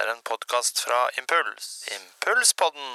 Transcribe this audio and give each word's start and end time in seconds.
er 0.00 0.12
en 0.14 0.22
podkast 0.24 0.80
fra 0.84 0.98
Impuls. 1.20 1.66
Impulspodden! 1.96 2.90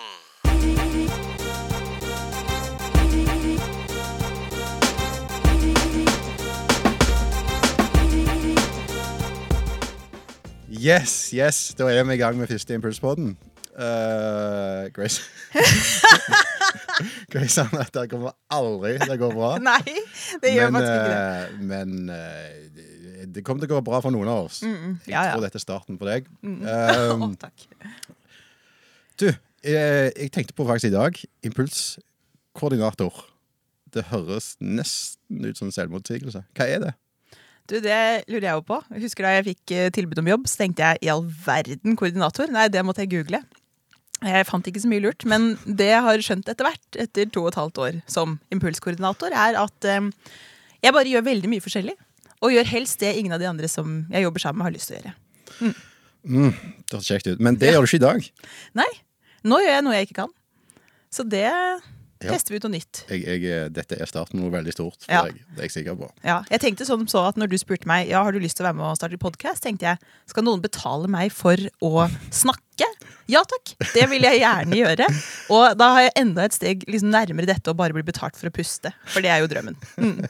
Yes, 10.85 11.29
yes, 11.33 11.75
da 11.77 11.83
er 11.93 12.03
vi 12.03 12.13
i 12.13 12.17
gang 12.17 12.37
med 12.37 12.47
første 12.47 12.73
Impulspodden. 12.73 13.37
Uh, 13.75 13.81
Grace 14.95 15.21
Grace 17.33 17.61
at 17.61 17.93
det 17.93 18.09
kommer 18.09 18.31
aldri 18.49 18.95
til 19.01 19.13
å 19.13 19.17
gå 19.19 19.29
bra. 19.35 19.55
Nei, 19.59 19.97
det 20.41 20.53
gjør 20.55 20.71
men 20.71 20.81
faktisk 20.81 20.95
ikke 20.95 21.11
det. 21.11 21.17
eh, 21.19 21.59
men 21.69 22.09
eh, 22.09 22.64
det- 23.33 23.43
kommer 23.45 23.61
til 23.65 23.69
å 23.71 23.77
gå 23.79 23.83
bra 23.87 24.01
for 24.01 24.11
noen 24.11 24.27
av 24.31 24.45
oss. 24.45 24.61
ja, 24.63 25.23
Jeg 25.23 25.33
tror 25.33 25.41
dette 25.45 25.59
er 25.61 25.63
starten 25.65 25.97
på 25.97 26.05
deg. 26.09 26.27
Å, 26.43 27.13
Um, 27.15 27.35
takk. 27.39 27.65
du, 29.17 29.27
jeg, 29.63 30.11
jeg 30.15 30.31
tenkte 30.31 30.53
på 30.57 30.65
faktisk 30.67 30.91
i 30.91 30.95
dag 30.95 31.17
Impulskoordinator. 31.47 33.23
Det 33.95 34.03
høres 34.11 34.55
nesten 34.59 35.45
ut 35.47 35.57
som 35.57 35.69
en 35.69 35.75
selvmotsigelse. 35.75 36.41
Hva 36.57 36.67
er 36.67 36.79
det? 36.83 36.93
Du, 37.65 37.79
Det 37.81 38.25
lurer 38.29 38.45
jeg 38.49 38.57
jo 38.59 38.65
på. 38.67 38.79
Husker 39.01 39.25
Da 39.25 39.31
jeg 39.37 39.45
fikk 39.47 39.71
eh, 39.73 39.89
tilbud 39.95 40.19
om 40.21 40.27
jobb, 40.33 40.43
så 40.51 40.59
tenkte 40.61 40.83
jeg 40.85 41.05
i 41.07 41.11
all 41.13 41.23
verden 41.45 41.95
koordinator. 41.97 42.51
Nei, 42.53 42.67
det 42.69 42.83
måtte 42.85 43.01
jeg 43.05 43.13
google. 43.15 43.39
Jeg 44.25 44.45
fant 44.47 44.67
ikke 44.69 44.81
så 44.83 44.89
mye 44.89 45.03
lurt, 45.03 45.25
men 45.27 45.55
det 45.67 45.89
jeg 45.91 46.01
har 46.05 46.21
skjønt 46.23 46.47
etter 46.51 46.65
hvert, 46.69 46.85
etter 47.03 47.27
to 47.33 47.41
og 47.43 47.49
et 47.51 47.57
halvt 47.59 47.81
år 47.83 47.97
som 48.09 48.37
impulskoordinator, 48.53 49.33
er 49.35 49.57
at 49.59 49.87
um, 49.97 50.11
jeg 50.85 50.93
bare 50.95 51.09
gjør 51.11 51.25
veldig 51.25 51.49
mye 51.51 51.63
forskjellig. 51.65 51.95
Og 52.43 52.51
gjør 52.51 52.65
helst 52.73 52.99
det 52.99 53.13
ingen 53.17 53.33
av 53.35 53.39
de 53.39 53.47
andre 53.49 53.67
som 53.71 54.05
jeg 54.11 54.23
jobber 54.27 54.39
sammen 54.43 54.59
med, 54.59 54.67
har 54.69 54.75
lyst 54.75 54.91
til 54.91 54.97
å 54.97 55.01
gjøre. 55.03 55.75
Det 56.25 56.95
høres 56.97 57.09
kjekt 57.09 57.27
ut. 57.31 57.39
Men 57.43 57.57
det 57.61 57.71
gjør 57.73 57.85
du 57.85 57.89
ikke 57.89 58.01
i 58.01 58.05
dag. 58.05 58.29
Nei, 58.81 58.91
nå 59.45 59.59
gjør 59.61 59.75
jeg 59.77 59.85
noe 59.85 59.93
jeg 59.99 60.09
ikke 60.09 60.21
kan. 60.25 60.33
Så 61.13 61.23
det 61.29 61.45
Ja. 62.23 62.31
tester 62.31 62.53
vi 62.53 62.57
ut 62.57 62.63
noe 62.63 62.71
nytt. 62.73 63.03
Jeg, 63.11 63.21
jeg, 63.27 63.43
eh, 63.45 63.67
dette 63.69 63.97
er 64.01 64.07
starten 64.09 64.39
på 64.39 64.43
noe 64.47 64.49
veldig 64.53 64.71
stort 64.73 65.03
Ja. 65.07 65.25
Jeg, 65.27 65.33
Det 65.53 65.59
er 65.59 65.61
jeg 65.67 65.71
sikker 65.75 65.97
på. 65.99 66.07
Ja, 66.23 66.37
jeg 66.49 66.59
tenkte 66.63 66.85
sånn 66.87 67.03
så 67.11 67.27
at 67.27 67.35
Når 67.35 67.49
du 67.51 67.57
spurte 67.57 67.85
meg 67.85 68.07
Ja, 68.09 68.23
har 68.23 68.31
du 68.31 68.39
lyst 68.39 68.55
til 68.57 68.63
å 68.65 68.69
være 68.71 68.77
med 68.79 68.85
og 68.87 68.97
starte 68.97 69.19
podkast, 69.19 69.61
tenkte 69.61 69.81
jeg 69.91 69.99
skal 70.25 70.43
noen 70.43 70.61
betale 70.63 71.07
meg 71.11 71.31
for 71.35 71.55
å 71.83 72.07
snakke? 72.31 72.87
Ja 73.27 73.43
takk, 73.43 73.75
det 73.93 74.07
vil 74.09 74.21
jeg 74.25 74.39
gjerne 74.41 74.73
gjøre. 74.79 75.05
Og 75.51 75.77
da 75.77 75.93
har 75.93 76.01
jeg 76.07 76.11
enda 76.23 76.43
et 76.45 76.53
steg 76.53 76.83
liksom 76.87 77.11
nærmere 77.11 77.45
dette 77.51 77.71
å 77.71 77.75
bare 77.77 77.93
bli 77.93 78.01
betalt 78.01 78.35
for 78.39 78.47
å 78.49 78.53
puste. 78.53 78.91
For 79.11 79.21
det 79.21 79.29
er 79.29 79.39
jo 79.43 79.47
drømmen. 79.51 79.75
Mm. 79.97 80.25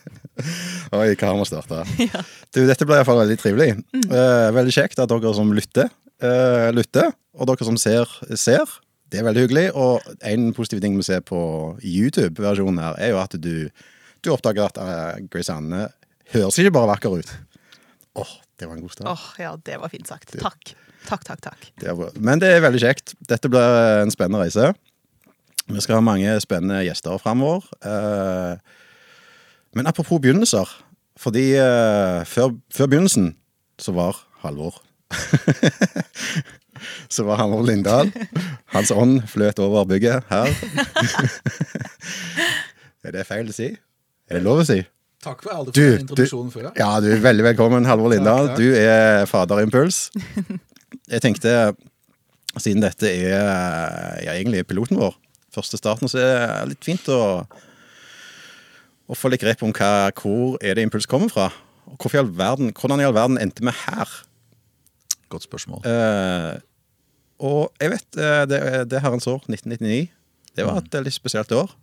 Oi, 0.95 1.13
hva 1.15 1.29
har 1.31 1.37
vi 1.39 1.47
starta? 1.49 1.83
Du, 2.55 2.61
dette 2.63 2.87
ble 2.87 2.95
iallfall 2.99 3.19
veldig 3.19 3.35
trivelig. 3.41 3.73
Eh, 3.95 4.49
veldig 4.55 4.73
kjekt 4.73 4.99
at 5.03 5.11
dere 5.11 5.33
som 5.35 5.49
lytter, 5.55 5.89
uh, 6.23 6.69
lytter. 6.75 7.09
Og 7.35 7.49
dere 7.49 7.67
som 7.67 7.75
ser, 7.79 8.07
ser. 8.39 8.77
Det 9.11 9.19
er 9.19 9.27
veldig 9.27 9.43
hyggelig. 9.43 9.65
Og 9.75 10.05
en 10.23 10.47
positiv 10.55 10.79
ting 10.83 10.95
vi 10.95 11.03
ser 11.07 11.19
på 11.25 11.39
YouTube-versjonen 11.83 12.79
her, 12.79 12.95
er 13.03 13.11
jo 13.11 13.19
at 13.19 13.35
du, 13.43 13.67
du 14.23 14.31
oppdager 14.31 14.69
at 14.69 14.79
uh, 14.79 15.19
Grace 15.27 15.51
Anne 15.51 15.89
høres 16.31 16.61
ikke 16.61 16.73
bare 16.77 16.93
vakker 16.95 17.19
ut. 17.19 17.35
Åh, 18.23 18.33
det 18.55 18.69
var 18.69 18.77
en 18.77 18.87
god 18.87 18.95
start. 18.95 19.11
Åh, 19.11 19.27
ja, 19.43 19.53
det 19.67 19.79
var 19.83 19.91
fint 19.91 20.07
sagt. 20.07 20.35
Takk. 20.39 20.75
Takk, 21.05 21.27
takk, 21.27 21.41
takk. 21.43 21.69
Det. 21.81 21.93
Men 22.23 22.41
det 22.41 22.55
er 22.55 22.63
veldig 22.63 22.81
kjekt. 22.81 23.13
Dette 23.29 23.51
blir 23.51 24.01
en 24.01 24.13
spennende 24.13 24.47
reise. 24.47 24.71
Vi 25.65 25.81
skal 25.81 25.99
ha 25.99 26.05
mange 26.05 26.33
spennende 26.43 26.83
gjester 26.85 27.19
framover. 27.21 27.65
Eh, 27.85 28.57
men 29.75 29.87
apropos 29.89 30.19
begynnelser. 30.23 30.69
Fordi 31.19 31.45
uh, 31.59 32.23
før, 32.27 32.55
før 32.75 32.89
begynnelsen 32.91 33.29
så 33.79 33.93
var 33.95 34.17
Halvor 34.43 34.81
Så 37.09 37.23
var 37.23 37.39
Halvor 37.39 37.63
Lindahl. 37.65 38.09
Hans 38.73 38.91
ånd 38.91 39.21
fløt 39.31 39.59
over 39.63 39.85
bygget 39.87 40.25
her. 40.29 40.51
er 43.05 43.15
det 43.15 43.23
feil 43.29 43.47
å 43.49 43.55
si? 43.55 43.69
Er 44.29 44.39
det 44.39 44.43
lov 44.45 44.63
å 44.63 44.67
si? 44.67 44.81
Takk 45.23 45.41
for 45.45 45.55
alle 45.55 45.71
for 45.71 45.79
du- 45.79 46.01
introduksjonen 46.03 46.51
før. 46.53 46.67
Ja, 46.77 46.89
du 47.01 47.07
er 47.15 47.23
veldig 47.23 47.45
velkommen, 47.47 47.87
Halvor 47.89 48.11
Lindahl. 48.13 48.51
Du 48.59 48.65
er 48.77 49.23
fader 49.29 49.63
Impuls. 49.63 50.09
Jeg 51.09 51.21
tenkte, 51.23 51.53
siden 52.59 52.83
dette 52.83 53.09
er 53.09 53.31
ja, 54.25 54.35
egentlig 54.35 54.65
piloten 54.69 54.99
vår, 55.01 55.15
første 55.55 55.79
starten, 55.79 56.11
så 56.11 56.19
er 56.21 56.35
det 56.65 56.75
litt 56.75 56.85
fint 56.85 57.07
å, 57.13 57.21
å 59.09 59.15
få 59.17 59.29
litt 59.31 59.43
grep 59.43 59.61
om 59.65 59.73
hva, 59.75 60.09
hvor 60.17 60.57
er 60.63 60.77
det 60.77 60.85
Impuls 60.85 61.05
kommer 61.09 61.29
fra. 61.31 61.49
Og 61.85 62.07
i 62.09 62.21
verden, 62.23 62.71
hvordan 62.73 63.01
i 63.01 63.05
all 63.05 63.13
verden 63.15 63.37
endte 63.41 63.61
vi 63.65 63.73
her? 63.85 64.13
Godt 65.29 65.45
spørsmål. 65.45 65.85
Eh, 65.85 66.55
og 67.45 67.71
jeg 67.81 67.91
vet, 67.93 68.07
eh, 68.17 68.43
det, 68.49 68.59
det 68.89 69.01
herrens 69.03 69.27
år, 69.29 69.41
1999, 69.49 70.07
det 70.55 70.65
var 70.65 70.79
et 70.81 70.97
litt 71.05 71.13
spesielt 71.17 71.51
år. 71.51 71.73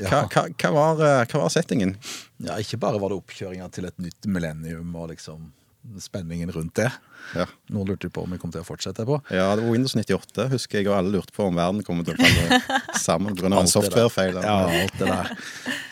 Hva, 0.00 0.08
Ja. 0.08 0.22
hva, 0.26 0.46
hva, 0.48 0.70
var, 0.72 1.00
eh, 1.04 1.24
hva 1.28 1.42
var 1.44 1.50
settingen? 1.52 1.94
Ja, 2.40 2.56
ikke 2.58 2.78
bare 2.80 2.98
var 2.98 3.12
det 3.12 3.18
oppkjøringa 3.20 3.66
til 3.70 3.84
et 3.90 3.98
nytt 4.00 4.24
millennium 4.26 4.94
og 4.96 5.10
liksom 5.12 5.50
spenningen 5.98 6.52
rundt 6.54 6.74
det. 6.78 6.88
Ja. 7.36 7.46
Nå 7.72 7.84
lurte 7.86 8.10
på 8.12 8.22
om 8.24 8.32
vi 8.34 8.38
kom 8.40 8.52
til 8.54 8.62
å 8.62 8.66
fortsette 8.66 9.04
på. 9.06 9.18
Ja, 9.32 9.50
det 9.56 9.64
var 9.64 9.74
Windows 9.74 9.94
98, 9.96 10.46
husker 10.52 10.80
jeg, 10.80 10.88
og 10.90 10.96
alle 10.98 11.12
lurte 11.16 11.34
på 11.34 11.46
om 11.48 11.58
verden 11.58 11.82
kommer 11.86 12.06
til 12.06 12.16
å 12.16 12.22
falle 12.22 12.80
sammen 13.02 13.36
pga. 13.38 13.50
en 13.58 13.70
softwarefeil. 13.70 14.38
Ja, 14.42 14.56
alt 14.82 14.96
det 14.98 15.10
der. 15.10 15.32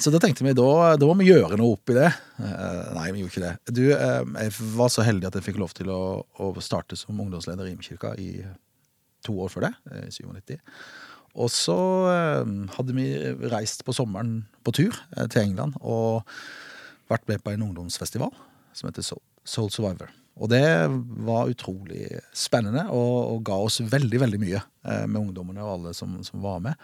Så 0.01 0.13
da 0.15 0.23
tenkte 0.23 0.47
vi 0.47 0.55
da, 0.57 0.71
da 1.01 1.11
må 1.11 1.19
vi 1.21 1.29
gjøre 1.31 1.59
noe 1.61 1.77
oppi 1.77 1.97
det. 1.99 2.09
Eh, 2.41 2.81
nei, 2.97 3.11
vi 3.13 3.25
gjorde 3.25 3.35
ikke 3.35 3.45
det. 3.47 3.77
Du, 3.77 3.85
eh, 3.93 4.23
jeg 4.47 4.57
var 4.79 4.93
så 4.95 5.05
heldig 5.07 5.31
at 5.31 5.39
jeg 5.39 5.49
fikk 5.51 5.61
lov 5.61 5.75
til 5.77 5.93
å, 5.93 6.01
å 6.41 6.51
starte 6.65 6.99
som 6.99 7.19
ungdomsleder 7.21 7.69
i 7.69 7.77
Imekirka 7.77 8.15
i 8.21 8.33
to 9.27 9.37
år 9.45 9.53
før 9.53 9.69
det, 9.69 9.75
eh, 9.93 10.07
i 10.09 10.15
97. 10.15 10.59
Og 11.41 11.47
så 11.55 11.77
hadde 12.75 12.95
vi 12.97 13.05
reist 13.53 13.85
på 13.87 13.95
sommeren 13.95 14.49
på 14.67 14.73
tur 14.75 14.97
til 15.31 15.45
England 15.45 15.77
og 15.79 16.27
vært 17.07 17.29
med 17.31 17.45
på 17.45 17.53
en 17.55 17.69
ungdomsfestival 17.69 18.33
som 18.75 18.89
heter 18.89 19.07
Soul, 19.07 19.23
Soul 19.51 19.71
Survivor. 19.75 20.13
Og 20.41 20.49
det 20.49 20.65
var 21.27 21.51
utrolig 21.51 22.07
spennende 22.37 22.87
og, 22.95 23.17
og 23.35 23.43
ga 23.49 23.59
oss 23.61 23.81
veldig, 23.83 24.23
veldig 24.23 24.39
mye 24.41 24.61
eh, 24.61 25.05
med 25.05 25.19
ungdommene 25.21 25.65
og 25.65 25.73
alle 25.75 25.97
som, 25.97 26.15
som 26.25 26.41
var 26.45 26.63
med. 26.65 26.79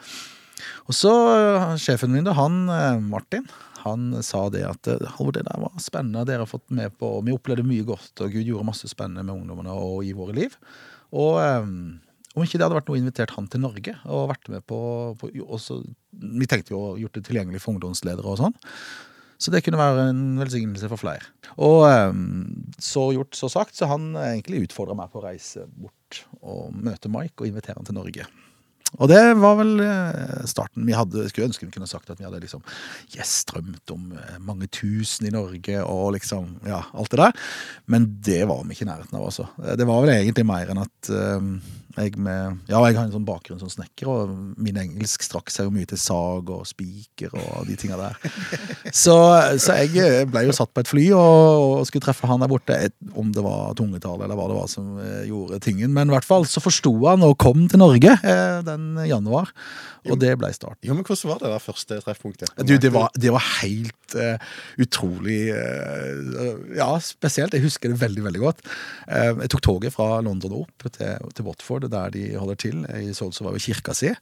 Og 0.89 0.97
så 0.97 1.13
eh, 1.33 1.71
sjefen 1.81 2.13
min, 2.13 2.29
han 2.37 2.59
eh, 2.73 2.99
Martin, 3.01 3.47
han 3.87 4.11
sa 4.27 4.49
det 4.53 4.65
at 4.67 4.83
det 4.83 4.99
der 4.99 5.63
var 5.63 5.79
spennende, 5.81 6.27
dere 6.27 6.43
har 6.43 6.51
fått 6.51 6.67
med 6.75 6.97
på 6.99 7.21
Vi 7.25 7.37
opplevde 7.37 7.65
mye 7.65 7.87
godt, 7.87 8.13
og 8.19 8.35
Gud 8.35 8.43
gjorde 8.43 8.67
masse 8.67 8.91
spennende 8.91 9.25
med 9.25 9.39
ungdommene 9.39 9.73
og 9.79 10.03
i 10.05 10.13
våre 10.17 10.35
liv. 10.37 10.57
Og 11.17 11.39
om 12.37 12.45
ikke 12.45 12.59
det 12.59 12.67
hadde 12.67 12.77
vært 12.77 12.91
noe 12.91 12.99
invitert 13.01 13.33
han 13.37 13.47
til 13.49 13.63
Norge 13.63 13.95
og 14.11 14.33
vært 14.33 14.51
med 14.53 14.65
på, 14.69 14.79
på 15.21 15.31
også, 15.47 15.79
Vi 16.11 16.49
tenkte 16.51 16.75
jo 16.75 16.81
å 16.83 16.97
gjort 16.99 17.15
det 17.15 17.23
tilgjengelig 17.29 17.63
for 17.63 17.77
ungdomsledere 17.77 18.27
og 18.27 18.41
sånn. 18.43 18.59
Så 19.39 19.53
det 19.53 19.63
kunne 19.67 19.81
være 19.81 20.09
en 20.11 20.25
velsignelse 20.41 20.89
for 20.93 21.01
flere. 21.01 21.27
Og 21.61 21.85
eh, 21.91 22.17
så 22.83 23.11
gjort, 23.17 23.37
så 23.37 23.51
sagt, 23.53 23.77
så 23.77 23.91
han 23.91 24.13
egentlig 24.21 24.67
utfordra 24.69 24.97
meg 24.99 25.13
på 25.13 25.21
å 25.21 25.27
reise 25.29 25.67
bort 25.77 26.25
og 26.41 26.75
møte 26.75 27.11
Mike 27.13 27.43
og 27.43 27.49
invitere 27.51 27.81
han 27.81 27.89
til 27.89 27.99
Norge. 27.99 28.27
Og 29.03 29.11
det 29.11 29.19
var 29.43 29.57
vel 29.59 29.81
eh, 29.83 30.45
starten. 30.49 30.85
Vi 30.87 30.95
hadde, 30.97 31.25
jeg 31.25 31.33
skulle 31.33 31.49
ønske 31.51 31.67
vi 31.67 31.75
kunne 31.75 31.89
sagt 31.91 32.09
at 32.13 32.21
vi 32.21 32.25
hadde 32.25 32.39
liksom 32.41 32.63
yes, 33.17 33.41
drømt 33.51 33.93
om 33.93 34.13
eh, 34.15 34.37
mange 34.47 34.69
tusen 34.73 35.27
i 35.27 35.33
Norge 35.35 35.81
og 35.83 36.15
liksom, 36.15 36.53
ja, 36.69 36.85
alt 36.95 37.11
det 37.13 37.21
der. 37.21 37.35
Men 37.93 38.07
det 38.25 38.45
var 38.49 38.63
vi 38.65 38.77
ikke 38.77 38.87
i 38.87 38.91
nærheten 38.93 39.19
av, 39.19 39.27
altså. 39.27 39.49
Eh, 39.65 39.75
Det 39.77 39.89
var 39.91 40.05
vel 40.07 40.15
egentlig 40.15 40.47
mer 40.49 40.71
enn 40.73 40.81
at 40.85 41.11
eh, 41.13 41.51
jeg 41.97 42.17
med 42.21 42.59
Ja, 42.71 42.81
jeg 42.87 42.97
har 42.99 43.07
en 43.07 43.15
sånn 43.15 43.27
bakgrunn 43.27 43.61
som 43.61 43.71
snekker, 43.73 44.11
og 44.11 44.35
min 44.61 44.79
engelsk 44.81 45.25
strakk 45.27 45.53
seg 45.53 45.69
jo 45.69 45.75
mye 45.75 45.89
til 45.89 46.01
sag 46.01 46.51
og 46.53 46.67
spiker 46.69 47.35
og 47.37 47.67
de 47.69 47.77
tinga 47.81 47.99
der. 48.01 48.19
Så, 48.97 49.15
så 49.61 49.75
jeg 49.83 50.29
ble 50.31 50.45
jo 50.47 50.55
satt 50.55 50.71
på 50.73 50.81
et 50.81 50.89
fly 50.89 51.03
og, 51.17 51.81
og 51.81 51.89
skulle 51.89 52.05
treffe 52.05 52.29
han 52.31 52.41
der 52.41 52.49
borte, 52.51 52.77
et, 52.87 52.95
om 53.19 53.29
det 53.35 53.43
var 53.45 53.75
tungetale 53.77 54.25
eller 54.25 54.39
hva 54.39 54.47
det 54.49 54.57
var 54.57 54.71
som 54.71 54.97
eh, 55.03 55.27
gjorde 55.29 55.59
tingen. 55.65 55.93
Men 55.95 56.09
i 56.09 56.15
hvert 56.15 56.27
fall 56.27 56.47
så 56.49 56.63
forsto 56.63 56.93
han 57.03 57.25
og 57.27 57.37
kom 57.43 57.67
til 57.71 57.83
Norge 57.83 58.15
eh, 58.17 58.61
den 58.67 58.95
januar, 59.09 59.53
og 60.07 60.21
det 60.23 60.33
ble 60.39 60.53
starten. 60.55 60.87
Jo, 60.87 60.95
men 60.97 61.05
Hvordan 61.07 61.33
var 61.33 61.43
det 61.43 61.53
der 61.53 61.63
første 61.63 61.99
treffpunktet? 62.05 62.53
Du, 62.63 62.75
det 62.81 62.93
var, 62.95 63.11
det 63.19 63.33
var 63.35 63.45
helt 63.61 64.17
uh, 64.19 64.37
utrolig 64.83 65.41
uh, 65.51 66.77
Ja, 66.77 66.89
spesielt. 67.03 67.55
Jeg 67.57 67.67
husker 67.67 67.93
det 67.93 68.01
veldig 68.01 68.25
veldig 68.27 68.43
godt. 68.43 68.63
Uh, 69.09 69.43
jeg 69.43 69.53
tok 69.55 69.65
toget 69.67 69.95
fra 69.95 70.21
London 70.25 70.61
opp 70.63 70.87
til, 70.87 71.31
til 71.35 71.49
Watford, 71.49 71.86
der 71.93 72.11
de 72.15 72.29
holder 72.37 72.55
til, 72.61 72.85
i 73.01 73.13
Solsø 73.17 73.45
var 73.47 73.57
jo 73.57 73.65
kirka 73.67 73.95
si. 73.97 74.13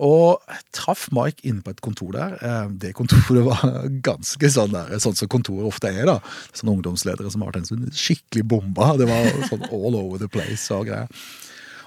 Og 0.00 0.40
traff 0.72 1.08
Mike 1.12 1.44
inne 1.44 1.60
på 1.60 1.70
et 1.74 1.80
kontor 1.84 2.14
der. 2.16 2.36
Eh, 2.40 2.68
Det 2.80 2.94
kontoret 2.96 3.44
var 3.44 3.60
ganske 4.08 4.48
sånn 4.54 4.72
der, 4.72 4.94
sånn 5.02 5.16
som 5.18 5.28
kontoret 5.28 5.68
ofte 5.68 5.90
er. 5.92 6.06
da. 6.08 6.18
Sånne 6.56 6.78
ungdomsledere 6.78 7.30
som 7.30 7.42
har 7.44 7.50
vært 7.52 7.60
en 7.60 7.68
sånn 7.68 7.90
skikkelig 7.92 8.46
bomba. 8.48 8.94
Det 8.96 9.08
var 9.10 9.28
sånn 9.50 9.66
all 9.68 9.98
over 9.98 10.18
the 10.22 10.28
place 10.32 10.70
og 10.72 10.86
greier. 10.88 11.08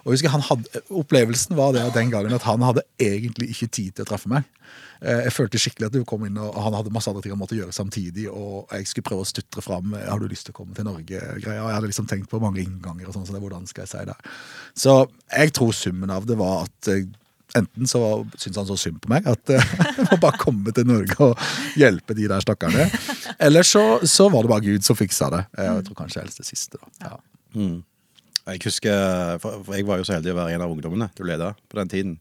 Og 0.06 0.14
jeg 0.14 0.20
husker 0.20 0.30
han 0.36 0.44
hadde, 0.46 0.82
Opplevelsen 0.94 1.56
var 1.58 1.72
det 1.74 1.86
den 1.96 2.12
gangen 2.14 2.34
at 2.38 2.44
han 2.46 2.62
hadde 2.62 2.84
egentlig 3.02 3.50
ikke 3.56 3.68
tid 3.74 3.96
til 3.98 4.06
å 4.06 4.10
treffe 4.12 4.30
meg. 4.30 4.44
Eh, 5.02 5.24
Jeg 5.26 5.34
følte 5.34 5.58
skikkelig 5.58 5.88
at 5.90 5.96
du 5.98 6.04
kom 6.06 6.26
inn, 6.28 6.38
og 6.38 6.54
han 6.62 6.78
hadde 6.78 6.94
masse 6.94 7.10
andre 7.10 7.24
ting 7.26 7.34
han 7.34 7.42
måtte 7.42 7.58
gjøre 7.58 7.74
samtidig. 7.74 8.28
Og 8.30 8.70
jeg 8.72 8.86
skulle 8.92 9.08
prøve 9.10 9.26
å 9.26 9.30
stutre 9.30 9.62
fram 9.66 9.94
eh, 9.98 10.06
'Har 10.06 10.20
du 10.22 10.28
lyst 10.30 10.46
til 10.46 10.54
å 10.54 10.60
komme 10.62 10.76
til 10.78 10.86
Norge?' 10.86 11.22
Og 11.36 11.42
jeg 11.42 11.76
hadde 11.76 11.90
liksom 11.90 12.08
tenkt 12.08 12.30
på 12.30 12.40
mange 12.40 12.62
innganger. 12.62 13.08
og 13.08 13.14
sånn, 13.18 13.26
så 13.26 13.34
det, 13.34 13.42
hvordan 13.42 13.66
skal 13.68 13.84
jeg 13.86 13.90
si 13.90 14.06
det? 14.06 14.18
Så 14.78 15.08
jeg 15.34 15.54
tror 15.54 15.74
summen 15.74 16.10
av 16.12 16.26
det 16.26 16.38
var 16.38 16.66
at 16.70 16.88
eh, 16.88 17.06
Enten 17.56 17.88
så 17.88 18.26
syntes 18.36 18.58
han 18.58 18.66
så 18.68 18.76
synd 18.76 18.98
på 19.00 19.08
meg 19.08 19.26
at 19.32 19.40
jeg 19.48 20.08
må 20.12 20.18
bare 20.20 20.38
komme 20.42 20.74
til 20.76 20.84
Norge 20.90 21.16
og 21.24 21.38
hjelpe 21.80 22.14
de 22.18 22.28
der 22.28 22.42
stakkarene. 22.44 22.90
Eller 23.40 23.64
så, 23.64 24.02
så 24.04 24.28
var 24.30 24.44
det 24.44 24.50
bare 24.52 24.66
Gud 24.66 24.84
som 24.84 24.98
fiksa 24.98 25.30
det. 25.32 25.46
Jeg 25.56 25.86
tror 25.88 25.96
kanskje 25.96 26.20
helst 26.26 26.42
det 26.42 26.46
siste. 26.50 26.78
da. 26.82 26.90
Ja. 27.06 27.18
Mm. 27.56 27.78
Jeg 28.46 28.62
husker, 28.68 29.40
for 29.42 29.74
jeg 29.74 29.88
var 29.88 29.98
jo 29.98 30.06
så 30.06 30.18
heldig 30.18 30.36
å 30.36 30.38
være 30.38 30.56
en 30.56 30.64
av 30.66 30.74
ungdommene 30.74 31.10
du 31.18 31.24
leda 31.26 31.56
på 31.70 31.80
den 31.80 31.92
tiden. 31.92 32.18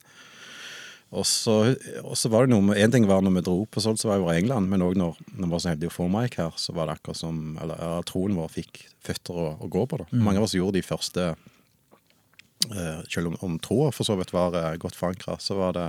Og 1.14 1.26
så, 1.28 2.28
var 2.32 2.46
det 2.46 2.54
noe 2.54 2.64
med, 2.64 2.78
En 2.80 2.90
ting 2.90 3.06
var 3.06 3.22
når 3.22 3.36
vi 3.36 3.44
dro 3.46 3.56
på 3.70 3.82
sånt, 3.82 4.00
så 4.00 4.08
var 4.08 4.18
jeg 4.18 4.24
over 4.24 4.38
England, 4.40 4.70
men 4.72 4.82
òg 4.82 4.96
når 4.98 5.20
når 5.36 5.46
vi 5.46 5.52
var 5.52 5.62
så 5.62 5.70
heldige 5.70 5.92
å 5.92 5.94
få 5.94 6.08
Mike 6.10 6.40
her, 6.42 6.56
så 6.58 6.74
var 6.74 6.88
det 6.88 6.96
akkurat 6.96 7.20
som 7.20 7.38
eller, 7.62 7.78
eller 7.78 8.08
troen 8.08 8.34
vår 8.38 8.50
fikk 8.56 8.82
føtter 9.04 9.38
å, 9.38 9.46
å 9.62 9.70
gå 9.70 9.84
på. 9.90 10.00
da. 10.00 10.08
Mange 10.26 10.40
av 10.40 10.48
oss 10.48 10.56
gjorde 10.56 10.78
de 10.80 10.86
første 10.86 11.28
uh, 11.34 13.00
Selv 13.12 13.30
om, 13.30 13.38
om 13.44 13.58
troa 13.62 13.92
for 13.94 14.08
så 14.08 14.16
vidt 14.18 14.34
var 14.34 14.56
uh, 14.56 14.72
godt 14.80 14.98
forankra, 14.98 15.36
så 15.38 15.58
var 15.60 15.76
det 15.76 15.88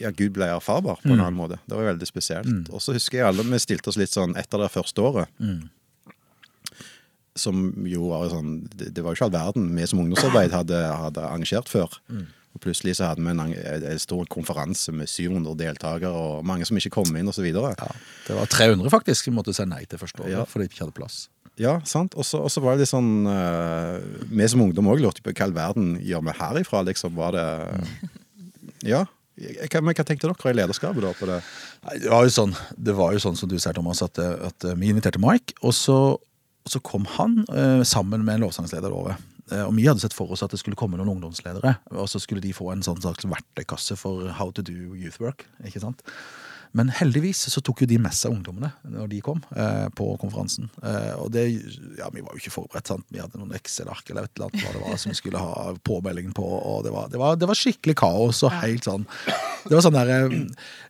ja, 0.00 0.10
Gud 0.12 0.34
ble 0.36 0.50
erfarbar 0.52 0.98
på 1.00 1.12
en 1.14 1.20
annen 1.20 1.38
måte. 1.38 1.60
Det 1.64 1.76
var 1.76 1.92
veldig 1.92 2.08
spesielt. 2.08 2.48
Og 2.74 2.82
så 2.82 2.92
husker 2.96 3.20
jeg 3.20 3.28
alle 3.28 3.44
vi 3.46 3.60
stilte 3.62 3.88
oss 3.92 3.98
litt 4.00 4.12
sånn 4.12 4.34
etter 4.40 4.60
det 4.60 4.72
første 4.72 5.04
året. 5.04 5.30
Som 7.40 7.70
jo 7.88 8.10
var 8.12 8.28
sånn 8.32 8.60
Det, 8.70 9.00
var 9.00 9.14
jo 9.14 9.18
ikke 9.18 9.30
all 9.30 9.34
verden 9.38 9.70
vi 9.76 9.88
som 9.88 10.02
ungdomsarbeid 10.02 10.52
hadde, 10.54 10.76
hadde 10.76 11.24
arrangert 11.24 11.72
før. 11.72 11.96
Og 12.50 12.62
plutselig 12.64 12.96
så 12.98 13.10
hadde 13.10 13.22
vi 13.22 13.30
en, 13.30 13.42
en, 13.44 14.00
stor 14.02 14.26
konferanse 14.30 14.92
med 14.94 15.10
700 15.10 15.54
deltakere, 15.60 16.10
og 16.10 16.46
mange 16.46 16.66
som 16.66 16.78
ikke 16.78 16.92
kom 16.96 17.12
inn, 17.14 17.28
osv. 17.30 17.46
Ja. 17.46 17.90
Det 18.26 18.38
var 18.38 18.50
300 18.50 18.90
faktisk 18.90 19.28
som 19.28 19.38
måtte 19.38 19.54
si 19.54 19.66
nei 19.70 19.84
til 19.86 20.00
første 20.02 20.24
året 20.24 20.34
Ja. 20.34 20.48
fordi 20.48 20.66
de 20.66 20.74
ikke 20.74 20.84
hadde 20.88 20.96
plass. 20.98 21.28
ja, 21.60 21.78
sant. 21.84 22.16
Og 22.18 22.26
så 22.26 22.64
var 22.64 22.74
det 22.74 22.86
litt 22.86 22.90
sånn 22.90 23.26
uh, 23.28 24.00
Vi 24.32 24.48
som 24.48 24.64
ungdom 24.64 24.90
òg 24.90 25.02
lurte 25.04 25.22
på 25.22 25.34
hva 25.34 25.46
all 25.46 25.54
verden 25.54 25.94
gjør 26.02 26.26
vi 26.26 26.36
herifra, 26.40 26.82
liksom. 26.90 27.14
Var 27.14 27.38
det 27.38 27.48
Ja. 28.90 29.06
Hva, 29.40 29.80
men 29.80 29.94
hva 29.96 30.04
tenkte 30.04 30.28
dere 30.28 30.50
i 30.52 30.56
lederskapet 30.58 31.04
da 31.04 31.12
på 31.16 31.28
det? 31.28 31.38
Det 32.02 32.10
var 32.12 32.26
jo 32.26 32.32
sånn, 32.34 32.50
det 32.76 32.92
var 32.96 33.14
jo 33.14 33.22
sånn 33.22 33.38
som 33.38 33.48
du 33.48 33.56
sier, 33.56 33.72
Thomas, 33.76 34.02
at, 34.04 34.18
at 34.18 34.66
vi 34.76 34.90
inviterte 34.90 35.22
Mike, 35.22 35.56
og 35.64 35.72
så, 35.76 35.96
og 36.64 36.72
så 36.74 36.80
kom 36.84 37.06
han 37.16 37.40
eh, 37.48 37.82
sammen 37.88 38.24
med 38.24 38.36
en 38.36 38.46
lovsangsleder 38.46 38.92
over. 38.92 39.16
Eh, 39.50 39.64
og 39.64 39.74
vi 39.76 39.86
hadde 39.88 40.02
sett 40.02 40.16
for 40.16 40.30
oss 40.32 40.44
at 40.46 40.52
det 40.52 40.60
skulle 40.62 40.78
komme 40.78 40.98
noen 41.00 41.14
ungdomsledere, 41.16 41.76
og 41.96 42.08
så 42.10 42.20
skulle 42.22 42.44
de 42.44 42.54
få 42.56 42.70
en 42.72 42.84
sånn 42.86 43.00
slags 43.02 43.26
verktøykasse 43.28 43.96
for 43.98 44.30
how 44.38 44.52
to 44.54 44.64
do 44.66 44.94
youth 44.98 45.20
work. 45.22 45.46
ikke 45.66 45.82
sant? 45.82 46.04
Men 46.76 46.90
heldigvis 46.94 47.40
så 47.50 47.60
tok 47.66 47.80
jo 47.82 47.86
de 47.90 47.96
med 47.98 48.14
seg 48.14 48.30
ungdommene 48.30 48.68
når 48.86 49.08
de 49.10 49.20
kom 49.26 49.40
eh, 49.56 49.88
på 49.98 50.06
konferansen. 50.22 50.68
Eh, 50.86 51.14
og 51.18 51.32
det, 51.34 51.46
ja, 51.98 52.06
vi 52.14 52.22
var 52.22 52.36
jo 52.36 52.38
ikke 52.42 52.52
forberedt. 52.54 52.86
sant? 52.92 53.06
Vi 53.10 53.18
hadde 53.18 53.40
noen 53.40 53.56
Excel-ark 53.58 54.06
eller 54.12 54.28
et 54.28 54.36
eller 54.38 54.46
annet 54.50 54.62
hva 54.62 54.74
det 54.76 54.82
var 54.84 55.00
som 55.02 55.10
vi 55.10 55.18
skulle 55.18 55.42
ha 55.42 55.72
påmelding 55.86 56.30
på. 56.36 56.44
og 56.46 56.84
Det 56.86 56.92
var, 56.94 57.08
det 57.10 57.18
var, 57.18 57.34
det 57.40 57.48
var 57.50 57.58
skikkelig 57.58 57.96
kaos 57.98 58.42
og 58.46 58.54
helt 58.60 58.86
sånn 58.86 59.06
Det 59.66 59.74
var 59.76 59.82
sånn 59.84 59.96
der, 59.98 60.12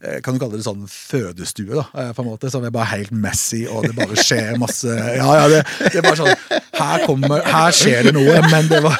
eh, 0.04 0.18
Kan 0.22 0.36
du 0.36 0.42
kalle 0.42 0.58
det 0.60 0.66
sånn 0.66 0.84
fødestue, 0.86 1.72
da, 1.72 1.86
eh, 1.96 2.12
på 2.16 2.22
en 2.24 2.28
måte. 2.28 2.50
Som 2.52 2.64
er 2.68 2.74
bare 2.74 2.90
helt 2.92 3.10
messy, 3.10 3.64
og 3.70 3.88
det 3.88 3.96
bare 3.96 4.20
skjer 4.20 4.60
masse 4.60 4.92
Ja, 5.16 5.30
ja, 5.40 5.48
det, 5.50 5.64
det 5.88 6.02
er 6.02 6.06
bare 6.06 6.20
sånn 6.20 6.60
Her 6.80 7.06
kommer, 7.06 7.42
her 7.44 7.74
skjer 7.76 8.06
det 8.08 8.14
noe, 8.16 8.36
men 8.52 8.68
det 8.70 8.78
var, 8.84 8.96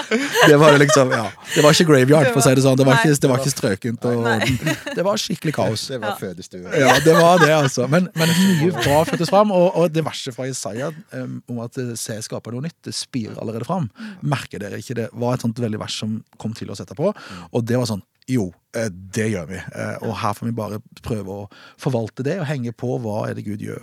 det 0.49 0.57
var 0.61 0.75
liksom 0.81 1.13
ja, 1.15 1.27
Det 1.55 1.63
var 1.65 1.77
ikke 1.77 1.87
graveyard, 1.93 2.33
for 2.33 2.41
å 2.43 2.45
si 2.45 2.53
det 2.57 2.65
sånn. 2.65 2.77
Det 2.81 2.85
var 2.87 2.99
ikke, 3.01 3.17
det 3.23 3.31
var 3.31 3.41
ikke 3.41 3.53
strøkent. 3.55 4.05
og 4.11 4.97
Det 4.97 5.05
var 5.07 5.21
skikkelig 5.23 5.55
kaos. 5.57 5.87
Det 5.91 5.99
var 6.03 6.19
fødestue. 6.21 6.70
Ja, 6.77 6.95
det 7.05 7.15
var 7.17 7.41
det, 7.43 7.51
altså. 7.55 7.87
Men, 7.91 8.09
men 8.19 8.33
mye 8.37 8.71
bra 8.77 9.03
fødtes 9.09 9.33
fram. 9.33 9.53
Og, 9.55 9.69
og 9.77 9.93
det 9.95 10.05
verset 10.07 10.37
fra 10.37 10.49
Isaiah 10.51 10.95
um, 11.17 11.41
om 11.51 11.63
at 11.65 11.79
eh, 11.81 11.95
se 11.99 12.17
skaper 12.27 12.55
noe 12.55 12.67
nytt, 12.67 12.79
det 12.87 12.95
spirer 12.97 13.39
allerede 13.41 13.69
fram. 13.69 13.91
Merker 14.23 14.63
dere 14.63 14.81
ikke 14.81 14.99
det? 15.03 15.09
var 15.21 15.37
et 15.37 15.45
sånt 15.45 15.61
veldig 15.61 15.81
vers 15.81 15.99
som 16.03 16.21
kom 16.41 16.55
til 16.57 16.71
oss 16.73 16.83
etterpå. 16.83 17.13
Og 17.51 17.67
det 17.67 17.79
var 17.81 17.89
sånn 17.91 18.05
jo, 18.31 18.51
det 18.73 19.27
gjør 19.33 19.47
vi. 19.51 19.57
Eh, 19.59 19.97
Og 20.07 20.15
her 20.21 20.35
får 20.39 20.47
vi 20.47 20.53
bare 20.55 20.79
prøve 21.03 21.27
å 21.43 21.49
forvalte 21.81 22.23
det 22.23 22.37
og 22.41 22.47
henge 22.47 22.73
på 22.73 22.93
hva 23.03 23.29
er 23.29 23.35
det 23.35 23.45
Gud 23.49 23.61
gjør 23.65 23.83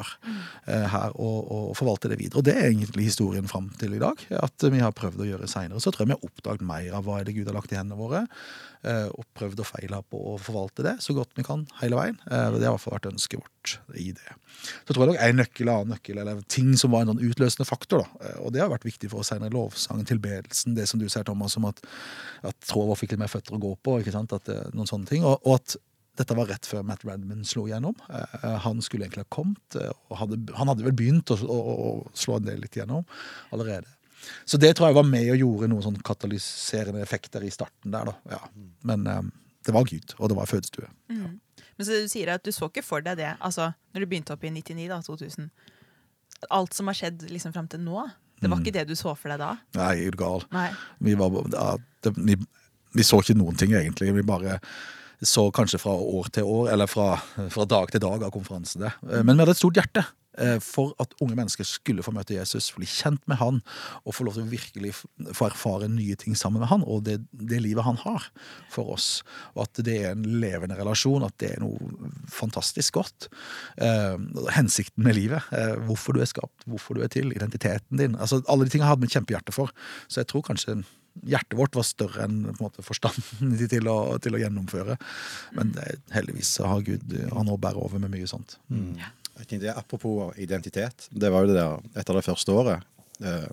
eh, 0.67 0.85
her, 0.93 1.11
og, 1.19 1.51
og 1.51 1.73
forvalte 1.75 2.07
det 2.11 2.19
videre. 2.21 2.39
Og 2.39 2.45
det 2.47 2.55
er 2.55 2.69
egentlig 2.69 3.09
historien 3.09 3.47
fram 3.51 3.69
til 3.79 3.93
i 3.97 3.99
dag. 4.03 4.15
At 4.31 4.63
vi 4.71 4.79
har 4.79 4.95
prøvd 4.95 5.25
å 5.25 5.29
gjøre 5.31 5.47
seinere. 5.51 5.81
Så 5.83 5.91
tror 5.91 6.05
jeg 6.05 6.13
vi 6.13 6.17
har 6.17 6.29
oppdaget 6.29 6.61
mer 6.67 6.93
av 6.95 7.03
hva 7.07 7.19
er 7.19 7.27
det 7.27 7.35
Gud 7.35 7.47
har 7.51 7.57
lagt 7.59 7.73
i 7.75 7.79
hendene 7.79 7.99
våre. 7.99 8.23
eh, 8.87 9.09
Og 9.11 9.25
prøvd 9.35 9.59
og 9.59 9.69
feila 9.73 10.01
på 10.07 10.23
å 10.33 10.37
forvalte 10.39 10.83
det 10.87 10.95
så 11.03 11.13
godt 11.17 11.35
vi 11.35 11.43
kan 11.43 11.67
hele 11.81 11.99
veien. 11.99 12.19
Eh, 12.31 12.51
Det 12.57 12.63
har 12.63 12.71
i 12.71 12.75
hvert 12.77 12.85
fall 12.87 12.97
vært 12.99 13.11
ønsket 13.11 13.41
vårt 13.43 13.53
i 13.99 14.11
det. 14.15 14.31
Så 14.87 14.93
tror 14.95 15.03
jeg 15.05 15.11
nok 15.11 15.23
en 15.27 15.35
nøkkel, 15.41 15.69
annen 15.69 15.91
nøkkel, 15.97 16.17
eller 16.21 16.39
ting 16.47 16.71
som 16.79 16.91
var 16.95 17.03
en 17.03 17.11
sånn 17.11 17.25
utløsende 17.27 17.67
faktor. 17.67 18.05
da. 18.05 18.27
Eh, 18.29 18.39
Og 18.45 18.53
det 18.53 18.61
har 18.63 18.69
vært 18.71 18.87
viktig 18.87 19.09
for 19.11 19.19
oss 19.19 19.27
senere. 19.33 19.51
Lovsangen, 19.51 20.05
tilbedelsen, 20.07 20.73
det 20.75 20.87
som 20.87 20.99
du 21.01 21.09
sier, 21.09 21.25
Thomas, 21.27 21.57
om 21.57 21.65
at, 21.65 21.81
at 22.47 22.55
vår 22.71 22.95
fikk 22.95 23.11
litt 23.11 23.19
mer 23.19 23.27
føtter 23.33 23.57
å 23.57 23.59
gå 23.59 23.75
på. 23.83 23.99
ikke 23.99 24.13
sant? 24.15 24.31
At, 24.33 24.47
eh, 24.49 24.69
noen 24.77 24.89
sånne 24.89 25.09
ting. 25.09 25.25
Og, 25.27 25.41
og 25.43 25.59
at 25.59 25.75
dette 26.17 26.37
var 26.37 26.49
rett 26.49 26.65
før 26.65 26.85
Matt 26.87 27.03
Radman 27.05 27.43
slo 27.45 27.67
igjennom. 27.67 27.97
Eh, 28.09 28.55
Han 28.63 28.81
skulle 28.81 29.05
egentlig 29.05 29.25
ha 29.27 29.33
kommet, 29.33 29.77
eh, 29.77 29.91
og 30.09 30.17
hadde, 30.23 30.39
han 30.57 30.71
hadde 30.71 30.85
vel 30.87 30.95
begynt 30.97 31.33
å, 31.33 31.37
å, 31.45 31.57
å 31.75 31.89
slå 32.17 32.39
en 32.39 32.47
del 32.47 32.63
litt 32.63 32.77
gjennom 32.79 33.05
allerede. 33.53 33.89
Så 34.49 34.57
det 34.57 34.71
tror 34.75 34.89
jeg 34.89 34.97
var 34.97 35.05
med 35.05 35.27
og 35.29 35.37
gjorde 35.43 35.69
noen 35.69 35.85
sånn 35.85 35.99
katalyserende 36.05 37.03
effekter 37.05 37.43
i 37.45 37.51
starten 37.53 37.93
der, 37.93 38.09
da. 38.09 38.15
Ja. 38.33 38.39
Men 38.89 39.05
eh, 39.11 39.21
det 39.67 39.75
var 39.75 39.85
Gud, 39.89 40.15
og 40.17 40.31
det 40.31 40.37
var 40.39 40.49
fødestue. 40.49 40.89
Men 41.11 41.85
så 41.85 41.99
du 42.01 42.07
sier 42.09 42.31
at 42.33 42.45
du 42.45 42.49
så 42.55 42.71
ikke 42.71 42.85
for 42.85 43.03
deg 43.05 43.19
det, 43.19 43.35
altså 43.37 43.69
når 43.93 44.03
du 44.03 44.09
begynte 44.09 44.33
opp 44.33 44.45
i 44.47 44.53
99, 44.55 44.87
da, 44.89 45.01
2000. 45.05 45.51
Alt 46.53 46.73
som 46.77 46.89
har 46.89 46.97
skjedd 46.97 47.27
liksom 47.29 47.53
fram 47.53 47.67
til 47.69 47.83
nå, 47.85 48.07
det 48.41 48.49
var 48.51 48.61
ikke 48.61 48.73
det 48.75 48.83
du 48.89 48.95
så 48.97 49.13
for 49.17 49.33
deg 49.33 49.41
da? 49.41 49.51
Nei, 49.77 49.93
er 50.05 50.13
du 50.13 50.19
gal. 50.21 50.43
Nei. 50.53 50.67
Vi, 51.01 51.15
var, 51.17 51.37
ja, 51.53 51.69
det, 52.05 52.11
vi, 52.17 52.35
vi 52.97 53.05
så 53.07 53.21
ikke 53.23 53.37
noen 53.37 53.57
ting, 53.59 53.73
egentlig. 53.77 54.13
Vi 54.15 54.27
bare 54.27 54.59
så 55.21 55.47
kanskje 55.51 55.81
fra 55.81 55.95
år 55.97 56.29
til 56.33 56.45
år, 56.45 56.71
eller 56.75 56.89
fra, 56.89 57.15
fra 57.49 57.65
dag 57.65 57.91
til 57.91 58.03
dag 58.03 58.23
av 58.27 58.31
konferansene. 58.33 58.91
det. 59.01 59.23
Men 59.25 59.35
vi 59.35 59.41
hadde 59.41 59.55
et 59.55 59.59
stort 59.59 59.79
hjerte 59.79 60.03
eh, 60.37 60.59
for 60.61 60.91
at 61.01 61.15
unge 61.23 61.33
mennesker 61.33 61.65
skulle 61.65 62.05
få 62.05 62.13
møte 62.13 62.35
Jesus, 62.35 62.69
bli 62.75 62.85
kjent 62.85 63.23
med 63.25 63.39
han, 63.41 63.57
og 64.03 64.13
få 64.13 64.27
lov 64.27 64.37
til 64.37 64.45
å 64.45 64.51
virkelig 64.51 64.93
få 65.33 65.47
erfare 65.49 65.89
nye 65.89 66.17
ting 66.21 66.37
sammen 66.37 66.61
med 66.61 66.69
han, 66.69 66.85
og 66.85 67.01
det, 67.07 67.17
det 67.31 67.63
livet 67.65 67.87
han 67.87 67.97
har 68.03 68.27
for 68.73 68.93
oss. 68.93 69.23
Og 69.55 69.63
at 69.65 69.81
det 69.87 69.97
er 70.03 70.13
en 70.13 70.27
levende 70.37 70.77
relasjon, 70.77 71.25
at 71.25 71.37
det 71.41 71.55
er 71.55 71.65
noe 71.65 72.11
fantastisk 72.29 72.99
godt. 72.99 73.31
Eh, 73.81 74.21
hensikten 74.53 75.01
med 75.07 75.17
livet, 75.17 75.49
eh, 75.49 75.73
hvorfor 75.89 76.13
du 76.13 76.21
er 76.21 76.29
skapt, 76.29 76.67
hvorfor 76.69 76.93
du 76.93 77.01
er 77.07 77.09
til, 77.13 77.33
identiteten 77.33 77.97
din. 77.97 78.19
Altså, 78.21 78.43
alle 78.45 78.69
de 78.69 78.75
tingene 78.75 78.91
hadde 78.91 79.01
vi 79.01 79.09
et 79.09 79.17
kjempehjerte 79.17 79.57
for. 79.57 79.73
Så 80.05 80.21
jeg 80.21 80.29
tror 80.29 80.45
kanskje 80.45 80.83
hjertet 81.25 81.57
vårt 81.57 81.77
var 81.77 81.85
større 81.87 82.25
enn 82.27 82.41
på 82.47 82.53
en 82.53 82.63
måte, 82.67 82.85
forstanden 82.85 83.55
til 83.73 83.89
å, 83.91 83.97
til 84.23 84.37
å 84.37 84.41
gjennomføre. 84.41 84.97
Men 85.57 85.73
det, 85.75 85.99
heldigvis 86.15 86.57
så 86.59 86.67
har 86.71 86.85
Gud 86.87 87.15
han 87.33 87.49
nå 87.49 87.57
bærer 87.61 87.81
over 87.81 88.01
med 88.03 88.13
mye 88.13 88.29
sånt. 88.29 88.57
Jeg 89.37 89.49
tenkte, 89.51 89.73
apropos 89.77 90.33
identitet, 90.41 91.07
det 91.11 91.29
var 91.33 91.45
jo 91.45 91.51
det 91.51 91.59
der 91.59 92.01
etter 92.01 92.17
det 92.17 92.25
første 92.25 92.55
året. 92.57 92.87
eh, 93.21 93.49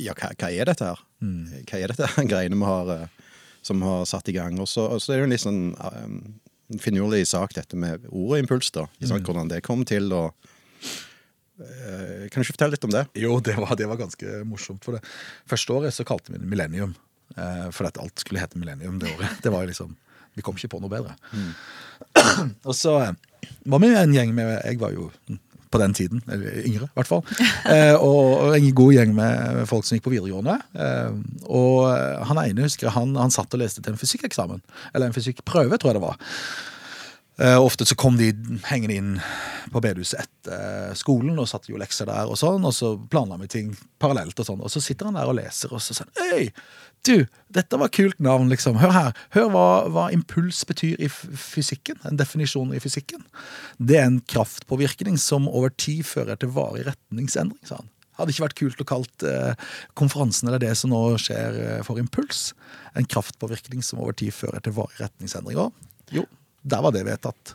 ja, 0.00 0.14
hva, 0.16 0.32
hva 0.32 0.48
er 0.50 0.70
dette 0.70 0.88
her? 0.88 1.02
Hva 1.68 1.80
er 1.80 1.92
dette 1.92 2.08
her 2.14 2.28
greiene 2.32 2.58
vi 2.60 2.68
har 2.68 2.94
eh, 2.94 3.34
som 3.64 3.84
har 3.84 4.06
satt 4.08 4.30
i 4.32 4.36
gang? 4.36 4.56
Og 4.62 4.68
så, 4.70 4.88
er 4.96 5.20
det 5.20 5.20
jo 5.20 5.28
en 5.28 5.34
litt 5.34 5.44
sånn 5.44 5.62
eh, 5.76 6.78
finurlig 6.80 7.26
sak, 7.28 7.56
dette 7.56 7.76
med 7.78 8.06
ordet 8.10 8.44
impuls, 8.44 8.72
da. 8.74 8.86
mm. 9.20 9.26
Hvordan 9.28 9.52
det 9.52 9.64
kom 9.66 9.84
til, 9.88 10.08
og 10.16 10.32
Kan 11.54 12.40
du 12.40 12.42
ikke 12.42 12.56
fortelle 12.56 12.74
litt 12.74 12.86
om 12.86 12.94
det? 12.94 13.04
Jo, 13.20 13.36
det 13.44 13.54
var, 13.60 13.74
det 13.78 13.86
var 13.90 14.00
ganske 14.00 14.40
morsomt. 14.48 14.82
For 14.84 14.96
det 14.96 15.02
første 15.50 15.76
året 15.76 15.94
så 15.94 16.06
kalte 16.06 16.34
vi 16.34 16.40
det 16.40 16.48
Millennium. 16.50 16.96
fordi 17.34 17.72
for 17.72 17.86
at 17.88 18.00
alt 18.02 18.20
skulle 18.20 18.42
hete 18.42 18.58
Millennium 18.58 18.98
det 18.98 19.12
året. 19.14 19.38
Det 19.42 19.52
var 19.52 19.62
jo 19.62 19.70
liksom, 19.70 19.96
Vi 20.34 20.42
kom 20.42 20.56
ikke 20.56 20.74
på 20.74 20.80
noe 20.82 20.90
bedre. 20.90 21.14
og 22.68 22.74
så 22.74 22.98
eh, 23.04 23.14
var 23.70 23.80
vi 23.80 23.94
en 23.94 24.14
gjeng 24.14 24.34
med 24.34 24.60
Jeg 24.64 24.80
var 24.80 24.92
jo 24.92 25.10
på 25.74 25.80
den 25.82 25.94
tiden, 25.94 26.22
eller 26.30 26.62
yngre 26.62 26.86
i 26.86 26.94
hvert 26.94 27.10
fall. 27.10 27.24
Eh, 27.66 27.96
og, 27.98 28.54
en 28.54 28.68
god 28.78 28.92
gjeng 28.94 29.14
med 29.16 29.64
folk 29.70 29.86
som 29.86 29.96
gikk 29.96 30.04
på 30.06 30.12
videregående. 30.12 30.58
Eh, 30.78 31.16
og 31.48 31.88
eh, 31.90 32.22
han 32.28 32.40
ene 32.44 32.68
husker 32.68 32.94
han, 32.94 33.16
han 33.18 33.34
satt 33.34 33.56
og 33.56 33.62
leste 33.62 33.82
til 33.82 33.94
en 33.94 33.98
fysikkeksamen. 33.98 34.62
Eller 34.92 35.08
en 35.08 35.16
fysikkprøve, 35.16 35.78
tror 35.80 35.90
jeg 35.90 35.98
det 35.98 36.04
var. 36.04 36.20
Eh, 37.36 37.58
ofte 37.58 37.86
så 37.86 37.96
kom 37.98 38.14
de 38.18 38.28
hengende 38.68 38.94
inn 38.94 39.14
på 39.72 39.80
bedehuset 39.82 40.20
etter 40.22 40.94
skolen 40.94 41.34
og 41.40 41.48
satte 41.50 41.72
jo 41.72 41.80
lekser 41.80 42.06
der, 42.06 42.30
og 42.30 42.38
sånn, 42.38 42.62
og 42.62 42.74
så 42.76 42.92
planla 43.10 43.40
vi 43.40 43.48
ting 43.50 43.72
parallelt. 44.02 44.38
Og 44.38 44.46
sånn, 44.46 44.62
og 44.62 44.70
så 44.70 44.82
sitter 44.84 45.10
han 45.10 45.18
der 45.18 45.30
og 45.30 45.38
leser, 45.40 45.72
og 45.74 45.82
så 45.82 45.96
sier 45.96 46.06
han 46.06 46.34
Øy, 46.34 46.52
du, 47.04 47.26
dette 47.52 47.80
var 47.80 47.90
kult 47.92 48.20
navn, 48.22 48.52
liksom. 48.52 48.78
Hør 48.80 48.94
her. 48.94 49.18
Hør 49.34 49.50
hva, 49.52 49.64
hva 49.92 50.04
impuls 50.14 50.62
betyr 50.68 51.02
i 51.02 51.10
fysikken. 51.10 51.98
En 52.08 52.20
definisjon 52.20 52.70
i 52.72 52.80
fysikken. 52.80 53.26
Det 53.82 53.98
er 53.98 54.06
en 54.08 54.22
kraftpåvirkning 54.30 55.18
som 55.20 55.50
over 55.50 55.74
tid 55.74 56.06
fører 56.08 56.38
til 56.40 56.54
varig 56.54 56.86
retningsendring, 56.86 57.60
sa 57.66 57.82
han. 57.82 57.90
Hadde 58.14 58.30
ikke 58.30 58.44
vært 58.44 58.60
kult 58.60 58.80
å 58.80 58.86
kalt 58.86 59.26
eh, 59.26 59.58
konferansen 59.98 60.46
eller 60.46 60.62
det 60.62 60.70
som 60.78 60.92
nå 60.94 61.02
skjer 61.18 61.56
eh, 61.58 61.82
for 61.82 61.98
Impuls, 61.98 62.52
en 62.94 63.08
kraftpåvirkning 63.10 63.82
som 63.82 63.98
over 63.98 64.14
tid 64.14 64.30
fører 64.36 64.62
til 64.62 64.76
varig 64.76 65.02
retningsendring 65.02 65.58
òg. 65.58 65.74
Jo, 66.14 66.22
der 66.64 66.82
var 66.84 66.94
det 66.94 67.04
vedtatt. 67.06 67.54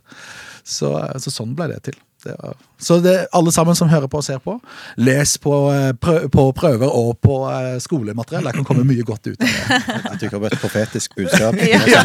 Så, 0.64 0.94
så 1.18 1.34
sånn 1.34 1.56
ble 1.58 1.70
det 1.72 1.82
til. 1.90 1.98
Det 2.24 2.34
var, 2.36 2.56
så 2.78 2.98
det, 3.00 3.14
alle 3.32 3.52
sammen 3.56 3.78
som 3.80 3.88
hører 3.90 4.10
på 4.12 4.20
og 4.20 4.26
ser 4.26 4.42
på, 4.44 4.58
les 5.00 5.38
på, 5.40 5.54
eh, 5.72 5.94
prø, 5.96 6.18
på 6.32 6.44
prøver 6.58 6.92
og 6.92 7.14
på 7.24 7.38
eh, 7.48 7.78
skolemateriell. 7.80 8.50
Det 8.50 8.58
kan 8.58 8.68
komme 8.68 8.84
mye 8.88 9.06
godt 9.08 9.32
ut 9.32 9.40
av 9.40 9.48
det. 9.48 9.80
Jeg 9.88 10.20
tykker 10.26 10.44
har 10.44 10.52
et 10.52 10.64
profetisk 10.64 11.16
budskap. 11.20 11.56
Ja. 11.70 11.80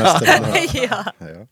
ja. 0.85 1.01
ja. 1.21 1.47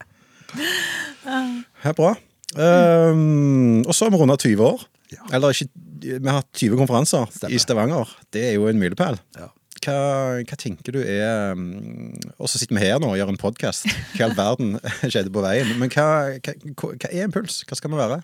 Ja. 1.83 1.93
Bra. 1.97 2.13
Um, 2.53 3.83
og 3.89 3.95
så 3.97 4.05
har 4.05 4.13
vi 4.13 4.21
runda 4.21 4.37
20 4.37 4.67
år. 4.67 4.85
Eller 5.33 5.57
ikke, 5.57 5.69
vi 6.03 6.29
har 6.29 6.39
hatt 6.41 6.61
20 6.61 6.79
konferanser 6.81 7.27
Stemmer. 7.33 7.55
i 7.55 7.61
Stavanger. 7.61 8.15
Det 8.33 8.45
er 8.51 8.55
jo 8.57 8.69
en 8.71 8.81
milepæl. 8.81 9.19
Ja. 9.39 9.51
Hva, 9.83 10.43
hva 10.47 10.57
tenker 10.61 10.95
du 10.95 11.01
er 11.03 11.57
um, 11.57 12.13
Og 12.39 12.47
så 12.51 12.61
sitter 12.61 12.77
vi 12.77 12.85
her 12.85 13.01
nå 13.03 13.09
og 13.11 13.17
gjør 13.19 13.33
en 13.33 13.41
podkast. 13.41 13.89
Hva 14.15 14.21
i 14.21 14.27
all 14.29 14.37
verden 14.39 14.77
skjedde 15.11 15.33
på 15.35 15.43
veien? 15.43 15.73
Men 15.81 15.91
hva, 15.91 16.07
hva, 16.39 16.55
hva 16.77 17.11
er 17.11 17.27
impuls? 17.27 17.63
Hva 17.67 17.79
skal 17.79 17.91
vi 17.93 17.99
være? 17.99 18.21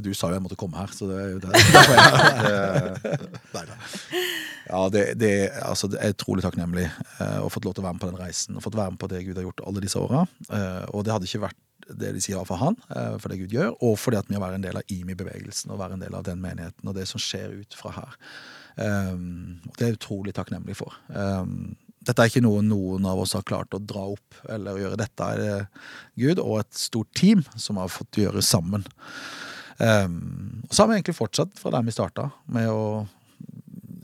Du 0.00 0.10
sa 0.16 0.30
jo 0.30 0.38
jeg 0.38 0.42
måtte 0.42 0.58
komme 0.58 0.78
her, 0.80 0.90
så 0.94 1.06
det 1.10 1.16
er 1.20 1.28
jo 1.34 1.40
det. 1.44 1.52
Ja, 4.64 4.88
det, 4.88 5.02
det, 5.20 5.50
altså, 5.60 5.90
det 5.92 5.98
er 6.00 6.14
utrolig 6.14 6.40
takknemlig 6.40 6.86
eh, 6.88 7.40
å 7.44 7.50
fått 7.52 7.66
lov 7.66 7.74
til 7.76 7.82
å 7.82 7.84
være 7.84 7.98
med 7.98 8.00
på 8.00 8.08
den 8.08 8.16
reisen. 8.16 8.56
Og 8.56 8.64
fått 8.64 8.78
være 8.78 8.94
med 8.94 9.00
på 9.02 9.10
det 9.12 9.20
Gud 9.26 9.36
har 9.36 9.44
gjort 9.44 9.60
alle 9.68 9.82
disse 9.84 10.00
åra. 10.00 10.22
Eh, 10.48 10.86
og 10.88 11.04
det 11.04 11.12
hadde 11.12 11.28
ikke 11.28 11.42
vært 11.44 11.60
det 11.84 12.14
de 12.16 12.22
sier 12.24 12.38
ja 12.38 12.44
for 12.48 12.56
han, 12.56 12.78
eh, 12.96 13.16
for 13.20 13.28
det 13.28 13.42
Gud 13.42 13.52
gjør, 13.52 13.74
og 13.84 13.98
fordi 14.00 14.16
at 14.22 14.30
vi 14.30 14.38
har 14.38 14.44
vært 14.46 14.56
en 14.56 14.64
del 14.64 14.80
av 14.80 14.94
IMI-bevegelsen 14.94 15.74
og 15.74 15.82
være 15.82 15.98
en 15.98 16.04
del 16.06 16.16
av 16.16 16.24
den 16.24 16.40
menigheten 16.40 16.88
og 16.88 16.96
det 16.96 17.04
som 17.10 17.20
skjer 17.20 17.58
ut 17.60 17.76
fra 17.76 17.92
her. 17.98 18.16
Um, 18.76 19.60
det 19.76 19.82
er 19.82 19.92
jeg 19.92 20.00
utrolig 20.00 20.34
takknemlig 20.34 20.76
for. 20.78 20.96
Um, 21.08 21.74
dette 22.04 22.20
er 22.20 22.30
ikke 22.30 22.44
noe 22.44 22.60
noen 22.64 23.06
av 23.08 23.22
oss 23.22 23.32
har 23.36 23.46
klart 23.48 23.74
å 23.76 23.80
dra 23.80 24.04
opp 24.12 24.40
eller 24.52 24.80
gjøre. 24.82 25.00
Dette 25.00 25.28
er 25.32 25.40
det 25.40 25.54
Gud 26.20 26.42
og 26.42 26.60
et 26.60 26.76
stort 26.76 27.10
team 27.16 27.44
som 27.56 27.80
har 27.80 27.92
fått 27.92 28.20
gjøre 28.20 28.44
sammen. 28.44 28.84
Um, 29.78 30.62
og 30.68 30.74
så 30.74 30.82
har 30.82 30.90
vi 30.90 30.98
egentlig 30.98 31.16
fortsatt 31.18 31.56
fra 31.58 31.72
der 31.74 31.86
vi 31.86 31.94
starta, 31.94 32.28
med 32.46 32.68
å 32.70 32.82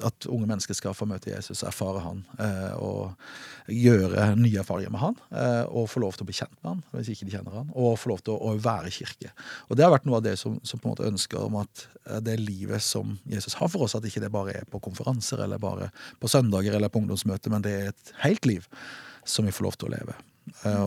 at 0.06 0.26
unge 0.30 0.48
mennesker 0.48 0.76
skal 0.76 0.94
få 0.96 1.06
møte 1.08 1.32
Jesus, 1.32 1.62
erfare 1.66 2.02
han, 2.04 2.22
eh, 2.42 2.72
og 2.80 3.70
gjøre 3.70 4.30
nye 4.38 4.60
erfaringer 4.62 4.92
med 4.94 5.02
han. 5.02 5.18
Eh, 5.30 5.64
og 5.68 5.90
få 5.92 6.02
lov 6.04 6.16
til 6.16 6.26
å 6.26 6.30
bli 6.30 6.36
kjent 6.36 6.56
med 6.60 6.70
han, 6.70 6.82
hvis 6.94 7.12
ikke 7.14 7.28
de 7.28 7.34
kjenner 7.36 7.58
han, 7.60 7.72
og 7.74 7.98
få 8.00 8.12
lov 8.12 8.24
til 8.26 8.36
å, 8.36 8.54
være 8.60 8.90
i 8.90 8.94
kirke. 8.94 9.32
Og 9.68 9.78
det 9.78 9.86
har 9.86 9.92
vært 9.94 10.08
noe 10.08 10.20
av 10.20 10.26
det 10.26 10.36
som, 10.40 10.58
som 10.66 10.80
på 10.80 10.88
en 10.88 10.94
måte 10.94 11.08
ønsker 11.08 11.42
om 11.42 11.60
at 11.62 11.84
eh, 12.06 12.22
det 12.24 12.38
livet 12.40 12.84
som 12.84 13.16
Jesus 13.30 13.56
har 13.60 13.70
for 13.72 13.86
oss, 13.86 13.96
at 13.98 14.06
ikke 14.06 14.24
det 14.24 14.32
bare 14.34 14.56
er 14.60 14.66
på 14.70 14.82
konferanser 14.82 15.44
eller 15.44 15.62
bare 15.62 15.92
på 16.20 16.30
søndager 16.30 16.76
eller 16.76 16.92
på 16.92 17.02
ungdomsmøter, 17.02 17.52
men 17.52 17.64
det 17.66 17.76
er 17.76 17.94
et 17.94 18.12
helt 18.24 18.48
liv 18.48 18.68
som 19.24 19.46
vi 19.46 19.54
får 19.54 19.68
lov 19.68 19.78
til 19.78 19.90
å 19.90 19.94
leve. 19.98 20.18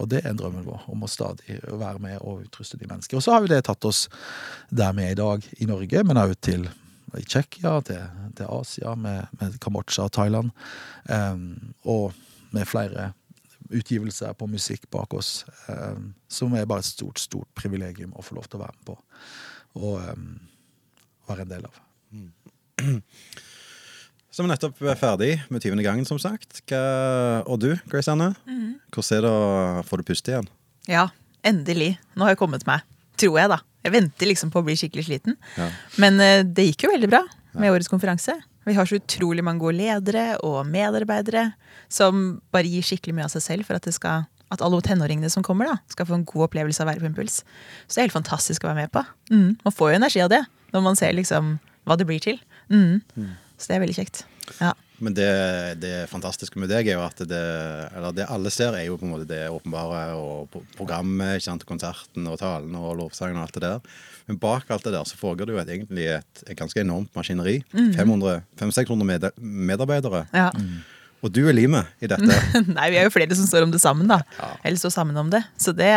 Og 0.01 0.05
det 0.11 0.23
er 0.25 0.35
drømmen 0.35 0.65
vår, 0.67 0.85
om 0.91 1.05
å 1.05 1.09
stadig 1.09 1.55
være 1.63 2.01
med 2.03 2.17
og 2.21 2.43
utruste 2.43 2.77
de 2.77 2.87
mennesker. 2.89 3.17
Og 3.17 3.23
så 3.23 3.35
har 3.35 3.43
jo 3.43 3.51
det 3.51 3.61
tatt 3.65 3.85
oss 3.87 4.05
der 4.69 4.91
vi 4.97 5.05
er 5.05 5.13
i 5.13 5.19
dag 5.19 5.45
i 5.63 5.67
Norge, 5.69 6.03
men 6.03 6.19
òg 6.19 6.33
til 6.43 6.67
i 7.19 7.25
Tsjekkia, 7.25 7.77
til, 7.87 8.05
til 8.37 8.49
Asia, 8.49 8.95
med, 8.95 9.27
med 9.39 9.57
Kambodsja 9.63 10.07
og 10.07 10.13
Thailand. 10.15 10.53
Um, 11.09 11.73
og 11.83 12.13
med 12.53 12.67
flere 12.69 13.11
utgivelser 13.73 14.35
på 14.37 14.47
musikk 14.51 14.85
bak 14.93 15.13
oss, 15.17 15.43
um, 15.69 16.11
som 16.29 16.53
er 16.57 16.67
bare 16.69 16.83
et 16.83 16.89
stort, 16.89 17.21
stort 17.21 17.49
privilegium 17.57 18.13
å 18.13 18.25
få 18.25 18.37
lov 18.37 18.49
til 18.49 18.59
å 18.59 18.65
være 18.65 18.77
med 18.77 18.87
på. 18.91 18.97
Og 19.81 20.13
um, 20.13 20.29
være 21.29 21.45
en 21.45 21.53
del 21.53 21.67
av. 21.69 21.81
så 24.33 24.41
er 24.41 24.47
vi 24.47 24.51
nettopp 24.51 24.81
ferdig 24.99 25.33
med 25.49 25.63
20. 25.63 25.83
gangen, 25.85 26.07
som 26.09 26.21
sagt. 26.21 26.63
Hva, 26.69 26.83
og 27.47 27.61
du, 27.63 27.71
Grace 27.91 28.11
Anne? 28.11 28.33
Hvordan 28.93 29.17
er 29.17 29.27
det 29.27 29.33
å 29.33 29.83
få 29.87 30.01
det 30.01 30.07
puste 30.09 30.35
igjen? 30.35 30.49
ja, 30.89 31.07
endelig. 31.47 31.93
Nå 32.17 32.25
har 32.25 32.33
jeg 32.33 32.41
kommet 32.41 32.65
meg. 32.67 32.83
Tror 33.19 33.37
jeg, 33.39 33.51
da. 33.53 33.61
Jeg 33.83 33.93
venter 33.93 34.29
liksom 34.29 34.51
på 34.53 34.61
å 34.61 34.65
bli 34.67 34.75
skikkelig 34.79 35.07
sliten. 35.09 35.37
Ja. 35.59 35.69
Men 36.01 36.19
eh, 36.23 36.41
det 36.47 36.69
gikk 36.69 36.85
jo 36.87 36.93
veldig 36.93 37.09
bra 37.11 37.23
med 37.59 37.73
årets 37.73 37.91
konferanse. 37.91 38.35
Vi 38.63 38.75
har 38.77 38.87
så 38.87 38.95
utrolig 38.95 39.43
mange 39.43 39.59
gode 39.59 39.75
ledere 39.81 40.37
og 40.45 40.63
medarbeidere 40.69 41.49
som 41.91 42.39
bare 42.53 42.69
gir 42.69 42.85
skikkelig 42.85 43.17
mye 43.17 43.27
av 43.27 43.33
seg 43.33 43.43
selv 43.43 43.67
for 43.67 43.77
at, 43.77 43.85
det 43.85 43.95
skal, 43.97 44.23
at 44.53 44.63
alle 44.63 44.79
tenåringene 44.85 45.29
som 45.31 45.43
kommer, 45.45 45.67
da, 45.67 45.77
skal 45.91 46.07
få 46.09 46.15
en 46.17 46.25
god 46.29 46.47
opplevelse 46.47 46.81
av 46.81 46.87
å 46.87 46.93
være 46.93 47.03
på 47.03 47.09
Impuls. 47.11 47.41
Så 47.85 47.97
det 47.97 48.01
er 48.01 48.07
helt 48.07 48.19
fantastisk 48.21 48.63
å 48.63 48.71
være 48.71 48.85
med 48.85 48.93
på. 48.95 49.03
Mm. 49.33 49.49
Man 49.65 49.75
får 49.75 49.91
jo 49.91 49.99
energi 49.99 50.23
av 50.23 50.31
det 50.31 50.43
når 50.73 50.85
man 50.87 50.99
ser 50.99 51.13
liksom 51.17 51.57
hva 51.83 51.99
det 51.99 52.07
blir 52.09 52.23
til. 52.23 52.39
Mm. 52.71 53.03
Så 53.59 53.69
det 53.69 53.75
er 53.75 53.83
veldig 53.83 53.99
kjekt. 53.99 54.23
Ja. 54.61 54.71
Men 55.03 55.15
det, 55.17 55.29
det 55.83 55.93
fantastiske 56.11 56.59
med 56.61 56.71
deg 56.71 56.87
er 56.87 56.95
jo 56.95 57.03
at 57.03 57.19
det, 57.27 57.43
eller 57.97 58.15
det 58.15 58.27
alle 58.31 58.51
ser, 58.53 58.77
er 58.77 58.85
jo 58.87 58.95
på 58.99 59.07
en 59.07 59.11
måte 59.11 59.27
det 59.27 59.41
åpenbare 59.51 60.03
og 60.15 60.55
programmet, 60.77 61.37
ikke 61.37 61.49
sant, 61.49 61.65
konserten 61.67 62.29
og 62.31 62.39
talen 62.39 62.75
og 62.79 62.95
lovsangen 63.01 63.39
og 63.41 63.47
alt 63.47 63.57
det 63.59 63.65
der. 63.65 63.93
Men 64.29 64.39
bak 64.39 64.71
alt 64.71 64.87
det 64.87 64.95
der 64.95 65.07
så 65.09 65.19
foregår 65.19 65.49
det 65.49 65.57
jo 65.57 65.61
et, 65.63 65.73
egentlig 65.75 66.07
et, 66.15 66.43
et 66.47 66.57
ganske 66.59 66.79
enormt 66.79 67.11
maskineri. 67.17 67.57
500-600 67.75 69.07
med, 69.11 69.29
medarbeidere. 69.37 70.27
ja. 70.31 70.49
Og 71.23 71.31
du 71.31 71.45
er 71.47 71.55
limet 71.55 71.87
i 72.03 72.07
dette. 72.11 72.35
Nei, 72.75 72.89
vi 72.91 72.97
er 72.99 73.07
jo 73.07 73.13
flere 73.15 73.35
som 73.39 73.47
står 73.47 73.63
om 73.63 73.71
det 73.71 73.79
sammen, 73.79 74.09
da. 74.11 74.17
Eller 74.59 74.75
står 74.81 74.91
sammen 74.91 75.15
om 75.21 75.29
det. 75.31 75.39
Så 75.55 75.71
det 75.71 75.87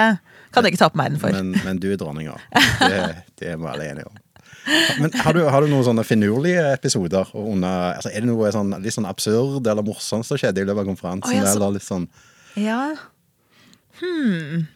kan 0.55 0.63
jeg 0.63 0.77
ikke 0.77 0.85
ta 0.85 0.89
på 0.95 1.01
meg 1.01 1.17
den 1.17 1.19
for. 1.19 1.35
Men, 1.35 1.51
men 1.67 1.81
du 1.83 1.89
er 1.91 1.99
dronninga. 1.99 2.37
Det, 2.87 3.01
det 3.41 3.51
er 3.51 3.59
vi 3.59 3.67
alle 3.73 3.89
enige 3.91 4.07
om. 4.07 4.21
Men 5.01 5.13
har 5.23 5.33
du, 5.37 5.43
har 5.47 5.63
du 5.63 5.69
noen 5.71 5.85
sånne 5.87 6.05
finurlige 6.07 6.63
episoder? 6.75 7.29
Under, 7.39 7.95
altså 7.99 8.11
er 8.13 8.25
det 8.25 8.31
noe 8.31 8.51
sånn, 8.55 8.73
litt 8.83 8.95
sånn 8.97 9.07
absurd 9.09 9.67
eller 9.71 9.87
morsomt 9.87 10.27
som 10.27 10.39
skjedde 10.41 10.63
i 10.65 10.67
løpet 10.67 10.83
av 10.83 10.89
konferansen? 10.91 11.31
Oh, 11.33 11.37
ja, 11.39 11.47
så- 11.47 11.57
eller 11.61 11.77
litt 11.79 11.87
sånn 11.87 12.09
Ja. 12.57 12.95
Hmm. 14.01 14.67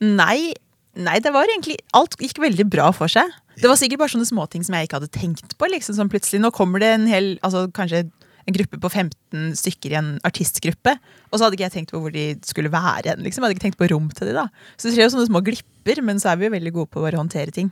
Nei. 0.00 0.52
Nei, 0.98 1.18
det 1.22 1.30
var 1.34 1.46
egentlig 1.46 1.76
Alt 1.94 2.16
gikk 2.18 2.40
veldig 2.42 2.66
bra 2.70 2.90
for 2.94 3.10
seg. 3.10 3.30
Det 3.58 3.66
var 3.70 3.76
sikkert 3.78 3.98
bare 4.02 4.12
sånne 4.12 4.26
småting 4.28 4.64
som 4.66 4.74
jeg 4.76 4.86
ikke 4.88 4.98
hadde 5.00 5.10
tenkt 5.14 5.56
på. 5.58 5.66
liksom 5.70 5.94
sånn 5.96 6.10
Plutselig 6.10 6.40
nå 6.42 6.50
kommer 6.54 6.78
det 6.82 6.92
en 6.94 7.06
hel 7.10 7.38
Altså 7.42 7.66
kanskje 7.74 8.10
en 8.48 8.56
gruppe 8.56 8.80
på 8.80 8.88
15 8.88 9.52
stykker 9.60 9.92
i 9.92 9.98
en 9.98 10.10
artistgruppe. 10.26 10.94
Og 11.28 11.36
så 11.36 11.44
hadde 11.44 11.58
ikke 11.58 11.66
jeg 11.66 11.74
tenkt 11.74 11.92
på 11.92 12.00
hvor 12.00 12.14
de 12.14 12.30
skulle 12.48 12.72
være. 12.72 13.18
Liksom. 13.20 13.42
Jeg 13.42 13.46
hadde 13.46 13.56
ikke 13.58 13.66
tenkt 13.66 13.80
på 13.80 13.90
rom 13.92 14.08
til 14.16 14.30
de 14.30 14.36
da 14.38 14.46
Så 14.76 14.88
det 14.88 14.94
skjer 14.96 15.06
jo 15.06 15.12
sånne 15.16 15.28
små 15.28 15.42
glipper, 15.44 16.00
men 16.04 16.20
så 16.22 16.32
er 16.32 16.40
vi 16.40 16.48
jo 16.48 16.54
veldig 16.56 16.74
gode 16.78 16.92
på 16.94 17.04
å 17.04 17.12
håndtere 17.12 17.54
ting. 17.54 17.70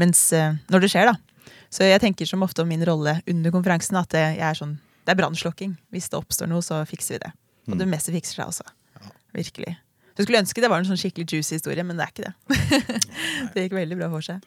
Mens 0.00 0.26
uh, 0.32 0.56
når 0.72 0.86
det 0.86 0.92
skjer, 0.94 1.12
da. 1.12 1.52
Så 1.74 1.86
jeg 1.88 2.00
tenker 2.00 2.28
som 2.28 2.44
ofte 2.46 2.64
om 2.64 2.70
min 2.70 2.84
rolle 2.86 3.18
under 3.30 3.54
konferansen 3.54 3.98
at 4.00 4.12
det, 4.14 4.24
jeg 4.38 4.46
er 4.48 4.58
sånn, 4.58 4.78
det 5.04 5.12
er 5.12 5.20
brannslokking. 5.20 5.76
Hvis 5.92 6.08
det 6.08 6.20
oppstår 6.20 6.48
noe, 6.48 6.64
så 6.64 6.80
fikser 6.88 7.18
vi 7.18 7.24
det. 7.26 7.32
Og 7.68 7.80
det 7.80 7.88
meste 7.90 8.14
fikser 8.14 8.40
seg 8.40 8.52
også. 8.52 9.10
Virkelig. 9.34 9.76
Så 10.14 10.22
jeg 10.22 10.28
skulle 10.28 10.42
ønske 10.44 10.62
det 10.62 10.70
var 10.70 10.80
en 10.80 10.86
sånn 10.86 11.00
skikkelig 11.00 11.26
juicy 11.26 11.56
historie, 11.58 11.84
men 11.84 11.98
det 11.98 12.06
er 12.06 12.12
ikke 12.14 12.28
det. 12.28 12.92
det 13.54 13.64
gikk 13.64 13.78
veldig 13.80 13.98
bra 13.98 14.10
for 14.12 14.24
seg. 14.24 14.44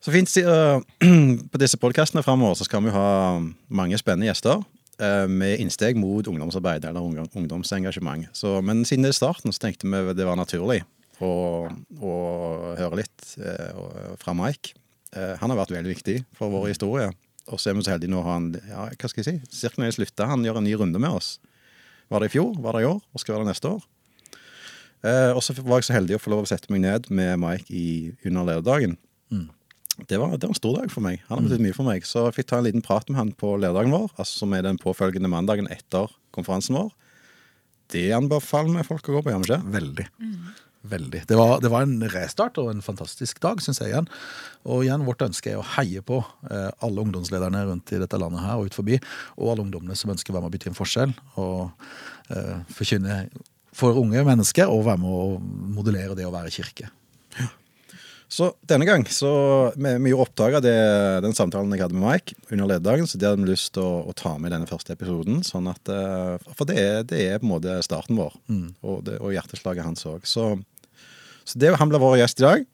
Så 0.00 0.12
fint. 0.14 0.28
si- 0.28 0.44
øh, 0.46 0.80
på 1.52 1.58
disse 1.60 1.76
podkastene 1.80 2.22
framover 2.24 2.54
så 2.56 2.64
skal 2.64 2.82
vi 2.86 2.90
ha 2.94 3.40
mange 3.68 3.98
spennende 4.00 4.30
gjester. 4.30 4.62
uh, 5.00 5.26
Med 5.28 5.58
innsteg 5.60 5.96
mot 5.96 6.26
ungdomsarbeid 6.28 6.84
eller 6.84 7.00
ungdom, 7.04 7.28
ungdomsengasjement. 7.34 8.26
Så, 8.32 8.60
men 8.64 8.84
siden 8.84 9.04
det 9.04 9.12
er 9.14 9.18
starten, 9.20 9.52
så 9.52 9.58
tenkte 9.66 9.88
vi 9.88 10.14
det 10.16 10.26
var 10.26 10.36
naturlig 10.40 10.82
å, 11.20 11.68
å 12.00 12.12
høre 12.78 13.02
litt 13.02 13.34
uh, 13.40 14.14
fra 14.20 14.32
Mike. 14.36 14.76
Han 15.10 15.50
har 15.50 15.58
vært 15.58 15.72
veldig 15.74 15.90
viktig 15.90 16.18
for 16.38 16.52
vår 16.52 16.68
historie. 16.70 17.08
Og 17.50 17.58
så 17.58 17.72
er 17.72 17.74
vi 17.74 17.82
så 17.82 17.90
heldige 17.96 18.12
nå 18.12 18.20
å 18.20 18.26
ha 18.28 18.34
han 18.36 18.44
ja, 18.68 18.84
hva 18.94 19.08
skal 19.10 19.24
jeg 19.24 19.26
si, 19.26 19.56
cirka 19.64 19.80
når 19.82 19.88
jeg 19.88 19.96
slutter, 19.96 20.28
han 20.30 20.44
gjør 20.46 20.60
en 20.60 20.64
ny 20.68 20.76
runde 20.78 21.00
med 21.02 21.10
oss. 21.18 21.32
Var 22.12 22.22
det 22.22 22.28
i 22.30 22.34
fjor, 22.36 22.52
var 22.62 22.76
det 22.78 22.84
i 22.84 22.86
år, 22.86 23.00
og 23.10 23.18
skal 23.18 23.34
være 23.34 23.48
det 23.48 23.50
neste 23.56 23.72
år. 23.74 23.82
Og 25.34 25.40
så 25.42 25.56
var 25.64 25.80
jeg 25.80 25.88
så 25.88 25.96
heldig 25.96 26.14
å 26.14 26.20
få 26.22 26.30
lov 26.30 26.44
å 26.46 26.50
sette 26.52 26.70
meg 26.70 26.84
ned 26.84 27.08
med 27.10 27.40
Mike 27.42 27.66
i, 27.74 28.12
under 28.28 28.46
lederdagen. 28.52 28.94
Det 30.08 30.18
var, 30.20 30.32
det 30.36 30.46
var 30.46 30.54
en 30.54 30.58
stor 30.58 30.78
dag 30.78 30.92
for 30.92 31.04
meg. 31.04 31.20
Han 31.28 31.38
har 31.40 31.46
betydd 31.48 31.64
mye 31.66 31.76
for 31.76 31.88
meg. 31.88 32.06
Så 32.08 32.24
jeg 32.28 32.38
fikk 32.38 32.50
ta 32.52 32.60
en 32.60 32.66
liten 32.68 32.84
prat 32.84 33.08
med 33.10 33.18
han 33.20 33.34
på 33.36 33.52
lørdagen 33.60 33.92
vår, 33.94 34.08
altså 34.16 34.44
som 34.44 34.56
er 34.56 34.64
den 34.66 34.80
påfølgende 34.80 35.30
mandagen 35.32 35.68
etter 35.72 36.10
konferansen 36.36 36.78
vår. 36.78 36.90
Det 37.90 38.08
anbefaler 38.14 38.76
vi 38.78 38.86
folk 38.86 39.08
å 39.10 39.16
gå 39.16 39.22
på, 39.24 39.32
gjør 39.32 39.42
vi 39.42 39.50
ikke? 39.50 39.72
Veldig. 39.76 40.06
Veldig. 40.90 41.20
Det 41.28 41.36
var, 41.36 41.58
det 41.60 41.68
var 41.68 41.84
en 41.84 41.98
restart 42.08 42.56
og 42.62 42.70
en 42.72 42.80
fantastisk 42.80 43.40
dag, 43.44 43.60
syns 43.60 43.82
jeg 43.82 43.92
igjen. 43.92 44.06
Og 44.64 44.86
igjen, 44.86 45.04
vårt 45.04 45.24
ønske 45.26 45.52
er 45.52 45.60
å 45.60 45.66
heie 45.74 46.00
på 46.06 46.22
eh, 46.48 46.70
alle 46.86 47.04
ungdomslederne 47.04 47.66
rundt 47.68 47.92
i 47.92 48.00
dette 48.00 48.20
landet 48.20 48.40
her 48.46 48.56
og 48.56 48.70
ut 48.70 48.78
forbi, 48.78 48.96
og 49.36 49.52
alle 49.52 49.66
ungdommene 49.66 49.98
som 49.98 50.14
ønsker 50.14 50.32
å 50.32 50.38
være 50.38 50.46
med 50.46 50.52
og 50.52 50.56
bety 50.56 50.70
en 50.70 50.78
forskjell. 50.78 51.12
Og 51.42 52.32
eh, 52.32 52.62
forkynne 52.78 53.18
for 53.76 54.00
unge 54.00 54.24
mennesker, 54.24 54.72
og 54.72 54.86
være 54.88 55.02
med 55.02 55.18
å 55.18 55.26
modellere 55.76 56.16
det 56.16 56.28
å 56.28 56.32
være 56.32 56.54
kirke. 56.54 56.88
Så 58.30 58.52
denne 58.70 58.86
gang 58.86 59.02
så 59.10 59.30
vi, 59.74 59.90
vi 60.04 60.12
gjorde 60.12 60.28
opptak 60.28 60.54
av 60.60 60.62
den 60.62 61.32
samtalen 61.34 61.72
jeg 61.74 61.82
hadde 61.82 61.96
med 61.98 62.04
Mike 62.06 62.36
under 62.52 62.68
lederdagen, 62.70 63.08
så 63.10 63.18
det 63.18 63.26
hadde 63.26 63.42
vi 63.42 63.50
lyst 63.50 63.72
til 63.74 63.82
å, 63.82 64.04
å 64.06 64.14
ta 64.14 64.36
med 64.38 64.52
i 64.52 64.54
denne 64.54 64.70
første 64.70 64.94
episoden. 64.94 65.40
sånn 65.46 65.66
at, 65.70 65.90
eh, 65.90 66.52
For 66.54 66.68
det 66.70 66.76
er, 66.78 67.00
det 67.10 67.24
er 67.26 67.40
på 67.42 67.48
en 67.48 67.54
måte 67.56 67.74
starten 67.82 68.20
vår, 68.20 68.36
og, 68.86 69.00
det, 69.08 69.16
og 69.18 69.34
hjerteslaget 69.34 69.82
hans 69.88 70.06
òg. 70.06 70.28
Så, 70.30 70.44
så 71.42 71.58
det, 71.58 71.72
han 71.80 71.90
ble 71.90 71.98
vår 71.98 72.20
gjest 72.22 72.38
i 72.38 72.46
dag. 72.46 72.68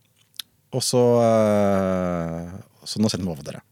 Og 0.77 0.85
så, 0.85 1.01
eh, 1.25 2.53
så 2.85 3.01
nå 3.01 3.09
setter 3.09 3.25
vi 3.25 3.33
over 3.33 3.47
til 3.49 3.57
det. 3.57 3.65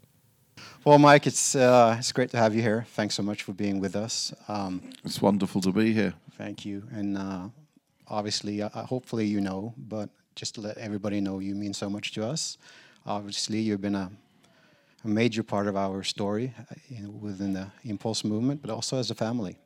Well, 0.87 0.99
Mike, 0.99 1.27
it's 1.27 1.55
uh, 1.55 1.97
it's 1.99 2.13
great 2.13 2.31
to 2.33 2.37
have 2.37 2.55
you 2.55 2.63
here. 2.63 2.85
Thanks 2.97 3.15
so 3.15 3.23
much 3.23 3.43
for 3.43 3.53
being 3.53 3.81
with 3.81 3.97
us. 3.97 4.35
Um, 4.49 4.81
It's 5.05 5.21
wonderful 5.23 5.61
to 5.63 5.73
be 5.73 5.93
here. 5.93 6.13
thank 6.37 6.65
you, 6.67 6.83
and 6.93 7.17
uh, 7.17 7.49
obviously, 8.09 8.61
uh, 8.61 8.69
hopefully, 8.69 9.25
you 9.27 9.41
know, 9.41 9.73
but 9.77 10.09
just 10.35 10.55
to 10.57 10.61
let 10.61 10.77
everybody 10.79 11.21
know, 11.21 11.39
you 11.39 11.55
mean 11.55 11.75
so 11.75 11.89
much 11.89 12.13
to 12.13 12.27
us. 12.27 12.59
Obviously, 13.07 13.61
you've 13.61 13.81
been 13.81 13.95
a, 13.95 14.11
a 15.05 15.09
major 15.09 15.43
part 15.43 15.67
of 15.67 15.77
our 15.77 16.03
story 16.03 16.55
uh, 16.59 16.75
in- 16.89 17.21
within 17.21 17.53
the 17.53 17.69
Impulse 17.85 18.25
movement, 18.25 18.63
but 18.63 18.71
also 18.71 18.99
as 18.99 19.11
a 19.11 19.15
family. 19.15 19.57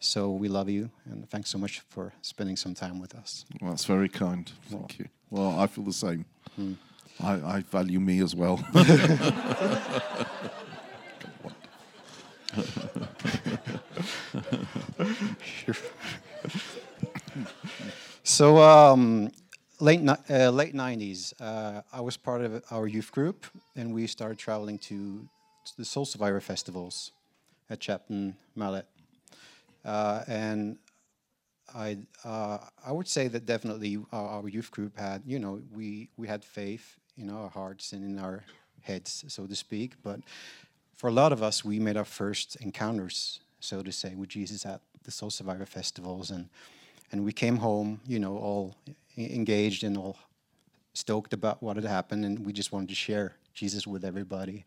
So 0.00 0.32
we 0.32 0.48
love 0.48 0.68
you, 0.68 0.90
and 1.04 1.28
thanks 1.30 1.50
so 1.50 1.58
much 1.58 1.80
for 1.88 2.12
spending 2.22 2.56
some 2.56 2.74
time 2.74 3.00
with 3.00 3.14
us. 3.14 3.44
Well, 3.60 3.70
that's 3.70 3.84
very 3.84 4.08
kind. 4.08 4.50
Thank 4.68 4.98
you. 4.98 5.06
Well, 5.30 5.58
I 5.58 5.66
feel 5.68 5.84
the 5.84 5.92
same. 5.92 6.24
I, 7.22 7.32
I 7.32 7.60
value 7.70 8.00
me 8.00 8.20
as 8.20 8.34
well. 8.34 8.58
So 18.24 18.58
um, 18.58 19.30
late 19.82 20.00
uh, 20.30 20.50
late 20.50 20.74
nineties, 20.74 21.34
uh, 21.40 21.82
I 21.92 22.00
was 22.00 22.16
part 22.16 22.40
of 22.42 22.62
our 22.70 22.86
youth 22.86 23.10
group, 23.10 23.46
and 23.74 23.92
we 23.92 24.06
started 24.06 24.38
traveling 24.38 24.78
to, 24.78 25.28
to 25.66 25.76
the 25.76 25.84
Soul 25.84 26.04
Survivor 26.04 26.40
festivals 26.40 27.10
at 27.68 27.82
Shepton 27.82 28.36
Mallet, 28.54 28.86
uh, 29.84 30.22
and 30.28 30.78
I 31.74 31.98
uh, 32.24 32.58
I 32.86 32.92
would 32.92 33.08
say 33.08 33.26
that 33.28 33.44
definitely 33.44 33.98
our, 34.12 34.28
our 34.42 34.48
youth 34.48 34.70
group 34.70 34.96
had 34.96 35.22
you 35.26 35.40
know 35.40 35.60
we 35.74 36.08
we 36.16 36.28
had 36.28 36.44
faith 36.44 36.96
in 37.18 37.28
our 37.28 37.48
hearts 37.48 37.92
and 37.92 38.04
in 38.04 38.18
our 38.24 38.44
heads, 38.82 39.24
so 39.28 39.46
to 39.46 39.56
speak, 39.56 39.94
but 40.02 40.20
for 40.94 41.08
a 41.08 41.12
lot 41.12 41.32
of 41.32 41.42
us, 41.42 41.64
we 41.64 41.80
made 41.80 41.96
our 41.96 42.04
first 42.04 42.56
encounters, 42.56 43.40
so 43.58 43.82
to 43.82 43.90
say, 43.90 44.14
with 44.14 44.28
Jesus 44.28 44.64
at 44.64 44.80
the 45.02 45.10
Soul 45.10 45.30
Survivor 45.30 45.66
festivals, 45.66 46.30
and 46.30 46.48
and 47.10 47.24
we 47.24 47.32
came 47.32 47.56
home, 47.56 48.00
you 48.06 48.20
know, 48.20 48.36
all 48.38 48.76
engaged 49.16 49.84
and 49.84 49.96
all 49.96 50.16
stoked 50.94 51.32
about 51.32 51.62
what 51.62 51.76
had 51.76 51.84
happened, 51.84 52.24
and 52.24 52.44
we 52.46 52.52
just 52.52 52.72
wanted 52.72 52.88
to 52.88 52.94
share 52.94 53.34
Jesus 53.54 53.86
with 53.86 54.04
everybody. 54.04 54.64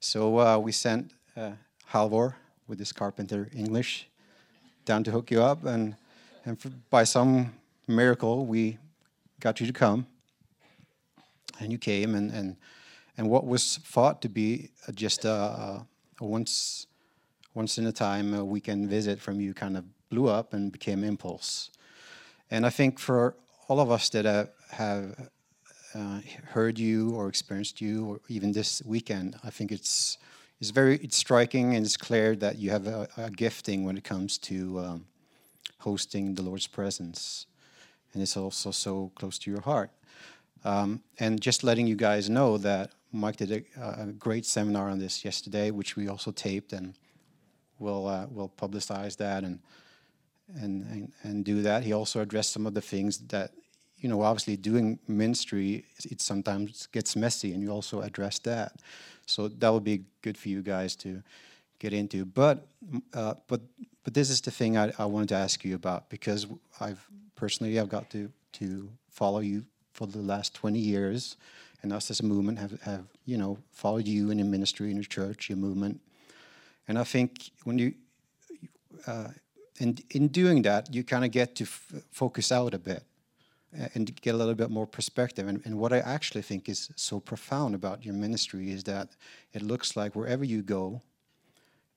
So 0.00 0.38
uh, 0.38 0.58
we 0.58 0.72
sent 0.72 1.12
uh, 1.36 1.52
Halvor 1.90 2.34
with 2.66 2.78
his 2.78 2.92
carpenter 2.92 3.48
English 3.54 4.08
down 4.84 5.04
to 5.04 5.10
hook 5.10 5.30
you 5.30 5.42
up, 5.42 5.64
and 5.64 5.96
and 6.44 6.58
for, 6.60 6.70
by 6.90 7.04
some 7.04 7.52
miracle, 7.86 8.46
we 8.46 8.78
got 9.40 9.60
you 9.60 9.66
to 9.66 9.72
come, 9.72 10.06
and 11.60 11.70
you 11.70 11.78
came, 11.78 12.14
and 12.14 12.30
and 12.32 12.56
and 13.16 13.28
what 13.28 13.46
was 13.46 13.78
thought 13.78 14.22
to 14.22 14.28
be 14.28 14.70
just 14.94 15.24
a, 15.24 15.32
a 15.32 15.86
a 16.22 16.24
once 16.24 16.86
once 17.54 17.76
in 17.76 17.86
a 17.86 17.92
time 17.92 18.32
a 18.32 18.44
weekend 18.44 18.88
visit 18.88 19.20
from 19.20 19.40
you 19.40 19.52
kind 19.52 19.76
of 19.76 19.84
blew 20.08 20.28
up 20.28 20.54
and 20.54 20.72
became 20.72 21.04
impulse. 21.04 21.70
And 22.50 22.64
I 22.64 22.70
think 22.70 22.98
for 22.98 23.34
all 23.68 23.80
of 23.80 23.90
us 23.90 24.08
that 24.10 24.26
uh, 24.26 24.46
have 24.70 25.28
uh, 25.94 26.20
heard 26.48 26.78
you 26.78 27.10
or 27.14 27.28
experienced 27.28 27.80
you, 27.80 28.06
or 28.06 28.20
even 28.28 28.52
this 28.52 28.82
weekend, 28.84 29.36
I 29.44 29.50
think 29.50 29.70
it's 29.72 30.18
it's 30.60 30.70
very 30.70 30.96
it's 30.98 31.16
striking 31.16 31.74
and 31.74 31.84
it's 31.84 31.96
clear 31.96 32.36
that 32.36 32.58
you 32.58 32.70
have 32.70 32.86
a, 32.86 33.08
a 33.16 33.30
gifting 33.30 33.84
when 33.84 33.96
it 33.96 34.04
comes 34.04 34.38
to 34.38 34.78
um, 34.78 35.06
hosting 35.78 36.34
the 36.34 36.42
Lord's 36.42 36.66
presence, 36.66 37.46
and 38.12 38.22
it's 38.22 38.36
also 38.36 38.70
so 38.70 39.10
close 39.14 39.38
to 39.40 39.50
your 39.50 39.60
heart. 39.60 39.90
Um, 40.64 41.02
and 41.18 41.40
just 41.40 41.64
letting 41.64 41.88
you 41.88 41.96
guys 41.96 42.30
know 42.30 42.56
that 42.58 42.92
Mike 43.12 43.36
did 43.36 43.66
a, 43.76 44.02
a 44.02 44.06
great 44.06 44.46
seminar 44.46 44.88
on 44.88 44.98
this 44.98 45.24
yesterday, 45.24 45.70
which 45.70 45.96
we 45.96 46.08
also 46.08 46.30
taped, 46.30 46.72
and 46.72 46.94
we'll 47.78 48.06
uh, 48.06 48.26
we'll 48.30 48.52
publicize 48.56 49.16
that 49.16 49.44
and, 49.44 49.58
and 50.60 50.82
and 50.84 51.12
and 51.22 51.44
do 51.44 51.62
that. 51.62 51.82
He 51.82 51.92
also 51.92 52.20
addressed 52.20 52.52
some 52.52 52.66
of 52.66 52.74
the 52.74 52.80
things 52.80 53.18
that 53.28 53.52
you 54.02 54.08
know, 54.08 54.20
obviously 54.22 54.56
doing 54.56 54.98
ministry, 55.06 55.84
it 56.04 56.20
sometimes 56.20 56.88
gets 56.88 57.14
messy, 57.14 57.52
and 57.52 57.62
you 57.62 57.70
also 57.70 58.00
address 58.00 58.40
that. 58.40 58.72
So 59.26 59.46
that 59.46 59.72
would 59.72 59.84
be 59.84 60.02
good 60.22 60.36
for 60.36 60.48
you 60.48 60.60
guys 60.60 60.96
to 60.96 61.22
get 61.78 61.92
into. 61.92 62.24
But 62.24 62.66
uh, 63.14 63.34
but 63.46 63.60
but 64.02 64.12
this 64.12 64.28
is 64.28 64.40
the 64.40 64.50
thing 64.50 64.76
I, 64.76 64.92
I 64.98 65.04
wanted 65.04 65.28
to 65.28 65.36
ask 65.36 65.64
you 65.64 65.76
about 65.76 66.10
because 66.10 66.46
I've 66.80 67.06
personally 67.36 67.78
I've 67.78 67.88
got 67.88 68.10
to 68.10 68.30
to 68.54 68.90
follow 69.08 69.38
you 69.38 69.64
for 69.92 70.08
the 70.08 70.18
last 70.18 70.52
twenty 70.52 70.80
years, 70.80 71.36
and 71.82 71.92
us 71.92 72.10
as 72.10 72.18
a 72.18 72.24
movement 72.24 72.58
have 72.58 72.80
have 72.82 73.04
you 73.24 73.38
know 73.38 73.56
followed 73.70 74.08
you 74.08 74.30
in 74.32 74.38
your 74.38 74.48
ministry 74.48 74.90
in 74.90 74.96
your 74.96 75.04
church, 75.04 75.48
your 75.48 75.58
movement, 75.58 76.00
and 76.88 76.98
I 76.98 77.04
think 77.04 77.52
when 77.62 77.78
you 77.78 77.94
uh, 79.06 79.28
in 79.78 79.98
in 80.10 80.28
doing 80.28 80.62
that, 80.62 80.94
you 80.94 81.04
kind 81.04 81.24
of 81.24 81.30
get 81.30 81.54
to 81.56 81.66
focus 82.10 82.52
out 82.52 82.74
a 82.74 82.78
bit 82.78 83.04
uh, 83.78 83.88
and 83.94 84.20
get 84.20 84.34
a 84.34 84.36
little 84.36 84.54
bit 84.54 84.70
more 84.70 84.86
perspective. 84.86 85.48
And, 85.48 85.62
and 85.64 85.78
what 85.78 85.92
I 85.92 85.98
actually 85.98 86.42
think 86.42 86.68
is 86.68 86.90
so 86.96 87.20
profound 87.20 87.74
about 87.74 88.04
your 88.04 88.14
ministry 88.14 88.70
is 88.70 88.84
that 88.84 89.16
it 89.52 89.62
looks 89.62 89.96
like 89.96 90.14
wherever 90.14 90.44
you 90.44 90.62
go, 90.62 91.00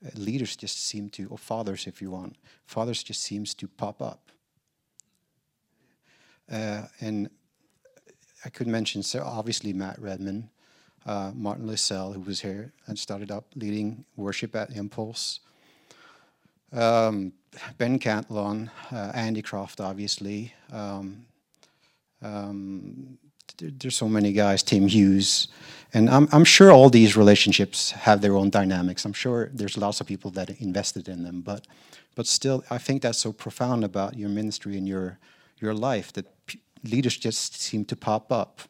uh, 0.06 0.10
leaders 0.16 0.56
just 0.56 0.88
seem 0.88 1.10
to, 1.10 1.28
or 1.30 1.38
fathers, 1.38 1.88
if 1.88 2.02
you 2.02 2.12
want, 2.12 2.38
fathers 2.66 3.04
just 3.04 3.22
seems 3.22 3.54
to 3.56 3.68
pop 3.68 4.02
up. 4.02 4.32
Uh, 6.52 6.84
and 7.02 7.30
I 8.46 8.50
could 8.50 8.68
mention, 8.68 9.04
so 9.04 9.24
obviously 9.24 9.74
Matt 9.74 10.00
Redman, 10.00 10.50
uh, 11.06 11.32
Martin 11.34 11.68
Lissell, 11.68 12.14
who 12.14 12.22
was 12.22 12.42
here 12.42 12.72
and 12.88 12.98
started 12.98 13.32
up 13.32 13.46
leading 13.56 14.06
worship 14.16 14.56
at 14.56 14.70
Impulse. 14.72 15.40
Um, 16.72 17.34
Ben 17.78 18.00
Cantelon, 18.00 18.70
uh, 18.92 19.12
Andy 19.14 19.42
Croft, 19.42 19.80
obviously. 19.80 20.54
Um, 20.72 21.26
um, 22.22 23.18
there- 23.58 23.72
there's 23.80 23.96
so 23.96 24.08
many 24.10 24.32
guys, 24.34 24.64
Tim 24.64 24.88
Hughes, 24.88 25.48
and 25.94 26.10
I'm, 26.10 26.28
I'm 26.32 26.44
sure 26.44 26.72
all 26.72 26.90
these 26.90 27.16
relationships 27.16 27.92
have 27.92 28.22
their 28.22 28.36
own 28.36 28.50
dynamics. 28.50 29.06
I'm 29.06 29.14
sure 29.14 29.50
there's 29.54 29.78
lots 29.78 30.02
of 30.02 30.08
people 30.08 30.32
that 30.32 30.50
invested 30.62 31.08
in 31.08 31.24
them, 31.24 31.42
but 31.42 31.66
but 32.16 32.28
still, 32.28 32.64
I 32.70 32.78
think 32.78 33.02
that's 33.02 33.20
so 33.20 33.34
profound 33.34 33.84
about 33.84 34.18
your 34.18 34.30
ministry 34.30 34.78
and 34.78 34.88
your 34.88 35.20
your 35.60 35.74
life 35.74 36.12
that 36.14 36.26
leaders 36.84 37.18
just 37.18 37.62
seem 37.62 37.86
to 37.86 37.96
pop 37.96 38.32
up. 38.32 38.62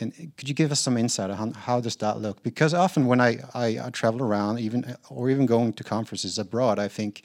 And 0.00 0.12
could 0.36 0.48
you 0.48 0.54
give 0.54 0.70
us 0.70 0.80
some 0.80 0.96
insight 0.96 1.30
on 1.30 1.52
how 1.52 1.80
does 1.80 1.96
that 1.96 2.20
look? 2.20 2.42
Because 2.42 2.72
often 2.72 3.06
when 3.06 3.20
I, 3.20 3.38
I, 3.52 3.78
I 3.86 3.90
travel 3.90 4.22
around, 4.22 4.60
even 4.60 4.94
or 5.10 5.28
even 5.30 5.46
going 5.46 5.72
to 5.72 5.84
conferences 5.84 6.38
abroad, 6.38 6.78
I 6.78 6.88
think 6.88 7.22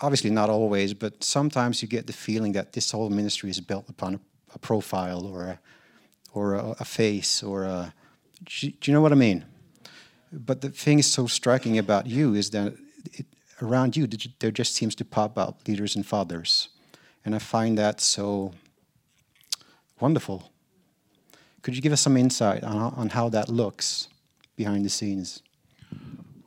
obviously 0.00 0.30
not 0.30 0.50
always, 0.50 0.94
but 0.94 1.22
sometimes 1.22 1.82
you 1.82 1.88
get 1.88 2.06
the 2.06 2.12
feeling 2.12 2.52
that 2.52 2.72
this 2.72 2.90
whole 2.90 3.10
ministry 3.10 3.50
is 3.50 3.60
built 3.60 3.88
upon 3.88 4.14
a, 4.14 4.20
a 4.54 4.58
profile 4.58 5.26
or 5.26 5.44
a 5.44 5.58
or 6.32 6.54
a, 6.54 6.76
a 6.80 6.84
face 6.84 7.42
or 7.42 7.64
a. 7.64 7.94
Do 8.44 8.72
you, 8.84 8.92
know 8.94 9.00
what 9.00 9.12
I 9.12 9.16
mean? 9.16 9.44
But 10.32 10.60
the 10.62 10.70
thing 10.70 10.98
is 10.98 11.10
so 11.10 11.26
striking 11.26 11.76
about 11.76 12.06
you 12.06 12.34
is 12.34 12.50
that 12.50 12.74
it, 13.12 13.26
around 13.60 13.96
you 13.96 14.06
there 14.38 14.50
just 14.50 14.74
seems 14.74 14.94
to 14.94 15.04
pop 15.04 15.36
up 15.36 15.66
leaders 15.68 15.96
and 15.96 16.06
fathers, 16.06 16.68
and 17.24 17.34
I 17.34 17.38
find 17.38 17.76
that 17.78 18.00
so 18.00 18.54
wonderful. 19.98 20.50
Could 21.62 21.76
you 21.76 21.82
give 21.82 21.92
us 21.92 22.00
some 22.00 22.16
insight 22.16 22.64
on, 22.64 22.94
on 22.94 23.08
how 23.10 23.28
that 23.28 23.50
looks 23.50 24.08
behind 24.56 24.84
the 24.84 24.88
scenes? 24.88 25.42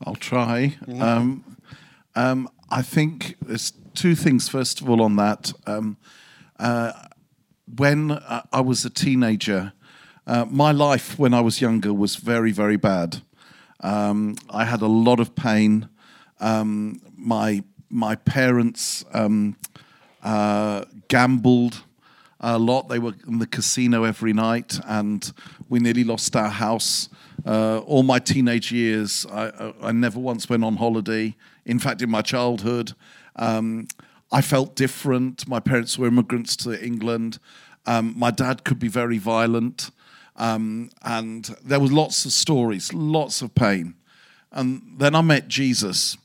I'll 0.05 0.15
try. 0.15 0.75
Um, 0.99 1.52
um, 2.15 2.49
I 2.69 2.81
think 2.81 3.35
there's 3.41 3.71
two 3.93 4.15
things. 4.15 4.49
First 4.49 4.81
of 4.81 4.89
all, 4.89 5.01
on 5.01 5.15
that, 5.17 5.53
um, 5.67 5.97
uh, 6.59 6.91
when 7.75 8.11
uh, 8.11 8.41
I 8.51 8.61
was 8.61 8.85
a 8.85 8.89
teenager, 8.89 9.73
uh, 10.25 10.45
my 10.49 10.71
life 10.71 11.19
when 11.19 11.33
I 11.33 11.41
was 11.41 11.61
younger 11.61 11.93
was 11.93 12.15
very, 12.15 12.51
very 12.51 12.77
bad. 12.77 13.21
Um, 13.81 14.37
I 14.49 14.65
had 14.65 14.81
a 14.81 14.87
lot 14.87 15.19
of 15.19 15.35
pain. 15.35 15.89
Um, 16.39 17.01
my 17.17 17.63
my 17.89 18.15
parents 18.15 19.05
um, 19.13 19.55
uh, 20.23 20.85
gambled 21.09 21.83
a 22.39 22.57
lot. 22.57 22.89
They 22.89 22.99
were 22.99 23.13
in 23.27 23.39
the 23.39 23.47
casino 23.47 24.03
every 24.03 24.33
night, 24.33 24.79
and 24.85 25.31
we 25.69 25.79
nearly 25.79 26.03
lost 26.03 26.35
our 26.35 26.49
house. 26.49 27.09
Uh, 27.45 27.79
all 27.79 28.03
my 28.03 28.19
teenage 28.19 28.71
years, 28.71 29.25
I, 29.31 29.47
I, 29.47 29.73
I 29.89 29.91
never 29.91 30.19
once 30.19 30.49
went 30.49 30.63
on 30.63 30.77
holiday. 30.77 31.35
In 31.65 31.79
fact, 31.79 32.01
in 32.01 32.09
my 32.09 32.21
childhood, 32.21 32.93
um, 33.35 33.87
I 34.31 34.41
felt 34.41 34.75
different. 34.75 35.47
My 35.47 35.59
parents 35.59 35.97
were 35.97 36.07
immigrants 36.07 36.55
to 36.57 36.83
England. 36.83 37.39
Um, 37.85 38.13
my 38.17 38.31
dad 38.31 38.63
could 38.63 38.79
be 38.79 38.87
very 38.87 39.17
violent, 39.17 39.91
um, 40.37 40.89
and 41.03 41.55
there 41.63 41.79
was 41.79 41.91
lots 41.91 42.25
of 42.25 42.31
stories, 42.31 42.93
lots 42.93 43.41
of 43.41 43.53
pain. 43.53 43.95
And 44.51 44.81
then 44.97 45.15
I 45.15 45.21
met 45.21 45.49
Jesus, 45.49 46.17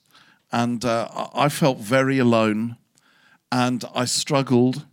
and 0.53 0.85
uh, 0.85 1.09
I 1.35 1.49
felt 1.49 1.79
very 1.79 2.19
alone, 2.19 2.77
and 3.51 3.85
I 3.95 4.05
struggled. 4.05 4.87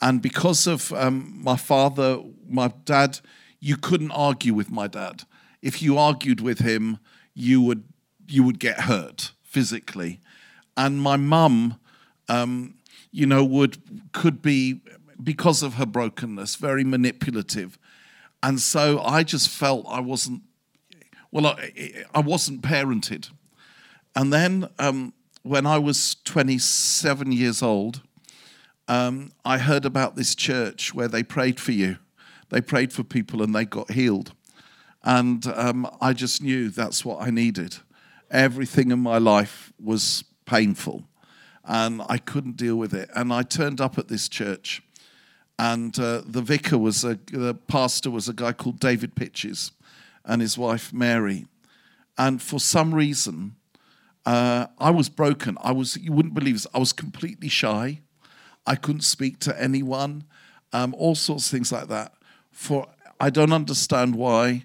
And 0.00 0.22
because 0.22 0.66
of 0.66 0.92
um, 0.92 1.38
my 1.42 1.56
father, 1.56 2.20
my 2.48 2.72
dad, 2.84 3.20
you 3.60 3.76
couldn't 3.76 4.10
argue 4.10 4.54
with 4.54 4.70
my 4.70 4.86
dad. 4.86 5.24
If 5.62 5.82
you 5.82 5.98
argued 5.98 6.40
with 6.40 6.58
him, 6.58 6.98
you 7.34 7.60
would 7.62 7.84
you 8.28 8.42
would 8.42 8.58
get 8.58 8.80
hurt 8.80 9.32
physically. 9.56 10.20
And 10.76 11.00
my 11.00 11.16
mum, 11.16 11.80
um, 12.28 12.74
you 13.10 13.24
know, 13.24 13.42
would 13.42 13.78
could 14.12 14.42
be 14.42 14.82
because 15.22 15.62
of 15.62 15.74
her 15.74 15.86
brokenness 15.86 16.56
very 16.56 16.84
manipulative, 16.84 17.78
and 18.42 18.60
so 18.60 19.00
I 19.00 19.22
just 19.22 19.48
felt 19.48 19.86
I 19.88 20.00
wasn't 20.00 20.42
well, 21.32 21.46
I, 21.46 22.04
I 22.14 22.20
wasn't 22.20 22.60
parented. 22.60 23.30
And 24.14 24.30
then 24.30 24.68
um, 24.78 25.14
when 25.42 25.64
I 25.64 25.78
was 25.78 26.16
27 26.24 27.32
years 27.32 27.62
old, 27.62 28.02
um, 28.88 29.32
I 29.42 29.56
heard 29.56 29.86
about 29.86 30.16
this 30.16 30.34
church 30.34 30.92
where 30.92 31.08
they 31.08 31.22
prayed 31.22 31.58
for 31.58 31.72
you. 31.72 31.96
They 32.50 32.60
prayed 32.60 32.92
for 32.92 33.04
people 33.04 33.42
and 33.42 33.54
they 33.54 33.64
got 33.64 33.92
healed. 33.92 34.34
And 35.02 35.46
um, 35.46 35.90
I 36.02 36.12
just 36.12 36.42
knew 36.42 36.68
that's 36.68 37.06
what 37.06 37.22
I 37.22 37.30
needed. 37.30 37.78
Everything 38.30 38.90
in 38.90 38.98
my 38.98 39.18
life 39.18 39.72
was 39.82 40.24
painful 40.44 41.04
and 41.66 42.00
I 42.08 42.18
couldn't 42.18 42.56
deal 42.56 42.76
with 42.76 42.94
it. 42.94 43.10
And 43.14 43.32
I 43.32 43.42
turned 43.42 43.80
up 43.80 43.98
at 43.98 44.08
this 44.08 44.28
church, 44.28 44.82
and 45.58 45.98
uh, 45.98 46.22
the 46.24 46.42
vicar 46.42 46.78
was 46.78 47.04
a, 47.04 47.18
the 47.32 47.54
pastor 47.54 48.10
was 48.10 48.28
a 48.28 48.32
guy 48.32 48.52
called 48.52 48.78
David 48.78 49.14
Pytches 49.14 49.72
and 50.24 50.40
his 50.40 50.56
wife 50.56 50.92
Mary. 50.92 51.46
And 52.18 52.40
for 52.40 52.60
some 52.60 52.94
reason, 52.94 53.56
uh, 54.24 54.66
I 54.78 54.90
was 54.90 55.08
broken. 55.08 55.56
I 55.60 55.72
was, 55.72 55.96
you 55.96 56.12
wouldn't 56.12 56.34
believe 56.34 56.54
this, 56.54 56.66
I 56.74 56.78
was 56.78 56.92
completely 56.92 57.48
shy. 57.48 58.00
I 58.66 58.74
couldn't 58.74 59.02
speak 59.02 59.38
to 59.40 59.60
anyone, 59.60 60.24
um, 60.72 60.94
all 60.98 61.14
sorts 61.14 61.46
of 61.46 61.50
things 61.50 61.72
like 61.72 61.88
that. 61.88 62.14
For 62.50 62.86
I 63.18 63.30
don't 63.30 63.52
understand 63.52 64.14
why, 64.14 64.64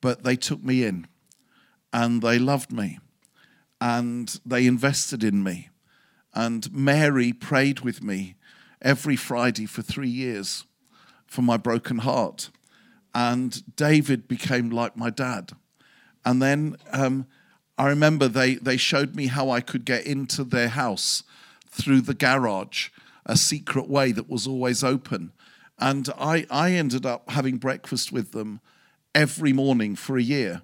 but 0.00 0.22
they 0.22 0.36
took 0.36 0.62
me 0.62 0.84
in 0.84 1.06
and 1.96 2.20
they 2.20 2.38
loved 2.38 2.70
me 2.70 2.98
and 3.80 4.38
they 4.44 4.66
invested 4.66 5.24
in 5.24 5.42
me. 5.42 5.70
And 6.34 6.70
Mary 6.70 7.32
prayed 7.32 7.80
with 7.80 8.02
me 8.02 8.34
every 8.82 9.16
Friday 9.16 9.64
for 9.64 9.80
three 9.80 10.10
years 10.10 10.64
for 11.26 11.40
my 11.40 11.56
broken 11.56 11.98
heart. 11.98 12.50
And 13.14 13.74
David 13.76 14.28
became 14.28 14.68
like 14.68 14.98
my 14.98 15.08
dad. 15.08 15.52
And 16.22 16.42
then 16.42 16.76
um, 16.92 17.26
I 17.78 17.88
remember 17.88 18.28
they, 18.28 18.56
they 18.56 18.76
showed 18.76 19.16
me 19.16 19.28
how 19.28 19.48
I 19.48 19.62
could 19.62 19.86
get 19.86 20.06
into 20.06 20.44
their 20.44 20.68
house 20.68 21.22
through 21.66 22.02
the 22.02 22.14
garage, 22.14 22.90
a 23.24 23.38
secret 23.38 23.88
way 23.88 24.12
that 24.12 24.28
was 24.28 24.46
always 24.46 24.84
open. 24.84 25.32
And 25.78 26.10
I, 26.18 26.44
I 26.50 26.72
ended 26.72 27.06
up 27.06 27.30
having 27.30 27.56
breakfast 27.56 28.12
with 28.12 28.32
them 28.32 28.60
every 29.14 29.54
morning 29.54 29.96
for 29.96 30.18
a 30.18 30.22
year. 30.22 30.60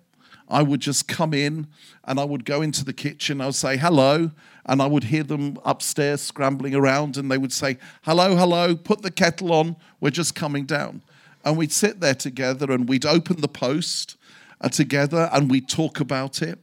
I 0.52 0.62
would 0.62 0.80
just 0.80 1.08
come 1.08 1.32
in 1.32 1.66
and 2.04 2.20
I 2.20 2.24
would 2.24 2.44
go 2.44 2.60
into 2.60 2.84
the 2.84 2.92
kitchen. 2.92 3.40
I 3.40 3.46
would 3.46 3.54
say 3.54 3.76
hello, 3.78 4.30
and 4.66 4.82
I 4.82 4.86
would 4.86 5.04
hear 5.04 5.22
them 5.22 5.58
upstairs 5.64 6.20
scrambling 6.20 6.74
around, 6.74 7.16
and 7.16 7.30
they 7.30 7.38
would 7.38 7.52
say, 7.52 7.78
Hello, 8.02 8.36
hello, 8.36 8.76
put 8.76 9.02
the 9.02 9.10
kettle 9.10 9.52
on, 9.52 9.76
we're 10.00 10.10
just 10.10 10.34
coming 10.34 10.66
down. 10.66 11.02
And 11.44 11.56
we'd 11.56 11.72
sit 11.72 12.00
there 12.00 12.14
together 12.14 12.70
and 12.70 12.88
we'd 12.88 13.06
open 13.06 13.40
the 13.40 13.48
post 13.48 14.16
uh, 14.60 14.68
together 14.68 15.28
and 15.32 15.50
we'd 15.50 15.68
talk 15.68 15.98
about 15.98 16.42
it. 16.42 16.58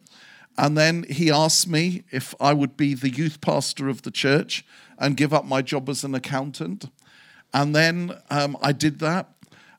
And 0.57 0.77
then 0.77 1.05
he 1.09 1.31
asked 1.31 1.67
me 1.67 2.03
if 2.11 2.33
I 2.39 2.53
would 2.53 2.77
be 2.77 2.93
the 2.93 3.09
youth 3.09 3.41
pastor 3.41 3.89
of 3.89 4.03
the 4.03 4.11
church 4.11 4.65
and 4.97 5.17
give 5.17 5.33
up 5.33 5.45
my 5.45 5.61
job 5.61 5.89
as 5.89 6.03
an 6.03 6.15
accountant. 6.15 6.89
And 7.53 7.75
then 7.75 8.11
um, 8.29 8.57
I 8.61 8.71
did 8.71 8.99
that. 8.99 9.29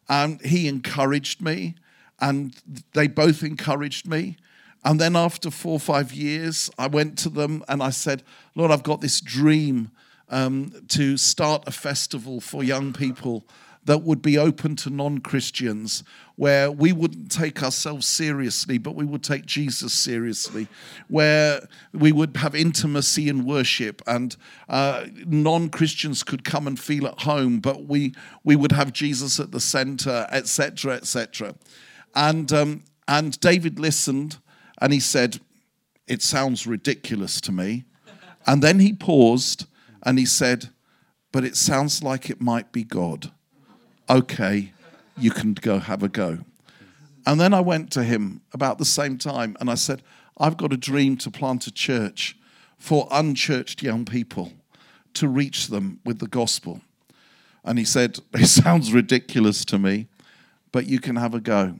And 0.09 0.41
he 0.43 0.67
encouraged 0.69 1.41
me, 1.41 1.77
and 2.21 2.55
they 2.93 3.07
both 3.07 3.43
encouraged 3.43 4.07
me. 4.07 4.37
And 4.85 4.99
then 4.99 5.15
after 5.15 5.51
four 5.51 5.73
or 5.73 5.81
five 5.81 6.13
years, 6.13 6.71
I 6.79 6.87
went 6.87 7.19
to 7.19 7.29
them 7.29 7.63
and 7.69 7.83
I 7.83 7.91
said, 7.91 8.23
Lord, 8.55 8.71
I've 8.71 8.83
got 8.83 9.01
this 9.01 9.21
dream 9.21 9.91
um, 10.31 10.73
to 10.89 11.17
start 11.17 11.65
a 11.67 11.71
festival 11.71 12.41
for 12.41 12.65
young 12.65 12.93
people 12.93 13.45
that 13.85 14.03
would 14.03 14.21
be 14.21 14.37
open 14.37 14.77
to 14.77 14.91
non 14.91 15.19
Christians, 15.19 16.05
where 16.37 16.71
we 16.71 16.93
wouldn't 16.93 17.31
take 17.31 17.63
ourselves 17.63 18.07
seriously, 18.07 18.79
but 18.79 18.95
we 18.95 19.05
would 19.05 19.23
take 19.23 19.47
Jesus 19.47 19.93
seriously, 19.93 20.69
where 21.09 21.67
we 21.93 22.13
would 22.13 22.37
have 22.37 22.55
intimacy 22.55 23.29
and 23.29 23.47
worship, 23.47 24.03
and 24.07 24.37
uh, 24.69 25.07
non 25.27 25.71
Christians 25.71 26.23
could 26.23 26.45
come 26.45 26.67
and 26.67 26.79
feel 26.79 27.07
at 27.07 27.23
home, 27.23 27.59
but 27.59 27.87
we, 27.87 28.15
we 28.45 28.55
would 28.55 28.73
have 28.73 28.93
Jesus 28.93 29.41
at 29.41 29.51
the 29.51 29.61
center, 29.61 30.27
etc., 30.31 30.95
etc. 30.95 31.55
And, 32.15 32.53
um, 32.53 32.85
and 33.07 33.39
David 33.41 33.79
listened 33.79 34.39
and 34.81 34.93
he 34.93 35.01
said, 35.01 35.41
It 36.07 36.23
sounds 36.23 36.67
ridiculous 36.67 37.41
to 37.43 37.53
me. 37.53 37.85
And 38.47 38.63
then 38.63 38.81
he 38.81 38.93
paused 38.93 39.67
and 40.03 40.19
he 40.19 40.27
said, 40.27 40.71
But 41.33 41.45
it 41.45 41.57
sounds 41.57 42.03
like 42.03 42.31
it 42.31 42.41
might 42.41 42.73
be 42.73 42.85
God 42.85 43.31
okay, 44.11 44.73
you 45.17 45.31
can 45.31 45.55
go 45.55 45.79
have 45.79 46.03
a 46.03 46.09
go. 46.09 46.39
And 47.25 47.41
then 47.41 47.55
I 47.55 47.61
went 47.61 47.93
to 47.93 48.03
him 48.03 48.41
about 48.53 48.79
the 48.79 48.85
same 48.85 49.17
time 49.17 49.57
and 49.61 49.71
I 49.71 49.77
said, 49.77 50.03
I've 50.37 50.57
got 50.57 50.73
a 50.73 50.77
dream 50.77 51.17
to 51.19 51.31
plant 51.31 51.67
a 51.67 51.71
church 51.71 52.37
for 52.77 53.07
unchurched 53.11 53.83
young 53.83 54.05
people 54.05 54.53
to 55.15 55.29
reach 55.29 55.69
them 55.69 56.01
with 56.05 56.19
the 56.19 56.27
gospel. 56.27 56.81
And 57.65 57.79
he 57.79 57.85
said, 57.85 58.19
It 58.33 58.47
sounds 58.63 58.93
ridiculous 58.93 59.65
to 59.67 59.79
me, 59.79 60.09
but 60.73 60.87
you 60.87 60.99
can 60.99 61.17
have 61.17 61.35
a 61.35 61.41
go. 61.41 61.79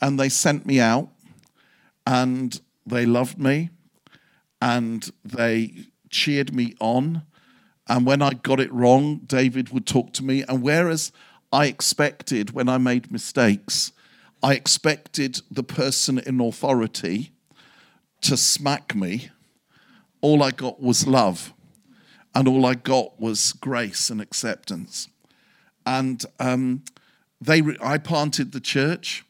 And 0.00 0.18
they 0.18 0.28
sent 0.28 0.64
me 0.66 0.80
out 0.80 1.08
and 2.06 2.60
they 2.86 3.04
loved 3.04 3.38
me 3.38 3.70
and 4.60 5.10
they 5.24 5.86
cheered 6.10 6.54
me 6.54 6.74
on. 6.80 7.22
And 7.88 8.06
when 8.06 8.22
I 8.22 8.34
got 8.34 8.60
it 8.60 8.72
wrong, 8.72 9.20
David 9.26 9.70
would 9.70 9.86
talk 9.86 10.12
to 10.14 10.24
me. 10.24 10.44
And 10.48 10.62
whereas 10.62 11.12
I 11.52 11.66
expected 11.66 12.50
when 12.50 12.68
I 12.68 12.78
made 12.78 13.10
mistakes, 13.10 13.92
I 14.42 14.54
expected 14.54 15.40
the 15.50 15.62
person 15.62 16.18
in 16.18 16.40
authority 16.40 17.32
to 18.22 18.36
smack 18.36 18.94
me. 18.94 19.30
All 20.20 20.42
I 20.42 20.50
got 20.50 20.80
was 20.80 21.06
love, 21.06 21.52
and 22.34 22.46
all 22.48 22.66
I 22.66 22.74
got 22.74 23.20
was 23.20 23.52
grace 23.52 24.10
and 24.10 24.20
acceptance. 24.20 25.08
And 25.86 26.24
um, 26.38 26.82
they, 27.40 27.62
re- 27.62 27.78
I 27.80 27.98
planted 27.98 28.52
the 28.52 28.60
church, 28.60 29.24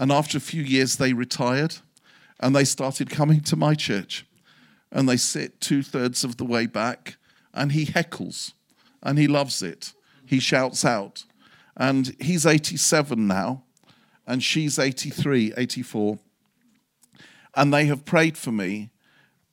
and 0.00 0.10
after 0.10 0.36
a 0.36 0.40
few 0.40 0.62
years, 0.64 0.96
they 0.96 1.12
retired, 1.12 1.76
and 2.40 2.56
they 2.56 2.64
started 2.64 3.08
coming 3.08 3.40
to 3.42 3.54
my 3.54 3.74
church, 3.76 4.26
and 4.90 5.08
they 5.08 5.16
sit 5.16 5.60
two 5.60 5.84
thirds 5.84 6.24
of 6.24 6.38
the 6.38 6.44
way 6.44 6.66
back, 6.66 7.18
and 7.54 7.70
he 7.70 7.86
heckles, 7.86 8.54
and 9.00 9.16
he 9.16 9.28
loves 9.28 9.62
it. 9.62 9.92
He 10.26 10.40
shouts 10.40 10.84
out 10.84 11.24
and 11.80 12.14
he's 12.20 12.44
87 12.44 13.26
now, 13.26 13.62
and 14.26 14.42
she's 14.42 14.78
83, 14.78 15.54
84. 15.56 16.18
And 17.56 17.72
they 17.72 17.86
have 17.86 18.04
prayed 18.04 18.36
for 18.36 18.52
me 18.52 18.90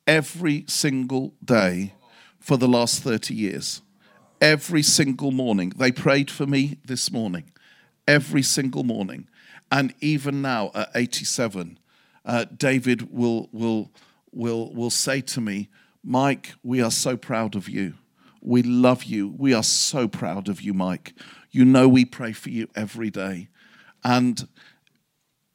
every 0.05 0.65
single 0.67 1.33
day 1.43 1.93
for 2.37 2.57
the 2.57 2.67
last 2.67 3.01
30 3.01 3.33
years. 3.33 3.81
Every 4.41 4.83
single 4.83 5.31
morning. 5.31 5.71
They 5.77 5.91
prayed 5.91 6.29
for 6.29 6.45
me 6.45 6.79
this 6.85 7.11
morning, 7.11 7.53
every 8.05 8.43
single 8.43 8.83
morning. 8.83 9.29
And 9.71 9.93
even 9.99 10.41
now 10.41 10.71
at 10.73 10.89
87, 10.95 11.79
uh, 12.25 12.45
David 12.55 13.11
will, 13.11 13.49
will, 13.51 13.91
will, 14.31 14.73
will 14.73 14.89
say 14.89 15.21
to 15.21 15.41
me, 15.41 15.69
Mike, 16.03 16.53
we 16.63 16.81
are 16.81 16.91
so 16.91 17.17
proud 17.17 17.55
of 17.55 17.67
you. 17.67 17.95
We 18.41 18.63
love 18.63 19.03
you. 19.03 19.33
We 19.37 19.53
are 19.53 19.63
so 19.63 20.07
proud 20.07 20.47
of 20.47 20.61
you, 20.61 20.73
Mike. 20.73 21.13
You 21.51 21.65
know, 21.65 21.87
we 21.87 22.05
pray 22.05 22.31
for 22.31 22.49
you 22.49 22.69
every 22.75 23.09
day. 23.09 23.49
And 24.03 24.47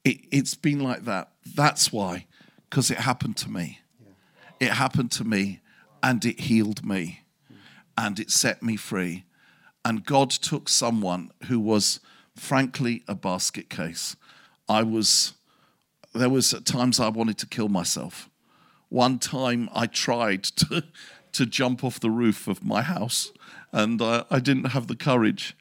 it, 0.03 0.31
has 0.33 0.53
been 0.53 0.79
like 0.79 1.05
that. 1.05 1.31
That's 1.55 1.91
why, 1.91 2.27
because 2.69 2.91
it 2.91 2.99
happened 2.99 3.37
to 3.37 3.49
me. 3.49 3.79
It 4.59 4.71
happened 4.71 5.11
to 5.13 5.23
me 5.23 5.61
and 6.01 6.23
it 6.23 6.41
healed 6.41 6.85
me 6.85 7.23
and 7.97 8.19
it 8.19 8.31
set 8.31 8.61
me 8.61 8.75
free. 8.75 9.25
And 9.85 10.05
God 10.05 10.29
took 10.29 10.69
someone 10.69 11.31
who 11.47 11.59
was, 11.59 11.99
frankly, 12.35 13.03
a 13.07 13.15
basket 13.15 13.69
case. 13.69 14.15
I 14.67 14.83
was, 14.83 15.33
there 16.13 16.29
was 16.29 16.53
at 16.53 16.65
times 16.65 16.99
I 16.99 17.09
wanted 17.09 17.37
to 17.39 17.47
kill 17.47 17.69
myself. 17.69 18.29
One 18.89 19.19
time 19.19 19.69
I 19.73 19.87
tried 19.87 20.43
to, 20.43 20.83
to 21.33 21.45
jump 21.45 21.83
off 21.83 21.99
the 21.99 22.11
roof 22.11 22.47
of 22.47 22.63
my 22.63 22.81
house 22.81 23.31
and 23.71 24.01
uh, 24.01 24.23
I 24.29 24.39
didn't 24.39 24.65
have 24.65 24.87
the 24.87 24.95
courage 24.95 25.55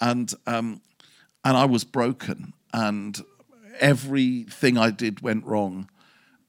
and 0.00 0.32
um, 0.46 0.80
and 1.44 1.56
I 1.56 1.64
was 1.64 1.84
broken, 1.84 2.52
and 2.72 3.20
everything 3.80 4.76
I 4.76 4.90
did 4.90 5.20
went 5.20 5.46
wrong. 5.46 5.88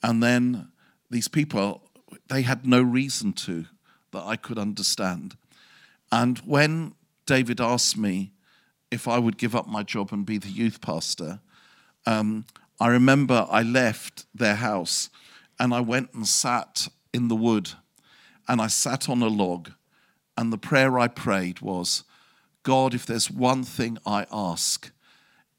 And 0.02 0.22
then 0.24 0.70
these 1.10 1.28
people, 1.28 1.84
they 2.28 2.42
had 2.42 2.66
no 2.66 2.82
reason 2.82 3.34
to 3.34 3.66
that 4.12 4.24
I 4.26 4.36
could 4.36 4.58
understand. 4.58 5.36
And 6.12 6.40
when 6.40 6.96
David 7.26 7.62
asked 7.62 7.98
me 7.98 8.32
if 8.92 9.08
I 9.08 9.20
would 9.20 9.38
give 9.38 9.56
up 9.56 9.68
my 9.68 9.84
job 9.84 10.12
and 10.12 10.26
be 10.26 10.38
the 10.38 10.50
youth 10.50 10.82
pastor, 10.82 11.40
um, 12.06 12.46
I 12.80 12.88
remember 12.88 13.46
I 13.50 13.62
left 13.62 14.26
their 14.34 14.56
house 14.56 15.10
and 15.60 15.74
I 15.74 15.82
went 15.82 16.14
and 16.14 16.28
sat 16.28 16.88
in 17.14 17.28
the 17.28 17.36
wood 17.36 17.72
and 18.48 18.62
I 18.62 18.68
sat 18.68 19.10
on 19.10 19.22
a 19.22 19.28
log. 19.28 19.72
And 20.38 20.54
the 20.54 20.58
prayer 20.58 20.98
I 20.98 21.08
prayed 21.08 21.60
was, 21.60 22.04
God, 22.64 22.94
if 22.94 23.06
there's 23.06 23.30
one 23.30 23.64
thing 23.64 23.98
I 24.06 24.26
ask, 24.32 24.92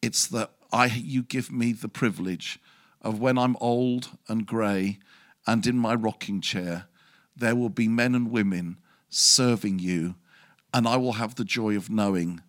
it's 0.01 0.27
that 0.29 0.53
I, 0.73 0.87
you 0.87 1.23
give 1.23 1.53
me 1.53 1.73
the 1.73 1.88
privilege 1.88 2.59
of 3.03 3.21
when 3.21 3.37
I'm 3.38 3.57
old 3.61 4.11
and 4.29 4.47
grey 4.47 4.99
and 5.47 5.66
in 5.66 5.77
my 5.77 5.95
rocking 5.95 6.40
chair, 6.40 6.87
there 7.37 7.57
will 7.57 7.71
be 7.71 7.88
men 7.88 8.14
and 8.14 8.31
women 8.31 8.79
serving 9.09 9.79
you, 9.79 10.14
and 10.73 10.87
I 10.87 10.97
will 10.97 11.14
have 11.14 11.35
the 11.35 11.45
joy 11.45 11.77
of 11.77 11.90
knowing 11.90 12.43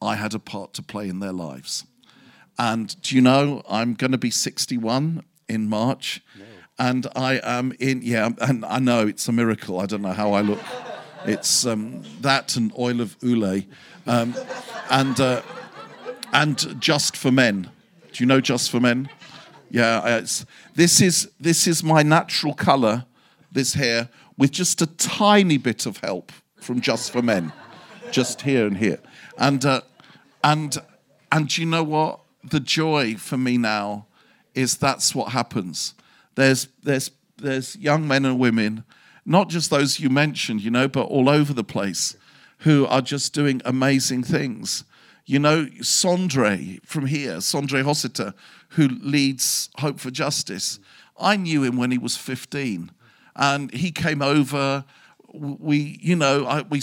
I 0.00 0.14
had 0.16 0.34
a 0.34 0.38
part 0.38 0.74
to 0.74 0.82
play 0.82 1.08
in 1.08 1.20
their 1.20 1.32
lives. 1.32 1.84
And 2.58 3.00
do 3.02 3.14
you 3.14 3.20
know, 3.20 3.62
I'm 3.68 3.94
going 3.94 4.12
to 4.12 4.18
be 4.18 4.30
61 4.30 5.22
in 5.48 5.68
March. 5.68 6.22
And 6.78 7.06
I 7.16 7.40
am 7.42 7.72
in, 7.80 8.02
yeah, 8.02 8.30
and 8.40 8.64
I 8.64 8.78
know 8.78 9.06
it's 9.06 9.26
a 9.28 9.32
miracle. 9.32 9.80
I 9.80 9.86
don't 9.86 10.02
know 10.02 10.12
how 10.12 10.32
I 10.32 10.42
look. 10.42 10.60
It's 11.24 11.66
um, 11.66 12.04
that 12.20 12.56
and 12.56 12.72
oil 12.78 13.00
of 13.00 13.16
Ule. 13.20 13.62
Um, 14.06 14.34
and, 14.90 15.18
uh, 15.18 15.42
and 16.32 16.80
Just 16.80 17.16
for 17.16 17.32
Men. 17.32 17.70
Do 18.12 18.22
you 18.22 18.26
know 18.26 18.40
Just 18.40 18.70
for 18.70 18.78
Men? 18.78 19.08
Yeah, 19.70 20.18
it's, 20.18 20.46
this, 20.74 21.00
is, 21.00 21.30
this 21.40 21.66
is 21.66 21.82
my 21.82 22.02
natural 22.02 22.54
color, 22.54 23.04
this 23.50 23.74
hair, 23.74 24.08
with 24.36 24.52
just 24.52 24.80
a 24.80 24.86
tiny 24.86 25.58
bit 25.58 25.84
of 25.84 25.98
help 25.98 26.32
from 26.56 26.80
Just 26.80 27.10
for 27.10 27.22
Men, 27.22 27.52
just 28.12 28.42
here 28.42 28.66
and 28.66 28.76
here. 28.76 29.00
And, 29.38 29.64
uh, 29.64 29.80
and, 30.42 30.76
and 31.32 31.56
you 31.56 31.64
know 31.64 31.84
what? 31.84 32.20
The 32.44 32.60
joy 32.60 33.14
for 33.14 33.38
me 33.38 33.56
now 33.56 34.06
is 34.54 34.76
that's 34.76 35.14
what 35.14 35.32
happens. 35.32 35.94
There's, 36.34 36.68
there's, 36.82 37.10
there's 37.36 37.76
young 37.76 38.06
men 38.06 38.24
and 38.24 38.38
women, 38.38 38.84
not 39.24 39.48
just 39.48 39.70
those 39.70 40.00
you 40.00 40.10
mentioned, 40.10 40.62
you 40.62 40.70
know, 40.70 40.88
but 40.88 41.06
all 41.06 41.28
over 41.28 41.52
the 41.52 41.64
place 41.64 42.16
who 42.60 42.86
are 42.86 43.00
just 43.00 43.32
doing 43.32 43.62
amazing 43.64 44.24
things. 44.24 44.84
You 45.24 45.38
know, 45.38 45.66
Sondre 45.80 46.84
from 46.84 47.06
here, 47.06 47.36
Sondre 47.36 47.84
Hossiter, 47.84 48.34
who 48.70 48.88
leads 48.88 49.70
Hope 49.78 50.00
for 50.00 50.10
Justice. 50.10 50.80
I 51.18 51.36
knew 51.36 51.62
him 51.62 51.76
when 51.76 51.90
he 51.90 51.98
was 51.98 52.16
15, 52.16 52.90
and 53.36 53.72
he 53.72 53.90
came 53.92 54.22
over. 54.22 54.84
We, 55.32 55.98
you 56.00 56.16
know, 56.16 56.46
I, 56.46 56.62
we 56.62 56.80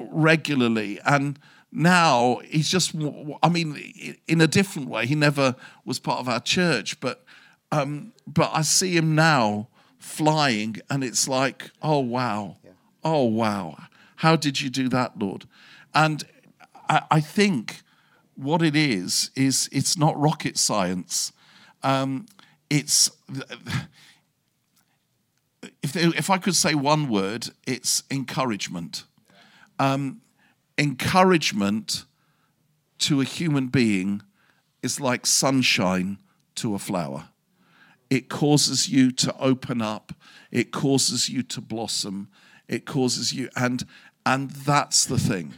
regularly, 0.00 0.98
and 1.04 1.38
now 1.74 2.40
he's 2.44 2.70
just, 2.70 2.94
I 3.42 3.48
mean, 3.48 4.16
in 4.28 4.40
a 4.40 4.46
different 4.46 4.88
way. 4.88 5.06
He 5.06 5.14
never 5.14 5.56
was 5.84 5.98
part 5.98 6.20
of 6.20 6.28
our 6.28 6.40
church, 6.40 7.00
but, 7.00 7.24
um, 7.72 8.12
but 8.26 8.50
I 8.54 8.62
see 8.62 8.96
him 8.96 9.14
now 9.14 9.68
flying, 9.98 10.76
and 10.88 11.02
it's 11.02 11.26
like, 11.26 11.70
oh 11.82 11.98
wow, 11.98 12.58
oh 13.02 13.24
wow, 13.24 13.76
how 14.16 14.36
did 14.36 14.60
you 14.60 14.70
do 14.70 14.88
that, 14.90 15.18
Lord? 15.18 15.46
And 15.94 16.24
I, 16.88 17.02
I 17.10 17.20
think 17.20 17.82
what 18.36 18.62
it 18.62 18.76
is 18.76 19.30
is 19.34 19.68
it's 19.72 19.96
not 19.96 20.18
rocket 20.20 20.58
science. 20.58 21.32
Um, 21.82 22.26
it's 22.68 23.10
if 25.82 25.96
if 25.96 26.30
I 26.30 26.38
could 26.38 26.54
say 26.54 26.74
one 26.74 27.08
word, 27.08 27.48
it's 27.66 28.02
encouragement. 28.10 29.04
Um, 29.78 30.20
encouragement 30.78 32.04
to 32.98 33.20
a 33.20 33.24
human 33.24 33.68
being 33.68 34.22
is 34.82 35.00
like 35.00 35.26
sunshine 35.26 36.18
to 36.56 36.74
a 36.74 36.78
flower. 36.78 37.28
It 38.10 38.28
causes 38.28 38.88
you 38.88 39.10
to 39.12 39.34
open 39.38 39.82
up. 39.82 40.12
It 40.50 40.70
causes 40.70 41.28
you 41.28 41.42
to 41.44 41.60
blossom. 41.60 42.28
It 42.68 42.86
causes 42.86 43.32
you, 43.32 43.48
and 43.56 43.84
and 44.26 44.50
that's 44.50 45.04
the 45.04 45.18
thing. 45.18 45.54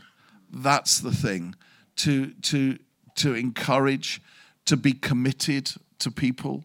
That's 0.50 1.00
the 1.00 1.12
thing 1.12 1.55
to, 1.96 2.33
to, 2.33 2.79
to 3.16 3.35
encourage, 3.35 4.20
to 4.66 4.76
be 4.76 4.92
committed 4.92 5.72
to 5.98 6.11
people. 6.11 6.64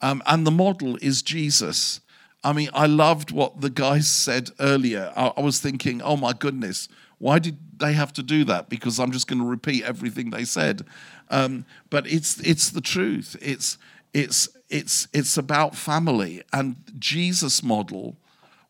Um, 0.00 0.22
and 0.26 0.46
the 0.46 0.50
model 0.50 0.96
is 1.00 1.22
Jesus. 1.22 2.00
I 2.44 2.52
mean, 2.52 2.70
I 2.72 2.86
loved 2.86 3.30
what 3.30 3.60
the 3.60 3.70
guys 3.70 4.08
said 4.08 4.50
earlier. 4.60 5.12
I, 5.16 5.32
I 5.36 5.40
was 5.40 5.60
thinking, 5.60 6.00
oh 6.02 6.16
my 6.16 6.32
goodness, 6.32 6.88
why 7.18 7.38
did 7.38 7.58
they 7.78 7.92
have 7.92 8.12
to 8.14 8.22
do 8.22 8.44
that? 8.44 8.68
Because 8.68 8.98
I'm 8.98 9.12
just 9.12 9.26
going 9.26 9.40
to 9.40 9.46
repeat 9.46 9.84
everything 9.84 10.30
they 10.30 10.44
said. 10.44 10.84
Um, 11.30 11.64
but 11.90 12.06
it's 12.06 12.40
it's 12.40 12.70
the 12.70 12.80
truth. 12.80 13.36
It's 13.40 13.76
it's 14.14 14.48
it's 14.68 15.08
it's 15.12 15.36
about 15.36 15.74
family. 15.74 16.42
And 16.52 16.76
Jesus' 16.98 17.62
model 17.62 18.16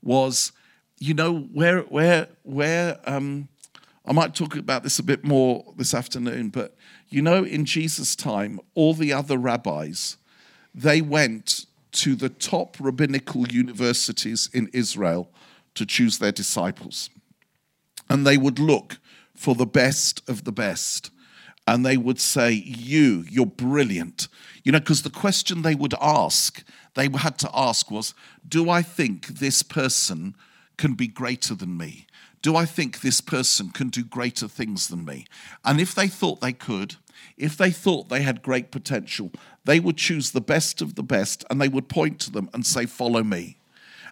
was, 0.02 0.52
you 0.98 1.14
know, 1.14 1.40
where 1.40 1.80
where 1.82 2.28
where 2.42 2.98
um, 3.04 3.48
I 4.04 4.12
might 4.12 4.34
talk 4.34 4.56
about 4.56 4.82
this 4.82 4.98
a 4.98 5.02
bit 5.02 5.24
more 5.24 5.64
this 5.76 5.92
afternoon, 5.92 6.48
but 6.48 6.74
you 7.10 7.22
know, 7.22 7.44
in 7.44 7.64
Jesus' 7.64 8.16
time, 8.16 8.60
all 8.74 8.94
the 8.94 9.12
other 9.12 9.36
rabbis, 9.36 10.16
they 10.74 11.00
went 11.00 11.66
to 11.92 12.14
the 12.14 12.28
top 12.28 12.76
rabbinical 12.80 13.48
universities 13.48 14.48
in 14.52 14.68
Israel 14.72 15.30
to 15.74 15.86
choose 15.86 16.18
their 16.18 16.32
disciples. 16.32 17.10
And 18.10 18.26
they 18.26 18.36
would 18.36 18.58
look 18.58 18.98
for 19.34 19.54
the 19.54 19.66
best 19.66 20.28
of 20.28 20.44
the 20.44 20.52
best. 20.52 21.10
And 21.66 21.84
they 21.84 21.96
would 21.96 22.20
say, 22.20 22.52
You, 22.52 23.24
you're 23.28 23.46
brilliant. 23.46 24.28
You 24.64 24.72
know, 24.72 24.80
because 24.80 25.02
the 25.02 25.10
question 25.10 25.62
they 25.62 25.74
would 25.74 25.94
ask, 26.00 26.62
they 26.94 27.08
had 27.08 27.38
to 27.38 27.50
ask 27.54 27.90
was, 27.90 28.14
Do 28.46 28.70
I 28.70 28.82
think 28.82 29.26
this 29.26 29.62
person 29.62 30.34
can 30.76 30.94
be 30.94 31.06
greater 31.08 31.54
than 31.54 31.76
me? 31.76 32.06
do 32.42 32.56
I 32.56 32.64
think 32.64 33.00
this 33.00 33.20
person 33.20 33.70
can 33.70 33.88
do 33.88 34.04
greater 34.04 34.48
things 34.48 34.88
than 34.88 35.04
me? 35.04 35.26
And 35.64 35.80
if 35.80 35.94
they 35.94 36.08
thought 36.08 36.40
they 36.40 36.52
could, 36.52 36.96
if 37.36 37.56
they 37.56 37.70
thought 37.70 38.08
they 38.08 38.22
had 38.22 38.42
great 38.42 38.70
potential, 38.70 39.32
they 39.64 39.80
would 39.80 39.96
choose 39.96 40.30
the 40.30 40.40
best 40.40 40.80
of 40.80 40.94
the 40.94 41.02
best 41.02 41.44
and 41.50 41.60
they 41.60 41.68
would 41.68 41.88
point 41.88 42.20
to 42.20 42.30
them 42.30 42.48
and 42.52 42.66
say, 42.66 42.86
Follow 42.86 43.22
me. 43.22 43.58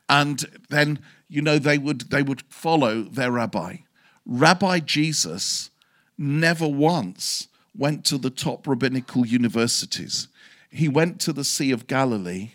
And 0.09 0.45
then, 0.69 1.01
you 1.29 1.43
know, 1.43 1.59
they 1.59 1.79
would, 1.79 2.11
they 2.11 2.23
would 2.23 2.43
follow 2.49 3.03
their 3.03 3.33
rabbi. 3.33 3.79
Rabbi 4.27 4.81
Jesus 4.81 5.71
never 6.19 6.67
once 6.67 7.49
went 7.77 8.05
to 8.07 8.19
the 8.19 8.31
top 8.31 8.67
rabbinical 8.67 9.27
universities. 9.27 10.29
He 10.71 10.89
went 10.89 11.21
to 11.23 11.33
the 11.33 11.45
Sea 11.45 11.71
of 11.71 11.87
Galilee 11.87 12.53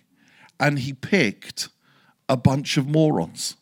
and 0.60 0.80
he 0.80 0.94
picked 0.94 1.70
a 2.28 2.38
bunch 2.38 2.78
of 2.78 2.88
morons. 2.88 3.56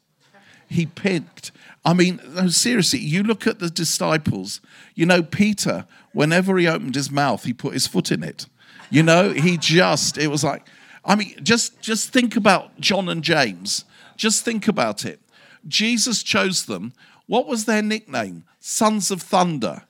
He 0.67 0.85
picked 0.85 1.51
I 1.85 1.93
mean, 1.93 2.19
seriously, 2.49 2.99
you 2.99 3.23
look 3.23 3.47
at 3.47 3.59
the 3.59 3.69
disciples, 3.69 4.61
you 4.95 5.05
know, 5.05 5.23
Peter, 5.23 5.85
whenever 6.11 6.57
he 6.57 6.67
opened 6.67 6.95
his 6.95 7.09
mouth, 7.09 7.43
he 7.45 7.53
put 7.53 7.73
his 7.73 7.87
foot 7.87 8.11
in 8.11 8.23
it. 8.23 8.47
You 8.89 9.03
know, 9.03 9.31
he 9.31 9.57
just, 9.57 10.17
it 10.17 10.27
was 10.27 10.43
like, 10.43 10.67
I 11.05 11.15
mean, 11.15 11.35
just, 11.41 11.79
just 11.81 12.11
think 12.11 12.35
about 12.35 12.79
John 12.79 13.07
and 13.07 13.23
James. 13.23 13.85
Just 14.17 14.43
think 14.43 14.67
about 14.67 15.05
it. 15.05 15.21
Jesus 15.67 16.21
chose 16.21 16.65
them. 16.65 16.93
What 17.29 17.45
was 17.45 17.65
their 17.65 17.83
nickname? 17.83 18.43
Sons 18.59 19.11
of 19.11 19.21
Thunder. 19.21 19.83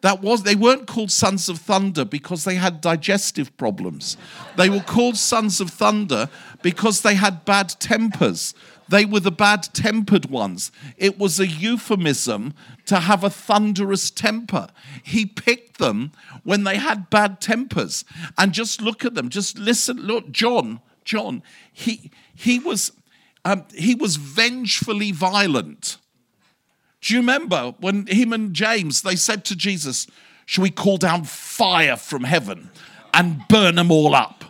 That 0.00 0.22
was 0.22 0.44
they 0.44 0.54
weren't 0.54 0.86
called 0.86 1.10
sons 1.10 1.50
of 1.50 1.58
thunder 1.58 2.06
because 2.06 2.44
they 2.44 2.54
had 2.54 2.80
digestive 2.80 3.54
problems. 3.58 4.16
They 4.56 4.70
were 4.70 4.80
called 4.80 5.18
sons 5.18 5.60
of 5.60 5.70
thunder 5.70 6.30
because 6.62 7.02
they 7.02 7.14
had 7.14 7.44
bad 7.44 7.68
tempers. 7.80 8.54
They 8.88 9.04
were 9.04 9.20
the 9.20 9.30
bad 9.30 9.64
tempered 9.74 10.30
ones. 10.30 10.72
It 10.96 11.18
was 11.18 11.38
a 11.38 11.46
euphemism 11.46 12.54
to 12.86 13.00
have 13.00 13.24
a 13.24 13.30
thunderous 13.30 14.10
temper. 14.10 14.68
He 15.02 15.26
picked 15.26 15.76
them 15.76 16.12
when 16.44 16.64
they 16.64 16.76
had 16.76 17.10
bad 17.10 17.42
tempers. 17.42 18.06
And 18.38 18.52
just 18.52 18.80
look 18.80 19.04
at 19.04 19.14
them, 19.14 19.28
just 19.28 19.58
listen. 19.58 19.98
Look, 19.98 20.30
John, 20.30 20.80
John, 21.04 21.42
he, 21.70 22.10
he, 22.34 22.58
was, 22.58 22.92
um, 23.44 23.64
he 23.74 23.94
was 23.94 24.16
vengefully 24.16 25.12
violent. 25.12 25.98
Do 27.06 27.14
you 27.14 27.20
remember 27.20 27.72
when 27.78 28.04
him 28.08 28.32
and 28.32 28.52
James, 28.52 29.02
they 29.02 29.14
said 29.14 29.44
to 29.44 29.54
Jesus, 29.54 30.08
Shall 30.44 30.62
we 30.62 30.70
call 30.70 30.96
down 30.96 31.22
fire 31.22 31.96
from 31.96 32.24
heaven 32.24 32.68
and 33.14 33.46
burn 33.48 33.76
them 33.76 33.92
all 33.92 34.12
up? 34.12 34.44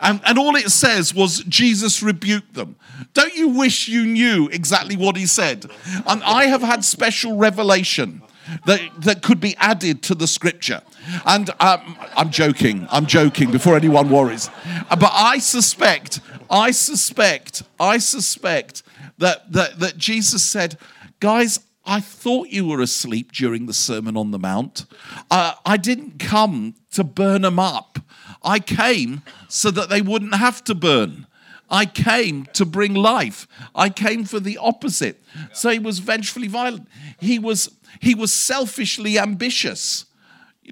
And, 0.00 0.20
and 0.26 0.36
all 0.36 0.56
it 0.56 0.68
says 0.70 1.14
was 1.14 1.44
Jesus 1.44 2.02
rebuked 2.02 2.54
them. 2.54 2.74
Don't 3.14 3.36
you 3.36 3.50
wish 3.50 3.86
you 3.86 4.04
knew 4.04 4.48
exactly 4.48 4.96
what 4.96 5.16
he 5.16 5.26
said? 5.26 5.70
And 6.04 6.24
I 6.24 6.46
have 6.46 6.60
had 6.60 6.84
special 6.84 7.36
revelation 7.36 8.20
that, 8.66 8.80
that 9.02 9.22
could 9.22 9.40
be 9.40 9.54
added 9.58 10.02
to 10.02 10.16
the 10.16 10.26
scripture. 10.26 10.82
And 11.24 11.50
um, 11.60 11.96
I'm 12.16 12.30
joking, 12.30 12.88
I'm 12.90 13.06
joking 13.06 13.52
before 13.52 13.76
anyone 13.76 14.10
worries. 14.10 14.50
But 14.90 15.12
I 15.12 15.38
suspect, 15.38 16.18
I 16.50 16.72
suspect, 16.72 17.62
I 17.78 17.98
suspect 17.98 18.82
that, 19.18 19.52
that, 19.52 19.78
that 19.78 19.98
Jesus 19.98 20.42
said, 20.42 20.78
guys, 21.20 21.60
I 21.84 22.00
thought 22.00 22.48
you 22.48 22.66
were 22.66 22.80
asleep 22.80 23.32
during 23.32 23.66
the 23.66 23.74
Sermon 23.74 24.16
on 24.16 24.30
the 24.30 24.38
Mount. 24.38 24.86
Uh, 25.30 25.54
I 25.66 25.76
didn't 25.76 26.18
come 26.18 26.74
to 26.92 27.02
burn 27.02 27.42
them 27.42 27.58
up. 27.58 27.98
I 28.42 28.60
came 28.60 29.22
so 29.48 29.70
that 29.72 29.88
they 29.88 30.00
wouldn't 30.00 30.34
have 30.34 30.62
to 30.64 30.74
burn. 30.74 31.26
I 31.70 31.86
came 31.86 32.46
to 32.52 32.66
bring 32.66 32.94
life. 32.94 33.48
I 33.74 33.88
came 33.88 34.24
for 34.24 34.38
the 34.38 34.58
opposite. 34.58 35.22
So 35.52 35.70
he 35.70 35.78
was 35.78 36.00
vengefully 36.00 36.48
violent. 36.48 36.86
He 37.18 37.38
was 37.38 37.74
he 38.00 38.14
was 38.14 38.32
selfishly 38.32 39.18
ambitious. 39.18 40.04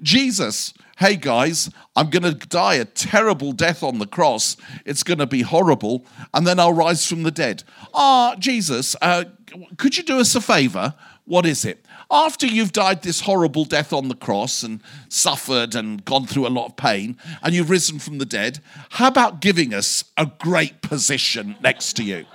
Jesus, 0.01 0.73
hey 1.01 1.15
guys, 1.15 1.67
I'm 1.95 2.11
going 2.11 2.21
to 2.21 2.35
die 2.35 2.75
a 2.75 2.85
terrible 2.85 3.53
death 3.53 3.81
on 3.81 3.97
the 3.97 4.05
cross. 4.05 4.55
It's 4.85 5.01
going 5.01 5.17
to 5.17 5.25
be 5.25 5.41
horrible, 5.41 6.05
and 6.31 6.45
then 6.45 6.59
I'll 6.59 6.73
rise 6.73 7.07
from 7.07 7.23
the 7.23 7.31
dead. 7.31 7.63
Ah, 7.91 8.35
Jesus, 8.37 8.95
uh, 9.01 9.23
could 9.77 9.97
you 9.97 10.03
do 10.03 10.19
us 10.19 10.35
a 10.35 10.41
favor? 10.41 10.93
What 11.25 11.47
is 11.47 11.65
it? 11.65 11.83
After 12.11 12.45
you've 12.45 12.71
died 12.71 13.01
this 13.01 13.21
horrible 13.21 13.65
death 13.65 13.93
on 13.93 14.09
the 14.09 14.15
cross 14.15 14.61
and 14.61 14.79
suffered 15.09 15.73
and 15.73 16.05
gone 16.05 16.27
through 16.27 16.45
a 16.45 16.49
lot 16.49 16.67
of 16.67 16.75
pain, 16.75 17.17
and 17.41 17.55
you've 17.55 17.71
risen 17.71 17.97
from 17.97 18.19
the 18.19 18.25
dead, 18.25 18.59
how 18.91 19.07
about 19.07 19.41
giving 19.41 19.73
us 19.73 20.03
a 20.17 20.27
great 20.27 20.83
position 20.83 21.55
next 21.63 21.93
to 21.93 22.03
you? 22.03 22.25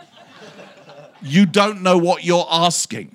You 1.23 1.47
don't 1.47 1.83
know 1.83 1.99
what 1.99 2.25
you're 2.25 2.49
asking. 2.51 3.15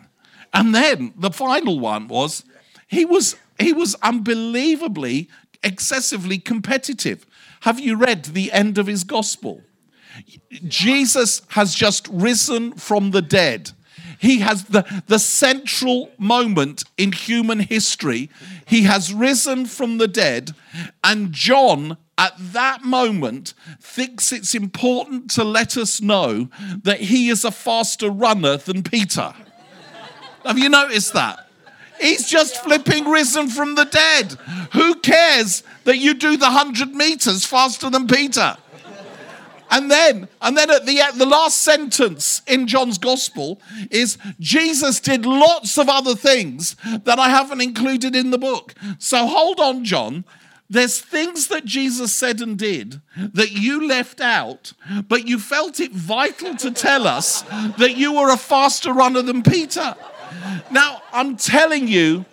And 0.54 0.74
then 0.74 1.14
the 1.18 1.30
final 1.30 1.78
one 1.78 2.08
was 2.08 2.46
he 2.88 3.04
was 3.04 3.36
he 3.62 3.74
was 3.74 3.96
unbelievably 4.02 5.30
excessively 5.64 6.38
competitive. 6.38 7.26
Have 7.62 7.80
you 7.80 7.96
read 7.96 8.26
the 8.26 8.52
end 8.52 8.78
of 8.78 8.88
his 8.88 9.04
gospel? 9.04 9.62
Jesus 10.68 11.42
has 11.50 11.74
just 11.76 12.08
risen 12.08 12.74
from 12.74 13.12
the 13.12 13.22
dead. 13.22 13.72
He 14.20 14.40
has 14.40 14.66
the, 14.66 14.86
the 15.08 15.18
central 15.18 16.12
moment 16.18 16.84
in 16.98 17.12
human 17.12 17.60
history. 17.60 18.30
He 18.66 18.84
has 18.84 19.14
risen 19.14 19.66
from 19.66 19.98
the 19.98 20.08
dead, 20.08 20.52
and 21.04 21.32
John 21.32 21.98
at 22.18 22.34
that 22.38 22.84
moment 22.84 23.56
thinks 23.80 24.32
it's 24.32 24.54
important 24.54 25.32
to 25.32 25.44
let 25.44 25.76
us 25.76 26.02
know 26.02 26.50
that 26.84 27.00
he 27.00 27.30
is 27.30 27.44
a 27.44 27.52
faster 27.52 28.12
runner 28.12 28.58
than 28.58 28.84
Peter. 28.84 29.34
Have 30.46 30.60
you 30.60 30.70
noticed 30.70 31.14
that? 31.14 31.48
He's 32.02 32.28
just 32.28 32.64
flipping 32.64 33.06
risen 33.06 33.48
from 33.48 33.76
the 33.76 33.86
dead. 33.86 34.34
Who 34.74 34.96
cares 34.96 35.64
that 35.84 35.98
you 35.98 36.14
do 36.14 36.36
the 36.36 36.46
100 36.46 36.96
meters 36.96 37.46
faster 37.46 37.90
than 37.90 38.08
Peter? 38.08 38.58
And 39.70 39.90
then, 39.90 40.28
and 40.42 40.58
then 40.58 40.70
at 40.70 40.86
the, 40.86 41.02
the 41.16 41.26
last 41.26 41.60
sentence 41.60 42.42
in 42.46 42.68
John's 42.68 42.98
gospel 42.98 43.62
is 43.90 44.18
Jesus 44.38 45.00
did 45.00 45.26
lots 45.26 45.78
of 45.78 45.88
other 45.88 46.14
things 46.14 46.76
that 47.06 47.20
I 47.20 47.30
haven't 47.30 47.62
included 47.62 48.14
in 48.14 48.32
the 48.32 48.38
book. 48.38 48.74
So 49.00 49.26
hold 49.26 49.62
on, 49.62 49.86
John. 49.86 50.26
There's 50.70 51.02
things 51.02 51.48
that 51.48 51.66
Jesus 51.66 52.14
said 52.14 52.40
and 52.40 52.58
did 52.58 53.02
that 53.18 53.52
you 53.52 53.86
left 53.86 54.22
out, 54.22 54.72
but 55.08 55.28
you 55.28 55.38
felt 55.38 55.82
it 55.82 55.92
vital 55.92 56.56
to 56.56 56.72
tell 56.72 57.08
us 57.08 57.42
that 57.78 57.98
you 57.98 58.14
were 58.14 58.32
a 58.32 58.38
faster 58.38 58.94
runner 58.94 59.22
than 59.22 59.44
Peter. 59.44 59.96
Now, 60.72 61.02
I'm 61.12 61.36
telling 61.38 61.88
you, 61.88 62.26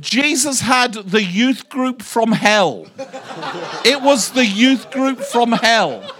Jesus 0.00 0.60
had 0.60 0.94
the 0.94 1.22
youth 1.22 1.68
group 1.68 2.02
from 2.02 2.32
hell. 2.32 2.86
It 3.84 4.02
was 4.02 4.32
the 4.32 4.44
youth 4.44 4.90
group 4.90 5.20
from 5.20 5.52
hell. 5.52 6.10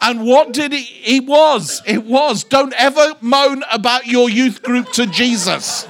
And 0.00 0.24
what 0.24 0.52
did 0.52 0.72
he? 0.72 0.82
He 0.82 1.20
was. 1.20 1.82
It 1.86 2.04
was. 2.04 2.44
Don't 2.44 2.74
ever 2.74 3.14
moan 3.20 3.62
about 3.72 4.06
your 4.06 4.28
youth 4.28 4.62
group 4.62 4.90
to 4.92 5.06
Jesus. 5.06 5.86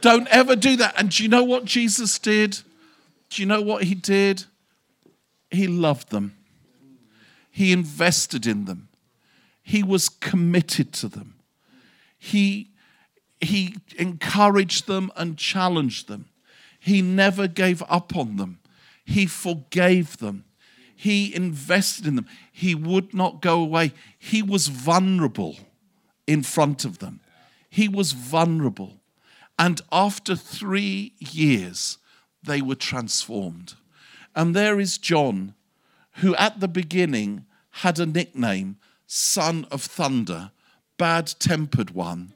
Don't 0.00 0.28
ever 0.28 0.56
do 0.56 0.76
that. 0.76 0.94
And 0.98 1.10
do 1.10 1.22
you 1.22 1.28
know 1.28 1.44
what 1.44 1.64
Jesus 1.64 2.18
did? 2.18 2.58
Do 3.30 3.40
you 3.40 3.46
know 3.46 3.62
what 3.62 3.84
he 3.84 3.94
did? 3.94 4.44
He 5.52 5.66
loved 5.66 6.08
them, 6.10 6.34
he 7.50 7.72
invested 7.72 8.46
in 8.46 8.64
them, 8.64 8.88
he 9.62 9.82
was 9.82 10.08
committed 10.08 10.92
to 10.94 11.08
them. 11.08 11.36
He, 12.18 12.70
he 13.40 13.76
encouraged 13.96 14.86
them 14.86 15.10
and 15.16 15.36
challenged 15.36 16.08
them. 16.08 16.26
He 16.78 17.00
never 17.00 17.46
gave 17.46 17.82
up 17.88 18.16
on 18.16 18.36
them. 18.36 18.58
He 19.04 19.26
forgave 19.26 20.18
them. 20.18 20.44
He 20.94 21.34
invested 21.34 22.06
in 22.06 22.16
them. 22.16 22.26
He 22.52 22.74
would 22.74 23.14
not 23.14 23.40
go 23.40 23.60
away. 23.60 23.92
He 24.18 24.42
was 24.42 24.68
vulnerable 24.68 25.56
in 26.26 26.42
front 26.42 26.84
of 26.84 26.98
them. 26.98 27.20
He 27.68 27.88
was 27.88 28.12
vulnerable. 28.12 29.00
And 29.58 29.80
after 29.90 30.36
three 30.36 31.12
years, 31.18 31.98
they 32.42 32.60
were 32.60 32.74
transformed. 32.74 33.74
And 34.34 34.54
there 34.54 34.80
is 34.80 34.98
John, 34.98 35.54
who 36.16 36.34
at 36.36 36.60
the 36.60 36.68
beginning 36.68 37.46
had 37.70 37.98
a 37.98 38.06
nickname, 38.06 38.76
Son 39.14 39.66
of 39.70 39.82
Thunder, 39.82 40.52
bad 40.96 41.34
tempered 41.38 41.90
one. 41.90 42.32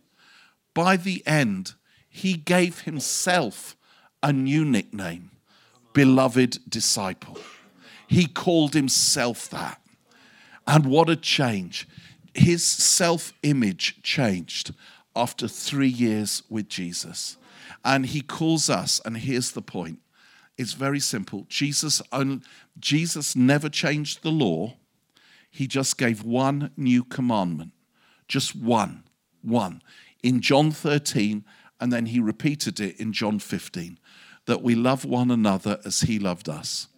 By 0.74 0.98
the 0.98 1.26
end, 1.26 1.72
he 2.06 2.34
gave 2.34 2.80
himself 2.80 3.78
a 4.22 4.30
new 4.30 4.62
nickname, 4.62 5.30
Beloved 5.94 6.58
Disciple. 6.68 7.38
He 8.06 8.26
called 8.26 8.74
himself 8.74 9.48
that. 9.48 9.80
And 10.66 10.84
what 10.84 11.08
a 11.08 11.16
change. 11.16 11.88
His 12.34 12.62
self 12.62 13.32
image 13.42 14.02
changed 14.02 14.74
after 15.14 15.48
three 15.48 15.88
years 15.88 16.42
with 16.50 16.68
Jesus. 16.68 17.38
And 17.86 18.04
he 18.04 18.20
calls 18.20 18.68
us, 18.68 19.00
and 19.02 19.16
here's 19.16 19.52
the 19.52 19.62
point 19.62 20.00
it's 20.58 20.74
very 20.74 21.00
simple. 21.00 21.46
Jesus, 21.48 22.02
Jesus 22.78 23.34
never 23.34 23.70
changed 23.70 24.22
the 24.22 24.30
law, 24.30 24.74
he 25.50 25.66
just 25.66 25.96
gave 25.98 26.22
one 26.22 26.70
new 26.76 27.04
commandment. 27.04 27.72
Just 28.28 28.54
one, 28.54 29.04
one. 29.42 29.82
In 30.22 30.40
John 30.40 30.70
13, 30.70 31.44
and 31.80 31.92
then 31.92 32.06
he 32.06 32.20
repeated 32.20 32.80
it 32.80 32.98
in 32.98 33.12
John 33.12 33.38
15 33.38 33.98
that 34.46 34.62
we 34.62 34.74
love 34.74 35.04
one 35.04 35.30
another 35.30 35.80
as 35.84 36.02
he 36.02 36.18
loved 36.18 36.48
us. 36.48 36.88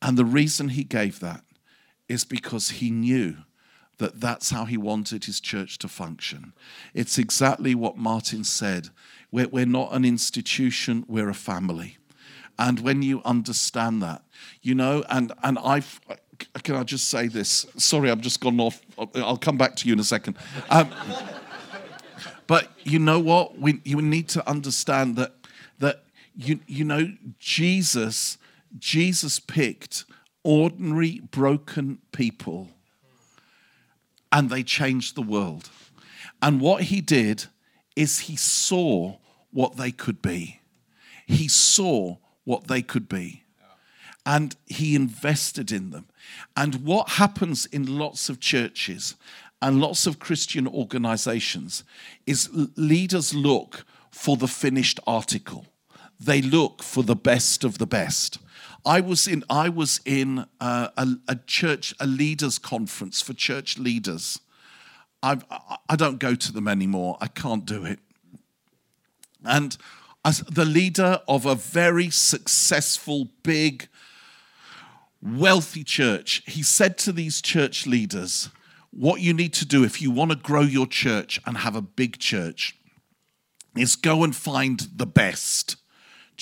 And 0.00 0.16
the 0.16 0.24
reason 0.24 0.70
he 0.70 0.84
gave 0.84 1.20
that 1.20 1.44
is 2.08 2.24
because 2.24 2.70
he 2.70 2.90
knew 2.90 3.36
that 3.98 4.20
that's 4.20 4.50
how 4.50 4.64
he 4.64 4.76
wanted 4.76 5.24
his 5.24 5.40
church 5.40 5.78
to 5.78 5.88
function. 5.88 6.52
It's 6.92 7.18
exactly 7.18 7.74
what 7.74 7.96
Martin 7.96 8.44
said. 8.44 8.88
We're, 9.30 9.48
we're 9.48 9.66
not 9.66 9.92
an 9.92 10.04
institution, 10.04 11.04
we're 11.08 11.28
a 11.28 11.34
family. 11.34 11.98
And 12.58 12.80
when 12.80 13.02
you 13.02 13.22
understand 13.24 14.02
that, 14.02 14.22
you 14.60 14.74
know, 14.74 15.04
and, 15.08 15.32
and 15.42 15.58
I've, 15.58 16.00
can 16.62 16.76
I 16.76 16.82
just 16.84 17.08
say 17.08 17.28
this? 17.28 17.66
Sorry, 17.76 18.10
I've 18.10 18.20
just 18.20 18.40
gone 18.40 18.60
off. 18.60 18.80
I'll 19.14 19.36
come 19.36 19.56
back 19.56 19.76
to 19.76 19.88
you 19.88 19.94
in 19.94 20.00
a 20.00 20.04
second. 20.04 20.36
Um, 20.70 20.90
but 22.46 22.70
you 22.84 22.98
know 22.98 23.18
what? 23.18 23.58
We, 23.58 23.80
you 23.84 24.00
need 24.02 24.28
to 24.30 24.48
understand 24.48 25.16
that, 25.16 25.34
that 25.78 26.04
you, 26.36 26.60
you 26.66 26.84
know, 26.84 27.12
Jesus 27.38 28.38
Jesus 28.78 29.38
picked 29.38 30.04
ordinary, 30.42 31.20
broken 31.30 31.98
people 32.12 32.68
and 34.30 34.50
they 34.50 34.62
changed 34.62 35.14
the 35.14 35.22
world. 35.22 35.68
And 36.40 36.60
what 36.60 36.84
he 36.84 37.00
did 37.00 37.44
is 37.94 38.20
he 38.20 38.36
saw 38.36 39.16
what 39.52 39.76
they 39.76 39.92
could 39.92 40.22
be. 40.22 40.60
He 41.26 41.48
saw 41.48 42.16
what 42.44 42.66
they 42.66 42.82
could 42.82 43.08
be. 43.08 43.44
And 44.24 44.54
he 44.66 44.94
invested 44.94 45.72
in 45.72 45.90
them. 45.90 46.06
And 46.56 46.84
what 46.84 47.10
happens 47.10 47.66
in 47.66 47.98
lots 47.98 48.28
of 48.28 48.38
churches 48.38 49.16
and 49.60 49.80
lots 49.80 50.06
of 50.06 50.18
Christian 50.18 50.66
organizations 50.66 51.84
is 52.26 52.48
leaders 52.76 53.34
look 53.34 53.84
for 54.10 54.36
the 54.36 54.48
finished 54.48 55.00
article, 55.06 55.66
they 56.20 56.42
look 56.42 56.82
for 56.82 57.02
the 57.02 57.16
best 57.16 57.64
of 57.64 57.78
the 57.78 57.86
best. 57.86 58.38
I 58.84 59.00
was 59.00 59.26
in 59.26 59.44
I 59.48 59.68
was 59.68 60.00
in 60.04 60.46
uh, 60.60 60.88
a, 60.96 61.08
a, 61.28 61.36
church 61.46 61.94
a 62.00 62.06
leaders 62.06 62.58
conference 62.58 63.22
for 63.22 63.32
church 63.32 63.78
leaders. 63.78 64.40
I 65.22 65.38
I 65.88 65.96
don't 65.96 66.18
go 66.18 66.34
to 66.34 66.52
them 66.52 66.68
anymore. 66.68 67.16
I 67.20 67.28
can't 67.28 67.64
do 67.64 67.84
it. 67.84 68.00
And 69.44 69.76
as 70.24 70.38
the 70.40 70.64
leader 70.64 71.20
of 71.26 71.46
a 71.46 71.54
very 71.54 72.10
successful, 72.10 73.28
big, 73.42 73.88
wealthy 75.22 75.84
church, 75.84 76.42
he 76.46 76.62
said 76.62 76.98
to 76.98 77.12
these 77.12 77.40
church 77.40 77.86
leaders, 77.86 78.50
"What 78.90 79.20
you 79.20 79.32
need 79.32 79.54
to 79.54 79.64
do 79.64 79.84
if 79.84 80.02
you 80.02 80.10
want 80.10 80.30
to 80.32 80.36
grow 80.36 80.62
your 80.62 80.86
church 80.86 81.40
and 81.46 81.58
have 81.58 81.76
a 81.76 81.82
big 81.82 82.18
church." 82.18 82.74
Is 83.74 83.96
go 83.96 84.22
and 84.22 84.36
find 84.36 84.88
the 84.96 85.06
best 85.06 85.76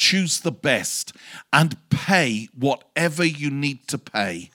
choose 0.01 0.41
the 0.41 0.53
best, 0.53 1.13
and 1.53 1.77
pay 1.91 2.49
whatever 2.55 3.25
you 3.25 3.51
need 3.51 3.87
to 3.89 3.99
pay. 3.99 4.51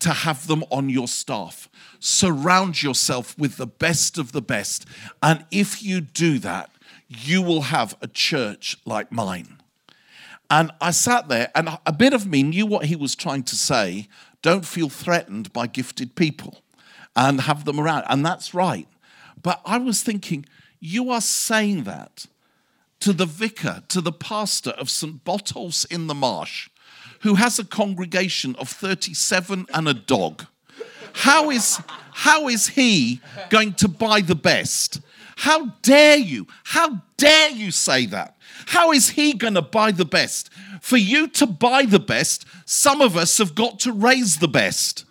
to 0.00 0.14
have 0.14 0.46
them 0.46 0.64
on 0.70 0.88
your 0.88 1.06
staff. 1.06 1.68
Surround 1.98 2.82
yourself 2.82 3.36
with 3.36 3.58
the 3.58 3.66
best 3.66 4.16
of 4.16 4.32
the 4.32 4.40
best. 4.40 4.86
And 5.22 5.44
if 5.50 5.82
you 5.82 6.00
do 6.00 6.38
that, 6.38 6.70
you 7.06 7.42
will 7.42 7.60
have 7.60 7.94
a 8.00 8.08
church 8.08 8.78
like 8.86 9.12
mine. 9.12 9.59
And 10.50 10.72
I 10.80 10.90
sat 10.90 11.28
there, 11.28 11.50
and 11.54 11.78
a 11.86 11.92
bit 11.92 12.12
of 12.12 12.26
me 12.26 12.42
knew 12.42 12.66
what 12.66 12.86
he 12.86 12.96
was 12.96 13.14
trying 13.14 13.44
to 13.44 13.54
say. 13.54 14.08
Don't 14.42 14.66
feel 14.66 14.88
threatened 14.88 15.52
by 15.52 15.68
gifted 15.68 16.16
people 16.16 16.62
and 17.14 17.42
have 17.42 17.64
them 17.64 17.78
around. 17.78 18.04
And 18.08 18.26
that's 18.26 18.52
right. 18.52 18.88
But 19.40 19.60
I 19.64 19.78
was 19.78 20.02
thinking, 20.02 20.44
you 20.80 21.10
are 21.10 21.20
saying 21.20 21.84
that 21.84 22.26
to 23.00 23.12
the 23.12 23.26
vicar, 23.26 23.82
to 23.88 24.00
the 24.00 24.12
pastor 24.12 24.70
of 24.70 24.90
St. 24.90 25.24
Botolph's 25.24 25.84
in 25.84 26.08
the 26.08 26.14
Marsh, 26.14 26.68
who 27.20 27.36
has 27.36 27.58
a 27.58 27.64
congregation 27.64 28.56
of 28.56 28.68
37 28.68 29.66
and 29.72 29.88
a 29.88 29.94
dog. 29.94 30.46
How 31.12 31.50
is, 31.50 31.80
how 32.12 32.48
is 32.48 32.68
he 32.68 33.20
going 33.50 33.74
to 33.74 33.88
buy 33.88 34.20
the 34.20 34.34
best? 34.34 35.00
How 35.40 35.68
dare 35.80 36.18
you? 36.18 36.46
How 36.64 37.00
dare 37.16 37.48
you 37.48 37.70
say 37.70 38.04
that? 38.04 38.36
How 38.66 38.92
is 38.92 39.08
he 39.08 39.32
going 39.32 39.54
to 39.54 39.62
buy 39.62 39.90
the 39.90 40.04
best? 40.04 40.50
For 40.82 40.98
you 40.98 41.28
to 41.28 41.46
buy 41.46 41.86
the 41.86 41.98
best, 41.98 42.44
some 42.66 43.00
of 43.00 43.16
us 43.16 43.38
have 43.38 43.54
got 43.54 43.80
to 43.80 43.92
raise 43.92 44.36
the 44.36 44.48
best. 44.48 45.06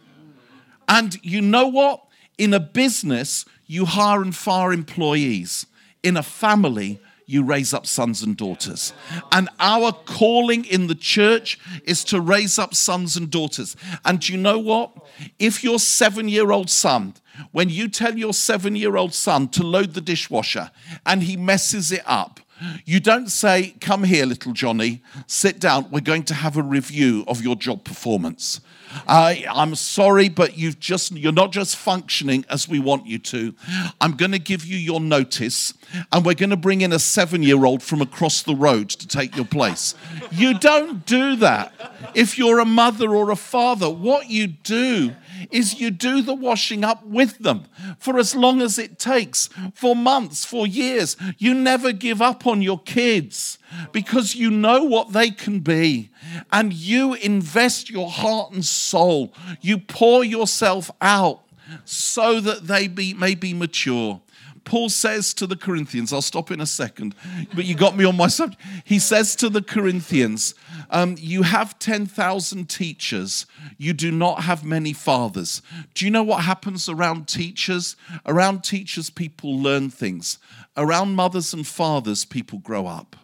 And 0.87 1.17
you 1.23 1.41
know 1.41 1.67
what? 1.67 2.05
In 2.37 2.53
a 2.53 2.59
business, 2.59 3.43
you 3.65 3.85
hire 3.85 4.21
and 4.21 4.35
fire 4.35 4.71
employees. 4.71 5.65
In 6.03 6.15
a 6.15 6.21
family, 6.21 6.99
you 7.29 7.43
raise 7.43 7.75
up 7.75 7.85
sons 7.85 8.23
and 8.23 8.35
daughters. 8.35 8.91
And 9.31 9.49
our 9.59 9.91
calling 9.91 10.65
in 10.65 10.87
the 10.87 10.95
church 10.95 11.59
is 11.83 12.03
to 12.05 12.19
raise 12.19 12.57
up 12.57 12.73
sons 12.73 13.15
and 13.15 13.29
daughters. 13.29 13.75
And 14.03 14.19
do 14.19 14.33
you 14.33 14.39
know 14.39 14.57
what? 14.57 14.91
If 15.37 15.63
your 15.63 15.77
seven 15.77 16.27
year 16.27 16.51
old 16.51 16.71
son, 16.71 17.13
when 17.51 17.69
you 17.69 17.87
tell 17.87 18.17
your 18.17 18.33
seven 18.33 18.75
year 18.75 18.97
old 18.97 19.13
son 19.13 19.47
to 19.49 19.63
load 19.63 19.93
the 19.93 20.01
dishwasher 20.01 20.71
and 21.05 21.21
he 21.21 21.37
messes 21.37 21.91
it 21.91 22.01
up, 22.07 22.39
you 22.85 22.99
don't 22.99 23.29
say, 23.29 23.75
Come 23.81 24.03
here, 24.03 24.25
little 24.25 24.53
Johnny, 24.53 25.01
sit 25.27 25.59
down. 25.59 25.89
We're 25.91 26.01
going 26.01 26.23
to 26.23 26.33
have 26.33 26.57
a 26.57 26.63
review 26.63 27.23
of 27.27 27.41
your 27.41 27.55
job 27.55 27.83
performance. 27.83 28.61
I, 29.07 29.45
I'm 29.49 29.75
sorry, 29.75 30.29
but 30.29 30.57
you've 30.57 30.79
just 30.79 31.11
you're 31.11 31.31
not 31.31 31.51
just 31.51 31.75
functioning 31.75 32.45
as 32.49 32.67
we 32.67 32.79
want 32.79 33.05
you 33.05 33.19
to. 33.19 33.53
I'm 34.01 34.13
going 34.13 34.31
to 34.31 34.39
give 34.39 34.65
you 34.65 34.77
your 34.77 34.99
notice, 34.99 35.73
and 36.11 36.25
we're 36.25 36.33
going 36.33 36.49
to 36.49 36.57
bring 36.57 36.81
in 36.81 36.91
a 36.91 36.99
seven-year-old 36.99 37.83
from 37.83 38.01
across 38.01 38.41
the 38.41 38.55
road 38.55 38.89
to 38.89 39.07
take 39.07 39.35
your 39.35 39.45
place. 39.45 39.93
You 40.31 40.57
don't 40.57 41.05
do 41.05 41.35
that. 41.37 41.73
If 42.15 42.37
you're 42.37 42.59
a 42.59 42.65
mother 42.65 43.15
or 43.15 43.29
a 43.29 43.35
father, 43.35 43.89
what 43.89 44.29
you 44.29 44.47
do 44.47 45.13
is 45.51 45.79
you 45.79 45.91
do 45.91 46.21
the 46.21 46.33
washing 46.33 46.83
up 46.83 47.05
with 47.05 47.39
them 47.39 47.65
for 47.99 48.17
as 48.17 48.35
long 48.35 48.61
as 48.61 48.77
it 48.77 48.99
takes, 48.99 49.49
for 49.73 49.95
months, 49.95 50.45
for 50.45 50.67
years. 50.67 51.15
You 51.37 51.53
never 51.53 51.91
give 51.91 52.21
up 52.21 52.45
on 52.47 52.61
your 52.61 52.79
kids 52.79 53.57
because 53.91 54.35
you 54.35 54.49
know 54.49 54.83
what 54.83 55.13
they 55.13 55.31
can 55.31 55.59
be. 55.59 56.09
And 56.51 56.73
you 56.73 57.13
invest 57.13 57.89
your 57.89 58.09
heart 58.09 58.51
and 58.51 58.65
soul. 58.65 59.33
You 59.61 59.77
pour 59.77 60.23
yourself 60.23 60.91
out 61.01 61.41
so 61.85 62.39
that 62.39 62.67
they 62.67 62.87
be, 62.87 63.13
may 63.13 63.35
be 63.35 63.53
mature. 63.53 64.21
Paul 64.63 64.89
says 64.89 65.33
to 65.35 65.47
the 65.47 65.55
Corinthians, 65.55 66.11
I'll 66.11 66.21
stop 66.21 66.51
in 66.51 66.61
a 66.61 66.65
second, 66.65 67.15
but 67.53 67.65
you 67.65 67.75
got 67.75 67.95
me 67.95 68.05
on 68.05 68.17
my 68.17 68.27
subject. 68.27 68.61
He 68.83 68.99
says 68.99 69.35
to 69.37 69.49
the 69.49 69.61
Corinthians, 69.61 70.55
um, 70.89 71.15
You 71.19 71.43
have 71.43 71.79
10,000 71.79 72.69
teachers, 72.69 73.45
you 73.77 73.93
do 73.93 74.11
not 74.11 74.43
have 74.43 74.63
many 74.63 74.93
fathers. 74.93 75.61
Do 75.93 76.05
you 76.05 76.11
know 76.11 76.23
what 76.23 76.43
happens 76.43 76.89
around 76.89 77.27
teachers? 77.27 77.95
Around 78.25 78.63
teachers, 78.63 79.09
people 79.09 79.57
learn 79.57 79.89
things. 79.89 80.39
Around 80.77 81.15
mothers 81.15 81.53
and 81.53 81.65
fathers, 81.65 82.25
people 82.25 82.59
grow 82.59 82.87
up. 82.87 83.15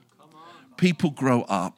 People 0.77 1.09
grow 1.11 1.43
up. 1.43 1.77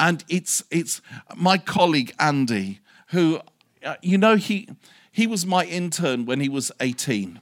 And 0.00 0.24
it's, 0.28 0.62
it's 0.70 1.00
my 1.36 1.58
colleague 1.58 2.14
Andy, 2.18 2.80
who, 3.08 3.40
uh, 3.84 3.96
you 4.00 4.16
know, 4.16 4.36
he, 4.36 4.68
he 5.10 5.26
was 5.26 5.44
my 5.44 5.64
intern 5.64 6.24
when 6.24 6.40
he 6.40 6.48
was 6.48 6.70
18 6.80 7.40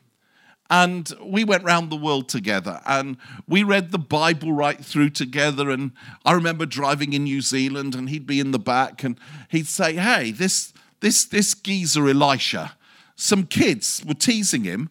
and 0.69 1.13
we 1.23 1.45
went 1.45 1.65
round 1.65 1.91
the 1.91 1.97
world 1.97 2.29
together 2.29 2.81
and 2.87 3.17
we 3.47 3.63
read 3.63 3.91
the 3.91 3.99
bible 3.99 4.53
right 4.53 4.85
through 4.85 5.11
together 5.11 5.71
and 5.71 5.93
i 6.25 6.33
remember 6.33 6.67
driving 6.67 7.13
in 7.13 7.25
new 7.25 7.41
zealand 7.41 7.95
and 7.95 8.09
he'd 8.09 8.27
be 8.27 8.41
in 8.41 8.51
the 8.51 8.59
back 8.59 9.05
and 9.05 9.19
he'd 9.49 9.67
say 9.67 9.95
hey 9.95 10.31
this 10.31 10.73
this 11.01 11.25
this 11.25 11.55
geezer 11.55 12.09
elisha 12.09 12.77
some 13.17 13.47
kids 13.47 14.03
were 14.07 14.15
teasing 14.15 14.65
him 14.65 14.91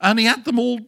and 0.00 0.18
he 0.18 0.24
had 0.24 0.44
them 0.44 0.58
all 0.58 0.80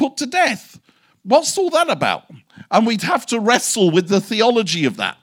put 0.00 0.16
to 0.16 0.26
death. 0.26 0.80
What's 1.22 1.56
all 1.58 1.70
that 1.70 1.90
about? 1.90 2.24
And 2.70 2.86
we'd 2.86 3.02
have 3.02 3.26
to 3.26 3.38
wrestle 3.38 3.90
with 3.90 4.08
the 4.08 4.20
theology 4.20 4.84
of 4.86 4.96
that. 4.96 5.18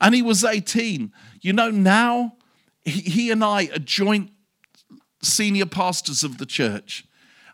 And 0.00 0.14
he 0.14 0.22
was 0.22 0.44
18 0.44 1.12
you 1.42 1.54
know 1.54 1.70
now 1.70 2.34
he, 2.84 3.00
he 3.00 3.30
and 3.30 3.42
i 3.42 3.64
are 3.72 3.78
joint 3.78 4.30
senior 5.22 5.64
pastors 5.66 6.22
of 6.22 6.36
the 6.38 6.46
church 6.46 7.04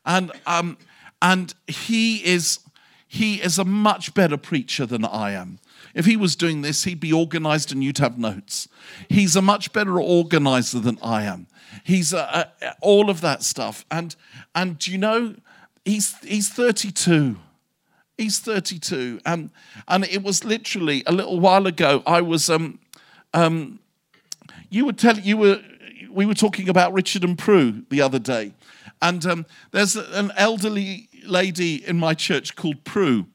and 0.06 0.32
um, 0.46 0.78
and 1.20 1.54
he 1.66 2.24
is 2.24 2.60
he 3.08 3.36
is 3.36 3.58
a 3.58 3.64
much 3.64 4.14
better 4.14 4.36
preacher 4.36 4.86
than 4.86 5.04
I 5.04 5.32
am. 5.32 5.58
If 5.94 6.04
he 6.04 6.16
was 6.16 6.36
doing 6.36 6.62
this, 6.62 6.84
he'd 6.84 7.00
be 7.00 7.12
organized 7.12 7.72
and 7.72 7.82
you'd 7.82 7.98
have 7.98 8.18
notes. 8.18 8.68
He's 9.08 9.36
a 9.36 9.42
much 9.42 9.72
better 9.72 9.98
organizer 10.00 10.80
than 10.80 10.98
I 11.02 11.22
am. 11.22 11.46
He's 11.84 12.12
a, 12.12 12.52
a, 12.60 12.74
all 12.80 13.08
of 13.08 13.20
that 13.22 13.42
stuff. 13.42 13.84
And 13.90 14.14
and 14.54 14.86
you 14.86 14.98
know, 14.98 15.36
he's 15.84 16.16
he's 16.18 16.48
32. 16.48 17.36
He's 18.18 18.38
32. 18.38 19.20
And 19.24 19.50
and 19.88 20.04
it 20.04 20.22
was 20.22 20.44
literally 20.44 21.02
a 21.06 21.12
little 21.12 21.40
while 21.40 21.66
ago. 21.66 22.02
I 22.06 22.20
was 22.20 22.50
um 22.50 22.78
um 23.32 23.80
you 24.68 24.84
were 24.84 24.92
telling 24.92 25.24
you 25.24 25.36
were 25.36 25.62
we 26.10 26.26
were 26.26 26.34
talking 26.34 26.68
about 26.68 26.92
Richard 26.92 27.24
and 27.24 27.38
Prue 27.38 27.84
the 27.90 28.00
other 28.00 28.18
day. 28.18 28.52
And 29.02 29.24
um, 29.26 29.46
there's 29.72 29.96
an 29.96 30.32
elderly 30.36 31.08
lady 31.24 31.86
in 31.86 31.98
my 31.98 32.14
church 32.14 32.56
called 32.56 32.84
Prue. 32.84 33.26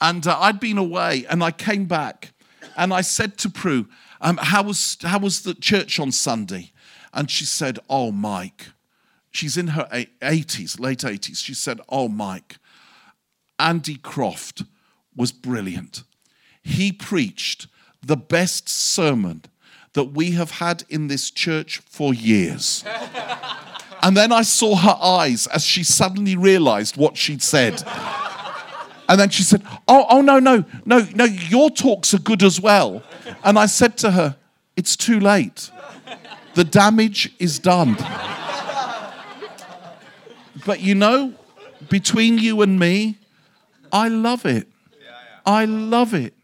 And 0.00 0.26
uh, 0.26 0.38
I'd 0.40 0.60
been 0.60 0.78
away 0.78 1.26
and 1.28 1.44
I 1.44 1.50
came 1.50 1.84
back 1.84 2.32
and 2.76 2.92
I 2.92 3.02
said 3.02 3.38
to 3.38 3.50
Prue, 3.50 3.86
um, 4.20 4.38
how, 4.40 4.62
was, 4.62 4.96
how 5.02 5.18
was 5.18 5.42
the 5.42 5.54
church 5.54 6.00
on 6.00 6.12
Sunday? 6.12 6.72
And 7.12 7.30
she 7.30 7.44
said, 7.44 7.78
Oh, 7.88 8.12
Mike. 8.12 8.68
She's 9.30 9.56
in 9.56 9.68
her 9.68 9.88
80s, 9.90 10.78
late 10.78 10.98
80s. 11.00 11.38
She 11.38 11.54
said, 11.54 11.80
Oh, 11.88 12.08
Mike, 12.08 12.56
Andy 13.58 13.96
Croft 13.96 14.62
was 15.16 15.32
brilliant. 15.32 16.04
He 16.62 16.92
preached 16.92 17.66
the 18.02 18.16
best 18.16 18.68
sermon 18.68 19.42
that 19.94 20.12
we 20.12 20.32
have 20.32 20.52
had 20.52 20.84
in 20.88 21.08
this 21.08 21.30
church 21.30 21.78
for 21.78 22.12
years. 22.14 22.84
And 24.02 24.16
then 24.16 24.32
I 24.32 24.42
saw 24.42 24.74
her 24.74 24.98
eyes 25.00 25.46
as 25.48 25.64
she 25.64 25.84
suddenly 25.84 26.36
realized 26.36 26.96
what 26.96 27.16
she'd 27.16 27.42
said. 27.42 27.82
And 29.08 29.20
then 29.20 29.30
she 29.30 29.42
said, 29.42 29.62
Oh, 29.86 30.06
oh 30.10 30.20
no, 30.20 30.38
no, 30.38 30.64
no, 30.84 31.06
no, 31.14 31.24
your 31.24 31.70
talks 31.70 32.12
are 32.14 32.18
good 32.18 32.42
as 32.42 32.60
well. 32.60 33.02
And 33.44 33.58
I 33.58 33.66
said 33.66 33.96
to 33.98 34.10
her, 34.10 34.36
It's 34.76 34.96
too 34.96 35.20
late. 35.20 35.70
The 36.54 36.64
damage 36.64 37.32
is 37.38 37.58
done. 37.58 37.96
But 40.66 40.80
you 40.80 40.94
know, 40.94 41.34
between 41.88 42.38
you 42.38 42.62
and 42.62 42.78
me, 42.78 43.18
I 43.92 44.08
love 44.08 44.46
it. 44.46 44.68
I 45.44 45.64
love 45.64 46.14
it. 46.14 46.34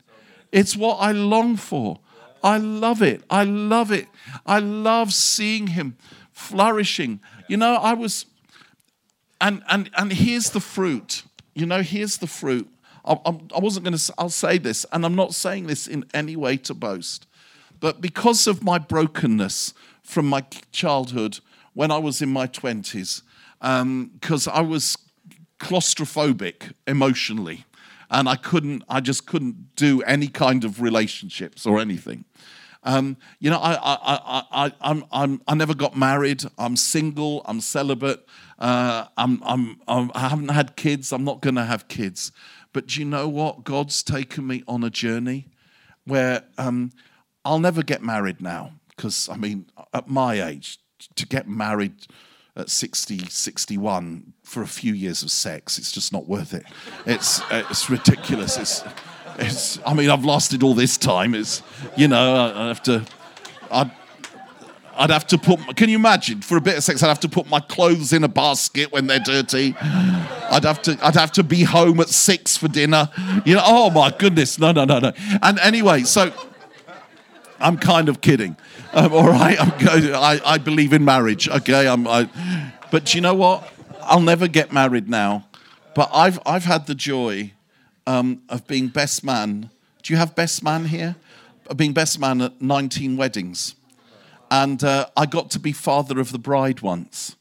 It's 0.53 0.77
what 0.77 0.97
I 0.97 1.13
long 1.13 1.57
for. 1.57 1.99
I 2.43 2.59
love 2.59 3.03
it. 3.03 3.23
I 3.31 3.45
love 3.45 3.93
it. 3.93 4.09
I 4.47 4.59
love 4.59 5.13
seeing 5.13 5.69
him 5.69 5.97
flourishing 6.33 7.21
you 7.49 7.57
know, 7.57 7.75
I 7.75 7.95
was, 7.95 8.27
and 9.41 9.63
and 9.69 9.91
and 9.97 10.13
here's 10.13 10.51
the 10.51 10.61
fruit. 10.61 11.23
You 11.55 11.67
know, 11.67 11.83
here's 11.83 12.19
the 12.19 12.27
fruit. 12.27 12.69
I, 13.05 13.17
I 13.25 13.59
wasn't 13.59 13.85
going 13.85 13.97
to. 13.97 14.15
I'll 14.19 14.29
say 14.29 14.59
this, 14.59 14.87
and 14.93 15.05
I'm 15.05 15.15
not 15.15 15.35
saying 15.35 15.67
this 15.67 15.87
in 15.87 16.05
any 16.15 16.37
way 16.37 16.57
to 16.59 16.75
boast, 16.75 17.27
but 17.81 18.01
because 18.01 18.47
of 18.47 18.63
my 18.63 18.79
brokenness 18.79 19.75
from 20.03 20.27
my 20.27 20.45
childhood 20.73 21.41
when 21.75 21.91
I 21.91 21.99
was 21.99 22.23
in 22.23 22.29
my 22.29 22.47
twenties, 22.47 23.23
because 23.61 24.47
um, 24.47 24.55
I 24.55 24.61
was 24.61 24.97
claustrophobic 25.59 26.73
emotionally, 26.87 27.65
and 28.11 28.29
I 28.29 28.37
couldn't. 28.37 28.85
I 28.89 29.01
just 29.01 29.27
couldn't 29.27 29.75
do 29.75 30.03
any 30.03 30.29
kind 30.29 30.65
of 30.65 30.83
relationships 30.83 31.67
or 31.67 31.79
anything. 31.79 32.25
Um, 32.89 33.19
you 33.39 33.51
know, 33.51 33.59
I, 33.59 33.75
I, 33.75 33.99
I, 34.51 34.73
I, 34.81 35.03
I'm, 35.13 35.43
I 35.47 35.55
never 35.55 35.75
got 35.75 35.95
married. 35.95 36.43
I'm 36.57 36.75
single. 36.75 37.43
I'm 37.45 37.61
celibate. 37.61 38.27
Uh, 38.59 39.05
I'm, 39.19 39.43
I'm, 39.45 39.79
I'm, 39.87 40.11
I 40.15 40.29
haven't 40.29 40.49
had 40.49 40.75
kids. 40.75 41.13
I'm 41.13 41.23
not 41.23 41.43
going 41.43 41.57
to 41.57 41.67
have 41.67 41.89
kids. 41.89 42.33
But 42.73 42.87
do 42.87 43.01
you 43.01 43.05
know 43.05 43.29
what? 43.29 43.65
God's 43.65 44.03
taken 44.03 44.47
me 44.47 44.65
on 44.67 44.83
a 44.85 44.89
journey 44.89 45.49
where 46.07 46.45
um, 46.57 46.93
I'll 47.45 47.59
never 47.59 47.83
get 47.83 48.03
married 48.03 48.41
now 48.41 48.73
because, 48.97 49.29
I 49.29 49.37
mean, 49.37 49.67
at 49.93 50.09
my 50.09 50.43
age, 50.43 50.79
to 51.17 51.27
get 51.27 51.47
married 51.47 52.07
at 52.57 52.71
60, 52.71 53.27
61 53.29 54.33
for 54.45 54.63
a 54.63 54.67
few 54.67 54.95
years 54.95 55.23
of 55.23 55.31
sex. 55.31 55.79
It's 55.79 55.93
just 55.93 56.11
not 56.11 56.27
worth 56.27 56.55
it. 56.55 56.65
It's 57.05 57.43
it's 57.51 57.91
ridiculous. 57.91 58.57
It's 58.57 58.83
it's. 59.39 59.79
I 59.87 59.95
mean, 59.95 60.11
I've 60.11 60.25
lasted 60.25 60.63
all 60.63 60.75
this 60.75 60.97
time. 60.97 61.35
It's 61.35 61.63
you 61.97 62.09
know 62.09 62.53
I, 62.55 62.69
have 62.69 62.83
to. 62.85 63.05
I. 63.71 63.91
I'd 64.97 65.11
have 65.11 65.27
to 65.29 65.39
put. 65.39 65.77
Can 65.77 65.89
you 65.89 65.97
imagine? 65.97 66.41
For 66.41 66.57
a 66.57 66.61
bit 66.61 66.77
of 66.77 66.85
sex, 66.85 67.03
I'd 67.03 67.09
have 67.09 67.21
to 67.21 67.29
put 67.29 67.49
my 67.49 67.61
clothes 67.61 68.13
in 68.13 68.25
a 68.25 68.29
basket 68.29 68.91
when 68.93 69.07
they're 69.07 69.21
dirty. 69.21 69.77
I'd 69.81 70.65
have 70.65 70.83
to. 70.83 70.99
I'd 71.03 71.15
have 71.15 71.33
to 71.33 71.45
be 71.45 71.63
home 71.63 72.01
at 72.01 72.09
six 72.09 72.57
for 72.57 72.69
dinner. 72.69 73.11
You 73.45 73.55
know. 73.55 73.63
Oh 73.65 73.91
my 73.91 74.11
goodness. 74.11 74.59
No, 74.59 74.73
no, 74.73 74.85
no, 74.85 74.99
no. 74.99 75.13
And 75.43 75.59
anyway, 75.61 76.03
so 76.03 76.33
I'm 77.61 77.79
kind 77.79 78.09
of 78.09 78.21
kidding. 78.21 78.57
Um, 78.93 79.13
all 79.13 79.29
right. 79.29 79.61
I'm. 79.61 79.73
I, 80.15 80.41
I 80.45 80.59
believe 80.59 80.93
in 80.93 81.05
marriage. 81.05 81.49
Okay. 81.49 81.87
I'm. 81.87 82.09
I, 82.09 82.29
but 82.91 83.15
you 83.15 83.21
know 83.21 83.35
what? 83.35 83.73
I'll 84.03 84.21
never 84.21 84.49
get 84.49 84.73
married 84.73 85.09
now. 85.09 85.47
But 85.95 86.11
I've 86.13 86.41
I've 86.45 86.65
had 86.65 86.87
the 86.87 86.95
joy 86.95 87.53
um, 88.09 88.41
of 88.49 88.67
being 88.67 88.89
best 88.89 89.23
man. 89.23 89.69
Do 90.03 90.15
you 90.15 90.17
have 90.17 90.35
best 90.35 90.65
man 90.65 90.87
here? 90.87 91.17
Of 91.67 91.77
Being 91.77 91.93
best 91.93 92.19
man 92.19 92.41
at 92.41 92.63
19 92.63 93.19
weddings. 93.19 93.75
And 94.51 94.83
uh, 94.83 95.09
I 95.15 95.27
got 95.27 95.51
to 95.51 95.59
be 95.59 95.73
father 95.73 96.19
of 96.19 96.33
the 96.33 96.39
bride 96.39 96.81
once. 96.81 97.37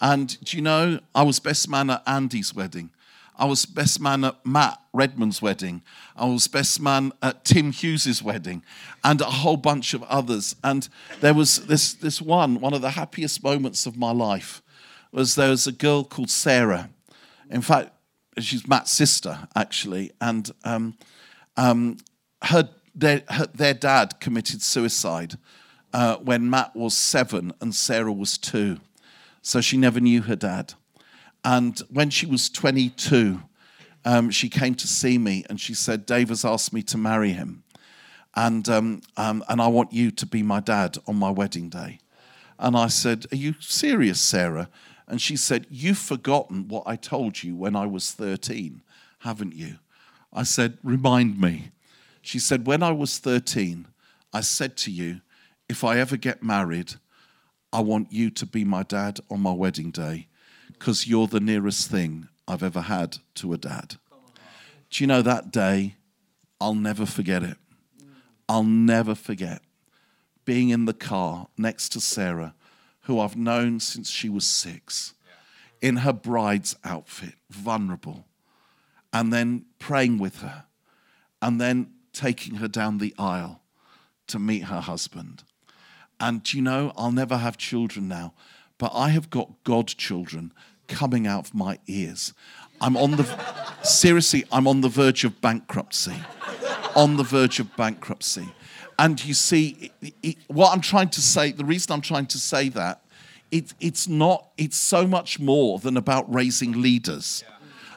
And 0.00 0.42
do 0.44 0.56
you 0.56 0.62
know, 0.64 0.98
I 1.14 1.22
was 1.22 1.38
best 1.38 1.68
man 1.68 1.90
at 1.90 2.02
Andy's 2.08 2.52
wedding. 2.52 2.90
I 3.36 3.44
was 3.44 3.64
best 3.64 4.00
man 4.00 4.24
at 4.24 4.44
Matt 4.44 4.80
Redman's 4.92 5.40
wedding. 5.40 5.82
I 6.16 6.26
was 6.26 6.48
best 6.48 6.80
man 6.80 7.12
at 7.22 7.44
Tim 7.44 7.70
Hughes's 7.70 8.20
wedding, 8.22 8.64
and 9.04 9.20
a 9.20 9.24
whole 9.24 9.56
bunch 9.56 9.94
of 9.94 10.02
others. 10.02 10.56
And 10.64 10.88
there 11.20 11.32
was 11.32 11.66
this, 11.66 11.94
this 11.94 12.20
one, 12.20 12.60
one 12.60 12.74
of 12.74 12.82
the 12.82 12.90
happiest 12.90 13.44
moments 13.44 13.86
of 13.86 13.96
my 13.96 14.10
life, 14.10 14.60
was 15.12 15.36
there 15.36 15.50
was 15.50 15.68
a 15.68 15.72
girl 15.72 16.02
called 16.02 16.30
Sarah. 16.30 16.90
In 17.48 17.62
fact, 17.62 17.92
she's 18.44 18.66
Matt's 18.66 18.90
sister, 18.90 19.48
actually. 19.54 20.12
And 20.20 20.50
um, 20.64 20.96
um, 21.56 21.98
her, 22.42 22.68
their, 22.94 23.22
her, 23.28 23.46
their 23.54 23.74
dad 23.74 24.20
committed 24.20 24.62
suicide 24.62 25.36
uh, 25.92 26.16
when 26.16 26.48
Matt 26.48 26.74
was 26.76 26.96
seven 26.96 27.52
and 27.60 27.74
Sarah 27.74 28.12
was 28.12 28.38
two. 28.38 28.78
So 29.42 29.60
she 29.60 29.76
never 29.76 30.00
knew 30.00 30.22
her 30.22 30.36
dad. 30.36 30.74
And 31.44 31.78
when 31.90 32.10
she 32.10 32.26
was 32.26 32.50
22, 32.50 33.40
um, 34.04 34.30
she 34.30 34.48
came 34.48 34.74
to 34.74 34.86
see 34.86 35.18
me 35.18 35.44
and 35.48 35.60
she 35.60 35.74
said, 35.74 36.06
Dave 36.06 36.28
has 36.28 36.44
asked 36.44 36.72
me 36.72 36.82
to 36.82 36.98
marry 36.98 37.32
him. 37.32 37.62
And, 38.34 38.68
um, 38.68 39.02
um, 39.16 39.42
and 39.48 39.60
I 39.60 39.66
want 39.68 39.92
you 39.92 40.10
to 40.12 40.26
be 40.26 40.42
my 40.42 40.60
dad 40.60 40.98
on 41.06 41.16
my 41.16 41.30
wedding 41.30 41.68
day. 41.68 41.98
And 42.58 42.76
I 42.76 42.88
said, 42.88 43.26
Are 43.32 43.36
you 43.36 43.54
serious, 43.60 44.20
Sarah? 44.20 44.68
And 45.10 45.20
she 45.20 45.36
said, 45.36 45.66
You've 45.68 45.98
forgotten 45.98 46.68
what 46.68 46.84
I 46.86 46.94
told 46.94 47.42
you 47.42 47.56
when 47.56 47.74
I 47.74 47.84
was 47.84 48.12
13, 48.12 48.80
haven't 49.18 49.54
you? 49.54 49.78
I 50.32 50.44
said, 50.44 50.78
Remind 50.84 51.38
me. 51.38 51.72
She 52.22 52.38
said, 52.38 52.66
When 52.66 52.82
I 52.82 52.92
was 52.92 53.18
13, 53.18 53.86
I 54.32 54.40
said 54.40 54.76
to 54.78 54.90
you, 54.90 55.20
if 55.68 55.82
I 55.82 55.98
ever 55.98 56.16
get 56.16 56.44
married, 56.44 56.94
I 57.72 57.80
want 57.80 58.12
you 58.12 58.30
to 58.30 58.46
be 58.46 58.64
my 58.64 58.84
dad 58.84 59.18
on 59.28 59.40
my 59.40 59.52
wedding 59.52 59.90
day 59.90 60.28
because 60.68 61.08
you're 61.08 61.26
the 61.26 61.40
nearest 61.40 61.90
thing 61.90 62.28
I've 62.46 62.62
ever 62.62 62.82
had 62.82 63.18
to 63.36 63.52
a 63.52 63.58
dad. 63.58 63.96
Do 64.90 65.02
you 65.02 65.08
know 65.08 65.22
that 65.22 65.50
day? 65.50 65.96
I'll 66.60 66.74
never 66.74 67.04
forget 67.04 67.42
it. 67.42 67.56
I'll 68.48 68.62
never 68.62 69.16
forget 69.16 69.62
being 70.44 70.70
in 70.70 70.84
the 70.84 70.92
car 70.92 71.46
next 71.56 71.90
to 71.90 72.00
Sarah, 72.00 72.54
who 73.02 73.18
I've 73.18 73.36
known 73.36 73.80
since 73.80 74.10
she 74.10 74.28
was 74.28 74.46
six, 74.46 75.14
in 75.80 75.98
her 75.98 76.12
bride's 76.12 76.76
outfit, 76.84 77.34
vulnerable, 77.48 78.26
and 79.12 79.32
then 79.32 79.64
praying 79.78 80.18
with 80.18 80.40
her, 80.40 80.64
and 81.40 81.60
then 81.60 81.90
taking 82.12 82.56
her 82.56 82.68
down 82.68 82.98
the 82.98 83.14
aisle 83.18 83.60
to 84.26 84.38
meet 84.38 84.64
her 84.64 84.80
husband. 84.80 85.42
And 86.18 86.52
you 86.52 86.60
know, 86.60 86.92
I'll 86.96 87.12
never 87.12 87.38
have 87.38 87.56
children 87.56 88.08
now, 88.08 88.34
but 88.78 88.92
I 88.94 89.08
have 89.10 89.30
got 89.30 89.64
godchildren 89.64 90.52
coming 90.86 91.26
out 91.26 91.46
of 91.46 91.54
my 91.54 91.78
ears. 91.86 92.34
I'm 92.80 92.96
on 92.96 93.12
the, 93.12 93.26
seriously, 93.82 94.44
I'm 94.52 94.66
on 94.66 94.82
the 94.82 94.88
verge 94.88 95.24
of 95.24 95.40
bankruptcy. 95.40 96.16
on 96.94 97.16
the 97.16 97.22
verge 97.22 97.60
of 97.60 97.74
bankruptcy. 97.76 98.48
And 99.00 99.24
you 99.24 99.32
see, 99.32 99.90
it, 100.02 100.14
it, 100.22 100.36
what 100.48 100.74
I'm 100.74 100.82
trying 100.82 101.08
to 101.08 101.22
say, 101.22 101.52
the 101.52 101.64
reason 101.64 101.90
I'm 101.94 102.02
trying 102.02 102.26
to 102.26 102.38
say 102.38 102.68
that, 102.68 103.02
it, 103.50 103.72
it's 103.80 104.06
not, 104.06 104.50
it's 104.58 104.76
so 104.76 105.06
much 105.06 105.40
more 105.40 105.78
than 105.78 105.96
about 105.96 106.32
raising 106.32 106.82
leaders. 106.82 107.42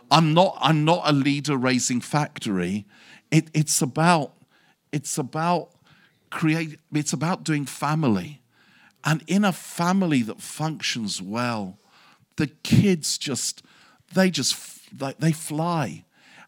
I'm 0.09 0.33
not, 0.33 0.57
I'm 0.61 0.85
not 0.85 1.01
a 1.03 1.11
leader 1.11 1.57
raising 1.57 1.99
factory. 1.99 2.85
It, 3.31 3.49
it's 3.53 3.81
about, 3.81 4.31
it's 4.93 5.17
about 5.17 5.71
create, 6.29 6.79
it's 6.93 7.11
about 7.11 7.43
doing 7.43 7.65
family. 7.65 8.41
And 9.03 9.25
in 9.27 9.43
a 9.43 9.51
family 9.51 10.21
that 10.21 10.39
functions 10.39 11.21
well, 11.21 11.79
the 12.37 12.47
kids 12.47 13.17
just, 13.17 13.61
they 14.13 14.29
just, 14.29 14.97
they, 14.97 15.15
they 15.19 15.33
fly. 15.33 16.05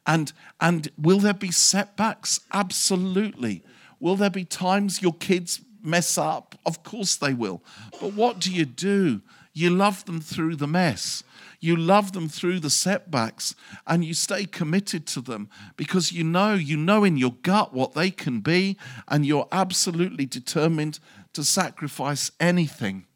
And, 0.08 0.32
and 0.62 0.90
will 0.98 1.20
there 1.20 1.34
be 1.34 1.52
setbacks? 1.52 2.40
Absolutely. 2.54 3.62
Will 4.06 4.16
there 4.16 4.30
be 4.30 4.46
times 4.46 5.02
your 5.02 5.16
kids 5.16 5.62
mess 5.82 6.16
up? 6.16 6.54
Of 6.64 6.84
course 6.84 7.16
they 7.16 7.34
will. 7.34 7.64
But 8.00 8.14
what 8.14 8.38
do 8.38 8.54
you 8.54 8.64
do? 8.64 9.24
You 9.52 9.72
love 9.72 10.06
them 10.06 10.22
through 10.22 10.58
the 10.58 10.68
mess. 10.68 11.24
You 11.60 11.76
love 11.76 12.12
them 12.12 12.30
through 12.30 12.60
the 12.60 12.70
setbacks 12.70 13.56
and 13.88 14.06
you 14.06 14.14
stay 14.14 14.46
committed 14.46 15.08
to 15.08 15.22
them 15.22 15.50
because 15.76 16.12
you 16.12 16.24
know, 16.24 16.54
you 16.54 16.78
know 16.78 17.04
in 17.04 17.18
your 17.18 17.34
gut 17.42 17.74
what 17.74 17.96
they 17.96 18.12
can 18.12 18.42
be 18.42 18.78
and 19.08 19.26
you're 19.26 19.48
absolutely 19.52 20.28
determined 20.28 21.00
to 21.34 21.44
sacrifice 21.44 22.30
anything 22.40 23.08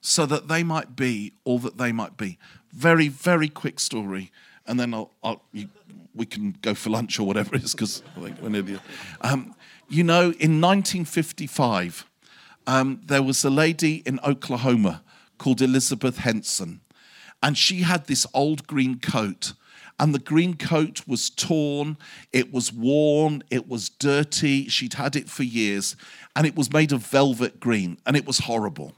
so 0.00 0.26
that 0.26 0.48
they 0.48 0.64
might 0.64 0.96
be 0.96 1.34
all 1.44 1.60
that 1.60 1.78
they 1.78 1.92
might 1.92 2.16
be. 2.16 2.38
Very, 2.72 3.06
very 3.06 3.48
quick 3.48 3.78
story, 3.78 4.32
and 4.66 4.80
then 4.80 4.92
I'll, 4.94 5.12
I'll 5.22 5.44
you, 5.52 5.68
we 6.14 6.26
can 6.26 6.56
go 6.62 6.74
for 6.74 6.90
lunch 6.90 7.18
or 7.18 7.26
whatever 7.26 7.54
it 7.54 7.62
is 7.64 7.72
because 7.72 8.02
i 8.16 8.20
think 8.20 8.40
we're 8.40 8.48
an 8.48 8.80
um, 9.22 9.54
you 9.90 10.04
know, 10.04 10.22
in 10.22 10.60
1955, 10.60 12.06
um, 12.68 13.00
there 13.04 13.24
was 13.24 13.44
a 13.44 13.50
lady 13.50 14.04
in 14.06 14.20
Oklahoma 14.24 15.02
called 15.36 15.60
Elizabeth 15.60 16.18
Henson, 16.18 16.80
and 17.42 17.58
she 17.58 17.82
had 17.82 18.06
this 18.06 18.24
old 18.32 18.66
green 18.66 19.00
coat. 19.00 19.52
And 19.98 20.14
the 20.14 20.20
green 20.20 20.54
coat 20.54 21.02
was 21.06 21.28
torn, 21.28 21.98
it 22.32 22.52
was 22.52 22.72
worn, 22.72 23.42
it 23.50 23.68
was 23.68 23.90
dirty. 23.90 24.66
She'd 24.68 24.94
had 24.94 25.14
it 25.14 25.28
for 25.28 25.42
years, 25.42 25.94
and 26.34 26.46
it 26.46 26.56
was 26.56 26.72
made 26.72 26.92
of 26.92 27.04
velvet 27.04 27.60
green, 27.60 27.98
and 28.06 28.16
it 28.16 28.26
was 28.26 28.38
horrible. 28.38 28.94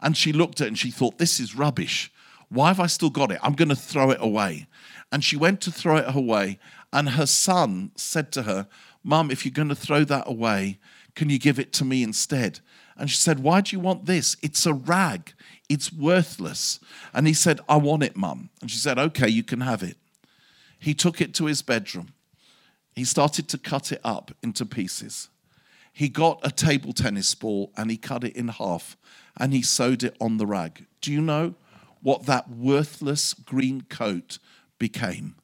And 0.00 0.16
she 0.16 0.32
looked 0.32 0.60
at 0.60 0.66
it 0.66 0.68
and 0.68 0.78
she 0.78 0.90
thought, 0.90 1.18
This 1.18 1.40
is 1.40 1.56
rubbish. 1.56 2.12
Why 2.50 2.68
have 2.68 2.78
I 2.78 2.86
still 2.86 3.10
got 3.10 3.32
it? 3.32 3.40
I'm 3.42 3.54
going 3.54 3.70
to 3.70 3.74
throw 3.74 4.10
it 4.10 4.18
away. 4.20 4.68
And 5.10 5.24
she 5.24 5.36
went 5.36 5.60
to 5.62 5.72
throw 5.72 5.96
it 5.96 6.14
away, 6.14 6.58
and 6.92 7.10
her 7.10 7.26
son 7.26 7.90
said 7.96 8.30
to 8.32 8.42
her, 8.42 8.68
Mum, 9.04 9.30
if 9.30 9.44
you're 9.44 9.52
going 9.52 9.68
to 9.68 9.74
throw 9.74 10.02
that 10.04 10.26
away, 10.26 10.78
can 11.14 11.30
you 11.30 11.38
give 11.38 11.58
it 11.58 11.72
to 11.74 11.84
me 11.84 12.02
instead? 12.02 12.60
And 12.96 13.10
she 13.10 13.16
said, 13.16 13.40
Why 13.40 13.60
do 13.60 13.76
you 13.76 13.80
want 13.80 14.06
this? 14.06 14.36
It's 14.42 14.66
a 14.66 14.72
rag. 14.72 15.34
It's 15.68 15.92
worthless. 15.92 16.80
And 17.12 17.26
he 17.26 17.34
said, 17.34 17.60
I 17.68 17.76
want 17.76 18.02
it, 18.02 18.16
mum. 18.16 18.50
And 18.60 18.70
she 18.70 18.78
said, 18.78 18.98
Okay, 18.98 19.28
you 19.28 19.42
can 19.42 19.60
have 19.60 19.82
it. 19.82 19.98
He 20.78 20.94
took 20.94 21.20
it 21.20 21.34
to 21.34 21.46
his 21.46 21.62
bedroom. 21.62 22.08
He 22.94 23.04
started 23.04 23.48
to 23.48 23.58
cut 23.58 23.92
it 23.92 24.00
up 24.04 24.32
into 24.42 24.64
pieces. 24.64 25.28
He 25.92 26.08
got 26.08 26.40
a 26.42 26.50
table 26.50 26.92
tennis 26.92 27.34
ball 27.34 27.72
and 27.76 27.90
he 27.90 27.96
cut 27.96 28.24
it 28.24 28.36
in 28.36 28.48
half 28.48 28.96
and 29.36 29.52
he 29.52 29.62
sewed 29.62 30.02
it 30.02 30.16
on 30.20 30.38
the 30.38 30.46
rag. 30.46 30.86
Do 31.00 31.12
you 31.12 31.20
know 31.20 31.54
what 32.02 32.26
that 32.26 32.50
worthless 32.50 33.34
green 33.34 33.82
coat 33.82 34.38
became? 34.78 35.36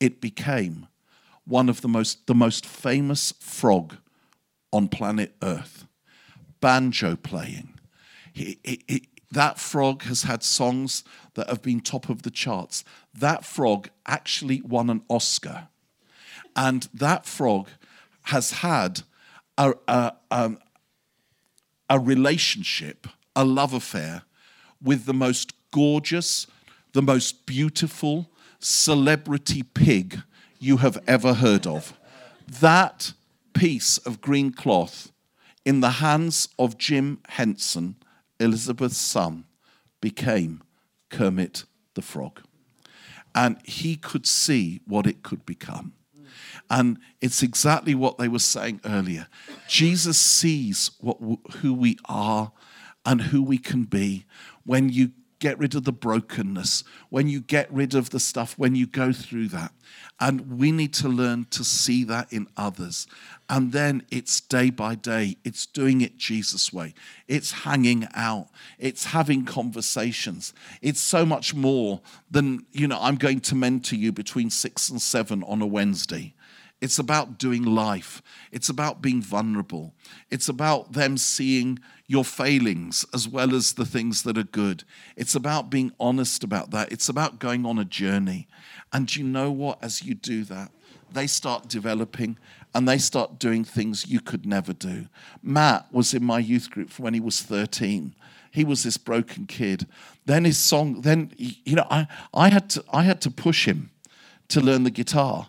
It 0.00 0.20
became 0.20 0.88
one 1.46 1.68
of 1.68 1.80
the 1.80 1.88
most, 1.88 2.26
the 2.26 2.34
most 2.34 2.66
famous 2.66 3.32
frog 3.40 3.96
on 4.72 4.88
planet 4.88 5.34
Earth, 5.42 5.86
banjo 6.60 7.16
playing. 7.16 7.78
He, 8.32 8.58
he, 8.64 8.82
he, 8.88 9.08
that 9.30 9.58
frog 9.58 10.02
has 10.04 10.22
had 10.22 10.42
songs 10.42 11.04
that 11.34 11.48
have 11.48 11.62
been 11.62 11.80
top 11.80 12.08
of 12.08 12.22
the 12.22 12.30
charts. 12.30 12.84
That 13.12 13.44
frog 13.44 13.88
actually 14.06 14.60
won 14.62 14.90
an 14.90 15.02
Oscar. 15.08 15.68
And 16.56 16.88
that 16.94 17.26
frog 17.26 17.68
has 18.22 18.52
had 18.52 19.02
a, 19.58 19.74
a, 19.88 20.12
um, 20.30 20.58
a 21.90 21.98
relationship, 21.98 23.06
a 23.36 23.44
love 23.44 23.74
affair 23.74 24.22
with 24.80 25.04
the 25.04 25.14
most 25.14 25.52
gorgeous, 25.70 26.46
the 26.92 27.02
most 27.02 27.46
beautiful 27.46 28.30
celebrity 28.60 29.62
pig 29.62 30.22
you 30.64 30.78
have 30.78 31.02
ever 31.06 31.34
heard 31.34 31.66
of. 31.66 31.92
That 32.60 33.12
piece 33.52 33.98
of 33.98 34.20
green 34.20 34.52
cloth 34.52 35.12
in 35.64 35.80
the 35.80 35.90
hands 35.90 36.48
of 36.58 36.76
Jim 36.76 37.20
Henson 37.28 37.96
Elizabeth's 38.40 38.96
son, 38.96 39.44
became 40.00 40.62
Kermit 41.10 41.64
the 41.94 42.02
Frog. 42.02 42.42
And 43.34 43.56
he 43.64 43.96
could 43.96 44.26
see 44.26 44.80
what 44.86 45.06
it 45.06 45.22
could 45.22 45.44
become. 45.46 45.94
And 46.70 46.98
it's 47.20 47.42
exactly 47.42 47.94
what 47.94 48.18
they 48.18 48.28
were 48.28 48.38
saying 48.38 48.80
earlier. 48.84 49.28
Jesus 49.68 50.18
sees 50.18 50.90
what, 51.00 51.18
who 51.56 51.74
we 51.74 51.98
are 52.06 52.52
and 53.04 53.20
who 53.20 53.42
we 53.42 53.58
can 53.58 53.84
be 53.84 54.24
when 54.64 54.88
you 54.88 55.10
get 55.44 55.58
rid 55.58 55.74
of 55.74 55.84
the 55.84 55.92
brokenness, 55.92 56.84
when 57.10 57.28
you 57.28 57.38
get 57.38 57.70
rid 57.70 57.94
of 57.94 58.08
the 58.08 58.18
stuff, 58.18 58.54
when 58.56 58.74
you 58.74 58.86
go 58.86 59.12
through 59.12 59.46
that. 59.46 59.72
And 60.18 60.58
we 60.58 60.72
need 60.72 60.94
to 60.94 61.08
learn 61.08 61.44
to 61.50 61.62
see 61.62 62.02
that 62.04 62.32
in 62.32 62.46
others. 62.56 63.06
And 63.50 63.70
then 63.72 64.06
it's 64.10 64.40
day 64.40 64.70
by 64.70 64.94
day, 64.94 65.36
it's 65.44 65.66
doing 65.66 66.00
it 66.00 66.16
Jesus' 66.16 66.72
way, 66.72 66.94
it's 67.28 67.52
hanging 67.52 68.08
out, 68.14 68.48
it's 68.78 69.04
having 69.04 69.44
conversations. 69.44 70.54
It's 70.80 71.00
so 71.00 71.26
much 71.26 71.54
more 71.54 72.00
than, 72.30 72.64
you 72.72 72.88
know, 72.88 72.98
I'm 72.98 73.16
going 73.16 73.40
to 73.40 73.54
mentor 73.54 73.96
you 73.96 74.12
between 74.12 74.48
six 74.48 74.88
and 74.88 75.02
seven 75.02 75.42
on 75.42 75.60
a 75.60 75.66
Wednesday. 75.66 76.32
It's 76.80 76.98
about 76.98 77.38
doing 77.38 77.62
life. 77.62 78.22
It's 78.52 78.68
about 78.68 79.00
being 79.00 79.22
vulnerable. 79.22 79.94
It's 80.30 80.48
about 80.48 80.92
them 80.92 81.16
seeing 81.16 81.78
your 82.06 82.24
failings 82.24 83.06
as 83.14 83.26
well 83.26 83.54
as 83.54 83.72
the 83.72 83.86
things 83.86 84.22
that 84.24 84.36
are 84.36 84.42
good. 84.44 84.84
It's 85.16 85.34
about 85.34 85.70
being 85.70 85.92
honest 85.98 86.44
about 86.44 86.70
that. 86.72 86.92
It's 86.92 87.08
about 87.08 87.38
going 87.38 87.64
on 87.64 87.78
a 87.78 87.84
journey. 87.84 88.48
And 88.92 89.14
you 89.14 89.24
know 89.24 89.50
what? 89.50 89.82
As 89.82 90.02
you 90.02 90.14
do 90.14 90.44
that, 90.44 90.72
they 91.10 91.26
start 91.26 91.68
developing 91.68 92.38
and 92.74 92.88
they 92.88 92.98
start 92.98 93.38
doing 93.38 93.64
things 93.64 94.06
you 94.06 94.20
could 94.20 94.44
never 94.44 94.72
do. 94.72 95.06
Matt 95.42 95.86
was 95.92 96.12
in 96.12 96.24
my 96.24 96.40
youth 96.40 96.70
group 96.70 96.98
when 96.98 97.14
he 97.14 97.20
was 97.20 97.40
13. 97.40 98.14
He 98.50 98.64
was 98.64 98.82
this 98.82 98.96
broken 98.96 99.46
kid. 99.46 99.86
Then 100.26 100.44
his 100.44 100.58
song, 100.58 101.00
then, 101.00 101.32
you 101.36 101.76
know, 101.76 101.86
I, 101.90 102.08
I, 102.34 102.50
had, 102.50 102.68
to, 102.70 102.84
I 102.92 103.04
had 103.04 103.20
to 103.22 103.30
push 103.30 103.66
him 103.66 103.90
to 104.48 104.60
learn 104.60 104.84
the 104.84 104.90
guitar 104.90 105.48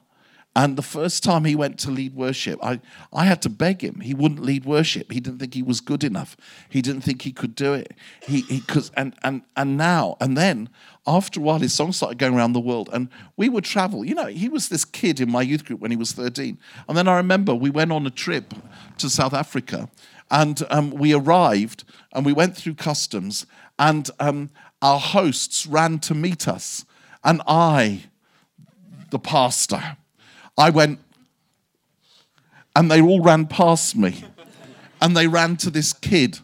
and 0.56 0.78
the 0.78 0.82
first 0.82 1.22
time 1.22 1.44
he 1.44 1.54
went 1.54 1.78
to 1.80 1.92
lead 1.92 2.16
worship, 2.16 2.64
I, 2.64 2.80
I 3.12 3.26
had 3.26 3.42
to 3.42 3.50
beg 3.50 3.82
him. 3.84 4.00
He 4.00 4.14
wouldn't 4.14 4.42
lead 4.42 4.64
worship. 4.64 5.12
He 5.12 5.20
didn't 5.20 5.40
think 5.40 5.54
he 5.54 5.62
was 5.62 5.82
good 5.82 6.02
enough. 6.02 6.38
He 6.70 6.82
didn't 6.82 7.02
think 7.02 7.24
he 7.24 7.34
could 7.34 7.56
do 7.56 7.74
it. 7.74 7.94
He, 8.22 8.42
he 8.42 8.62
cause, 8.62 8.90
and, 8.96 9.14
and, 9.22 9.42
and 9.58 9.76
now, 9.76 10.16
and 10.22 10.38
then 10.38 10.70
after 11.06 11.42
a 11.42 11.44
while, 11.44 11.60
his 11.60 11.74
song 11.74 11.92
started 11.92 12.18
going 12.20 12.36
around 12.36 12.54
the 12.54 12.62
world. 12.62 12.90
And 12.94 13.10
we 13.36 13.50
would 13.50 13.66
travel. 13.66 14.06
You 14.06 14.16
know, 14.16 14.28
he 14.28 14.48
was 14.48 14.70
this 14.70 14.86
kid 14.86 15.20
in 15.20 15.30
my 15.30 15.42
youth 15.42 15.66
group 15.66 15.82
when 15.82 15.92
he 15.92 15.98
was 15.98 16.14
13. 16.14 16.58
And 16.88 16.98
then 16.98 17.10
I 17.10 17.18
remember 17.18 17.54
we 17.54 17.70
went 17.70 17.92
on 17.92 18.08
a 18.08 18.12
trip 18.12 18.54
to 19.00 19.10
South 19.10 19.34
Africa. 19.34 19.90
And 20.32 20.64
um, 20.70 20.92
we 20.92 21.14
arrived 21.14 21.84
and 22.14 22.26
we 22.26 22.32
went 22.32 22.56
through 22.56 22.76
customs. 22.76 23.46
And 23.78 24.10
um, 24.22 24.52
our 24.82 25.02
hosts 25.02 25.68
ran 25.68 26.00
to 26.00 26.16
meet 26.16 26.48
us. 26.48 26.86
And 27.26 27.42
I, 27.46 28.04
the 29.12 29.20
pastor, 29.20 29.98
I 30.58 30.70
went, 30.70 31.00
and 32.76 32.90
they 32.90 33.02
all 33.02 33.22
ran 33.22 33.46
past 33.46 33.96
me. 33.96 34.24
And 35.02 35.16
they 35.16 35.28
ran 35.28 35.58
to 35.58 35.70
this 35.70 35.94
kid. 35.94 36.40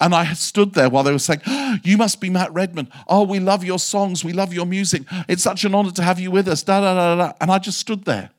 And 0.00 0.14
I 0.14 0.32
stood 0.32 0.74
there 0.74 0.88
while 0.88 1.04
they 1.04 1.12
were 1.12 1.18
saying, 1.18 1.42
oh, 1.46 1.62
You 1.84 1.96
must 1.96 2.20
be 2.20 2.30
Matt 2.30 2.52
Redman. 2.52 2.88
Oh, 3.08 3.22
we 3.22 3.38
love 3.38 3.64
your 3.64 3.78
songs. 3.78 4.24
We 4.24 4.32
love 4.32 4.52
your 4.52 4.66
music. 4.66 5.02
It's 5.28 5.42
such 5.42 5.64
an 5.64 5.74
honor 5.74 5.90
to 5.92 6.02
have 6.02 6.18
you 6.18 6.30
with 6.30 6.48
us. 6.48 6.62
Da, 6.62 6.80
da, 6.80 6.94
da, 6.94 7.16
da. 7.16 7.32
And 7.40 7.50
I 7.50 7.58
just 7.58 7.78
stood 7.78 8.04
there. 8.04 8.30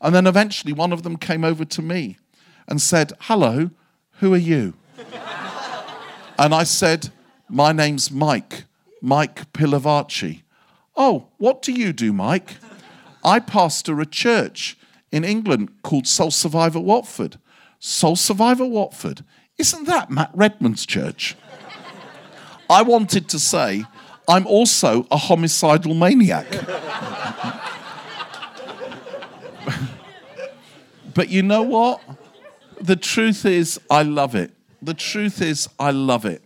And 0.00 0.14
then 0.14 0.26
eventually 0.26 0.72
one 0.72 0.92
of 0.92 1.02
them 1.02 1.16
came 1.16 1.44
over 1.44 1.64
to 1.64 1.82
me 1.82 2.18
and 2.68 2.80
said, 2.80 3.12
Hello, 3.20 3.70
who 4.18 4.34
are 4.34 4.38
you? 4.38 4.74
and 6.38 6.54
I 6.54 6.64
said, 6.64 7.10
My 7.48 7.72
name's 7.72 8.10
Mike, 8.10 8.64
Mike 9.00 9.52
Pilavachi. 9.52 10.42
Oh, 10.96 11.28
what 11.38 11.62
do 11.62 11.72
you 11.72 11.92
do, 11.92 12.12
Mike? 12.12 12.56
I 13.24 13.38
pastor 13.38 14.00
a 14.00 14.06
church 14.06 14.76
in 15.10 15.24
England 15.24 15.70
called 15.82 16.06
Soul 16.06 16.30
Survivor 16.30 16.80
Watford. 16.80 17.38
Soul 17.78 18.16
Survivor 18.16 18.66
Watford. 18.66 19.24
Isn't 19.58 19.86
that 19.86 20.10
Matt 20.10 20.30
Redman's 20.34 20.86
church? 20.86 21.36
I 22.70 22.82
wanted 22.82 23.28
to 23.28 23.38
say, 23.38 23.84
I'm 24.28 24.46
also 24.46 25.06
a 25.10 25.16
homicidal 25.16 25.94
maniac. 25.94 26.46
but 31.14 31.28
you 31.28 31.42
know 31.42 31.62
what? 31.62 32.00
The 32.80 32.96
truth 32.96 33.44
is, 33.44 33.78
I 33.90 34.02
love 34.02 34.34
it. 34.34 34.52
The 34.80 34.94
truth 34.94 35.42
is, 35.42 35.68
I 35.78 35.90
love 35.90 36.24
it. 36.24 36.42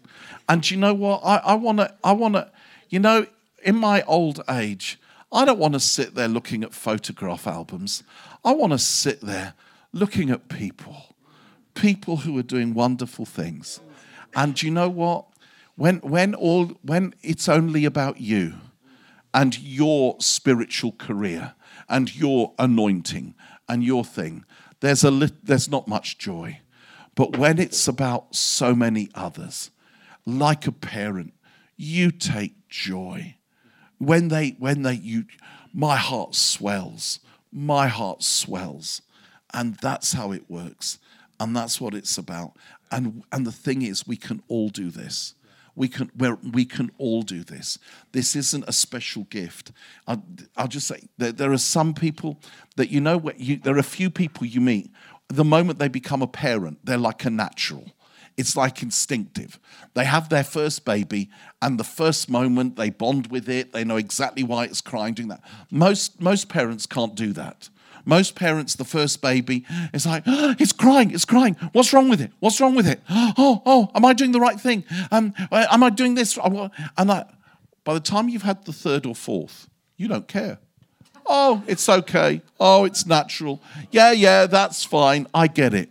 And 0.49 0.69
you 0.71 0.77
know 0.77 0.95
what? 0.95 1.21
I, 1.25 1.37
I 1.37 1.55
want 1.55 1.79
to, 1.79 1.95
I 2.03 2.13
want 2.13 2.35
to, 2.35 2.51
you 2.89 2.99
know, 2.99 3.27
in 3.63 3.77
my 3.77 4.03
old 4.03 4.43
age, 4.51 4.99
I 5.37 5.45
don't 5.45 5.59
want 5.59 5.75
to 5.75 5.81
sit 5.81 6.15
there 6.15 6.29
looking 6.29 6.65
at 6.65 6.73
photograph 6.73 7.47
albums. 7.47 8.03
I 8.43 8.53
want 8.53 8.73
to 8.73 8.79
sit 8.79 9.21
there 9.21 9.53
looking 9.93 10.31
at 10.31 10.49
people, 10.49 11.15
people 11.75 12.17
who 12.17 12.39
are 12.39 12.43
doing 12.43 12.73
wonderful 12.73 13.27
things. 13.27 13.81
And 14.35 14.61
you 14.63 14.71
know 14.71 14.89
what? 14.89 15.27
When, 15.75 15.99
when, 15.99 16.35
all, 16.35 16.69
when 16.81 17.15
it's 17.23 17.51
only 17.51 17.85
about 17.85 18.19
you 18.19 18.55
and 19.35 19.59
your 19.59 20.17
spiritual 20.21 20.93
career 20.93 21.53
and 21.87 22.17
your 22.17 22.55
anointing 22.59 23.35
and 23.69 23.85
your 23.85 24.07
thing, 24.07 24.47
there's, 24.81 25.05
a 25.05 25.11
there's 25.43 25.69
not 25.69 25.87
much 25.87 26.17
joy. 26.17 26.61
But 27.15 27.37
when 27.37 27.59
it's 27.59 27.87
about 27.87 28.35
so 28.35 28.75
many 28.75 29.11
others, 29.15 29.71
like 30.25 30.67
a 30.67 30.73
parent, 30.73 31.35
you 31.77 32.11
take 32.11 32.71
joy 32.71 33.37
when 33.99 34.29
they 34.29 34.57
when 34.59 34.83
they 34.83 34.95
you 34.95 35.25
my 35.73 35.97
heart 35.97 36.35
swells 36.35 37.21
my 37.57 37.89
heart 37.89 38.23
swells. 38.23 39.01
And 39.55 39.77
that's 39.77 40.13
how 40.13 40.33
it 40.33 40.45
works. 40.49 40.99
And 41.41 41.57
that's 41.57 41.81
what 41.81 41.95
it's 41.95 42.19
about. 42.19 42.53
And 42.91 43.25
and 43.33 43.47
the 43.47 43.53
thing 43.53 43.83
is 43.83 44.07
we 44.07 44.17
can 44.17 44.43
all 44.49 44.69
do 44.69 44.91
this. 44.91 45.35
We 45.75 45.89
can 45.89 46.11
we 46.53 46.65
can 46.65 46.91
all 46.99 47.23
do 47.23 47.43
this. 47.43 47.79
This 48.13 48.37
isn't 48.37 48.65
a 48.69 48.73
special 48.73 49.25
gift. 49.25 49.73
I'll, 50.07 50.23
I'll 50.57 50.69
just 50.69 50.87
say 50.87 51.09
that 51.19 51.37
there 51.37 51.53
are 51.53 51.59
some 51.59 51.95
people 51.95 52.41
that 52.77 52.91
you 52.91 53.01
know 53.01 53.31
you, 53.37 53.57
there 53.57 53.75
are 53.75 53.79
a 53.79 53.83
few 53.83 54.11
people 54.11 54.47
you 54.47 54.61
meet. 54.61 54.91
The 55.29 55.45
moment 55.45 55.79
they 55.79 55.89
become 55.89 56.23
a 56.23 56.29
parent 56.29 56.79
they're 56.85 56.99
like 56.99 57.25
a 57.25 57.31
natural 57.31 57.93
it's 58.37 58.57
like 58.57 58.83
instinctive. 58.83 59.59
They 59.95 60.05
have 60.05 60.29
their 60.29 60.45
first 60.45 60.85
baby, 60.85 61.31
and 61.63 61.79
the 61.79 61.85
first 61.85 62.29
moment 62.29 62.77
they 62.77 62.91
bond 62.91 63.29
with 63.29 63.49
it, 63.49 63.73
they 63.73 63.85
know 63.85 63.97
exactly 63.97 64.43
why 64.43 64.65
it's 64.65 64.81
crying, 64.81 65.15
doing 65.15 65.29
that. 65.29 65.43
Most, 65.71 66.21
most 66.21 66.49
parents 66.49 66.87
can't 66.87 67.15
do 67.15 67.33
that. 67.33 67.71
Most 68.05 68.35
parents, 68.37 68.77
the 68.77 68.85
first 68.85 69.21
baby, 69.21 69.65
it's 69.93 70.07
like, 70.07 70.23
oh, 70.27 70.55
it's 70.61 70.73
crying, 70.73 71.13
it's 71.13 71.25
crying. 71.25 71.57
What's 71.73 71.93
wrong 71.93 72.09
with 72.09 72.21
it? 72.21 72.31
What's 72.41 72.61
wrong 72.61 72.75
with 72.75 72.87
it? 72.87 73.01
Oh, 73.39 73.63
oh, 73.67 73.91
am 73.95 74.05
I 74.05 74.13
doing 74.13 74.33
the 74.33 74.41
right 74.41 74.59
thing? 74.61 74.85
Um, 75.11 75.35
uh, 75.51 75.67
am 75.71 75.83
I 75.83 75.91
doing 75.91 76.15
this? 76.15 76.39
And 76.39 77.11
that, 77.11 77.35
by 77.85 77.95
the 77.95 78.01
time 78.01 78.29
you've 78.29 78.43
had 78.43 78.65
the 78.65 78.73
third 78.73 79.05
or 79.07 79.15
fourth, 79.15 79.69
you 79.97 80.09
don't 80.09 80.29
care. 80.29 80.59
Oh, 81.27 81.63
it's 81.67 81.89
okay. 81.89 82.41
Oh, 82.61 82.85
it's 82.85 83.05
natural. 83.05 83.61
Yeah, 83.91 84.13
yeah, 84.13 84.47
that's 84.47 84.85
fine. 84.85 85.27
I 85.35 85.49
get 85.49 85.75
it 85.75 85.91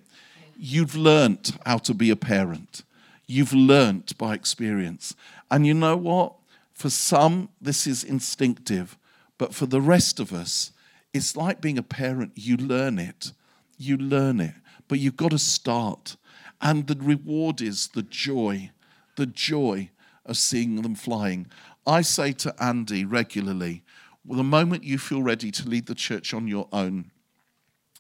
you've 0.58 0.96
learnt 0.96 1.52
how 1.66 1.78
to 1.80 1.94
be 1.94 2.10
a 2.10 2.16
parent. 2.16 2.84
You've 3.28 3.54
learnt 3.54 4.18
by 4.18 4.34
experience. 4.34 5.16
And 5.50 5.66
you 5.66 5.74
know 5.74 5.98
what? 5.98 6.34
For 6.74 6.90
some, 6.90 7.50
this 7.62 7.88
is 7.88 8.04
instinctive, 8.04 8.98
but 9.38 9.54
for 9.54 9.66
the 9.66 9.82
rest 9.82 10.20
of 10.20 10.34
us, 10.34 10.72
it's 11.14 11.38
like 11.38 11.62
being 11.62 11.78
a 11.78 11.84
parent. 11.84 12.34
You 12.36 12.58
learn 12.58 13.00
it. 13.00 13.32
You 13.78 13.98
learn 13.98 14.40
it. 14.40 14.54
But 14.88 15.00
you've 15.00 15.16
got 15.16 15.32
to 15.32 15.40
start. 15.40 16.18
And 16.62 16.88
the 16.88 16.98
reward 17.00 17.62
is 17.62 17.88
the 17.90 18.04
joy, 18.04 18.72
the 19.16 19.26
joy 19.26 19.90
of 20.26 20.38
seeing 20.38 20.82
them 20.82 20.96
flying. 20.96 21.48
I 21.88 22.02
say 22.02 22.34
to 22.34 22.54
Andy 22.62 23.06
regularly, 23.06 23.84
well, 24.26 24.38
the 24.38 24.44
moment 24.44 24.84
you 24.84 24.98
feel 24.98 25.22
ready 25.22 25.52
to 25.52 25.70
lead 25.70 25.86
the 25.86 25.96
church 25.96 26.34
on 26.34 26.48
your 26.48 26.68
own, 26.72 27.12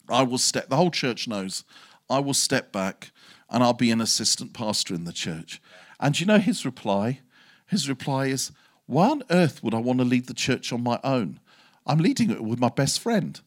I 0.09 0.23
will 0.23 0.37
step, 0.37 0.69
the 0.69 0.75
whole 0.75 0.91
church 0.91 1.27
knows 1.27 1.63
I 2.09 2.19
will 2.19 2.33
step 2.33 2.71
back 2.71 3.11
and 3.49 3.63
I'll 3.63 3.73
be 3.73 3.91
an 3.91 4.01
assistant 4.01 4.53
pastor 4.53 4.93
in 4.93 5.05
the 5.05 5.13
church. 5.13 5.61
And 5.99 6.19
you 6.19 6.25
know 6.25 6.39
his 6.39 6.65
reply? 6.65 7.21
His 7.67 7.87
reply 7.89 8.27
is, 8.27 8.51
Why 8.85 9.09
on 9.09 9.23
earth 9.29 9.63
would 9.63 9.73
I 9.73 9.79
want 9.79 9.99
to 9.99 10.05
lead 10.05 10.27
the 10.27 10.33
church 10.33 10.71
on 10.73 10.83
my 10.83 10.99
own? 11.03 11.39
I'm 11.85 11.99
leading 11.99 12.31
it 12.31 12.43
with 12.43 12.59
my 12.59 12.69
best 12.69 12.99
friend. 12.99 13.39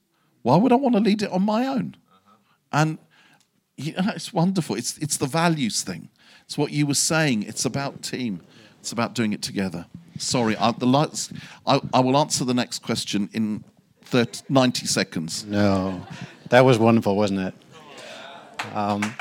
Why 0.43 0.57
would 0.57 0.73
I 0.73 0.77
want 0.77 0.95
to 0.95 1.01
lead 1.01 1.23
it 1.23 1.31
on 1.31 1.43
my 1.43 1.67
own? 1.67 1.97
And 2.73 2.99
you 3.77 3.93
know, 3.93 4.11
it's 4.15 4.33
wonderful. 4.33 4.77
It's, 4.77 4.99
it's 4.99 5.17
the 5.17 5.27
values 5.27 5.83
thing. 5.83 6.09
It's 6.45 6.59
what 6.59 6.73
you 6.73 6.87
were 6.87 6.95
saying. 6.95 7.45
It's 7.45 7.65
about 7.65 8.03
team. 8.03 8.41
It's 8.81 8.93
about 8.93 9.15
doing 9.15 9.33
it 9.33 9.43
together. 9.43 9.87
Sorry, 10.19 10.57
I, 10.57 10.73
the 10.73 10.87
lights, 10.87 11.33
I, 11.65 11.81
I 11.95 12.01
will 12.01 12.17
answer 12.17 12.45
the 12.45 12.55
next 12.55 12.83
question 12.83 13.29
in 13.33 13.63
30, 14.03 14.43
90 14.49 14.87
seconds. 14.87 15.45
No, 15.45 16.05
that 16.49 16.65
was 16.65 16.79
wonderful, 16.79 17.15
wasn't 17.15 17.41
it? 17.41 17.55
Um, 18.75 19.15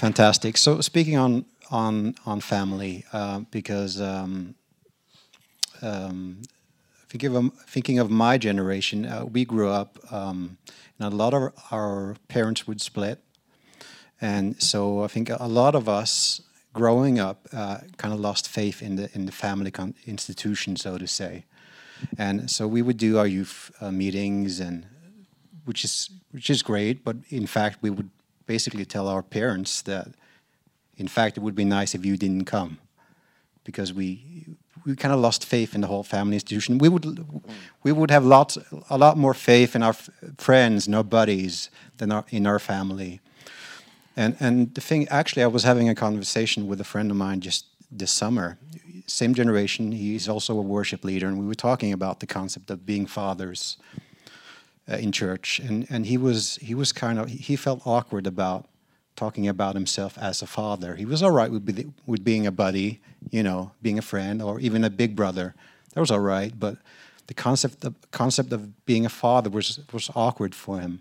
Fantastic. 0.00 0.56
So 0.56 0.80
speaking 0.80 1.18
on 1.18 1.44
on 1.70 2.14
on 2.24 2.40
family, 2.40 3.04
uh, 3.12 3.40
because 3.50 4.00
um, 4.00 4.54
um, 5.82 6.40
thinking 7.10 7.36
of 7.36 7.52
thinking 7.68 7.98
of 7.98 8.10
my 8.10 8.38
generation, 8.38 9.04
uh, 9.04 9.26
we 9.26 9.44
grew 9.44 9.68
up, 9.68 9.98
um, 10.10 10.56
and 10.98 11.12
a 11.12 11.14
lot 11.14 11.34
of 11.34 11.52
our 11.70 12.16
parents 12.28 12.66
would 12.66 12.80
split, 12.80 13.18
and 14.22 14.62
so 14.62 15.04
I 15.04 15.08
think 15.08 15.28
a 15.28 15.46
lot 15.46 15.74
of 15.74 15.86
us 15.86 16.40
growing 16.72 17.18
up 17.18 17.46
uh, 17.52 17.80
kind 17.98 18.14
of 18.14 18.20
lost 18.20 18.48
faith 18.48 18.80
in 18.80 18.96
the 18.96 19.10
in 19.14 19.26
the 19.26 19.32
family 19.32 19.70
institution, 20.06 20.76
so 20.76 20.96
to 20.96 21.06
say, 21.06 21.44
and 22.18 22.50
so 22.50 22.66
we 22.66 22.82
would 22.82 22.96
do 22.96 23.18
our 23.18 23.26
youth 23.26 23.70
uh, 23.80 23.90
meetings 23.90 24.60
and 24.60 24.86
which 25.64 25.84
is 25.84 26.10
which 26.32 26.50
is 26.50 26.62
great, 26.62 27.04
but 27.04 27.16
in 27.28 27.46
fact 27.46 27.78
we 27.82 27.90
would 27.90 28.10
basically 28.46 28.84
tell 28.84 29.08
our 29.08 29.22
parents 29.22 29.82
that 29.82 30.08
in 30.96 31.08
fact 31.08 31.36
it 31.36 31.40
would 31.40 31.54
be 31.54 31.64
nice 31.64 31.94
if 31.94 32.04
you 32.04 32.16
didn't 32.16 32.44
come 32.44 32.78
because 33.64 33.92
we 33.92 34.46
we 34.84 34.96
kind 34.96 35.12
of 35.12 35.20
lost 35.20 35.44
faith 35.44 35.74
in 35.74 35.80
the 35.80 35.86
whole 35.86 36.02
family 36.02 36.36
institution. 36.36 36.78
We 36.78 36.88
would 36.88 37.24
we 37.82 37.92
would 37.92 38.10
have 38.10 38.24
lots 38.24 38.58
a 38.88 38.98
lot 38.98 39.16
more 39.16 39.34
faith 39.34 39.76
in 39.76 39.82
our 39.82 39.90
f- 39.90 40.10
friends 40.38 40.86
and 40.86 40.96
our 40.96 41.04
buddies 41.04 41.70
than 41.98 42.12
our, 42.12 42.24
in 42.30 42.46
our 42.46 42.58
family. 42.58 43.20
And 44.16 44.36
and 44.40 44.74
the 44.74 44.80
thing 44.80 45.08
actually, 45.08 45.42
I 45.42 45.48
was 45.48 45.64
having 45.64 45.88
a 45.88 45.94
conversation 45.94 46.66
with 46.66 46.80
a 46.80 46.84
friend 46.84 47.10
of 47.10 47.16
mine 47.16 47.40
just 47.40 47.66
this 47.90 48.10
summer. 48.10 48.58
Same 49.10 49.34
generation. 49.34 49.92
He's 49.92 50.28
also 50.28 50.58
a 50.58 50.62
worship 50.62 51.04
leader, 51.04 51.28
and 51.28 51.38
we 51.38 51.46
were 51.46 51.54
talking 51.54 51.92
about 51.92 52.20
the 52.20 52.26
concept 52.26 52.70
of 52.70 52.86
being 52.86 53.06
fathers 53.06 53.76
uh, 54.90 54.96
in 54.96 55.12
church. 55.12 55.58
And 55.58 55.86
and 55.90 56.06
he 56.06 56.16
was 56.16 56.56
he 56.56 56.74
was 56.74 56.92
kind 56.92 57.18
of 57.18 57.28
he 57.28 57.56
felt 57.56 57.86
awkward 57.86 58.26
about 58.26 58.68
talking 59.16 59.48
about 59.48 59.74
himself 59.74 60.16
as 60.18 60.42
a 60.42 60.46
father. 60.46 60.94
He 60.94 61.04
was 61.04 61.22
all 61.22 61.30
right 61.30 61.50
with, 61.50 61.66
be, 61.66 61.92
with 62.06 62.24
being 62.24 62.46
a 62.46 62.52
buddy, 62.52 63.00
you 63.30 63.42
know, 63.42 63.72
being 63.82 63.98
a 63.98 64.02
friend, 64.02 64.40
or 64.40 64.60
even 64.60 64.84
a 64.84 64.90
big 64.90 65.14
brother. 65.14 65.54
That 65.92 66.00
was 66.00 66.10
all 66.10 66.20
right. 66.20 66.58
But 66.58 66.78
the 67.26 67.34
concept 67.34 67.84
of, 67.84 67.94
concept 68.12 68.52
of 68.52 68.86
being 68.86 69.04
a 69.04 69.10
father 69.10 69.50
was 69.50 69.80
was 69.92 70.10
awkward 70.14 70.54
for 70.54 70.80
him. 70.80 71.00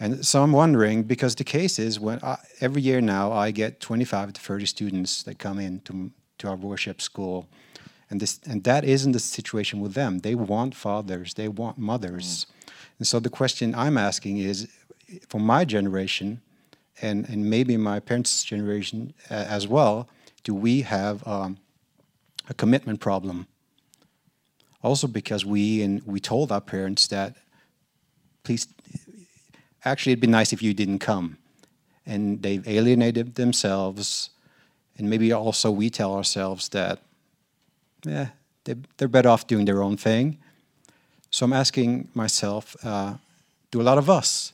And 0.00 0.26
so 0.26 0.42
I'm 0.42 0.52
wondering 0.52 1.04
because 1.04 1.34
the 1.36 1.44
case 1.44 1.78
is 1.78 2.00
when 2.00 2.18
I, 2.22 2.36
every 2.60 2.82
year 2.82 3.00
now 3.00 3.30
I 3.30 3.52
get 3.52 3.78
25 3.78 4.32
to 4.32 4.40
30 4.40 4.66
students 4.66 5.22
that 5.22 5.38
come 5.38 5.60
in 5.60 5.80
to, 5.80 6.10
to 6.38 6.48
our 6.48 6.56
worship 6.56 7.00
school, 7.00 7.46
and 8.10 8.20
this 8.20 8.40
and 8.44 8.64
that 8.64 8.84
isn't 8.84 9.12
the 9.12 9.20
situation 9.20 9.80
with 9.80 9.94
them. 9.94 10.18
They 10.20 10.34
want 10.34 10.74
fathers, 10.74 11.34
they 11.34 11.48
want 11.48 11.78
mothers, 11.78 12.46
and 12.98 13.06
so 13.06 13.20
the 13.20 13.30
question 13.30 13.74
I'm 13.74 13.98
asking 13.98 14.38
is, 14.38 14.68
for 15.28 15.40
my 15.40 15.64
generation, 15.64 16.40
and, 17.00 17.28
and 17.28 17.48
maybe 17.50 17.76
my 17.76 18.00
parents' 18.00 18.44
generation 18.44 19.12
uh, 19.30 19.34
as 19.34 19.66
well, 19.66 20.08
do 20.44 20.54
we 20.54 20.82
have 20.82 21.26
um, 21.26 21.58
a 22.48 22.54
commitment 22.54 23.00
problem? 23.00 23.46
Also, 24.82 25.06
because 25.06 25.44
we 25.44 25.82
and 25.82 26.02
we 26.04 26.20
told 26.20 26.50
our 26.50 26.60
parents 26.60 27.06
that, 27.08 27.36
please, 28.42 28.66
actually, 29.84 30.12
it'd 30.12 30.20
be 30.20 30.26
nice 30.26 30.52
if 30.52 30.62
you 30.62 30.74
didn't 30.74 30.98
come, 30.98 31.38
and 32.04 32.42
they've 32.42 32.66
alienated 32.66 33.36
themselves, 33.36 34.30
and 35.02 35.10
maybe 35.10 35.32
also 35.32 35.70
we 35.70 35.90
tell 35.90 36.14
ourselves 36.14 36.68
that, 36.70 37.00
yeah, 38.04 38.28
they, 38.64 38.76
they're 38.96 39.08
better 39.08 39.28
off 39.28 39.46
doing 39.46 39.66
their 39.66 39.82
own 39.82 39.96
thing. 39.96 40.38
So 41.30 41.44
I'm 41.44 41.52
asking 41.52 42.08
myself, 42.14 42.76
uh, 42.84 43.14
do 43.70 43.80
a 43.80 43.82
lot 43.82 43.98
of 43.98 44.08
us 44.08 44.52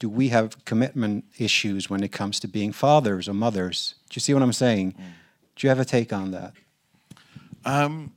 do 0.00 0.08
we 0.08 0.30
have 0.30 0.64
commitment 0.64 1.24
issues 1.38 1.88
when 1.88 2.02
it 2.02 2.10
comes 2.10 2.40
to 2.40 2.48
being 2.48 2.72
fathers 2.72 3.28
or 3.28 3.34
mothers? 3.34 3.94
Do 4.08 4.14
you 4.14 4.20
see 4.20 4.34
what 4.34 4.42
I'm 4.42 4.52
saying? 4.52 4.92
Mm. 4.92 4.96
Do 5.54 5.66
you 5.66 5.68
have 5.68 5.78
a 5.78 5.84
take 5.84 6.12
on 6.12 6.30
that? 6.30 6.54
Um, 7.66 8.12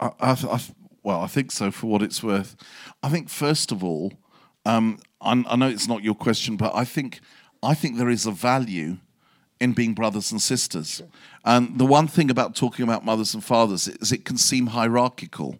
I, 0.00 0.10
I, 0.20 0.30
I, 0.32 0.60
well, 1.04 1.20
I 1.20 1.28
think 1.28 1.52
so. 1.52 1.70
For 1.70 1.86
what 1.86 2.02
it's 2.02 2.20
worth, 2.22 2.56
I 3.00 3.08
think 3.08 3.30
first 3.30 3.70
of 3.70 3.84
all, 3.84 4.12
um, 4.66 4.98
I, 5.20 5.44
I 5.46 5.56
know 5.56 5.68
it's 5.68 5.86
not 5.86 6.02
your 6.02 6.16
question, 6.16 6.56
but 6.56 6.74
I 6.74 6.84
think 6.84 7.20
I 7.62 7.74
think 7.74 7.96
there 7.96 8.10
is 8.10 8.26
a 8.26 8.32
value 8.32 8.96
in 9.62 9.72
being 9.72 9.94
brothers 9.94 10.32
and 10.32 10.42
sisters. 10.42 11.02
And 11.44 11.78
the 11.78 11.86
one 11.86 12.08
thing 12.08 12.30
about 12.30 12.56
talking 12.56 12.82
about 12.82 13.04
mothers 13.04 13.32
and 13.32 13.44
fathers 13.44 13.86
is 13.86 14.10
it 14.10 14.24
can 14.24 14.36
seem 14.36 14.68
hierarchical, 14.68 15.58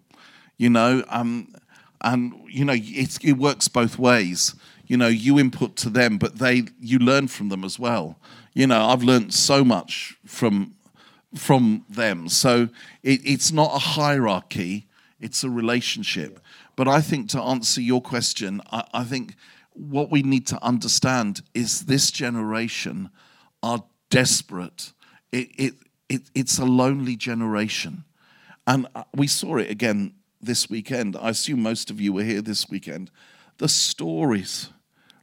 you 0.59 0.69
know. 0.69 1.05
Um, 1.09 1.55
and 2.03 2.35
you 2.49 2.65
know 2.65 2.75
it 2.77 3.39
works 3.39 3.69
both 3.69 3.97
ways 3.97 4.57
you 4.89 4.97
know 4.97 5.07
you 5.07 5.39
input 5.39 5.77
to 5.77 5.89
them 5.89 6.19
but 6.19 6.41
they 6.41 6.65
you 6.81 6.99
learn 6.99 7.29
from 7.29 7.49
them 7.49 7.63
as 7.63 7.79
well 7.79 8.19
you 8.55 8.67
know 8.67 8.87
i've 8.87 9.05
learned 9.05 9.33
so 9.33 9.65
much 9.65 10.19
from 10.27 10.75
from 11.37 11.85
them 11.89 12.29
so 12.29 12.69
it, 13.05 13.21
it's 13.25 13.53
not 13.53 13.73
a 13.73 13.79
hierarchy 13.79 14.87
it's 15.21 15.45
a 15.45 15.49
relationship 15.49 16.41
but 16.75 16.89
i 16.89 17.01
think 17.01 17.29
to 17.29 17.41
answer 17.41 17.81
your 17.81 18.03
question 18.03 18.61
I, 18.73 18.83
I 18.93 19.05
think 19.05 19.37
what 19.75 20.11
we 20.11 20.23
need 20.23 20.47
to 20.49 20.63
understand 20.63 21.43
is 21.55 21.83
this 21.83 22.11
generation 22.11 23.11
are 23.63 23.85
desperate. 24.13 24.93
It, 25.33 25.49
it, 25.57 25.75
it 26.09 26.23
it's 26.35 26.59
a 26.59 26.65
lonely 26.65 27.17
generation. 27.17 28.05
And 28.67 28.87
uh, 28.95 29.05
we 29.15 29.27
saw 29.27 29.57
it 29.57 29.71
again 29.71 30.15
this 30.41 30.71
weekend. 30.71 31.17
I 31.17 31.31
assume 31.31 31.63
most 31.63 31.91
of 31.91 32.01
you 32.01 32.13
were 32.13 32.23
here 32.23 32.43
this 32.43 32.69
weekend. 32.69 33.11
The 33.59 33.69
stories 33.69 34.69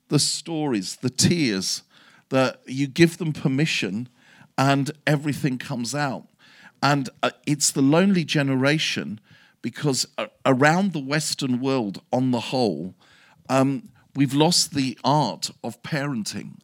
the 0.10 0.20
stories, 0.20 0.98
the 0.98 1.10
tears, 1.10 1.84
that 2.30 2.60
you 2.66 2.88
give 2.88 3.18
them 3.18 3.32
permission 3.32 4.10
and 4.58 4.92
everything 5.08 5.58
comes 5.58 5.96
out. 5.96 6.28
And 6.84 7.10
uh, 7.24 7.32
it's 7.46 7.72
the 7.72 7.82
lonely 7.82 8.26
generation 8.26 9.20
because 9.62 10.06
uh, 10.18 10.28
around 10.46 10.94
the 10.94 11.00
Western 11.00 11.60
world 11.60 12.02
on 12.12 12.32
the 12.32 12.40
whole, 12.40 12.96
um, 13.50 13.90
we've 14.16 14.34
lost 14.34 14.74
the 14.74 14.98
art 15.04 15.52
of 15.64 15.82
parenting, 15.82 16.60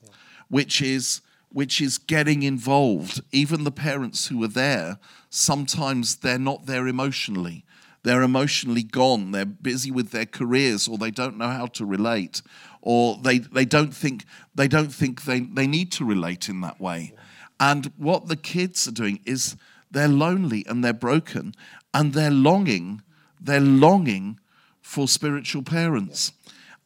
which 0.49 0.81
is 0.81 1.21
which 1.55 1.79
is 1.79 1.97
getting 1.97 2.43
involved. 2.43 3.21
Even 3.31 3.63
the 3.63 3.71
parents 3.71 4.27
who 4.27 4.43
are 4.43 4.49
there, 4.49 4.99
sometimes 5.29 6.17
they're 6.17 6.37
not 6.37 6.65
there 6.65 6.85
emotionally. 6.85 7.63
They're 8.03 8.23
emotionally 8.23 8.83
gone. 8.83 9.31
They're 9.31 9.45
busy 9.45 9.89
with 9.89 10.11
their 10.11 10.25
careers 10.25 10.85
or 10.85 10.97
they 10.97 11.11
don't 11.11 11.37
know 11.37 11.47
how 11.47 11.67
to 11.67 11.85
relate 11.85 12.41
or 12.81 13.17
they, 13.23 13.37
they 13.37 13.63
don't 13.63 13.93
think 13.93 14.25
they 14.53 14.67
don't 14.67 14.93
think 14.93 15.23
they, 15.23 15.39
they 15.39 15.65
need 15.65 15.93
to 15.93 16.03
relate 16.03 16.49
in 16.49 16.59
that 16.59 16.81
way. 16.81 17.13
And 17.57 17.89
what 17.95 18.27
the 18.27 18.35
kids 18.35 18.85
are 18.85 18.91
doing 18.91 19.21
is 19.25 19.55
they're 19.89 20.09
lonely 20.09 20.65
and 20.67 20.83
they're 20.83 20.91
broken 20.91 21.53
and 21.93 22.11
they're 22.11 22.31
longing, 22.31 23.01
they're 23.39 23.61
longing 23.61 24.41
for 24.81 25.07
spiritual 25.07 25.63
parents. 25.63 26.33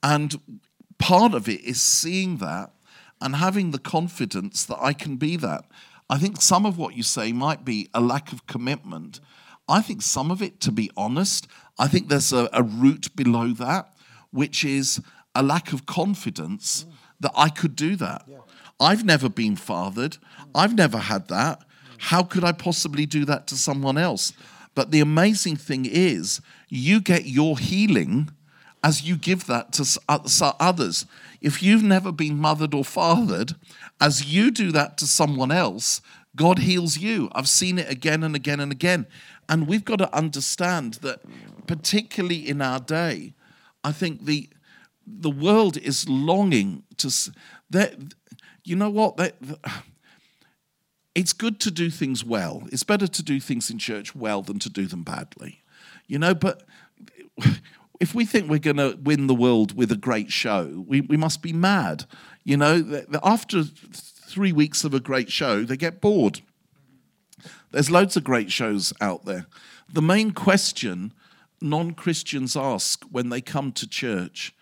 And 0.03 0.61
part 0.99 1.33
of 1.33 1.49
it 1.49 1.61
is 1.61 1.81
seeing 1.81 2.37
that 2.37 2.69
and 3.21 3.35
having 3.35 3.71
the 3.71 3.79
confidence 3.79 4.65
that 4.65 4.77
I 4.81 4.93
can 4.93 5.17
be 5.17 5.35
that. 5.37 5.65
I 6.09 6.17
think 6.17 6.41
some 6.41 6.65
of 6.65 6.77
what 6.77 6.95
you 6.95 7.03
say 7.03 7.31
might 7.31 7.63
be 7.63 7.89
a 7.93 8.01
lack 8.01 8.31
of 8.31 8.47
commitment. 8.47 9.19
I 9.67 9.81
think 9.81 10.01
some 10.01 10.31
of 10.31 10.41
it, 10.41 10.59
to 10.61 10.71
be 10.71 10.89
honest, 10.97 11.47
I 11.77 11.87
think 11.87 12.09
there's 12.09 12.33
a, 12.33 12.49
a 12.51 12.63
root 12.63 13.15
below 13.15 13.49
that, 13.53 13.93
which 14.31 14.65
is 14.65 15.01
a 15.35 15.43
lack 15.43 15.71
of 15.71 15.85
confidence 15.85 16.85
that 17.19 17.31
I 17.35 17.49
could 17.49 17.75
do 17.75 17.95
that. 17.97 18.25
I've 18.79 19.03
never 19.03 19.29
been 19.29 19.55
fathered. 19.55 20.17
I've 20.55 20.75
never 20.75 20.97
had 20.97 21.27
that. 21.27 21.63
How 21.97 22.23
could 22.23 22.43
I 22.43 22.53
possibly 22.53 23.05
do 23.05 23.25
that 23.25 23.45
to 23.47 23.55
someone 23.55 23.97
else? 23.97 24.33
But 24.73 24.91
the 24.91 25.01
amazing 25.01 25.57
thing 25.57 25.85
is, 25.85 26.41
you 26.69 27.01
get 27.01 27.25
your 27.25 27.59
healing 27.59 28.29
as 28.83 29.03
you 29.03 29.15
give 29.15 29.45
that 29.47 29.73
to 29.73 30.55
others. 30.59 31.05
If 31.41 31.61
you've 31.61 31.83
never 31.83 32.11
been 32.11 32.37
mothered 32.37 32.73
or 32.73 32.83
fathered, 32.83 33.55
as 33.99 34.33
you 34.33 34.51
do 34.51 34.71
that 34.71 34.97
to 34.99 35.07
someone 35.07 35.51
else, 35.51 36.01
God 36.35 36.59
heals 36.59 36.97
you. 36.97 37.29
I've 37.33 37.49
seen 37.49 37.77
it 37.77 37.89
again 37.89 38.23
and 38.23 38.35
again 38.35 38.59
and 38.59 38.71
again. 38.71 39.07
And 39.47 39.67
we've 39.67 39.83
got 39.83 39.97
to 39.97 40.15
understand 40.15 40.95
that, 40.95 41.21
particularly 41.67 42.47
in 42.47 42.61
our 42.61 42.79
day, 42.79 43.33
I 43.83 43.91
think 43.91 44.25
the 44.25 44.49
the 45.05 45.31
world 45.31 45.75
is 45.75 46.07
longing 46.07 46.83
to. 46.97 47.11
That 47.71 47.95
you 48.63 48.75
know 48.75 48.89
what? 48.89 49.17
That, 49.17 49.35
it's 51.15 51.33
good 51.33 51.59
to 51.61 51.71
do 51.71 51.89
things 51.89 52.23
well. 52.23 52.63
It's 52.71 52.83
better 52.83 53.07
to 53.07 53.23
do 53.23 53.39
things 53.39 53.69
in 53.69 53.79
church 53.79 54.15
well 54.15 54.41
than 54.41 54.59
to 54.59 54.69
do 54.69 54.85
them 54.85 55.03
badly. 55.03 55.63
You 56.07 56.19
know, 56.19 56.35
but 56.35 56.63
if 57.99 58.15
we 58.15 58.25
think 58.25 58.49
we're 58.49 58.59
going 58.59 58.77
to 58.77 58.97
win 59.01 59.27
the 59.27 59.35
world 59.35 59.75
with 59.75 59.91
a 59.91 59.97
great 59.97 60.31
show, 60.31 60.83
we, 60.87 61.01
we 61.01 61.17
must 61.17 61.41
be 61.41 61.53
mad. 61.53 62.05
You 62.43 62.57
know, 62.57 63.03
after 63.23 63.63
three 63.63 64.51
weeks 64.51 64.83
of 64.83 64.93
a 64.93 64.99
great 64.99 65.31
show, 65.31 65.63
they 65.63 65.75
get 65.75 65.99
bored. 65.99 66.41
There's 67.71 67.91
loads 67.91 68.15
of 68.15 68.23
great 68.23 68.51
shows 68.51 68.93
out 69.01 69.25
there. 69.25 69.47
The 69.91 70.01
main 70.01 70.31
question 70.31 71.13
non 71.61 71.91
Christians 71.91 72.55
ask 72.55 73.03
when 73.11 73.29
they 73.29 73.41
come 73.41 73.71
to 73.73 73.87
church 73.87 74.55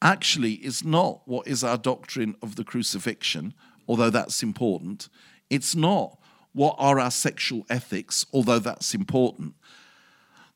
actually 0.00 0.52
is 0.54 0.84
not 0.84 1.22
what 1.24 1.48
is 1.48 1.64
our 1.64 1.78
doctrine 1.78 2.36
of 2.42 2.56
the 2.56 2.64
crucifixion. 2.64 3.54
although 3.88 4.10
that's 4.10 4.42
important. 4.42 5.08
It's 5.48 5.74
not 5.74 6.18
what 6.52 6.74
are 6.78 6.98
our 6.98 7.10
sexual 7.10 7.64
ethics, 7.70 8.26
although 8.32 8.58
that's 8.58 8.94
important. 8.94 9.54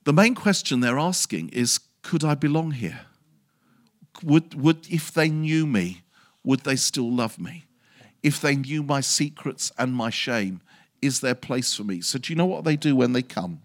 The 0.04 0.12
main 0.12 0.34
question 0.34 0.80
they're 0.80 0.98
asking 0.98 1.50
is 1.50 1.78
could 2.02 2.24
I 2.24 2.34
belong 2.34 2.72
here? 2.72 3.00
Would, 4.22 4.54
would, 4.54 4.86
if 4.90 5.12
they 5.12 5.28
knew 5.28 5.66
me, 5.66 6.02
would 6.44 6.60
they 6.60 6.76
still 6.76 7.10
love 7.10 7.38
me? 7.38 7.66
If 8.22 8.40
they 8.40 8.56
knew 8.56 8.82
my 8.82 9.00
secrets 9.00 9.72
and 9.78 9.94
my 9.94 10.10
shame, 10.10 10.60
is 11.00 11.20
there 11.20 11.34
place 11.34 11.74
for 11.74 11.84
me? 11.84 12.00
So, 12.00 12.18
do 12.18 12.32
you 12.32 12.36
know 12.36 12.46
what 12.46 12.64
they 12.64 12.76
do 12.76 12.94
when 12.94 13.12
they 13.12 13.22
come? 13.22 13.62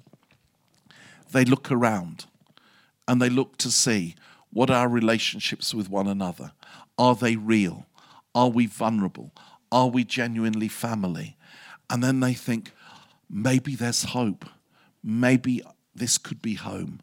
They 1.31 1.43
look 1.43 1.71
around 1.71 2.25
and 3.07 3.21
they 3.21 3.29
look 3.29 3.57
to 3.57 3.71
see 3.71 4.15
what 4.53 4.69
are 4.69 4.83
our 4.83 4.87
relationships 4.87 5.73
with 5.73 5.89
one 5.89 6.07
another? 6.07 6.53
Are 6.97 7.15
they 7.15 7.35
real? 7.35 7.85
Are 8.33 8.49
we 8.49 8.67
vulnerable? 8.67 9.31
Are 9.71 9.89
we 9.89 10.05
genuinely 10.05 10.69
family? 10.69 11.35
And 11.89 12.01
then 12.01 12.21
they 12.21 12.33
think, 12.33 12.71
maybe 13.29 13.75
there's 13.75 14.03
hope. 14.03 14.45
Maybe 15.03 15.61
this 15.93 16.17
could 16.17 16.41
be 16.41 16.53
home. 16.53 17.01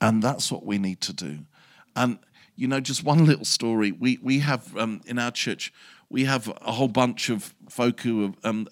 And 0.00 0.22
that's 0.22 0.52
what 0.52 0.64
we 0.64 0.78
need 0.78 1.00
to 1.02 1.12
do. 1.12 1.38
And, 1.94 2.18
you 2.54 2.68
know, 2.68 2.80
just 2.80 3.04
one 3.04 3.24
little 3.24 3.44
story. 3.44 3.92
We, 3.92 4.18
we 4.22 4.40
have 4.40 4.76
um, 4.76 5.00
in 5.06 5.18
our 5.18 5.30
church, 5.30 5.72
we 6.08 6.24
have 6.24 6.48
a 6.62 6.72
whole 6.72 6.88
bunch 6.88 7.30
of 7.30 7.54
folk 7.68 8.00
who 8.00 8.22
have, 8.22 8.36
um, 8.44 8.68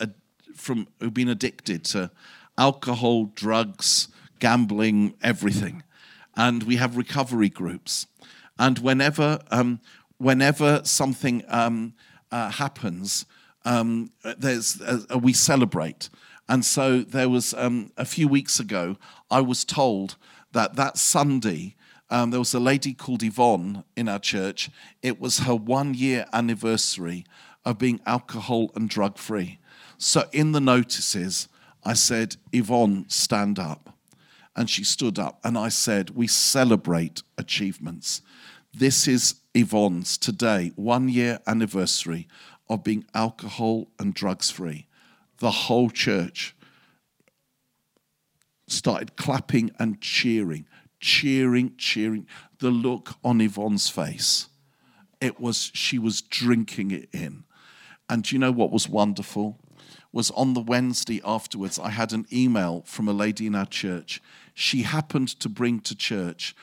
from, 0.55 0.87
who've 1.01 1.15
been 1.15 1.29
addicted 1.29 1.85
to 1.87 2.11
alcohol, 2.59 3.27
drugs, 3.35 4.09
gambling, 4.39 5.15
everything. 5.23 5.83
And 6.37 6.63
we 6.65 6.77
have 6.77 6.97
recovery 6.97 7.49
groups. 7.49 8.07
And 8.59 8.79
whenever, 8.79 9.41
um, 9.51 9.81
whenever 10.19 10.83
something 10.85 11.43
um, 11.49 11.95
uh, 12.31 12.51
happens, 12.51 13.27
um, 13.65 14.11
there's, 14.39 14.81
uh, 14.81 15.19
we 15.19 15.33
celebrate. 15.33 16.11
And 16.49 16.65
so 16.65 17.01
there 17.01 17.29
was 17.29 17.55
um, 17.55 17.91
a 17.97 18.05
few 18.05 18.29
weeks 18.29 18.61
ago, 18.61 18.97
I 19.31 19.41
was 19.41 19.65
told 19.65 20.17
that 20.55 20.77
that 20.77 20.97
Sunday, 20.97 21.77
um, 22.11 22.31
there 22.31 22.41
was 22.41 22.55
a 22.55 22.61
lady 22.61 22.95
called 22.95 23.23
Yvonne 23.23 23.85
in 23.97 24.09
our 24.09 24.19
church. 24.19 24.71
It 25.03 25.21
was 25.21 25.41
her 25.41 25.55
one 25.55 25.95
year 25.95 26.27
anniversary 26.33 27.25
of 27.65 27.79
being 27.79 28.01
alcohol 28.07 28.71
and 28.75 28.89
drug 28.89 29.19
free. 29.19 29.59
So 29.99 30.25
in 30.33 30.53
the 30.53 30.61
notices, 30.61 31.49
I 31.85 31.93
said, 31.93 32.37
Yvonne, 32.53 33.07
stand 33.09 33.59
up. 33.59 33.91
And 34.57 34.71
she 34.71 34.85
stood 34.85 35.19
up, 35.19 35.41
and 35.43 35.59
I 35.59 35.69
said, 35.69 36.11
We 36.11 36.29
celebrate 36.29 37.23
achievements. 37.37 38.23
This 38.73 39.09
is 39.09 39.37
Yvonne's 39.53 40.17
today, 40.17 40.73
one 40.77 41.09
year 41.09 41.41
anniversary 41.47 42.29
of 42.69 42.85
being 42.85 43.05
alcohol 43.15 43.89
and 43.99 44.15
drugs 44.15 44.51
free. 44.51 44.87
The 45.39 45.51
whole 45.51 45.91
church 45.91 46.55
started 48.75 49.17
clapping 49.17 49.71
and 49.79 50.01
cheering, 50.01 50.67
cheering, 51.01 51.75
cheering. 51.77 52.27
The 52.59 52.71
look 52.71 53.15
on 53.23 53.41
Yvonne's 53.41 53.89
face, 53.89 54.49
it 55.21 55.41
was, 55.41 55.71
she 55.75 55.99
was 55.99 56.23
drinking 56.23 56.91
it 56.91 57.09
in. 57.13 57.45
And 58.09 58.31
you 58.31 58.39
know 58.39 58.53
what 58.53 58.71
was 58.71 58.89
wonderful? 58.89 59.59
Was 60.13 60.31
on 60.33 60.55
the 60.55 60.61
Wednesday 60.61 61.21
afterwards, 61.25 61.79
I 61.79 61.91
had 61.91 62.13
an 62.13 62.27
email 62.33 62.83
from 62.87 63.09
a 63.09 63.13
lady 63.13 63.47
in 63.47 63.55
our 63.55 63.67
church. 63.67 64.21
She 64.55 64.83
happened 64.83 65.29
to 65.41 65.49
bring 65.49 65.81
to 65.81 65.97
church 65.97 66.55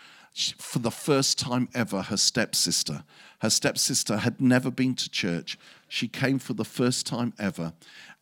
for 0.57 0.79
the 0.79 0.91
first 0.91 1.37
time 1.37 1.67
ever 1.73 2.03
her 2.03 2.17
stepsister. 2.17 3.03
Her 3.39 3.49
stepsister 3.49 4.17
had 4.17 4.39
never 4.39 4.71
been 4.71 4.95
to 4.95 5.09
church. 5.09 5.57
She 5.89 6.07
came 6.07 6.39
for 6.39 6.53
the 6.53 6.63
first 6.63 7.05
time 7.05 7.33
ever, 7.37 7.73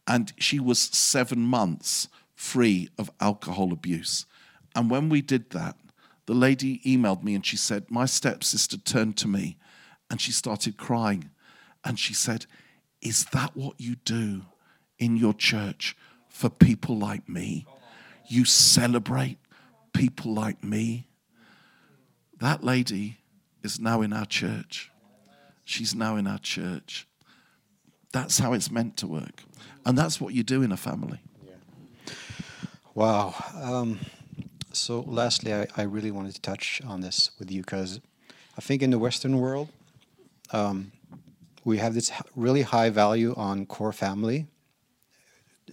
and 0.07 0.33
she 0.39 0.59
was 0.59 0.79
seven 0.79 1.41
months 1.41 2.07
free 2.39 2.87
of 2.97 3.11
alcohol 3.19 3.73
abuse. 3.73 4.25
And 4.73 4.89
when 4.89 5.09
we 5.09 5.21
did 5.21 5.49
that, 5.49 5.75
the 6.25 6.33
lady 6.33 6.79
emailed 6.85 7.21
me 7.21 7.35
and 7.35 7.45
she 7.45 7.57
said, 7.57 7.91
My 7.91 8.05
stepsister 8.05 8.77
turned 8.77 9.17
to 9.17 9.27
me 9.27 9.57
and 10.09 10.21
she 10.21 10.31
started 10.31 10.77
crying. 10.77 11.31
And 11.83 11.99
she 11.99 12.13
said, 12.13 12.45
Is 13.01 13.25
that 13.33 13.57
what 13.57 13.75
you 13.77 13.95
do 13.95 14.43
in 14.97 15.17
your 15.17 15.33
church 15.33 15.97
for 16.29 16.49
people 16.49 16.97
like 16.97 17.27
me? 17.27 17.65
You 18.29 18.45
celebrate 18.45 19.37
people 19.93 20.33
like 20.33 20.63
me? 20.63 21.09
That 22.39 22.63
lady 22.63 23.17
is 23.63 23.81
now 23.81 24.01
in 24.01 24.13
our 24.13 24.25
church. 24.25 24.91
She's 25.65 25.93
now 25.93 26.15
in 26.15 26.25
our 26.25 26.39
church. 26.39 27.05
That's 28.13 28.39
how 28.39 28.53
it's 28.53 28.71
meant 28.71 28.95
to 28.97 29.07
work. 29.07 29.43
And 29.85 29.97
that's 29.97 30.21
what 30.21 30.33
you 30.33 30.43
do 30.43 30.61
in 30.61 30.71
a 30.71 30.77
family. 30.77 31.19
Wow. 32.99 33.33
Um, 33.55 33.97
so, 34.73 35.05
lastly, 35.07 35.53
I, 35.53 35.67
I, 35.77 35.83
really 35.83 36.11
wanted 36.11 36.35
to 36.35 36.41
touch 36.41 36.81
on 36.85 36.99
this 36.99 37.31
with 37.39 37.49
you 37.49 37.61
because 37.61 38.01
I 38.57 38.61
think 38.61 38.81
in 38.81 38.89
the 38.89 38.99
Western 38.99 39.39
world, 39.39 39.69
um, 40.51 40.91
we 41.63 41.77
have 41.77 41.93
this 41.93 42.11
really 42.35 42.61
high 42.61 42.89
value 42.89 43.33
on 43.37 43.65
core 43.67 43.93
family, 43.93 44.47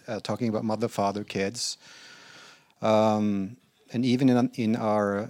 uh, 0.06 0.20
talking 0.20 0.48
about 0.48 0.62
mother, 0.62 0.86
father, 0.86 1.24
kids. 1.24 1.78
Um, 2.80 3.56
and 3.92 4.04
even 4.04 4.28
in, 4.28 4.50
in 4.54 4.76
our 4.76 5.28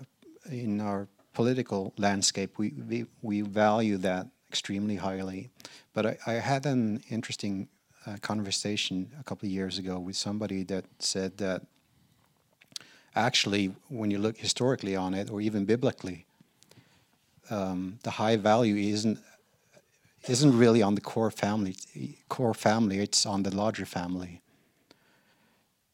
in 0.51 0.83
our 0.83 1.09
political 1.33 1.95
landscape, 1.97 2.59
we, 2.59 2.75
we, 2.87 3.07
we 3.23 3.41
value 3.41 3.97
that 3.97 4.27
extremely 4.51 4.97
highly. 4.97 5.49
But 5.95 6.05
I, 6.05 6.19
I 6.27 6.33
had 6.33 6.67
an 6.67 7.03
interesting 7.09 7.69
uh, 8.07 8.19
conversation 8.21 9.11
a 9.19 9.25
couple 9.25 9.47
of 9.47 9.51
years 9.51 9.79
ago 9.79 9.99
with 9.99 10.17
somebody 10.17 10.63
that 10.65 10.85
said 10.99 11.39
that 11.39 11.63
actually, 13.17 13.75
when 13.89 14.11
you 14.11 14.19
look 14.19 14.37
historically 14.39 14.95
on 14.95 15.15
it, 15.15 15.31
or 15.31 15.41
even 15.41 15.65
biblically, 15.65 16.27
um, 17.51 17.99
the 18.03 18.11
high 18.11 18.37
value 18.37 18.77
isn't 18.77 19.19
isn't 20.29 20.59
really 20.59 20.83
on 20.83 20.95
the 20.95 21.01
core 21.01 21.31
family. 21.31 21.77
Core 22.29 22.55
family, 22.55 22.99
it's 22.99 23.25
on 23.27 23.43
the 23.43 23.55
larger 23.55 23.87
family. 23.87 24.43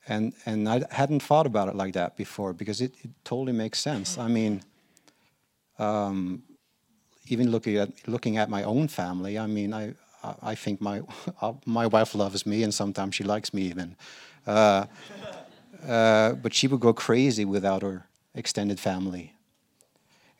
And 0.09 0.33
and 0.47 0.69
I 0.69 0.83
hadn't 0.91 1.23
thought 1.23 1.47
about 1.47 1.69
it 1.69 1.77
like 1.77 1.93
that 1.95 2.17
before 2.17 2.53
because 2.53 2.81
it, 2.81 2.93
it 3.05 3.11
totally 3.25 3.53
makes 3.53 3.79
sense. 3.79 4.19
I 4.19 4.29
mean, 4.29 4.63
um, 5.79 6.43
even 7.29 7.51
looking 7.51 7.77
at 7.77 7.91
looking 8.09 8.37
at 8.37 8.49
my 8.49 8.65
own 8.65 8.89
family, 8.89 9.39
I 9.39 9.47
mean, 9.47 9.73
I 9.73 9.95
I 10.43 10.55
think 10.55 10.81
my 10.81 11.03
my 11.67 11.87
wife 11.87 12.15
loves 12.15 12.47
me, 12.47 12.63
and 12.63 12.75
sometimes 12.75 13.15
she 13.15 13.25
likes 13.25 13.55
me 13.55 13.63
even. 13.63 13.97
Uh, 14.47 14.87
uh, 15.87 16.33
but 16.35 16.55
she 16.55 16.67
would 16.67 16.81
go 16.81 16.93
crazy 16.93 17.45
without 17.45 17.83
her 17.83 18.07
extended 18.35 18.79
family. 18.81 19.35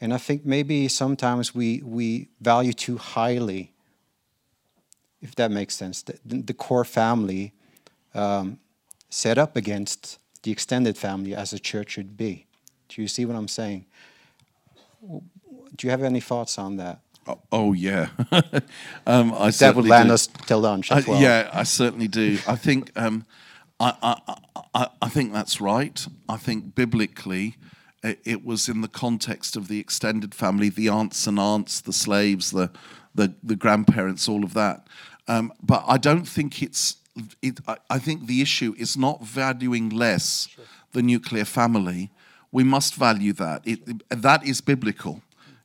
And 0.01 0.13
I 0.13 0.19
think 0.19 0.45
maybe 0.45 0.89
sometimes 0.89 1.55
we 1.55 1.81
we 1.85 2.29
value 2.41 2.73
too 2.73 2.99
highly, 2.99 3.73
if 5.21 5.35
that 5.37 5.51
makes 5.51 5.77
sense, 5.77 6.03
the, 6.03 6.19
the 6.25 6.55
core 6.55 6.85
family 6.85 7.53
um, 8.15 8.59
set 9.11 9.39
up 9.39 9.57
against 9.57 10.19
the 10.43 10.51
extended 10.51 10.99
family 10.99 11.35
as 11.35 11.53
a 11.53 11.59
church 11.59 11.91
should 11.91 12.17
be. 12.17 12.47
Do 12.89 13.01
you 13.01 13.09
see 13.09 13.25
what 13.25 13.37
I'm 13.37 13.49
saying? 13.49 13.87
Do 15.77 15.87
you 15.87 15.91
have 15.91 16.03
any 16.03 16.21
thoughts 16.21 16.59
on 16.59 16.77
that? 16.77 17.01
Oh, 17.27 17.39
oh 17.53 17.73
yeah, 17.73 18.09
um, 19.07 19.33
I 19.35 19.51
that 19.51 19.77
would 19.77 19.87
land 19.87 20.09
do. 20.09 20.15
us 20.15 20.27
till 20.27 20.61
lunch. 20.61 20.91
I, 20.91 21.03
well. 21.07 21.21
Yeah, 21.23 21.49
I 21.53 21.63
certainly 21.63 22.09
do. 22.09 22.39
I 22.49 22.57
think 22.57 22.91
um, 22.97 23.25
I, 23.81 23.95
I, 24.03 24.37
I, 24.75 24.89
I, 25.03 25.09
think 25.09 25.33
that's 25.33 25.61
right. 25.61 26.07
I 26.29 26.37
think 26.37 26.75
biblically, 26.75 27.57
it, 28.03 28.21
it, 28.25 28.45
was 28.45 28.69
in 28.69 28.81
the 28.81 28.89
context 28.89 29.57
of 29.57 29.69
the 29.69 29.81
extended 29.81 30.35
family, 30.35 30.69
the 30.69 30.89
aunts 30.89 31.27
and 31.27 31.39
aunts, 31.39 31.81
the 31.81 31.93
slaves, 31.93 32.51
the 32.51 32.71
the, 33.15 33.35
the 33.43 33.57
grandparents, 33.57 34.29
all 34.29 34.43
of 34.43 34.55
that. 34.55 34.87
Um, 35.29 35.53
but 35.63 35.85
I 35.87 35.99
don't 35.99 36.27
think 36.27 36.63
it's. 36.63 36.97
It, 37.43 37.61
I, 37.69 37.77
I, 37.91 37.99
think 37.99 38.27
the 38.27 38.41
issue 38.41 38.75
is 38.79 38.97
not 38.97 39.23
valuing 39.23 39.91
less 39.91 40.49
sure. 40.49 40.65
the 40.93 41.03
nuclear 41.03 41.45
family. 41.45 42.11
We 42.51 42.65
must 42.65 42.95
value 42.95 43.35
that. 43.35 43.63
It, 43.67 44.03
that 44.09 44.47
is 44.47 44.63
biblical 44.63 45.23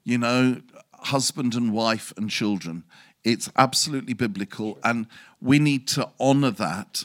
you 0.08 0.18
know, 0.18 0.62
husband 0.94 1.54
and 1.54 1.74
wife 1.74 2.14
and 2.16 2.30
children. 2.30 2.86
It's 3.26 3.50
absolutely 3.58 4.14
biblical, 4.14 4.80
and 4.82 5.06
we 5.42 5.60
need 5.60 5.86
to 5.90 6.10
honor 6.18 6.52
that 6.52 7.04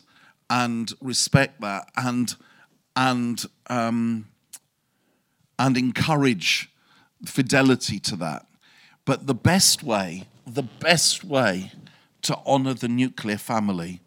and 0.52 0.92
respect 1.00 1.62
that 1.62 1.90
and 1.96 2.36
and 2.94 3.46
um, 3.68 4.26
and 5.58 5.78
encourage 5.78 6.70
fidelity 7.24 7.98
to 7.98 8.16
that. 8.16 8.46
But 9.06 9.26
the 9.26 9.34
best 9.34 9.82
way, 9.82 10.24
the 10.46 10.62
best 10.62 11.24
way 11.24 11.72
to 12.22 12.38
honor 12.44 12.74
the 12.74 12.88
nuclear 12.88 13.38
family 13.38 14.00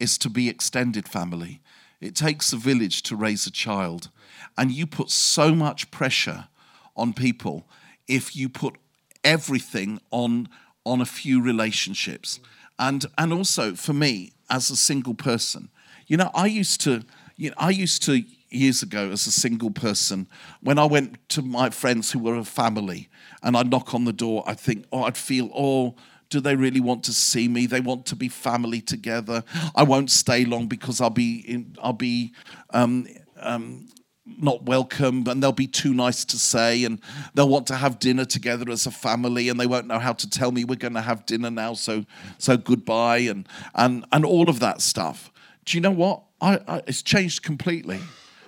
is 0.00 0.16
to 0.18 0.30
be 0.30 0.48
extended 0.48 1.06
family. 1.06 1.60
It 2.00 2.16
takes 2.16 2.52
a 2.52 2.56
village 2.56 3.02
to 3.02 3.16
raise 3.16 3.46
a 3.46 3.50
child, 3.50 4.08
and 4.56 4.72
you 4.72 4.86
put 4.86 5.10
so 5.10 5.54
much 5.54 5.90
pressure 5.90 6.48
on 6.96 7.12
people 7.12 7.68
if 8.08 8.34
you 8.34 8.48
put 8.48 8.76
everything 9.22 10.00
on 10.10 10.48
on 10.86 11.00
a 11.02 11.06
few 11.06 11.42
relationships. 11.42 12.40
and 12.78 13.06
and 13.16 13.32
also 13.32 13.74
for 13.74 13.92
me 13.92 14.32
as 14.48 14.70
a 14.70 14.76
single 14.76 15.14
person, 15.14 15.68
you 16.06 16.16
know, 16.16 16.30
I 16.34 16.46
used 16.46 16.80
to, 16.82 17.02
you 17.36 17.50
know, 17.50 17.56
I 17.58 17.70
used 17.70 18.02
to 18.04 18.22
years 18.50 18.82
ago 18.82 19.10
as 19.10 19.26
a 19.26 19.32
single 19.32 19.70
person 19.70 20.28
when 20.60 20.78
I 20.78 20.84
went 20.84 21.28
to 21.30 21.42
my 21.42 21.70
friends 21.70 22.12
who 22.12 22.20
were 22.20 22.36
a 22.36 22.44
family, 22.44 23.08
and 23.42 23.56
I'd 23.56 23.70
knock 23.70 23.94
on 23.94 24.04
the 24.04 24.12
door, 24.12 24.44
I'd 24.46 24.60
think, 24.60 24.86
oh, 24.92 25.02
I'd 25.02 25.16
feel, 25.16 25.50
oh. 25.54 25.94
Do 26.30 26.40
they 26.40 26.56
really 26.56 26.80
want 26.80 27.04
to 27.04 27.12
see 27.12 27.46
me? 27.46 27.66
They 27.66 27.80
want 27.80 28.06
to 28.06 28.16
be 28.16 28.28
family 28.28 28.80
together. 28.80 29.44
I 29.76 29.84
won't 29.84 30.10
stay 30.10 30.44
long 30.44 30.66
because 30.66 31.00
I'll 31.00 31.10
be 31.10 31.44
in, 31.46 31.76
I'll 31.80 31.92
be 31.92 32.32
um, 32.70 33.06
um, 33.38 33.86
not 34.26 34.64
welcome 34.64 35.24
and 35.28 35.42
they'll 35.42 35.52
be 35.52 35.66
too 35.66 35.92
nice 35.92 36.24
to 36.24 36.38
say 36.38 36.84
and 36.84 37.00
they'll 37.34 37.48
want 37.48 37.66
to 37.66 37.76
have 37.76 37.98
dinner 37.98 38.24
together 38.24 38.70
as 38.70 38.86
a 38.86 38.90
family 38.90 39.48
and 39.48 39.60
they 39.60 39.66
won't 39.66 39.86
know 39.86 39.98
how 39.98 40.14
to 40.14 40.28
tell 40.28 40.50
me 40.50 40.64
we're 40.64 40.76
going 40.76 40.94
to 40.94 41.02
have 41.02 41.26
dinner 41.26 41.50
now 41.50 41.74
so 41.74 42.04
so 42.38 42.56
goodbye 42.56 43.18
and 43.18 43.46
and 43.74 44.04
and 44.12 44.24
all 44.24 44.48
of 44.48 44.60
that 44.60 44.80
stuff 44.80 45.30
do 45.64 45.76
you 45.76 45.80
know 45.80 45.90
what 45.90 46.22
I, 46.40 46.60
I 46.66 46.82
it's 46.86 47.02
changed 47.02 47.42
completely 47.42 48.00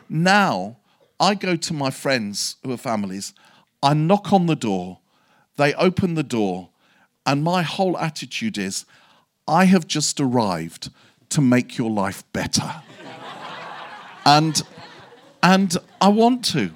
now 0.08 0.76
i 1.18 1.34
go 1.34 1.56
to 1.56 1.72
my 1.72 1.90
friends 1.90 2.56
who 2.62 2.72
are 2.72 2.76
families 2.76 3.32
i 3.82 3.94
knock 3.94 4.32
on 4.32 4.46
the 4.46 4.56
door 4.56 4.98
they 5.56 5.74
open 5.74 6.14
the 6.14 6.22
door 6.22 6.70
and 7.24 7.42
my 7.42 7.62
whole 7.62 7.96
attitude 7.98 8.58
is 8.58 8.84
i 9.48 9.64
have 9.64 9.86
just 9.86 10.20
arrived 10.20 10.90
to 11.30 11.40
make 11.40 11.76
your 11.76 11.90
life 11.90 12.24
better 12.32 12.82
and 14.26 14.62
and 15.46 15.76
I 16.00 16.08
want 16.08 16.44
to. 16.46 16.72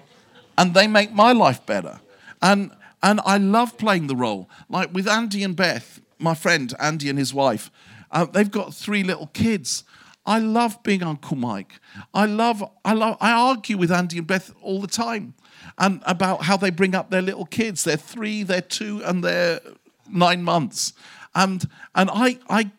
And 0.57 0.75
they 0.75 0.87
make 0.87 1.13
my 1.13 1.33
life 1.33 1.67
better. 1.67 2.01
And 2.41 2.71
and 3.03 3.21
I 3.25 3.39
love 3.39 3.79
playing 3.79 4.07
the 4.07 4.17
role. 4.17 4.49
Like 4.69 4.95
with 4.95 5.09
Andy 5.09 5.43
and 5.43 5.57
Beth, 5.57 6.01
my 6.19 6.35
friend 6.35 6.73
Andy 6.79 7.09
and 7.09 7.19
his 7.19 7.35
wife, 7.35 7.71
uh, 8.13 8.27
they've 8.27 8.51
got 8.51 8.75
three 8.75 9.03
little 9.03 9.29
kids. 9.29 9.85
I 10.31 10.39
love 10.39 10.81
being 10.85 11.03
Uncle 11.03 11.37
Mike. 11.37 11.81
I 12.15 12.27
love, 12.27 12.63
I 12.85 12.93
love, 12.93 13.17
I 13.21 13.33
argue 13.33 13.77
with 13.77 13.91
Andy 13.91 14.19
and 14.19 14.27
Beth 14.27 14.55
all 14.63 14.81
the 14.81 14.87
time, 14.87 15.35
and 15.77 16.01
about 16.07 16.45
how 16.45 16.57
they 16.57 16.71
bring 16.71 16.95
up 16.95 17.11
their 17.11 17.21
little 17.23 17.47
kids. 17.47 17.83
They're 17.83 17.97
three, 17.97 18.45
they're 18.45 18.61
two, 18.61 19.03
and 19.05 19.25
they're 19.25 19.61
nine 20.09 20.45
months, 20.45 20.93
and 21.35 21.69
and 21.97 22.09
I 22.13 22.39
I 22.49 22.71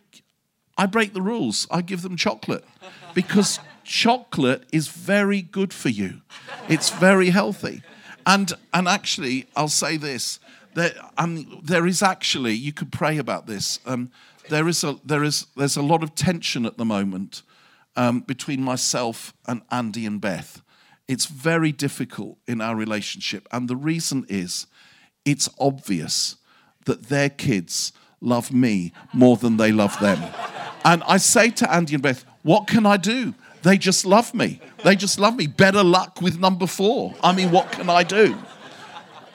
I 0.78 0.86
break 0.86 1.14
the 1.14 1.22
rules. 1.22 1.68
I 1.70 1.82
give 1.82 2.04
them 2.04 2.16
chocolate 2.16 2.64
because 3.14 3.60
chocolate 3.84 4.64
is 4.72 4.88
very 4.88 5.41
good 5.41 5.74
for 5.74 5.89
you. 5.89 6.22
It's 6.70 6.89
very 6.89 7.32
healthy. 7.32 7.84
And, 8.26 8.54
and 8.72 8.88
actually, 8.88 9.47
I'll 9.56 9.68
say 9.68 9.97
this 9.97 10.39
there, 10.74 10.93
um, 11.18 11.60
there 11.64 11.86
is 11.86 12.02
actually, 12.02 12.54
you 12.54 12.72
could 12.72 12.91
pray 12.91 13.18
about 13.18 13.45
this. 13.45 13.80
Um, 13.86 14.10
there 14.50 14.68
is 14.68 14.84
a, 14.84 14.98
there 15.06 15.24
is, 15.24 15.48
there's 15.56 15.78
a 15.78 15.82
lot 15.82 16.04
of 16.04 16.16
tension 16.16 16.66
at 16.66 16.78
the 16.78 16.86
moment 16.86 17.44
um, 17.96 18.22
between 18.22 18.62
myself 18.62 19.34
and 19.48 19.62
Andy 19.72 20.06
and 20.06 20.20
Beth. 20.22 20.62
It's 21.08 21.26
very 21.26 21.72
difficult 21.72 22.38
in 22.48 22.62
our 22.62 22.76
relationship. 22.76 23.48
And 23.52 23.68
the 23.68 23.76
reason 23.76 24.26
is 24.30 24.68
it's 25.26 25.50
obvious 25.60 26.38
that 26.86 27.04
their 27.04 27.30
kids 27.30 27.92
love 28.22 28.52
me 28.52 28.94
more 29.14 29.38
than 29.38 29.58
they 29.58 29.72
love 29.72 30.00
them. 30.00 30.24
And 30.86 31.04
I 31.04 31.18
say 31.18 31.50
to 31.50 31.72
Andy 31.72 31.96
and 31.96 32.04
Beth, 32.04 32.26
what 32.44 32.68
can 32.68 32.86
I 32.86 32.98
do? 32.98 33.34
They 33.64 33.78
just 33.78 34.06
love 34.06 34.34
me. 34.34 34.60
They 34.84 34.96
just 34.96 35.20
love 35.20 35.36
me. 35.36 35.48
Better 35.48 35.84
luck 35.84 36.22
with 36.22 36.39
number 36.39 36.66
four. 36.66 37.14
I 37.22 37.34
mean, 37.34 37.52
what 37.52 37.72
can 37.72 37.89
I 37.89 38.04
do? 38.04 38.36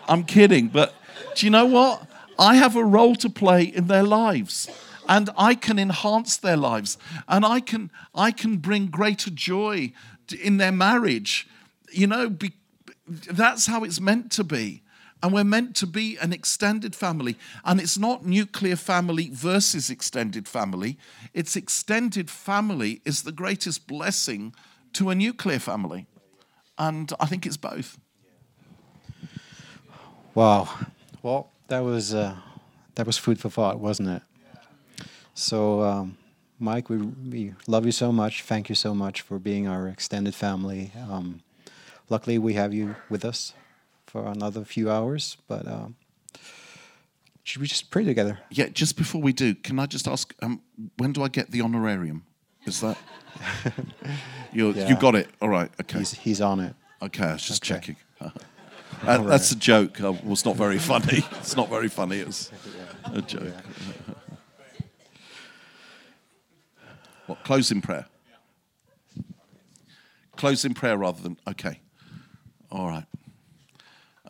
I'm 0.09 0.25
kidding, 0.25 0.69
but 0.69 0.95
do 1.35 1.47
you 1.47 1.51
know 1.51 1.67
what? 1.67 2.07
I 2.39 2.57
have 2.57 2.77
a 2.77 2.85
role 2.85 3.15
to 3.17 3.31
play 3.31 3.65
in 3.65 3.87
their 3.87 4.03
lives 4.03 4.69
and 5.09 5.31
I 5.37 5.55
can 5.55 5.79
enhance 5.79 6.37
their 6.37 6.57
lives 6.57 6.99
and 7.29 7.45
I 7.45 7.61
can 7.61 7.91
I 8.15 8.31
can 8.31 8.59
bring 8.59 8.87
greater 8.87 9.31
joy 9.31 9.93
in 10.43 10.57
their 10.57 10.73
marriage. 10.73 11.49
You 11.91 12.07
know, 12.07 12.29
be, 12.29 12.53
that's 13.07 13.67
how 13.67 13.85
it's 13.85 14.01
meant 14.01 14.33
to 14.33 14.45
be. 14.45 14.83
And 15.23 15.33
we're 15.33 15.45
meant 15.45 15.75
to 15.77 15.87
be 15.87 16.19
an 16.19 16.33
extended 16.33 16.95
family. 16.95 17.37
And 17.65 17.81
it's 17.81 17.97
not 17.97 18.27
nuclear 18.27 18.77
family 18.77 19.31
versus 19.33 19.89
extended 19.89 20.47
family. 20.47 20.99
It's 21.33 21.57
extended 21.57 22.31
family 22.31 23.01
is 23.05 23.23
the 23.23 23.33
greatest 23.33 23.87
blessing 23.87 24.55
to 24.93 25.11
a 25.11 25.15
nuclear 25.15 25.59
family. 25.59 26.07
And 26.79 27.13
I 27.19 27.27
think 27.27 27.47
it's 27.47 27.57
both. 27.57 27.99
Wow. 30.35 30.69
Well, 31.23 31.51
that 31.69 31.81
was 31.81 32.15
uh, 32.15 32.37
that 32.95 33.07
was 33.07 33.17
food 33.17 33.41
for 33.41 33.49
thought, 33.49 33.81
wasn't 33.81 34.11
it? 34.11 34.23
So, 35.41 35.83
um, 35.83 36.17
Mike, 36.59 36.89
we, 36.89 36.97
we 36.97 37.53
love 37.67 37.85
you 37.85 37.93
so 37.93 38.11
much. 38.11 38.43
Thank 38.43 38.71
you 38.71 38.75
so 38.75 38.95
much 38.95 39.21
for 39.21 39.39
being 39.39 39.69
our 39.69 39.87
extended 39.87 40.35
family. 40.35 40.93
Um, 41.11 41.43
luckily, 42.09 42.39
we 42.39 42.55
have 42.55 42.73
you 42.73 42.97
with 43.11 43.23
us 43.23 43.53
for 44.07 44.25
another 44.27 44.65
few 44.65 44.91
hours, 44.91 45.37
but 45.47 45.69
um, 45.69 45.97
should 47.45 47.61
we 47.61 47.67
just 47.67 47.91
pray 47.91 48.03
together? 48.05 48.39
Yeah, 48.51 48.69
just 48.69 48.97
before 48.97 49.21
we 49.21 49.35
do, 49.35 49.55
can 49.55 49.79
I 49.79 49.85
just 49.85 50.09
ask, 50.09 50.35
um, 50.41 50.63
when 50.97 51.13
do 51.13 51.23
I 51.23 51.29
get 51.29 51.51
the 51.51 51.61
honorarium? 51.61 52.25
Is 52.65 52.81
that 52.81 52.97
you? 54.55 54.73
Yeah. 54.73 54.89
You 54.89 54.97
got 54.97 55.15
it. 55.17 55.29
All 55.43 55.51
right. 55.51 55.71
Okay. 55.83 55.99
He's, 55.99 56.13
he's 56.15 56.41
on 56.41 56.61
it. 56.61 56.75
Okay. 57.03 57.25
I 57.25 57.33
was 57.35 57.43
just 57.43 57.63
Okay. 57.63 57.75
checking. 57.75 57.97
That- 59.05 59.27
That's 59.27 59.51
a 59.53 59.57
joke. 59.57 60.01
Uh, 60.01 60.13
well, 60.13 60.33
it's 60.33 60.47
not 60.47 60.57
very 60.57 60.79
funny. 60.79 61.23
It's 61.33 61.55
not 61.55 61.69
very 61.69 61.89
funny. 61.89 62.17
It's 62.21 62.51
a 63.13 63.21
joke. 63.21 63.53
What? 67.27 67.43
Close 67.45 67.71
in 67.71 67.83
prayer. 67.83 68.07
Close 70.37 70.65
in 70.65 70.75
prayer 70.75 70.97
rather 70.97 71.23
than 71.23 71.39
okay. 71.49 71.81
All 72.71 72.87
right. 72.89 73.07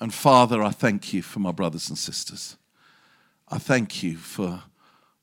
And 0.01 0.12
Father, 0.12 0.62
I 0.62 0.70
thank 0.70 1.12
you 1.12 1.22
for 1.22 1.40
my 1.40 1.53
brothers 1.53 1.88
and 1.88 1.99
sisters. 1.99 2.57
I 3.49 3.59
thank 3.59 4.03
you 4.03 4.16
for 4.16 4.64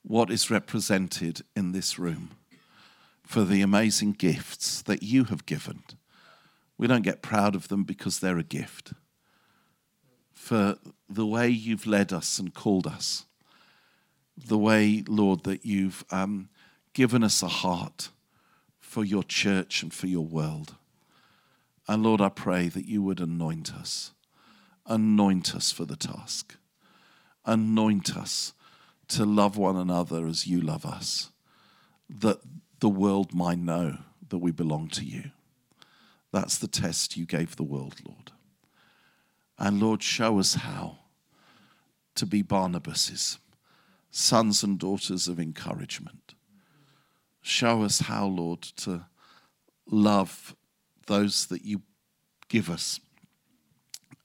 what 0.01 0.29
is 0.29 0.51
represented 0.51 1.41
in 1.55 1.71
this 1.71 1.97
room, 1.97 2.31
for 3.23 3.43
the 3.43 3.61
amazing 3.61 4.13
gifts 4.13 4.81
that 4.81 5.03
you 5.03 5.25
have 5.25 5.45
given. 5.45 5.83
We 6.77 6.87
don't 6.87 7.03
get 7.03 7.21
proud 7.21 7.55
of 7.55 7.69
them 7.69 7.83
because 7.83 8.19
they're 8.19 8.37
a 8.37 8.43
gift. 8.43 8.93
For 10.33 10.77
the 11.07 11.25
way 11.25 11.49
you've 11.49 11.87
led 11.87 12.11
us 12.11 12.39
and 12.39 12.53
called 12.53 12.87
us, 12.87 13.25
the 14.35 14.57
way, 14.57 15.03
Lord, 15.07 15.43
that 15.43 15.65
you've 15.65 16.03
um, 16.11 16.49
given 16.93 17.23
us 17.23 17.41
a 17.41 17.47
heart 17.47 18.09
for 18.79 19.03
your 19.03 19.23
church 19.23 19.81
and 19.83 19.93
for 19.93 20.07
your 20.07 20.25
world. 20.25 20.75
And 21.87 22.03
Lord, 22.03 22.21
I 22.21 22.29
pray 22.29 22.69
that 22.69 22.85
you 22.85 23.01
would 23.01 23.19
anoint 23.19 23.73
us 23.73 24.13
anoint 24.85 25.55
us 25.55 25.71
for 25.71 25.85
the 25.85 25.95
task. 25.95 26.55
Anoint 27.45 28.15
us 28.15 28.53
to 29.09 29.25
love 29.25 29.57
one 29.57 29.75
another 29.75 30.25
as 30.25 30.47
you 30.47 30.61
love 30.61 30.85
us, 30.85 31.31
that 32.09 32.39
the 32.79 32.89
world 32.89 33.33
might 33.33 33.59
know 33.59 33.97
that 34.29 34.37
we 34.37 34.51
belong 34.51 34.87
to 34.89 35.05
you. 35.05 35.31
That's 36.31 36.57
the 36.57 36.67
test 36.67 37.17
you 37.17 37.25
gave 37.25 37.55
the 37.55 37.63
world, 37.63 37.95
Lord. 38.05 38.31
And 39.59 39.79
Lord, 39.79 40.01
show 40.01 40.39
us 40.39 40.55
how 40.55 40.99
to 42.15 42.25
be 42.25 42.41
Barnabas's 42.41 43.39
sons 44.09 44.63
and 44.63 44.79
daughters 44.79 45.27
of 45.27 45.39
encouragement. 45.39 46.32
Show 47.43 47.83
us 47.83 47.99
how, 47.99 48.25
Lord, 48.25 48.61
to 48.61 49.05
love 49.85 50.55
those 51.07 51.45
that 51.47 51.63
you 51.63 51.81
give 52.47 52.69
us 52.69 53.01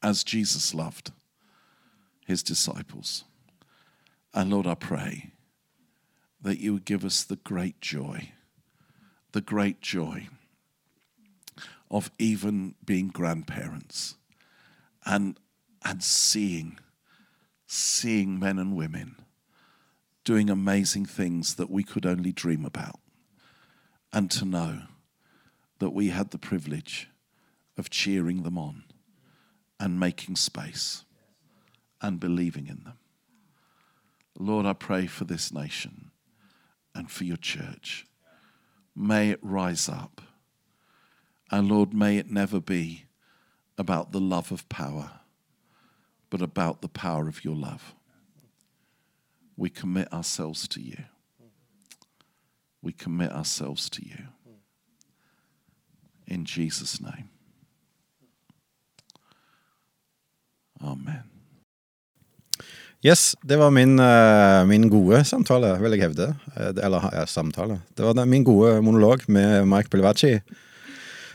as 0.02 0.22
Jesus 0.22 0.72
loved 0.72 1.10
his 2.26 2.44
disciples. 2.44 3.24
And 4.32 4.50
Lord, 4.50 4.68
I 4.68 4.74
pray 4.74 5.32
that 6.40 6.58
you 6.58 6.72
would 6.74 6.84
give 6.84 7.04
us 7.04 7.24
the 7.24 7.36
great 7.36 7.80
joy, 7.80 8.30
the 9.32 9.40
great 9.40 9.80
joy 9.80 10.28
of 11.90 12.12
even 12.20 12.76
being 12.84 13.08
grandparents 13.08 14.14
and, 15.04 15.40
and 15.84 16.04
seeing, 16.04 16.78
seeing 17.66 18.38
men 18.38 18.60
and 18.60 18.76
women 18.76 19.16
doing 20.22 20.50
amazing 20.50 21.06
things 21.06 21.56
that 21.56 21.70
we 21.70 21.82
could 21.82 22.06
only 22.06 22.30
dream 22.30 22.64
about. 22.64 23.00
And 24.12 24.30
to 24.32 24.44
know 24.44 24.82
that 25.78 25.90
we 25.90 26.08
had 26.08 26.30
the 26.30 26.38
privilege 26.38 27.08
of 27.76 27.90
cheering 27.90 28.42
them 28.42 28.58
on 28.58 28.84
and 29.78 30.00
making 30.00 30.36
space 30.36 31.04
and 32.00 32.18
believing 32.18 32.66
in 32.66 32.82
them. 32.84 32.98
Lord, 34.38 34.66
I 34.66 34.72
pray 34.72 35.06
for 35.06 35.24
this 35.24 35.52
nation 35.52 36.10
and 36.94 37.10
for 37.10 37.24
your 37.24 37.36
church. 37.36 38.06
May 38.94 39.30
it 39.30 39.40
rise 39.42 39.88
up. 39.88 40.20
And 41.50 41.68
Lord, 41.68 41.94
may 41.94 42.18
it 42.18 42.30
never 42.30 42.60
be 42.60 43.04
about 43.78 44.12
the 44.12 44.20
love 44.20 44.52
of 44.52 44.68
power, 44.68 45.20
but 46.30 46.42
about 46.42 46.82
the 46.82 46.88
power 46.88 47.28
of 47.28 47.44
your 47.44 47.54
love. 47.54 47.94
We 49.56 49.70
commit 49.70 50.12
ourselves 50.12 50.68
to 50.68 50.80
you. 50.80 51.04
We 52.82 52.92
commit 52.92 53.32
ourselves 53.32 53.90
to 53.90 54.02
you. 54.02 54.28
In 56.26 56.44
Jesus' 56.44 57.00
name. 57.00 57.28
Amen. 60.80 61.22
Yes, 63.02 63.36
det 63.42 63.56
var 63.56 63.70
min, 63.70 63.98
eh, 63.98 64.64
min 64.66 64.88
gode 64.90 65.24
samtale, 65.24 65.76
vil 65.80 65.94
jeg 65.94 66.02
hevde. 66.08 66.34
Eh, 66.56 66.72
Eller 66.84 67.10
ja, 67.12 67.26
samtale. 67.26 67.80
Det 67.96 68.04
var 68.04 68.26
min 68.26 68.44
gode 68.44 68.82
monolog 68.82 69.22
med 69.28 69.66
Mike 69.66 69.88
Pilivacci 69.88 70.40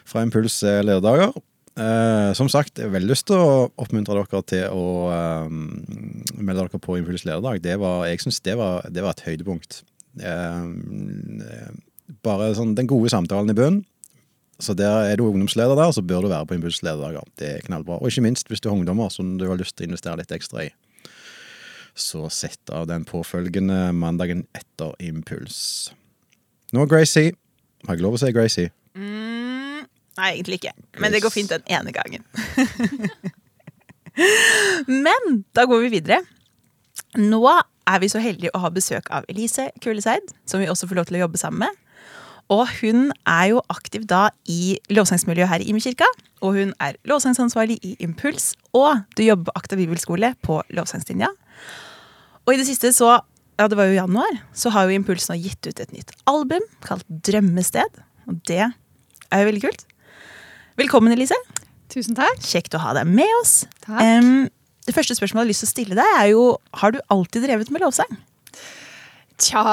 fra 0.05 0.21
Impuls 0.21 0.63
eh, 0.63 0.83
lederdager. 0.83 1.31
Eh, 1.79 2.33
som 2.33 2.49
sagt, 2.49 2.77
jeg 2.77 2.85
har 2.85 2.93
veldig 2.93 3.09
lyst 3.09 3.27
til 3.27 3.39
å 3.39 3.71
oppmuntre 3.81 4.13
dere 4.13 4.43
til 4.43 4.75
å 4.75 5.09
eh, 5.09 5.47
melde 6.37 6.67
dere 6.67 6.79
på 6.83 6.97
Impuls 6.99 7.23
lederdag. 7.25 7.63
Det 7.63 7.79
var, 7.79 8.05
jeg 8.11 8.21
syns 8.21 8.41
det, 8.43 8.57
det 8.91 9.01
var 9.05 9.15
et 9.15 9.25
høydepunkt. 9.25 9.81
Eh, 10.19 11.73
bare 12.23 12.53
sånn 12.57 12.75
den 12.77 12.89
gode 12.89 13.09
samtalen 13.13 13.49
i 13.49 13.57
bunnen. 13.57 13.83
Så 14.61 14.75
der 14.77 15.09
er 15.09 15.17
du 15.17 15.25
ungdomsleder 15.25 15.75
der, 15.75 15.91
så 15.91 16.03
bør 16.05 16.23
du 16.23 16.29
være 16.31 16.45
på 16.47 16.55
lederdager. 16.55 17.25
Det 17.39 17.47
er 17.49 17.65
knallbra. 17.65 17.97
Og 17.99 18.11
ikke 18.11 18.23
minst 18.23 18.47
hvis 18.47 18.61
du 18.61 18.69
har 18.69 18.77
ungdommer 18.77 19.09
som 19.11 19.37
du 19.37 19.47
har 19.49 19.57
lyst 19.57 19.75
til 19.75 19.87
å 19.87 19.91
investere 19.91 20.21
litt 20.21 20.31
ekstra 20.31 20.67
i 20.67 20.71
så 21.95 22.29
sett 22.29 22.69
av 22.73 22.87
den 22.89 23.05
påfølgende 23.05 23.91
mandagen 23.93 24.45
etter 24.57 24.95
Impuls. 25.03 25.93
Nå, 26.73 26.87
Gracie. 26.89 27.35
Har 27.85 27.97
jeg 27.97 28.05
lov 28.05 28.17
å 28.17 28.21
si 28.21 28.31
Gracie? 28.33 28.71
Mm, 28.97 29.83
nei, 30.17 30.29
egentlig 30.31 30.61
ikke. 30.61 30.73
Men 31.01 31.13
det 31.13 31.21
går 31.21 31.33
fint 31.33 31.53
den 31.53 31.65
ene 31.69 31.93
gangen. 31.93 32.25
Men 35.05 35.43
da 35.53 35.67
går 35.69 35.85
vi 35.85 35.93
videre. 35.99 36.21
Nå 37.19 37.43
er 37.89 37.99
vi 38.03 38.09
så 38.11 38.21
heldige 38.23 38.53
å 38.55 38.61
ha 38.63 38.71
besøk 38.73 39.09
av 39.13 39.25
Elise 39.31 39.69
Kuleseid, 39.83 40.33
som 40.49 40.61
vi 40.61 40.69
også 40.71 40.87
får 40.89 40.99
lov 40.99 41.09
til 41.09 41.19
å 41.19 41.25
jobbe 41.25 41.41
sammen 41.41 41.65
med. 41.65 41.79
Og 42.51 42.67
hun 42.81 43.11
er 43.29 43.45
jo 43.53 43.61
aktiv 43.71 44.05
da 44.09 44.27
i 44.51 44.77
lovsangsmiljøet 44.93 45.49
her 45.49 45.63
i 45.63 45.69
Imekirka. 45.71 46.07
Og 46.43 46.57
hun 46.57 46.73
er 46.83 46.97
lovsangsansvarlig 47.07 47.79
i 47.87 47.93
Impuls, 48.03 48.51
og 48.75 49.05
du 49.17 49.23
jobber 49.23 49.49
på 49.49 49.55
Akta 49.61 49.79
bibelskole 49.79 50.33
på 50.43 50.59
lovsangslinja. 50.75 51.31
Og 52.43 52.53
i 52.53 52.59
det 52.59 52.67
siste 52.67 52.91
så, 52.95 53.15
ja 53.59 53.69
det 53.71 53.79
var 53.79 53.87
jo 53.87 53.95
januar, 53.95 54.41
så 54.51 54.73
har 54.75 54.89
jo 54.89 54.97
Impuls 54.97 55.29
nå 55.31 55.39
gitt 55.39 55.63
ut 55.69 55.79
et 55.79 55.95
nytt 55.95 56.11
album 56.29 56.65
kalt 56.83 57.07
Drømmested. 57.07 58.03
Og 58.27 58.39
det 58.49 58.65
er 58.65 59.43
jo 59.43 59.49
veldig 59.49 59.63
kult. 59.63 59.87
Velkommen, 60.79 61.15
Elise. 61.15 61.37
Tusen 61.93 62.17
takk. 62.17 62.41
Kjekt 62.43 62.75
å 62.75 62.81
ha 62.81 62.95
deg 62.97 63.07
med 63.07 63.29
oss. 63.41 63.63
Takk. 63.85 64.01
Em, 64.01 64.49
det 64.87 64.95
første 64.95 65.15
spørsmålet 65.15 65.43
jeg 65.43 65.47
har 65.47 65.51
lyst 65.53 65.63
til 65.63 65.69
å 65.69 65.73
stille 65.73 65.97
deg, 65.99 66.13
er 66.19 66.29
jo 66.33 66.45
Har 66.81 66.93
du 66.93 66.99
alltid 67.13 67.45
drevet 67.47 67.71
med 67.71 67.83
lovsang? 67.85 68.17
Tja 69.41 69.65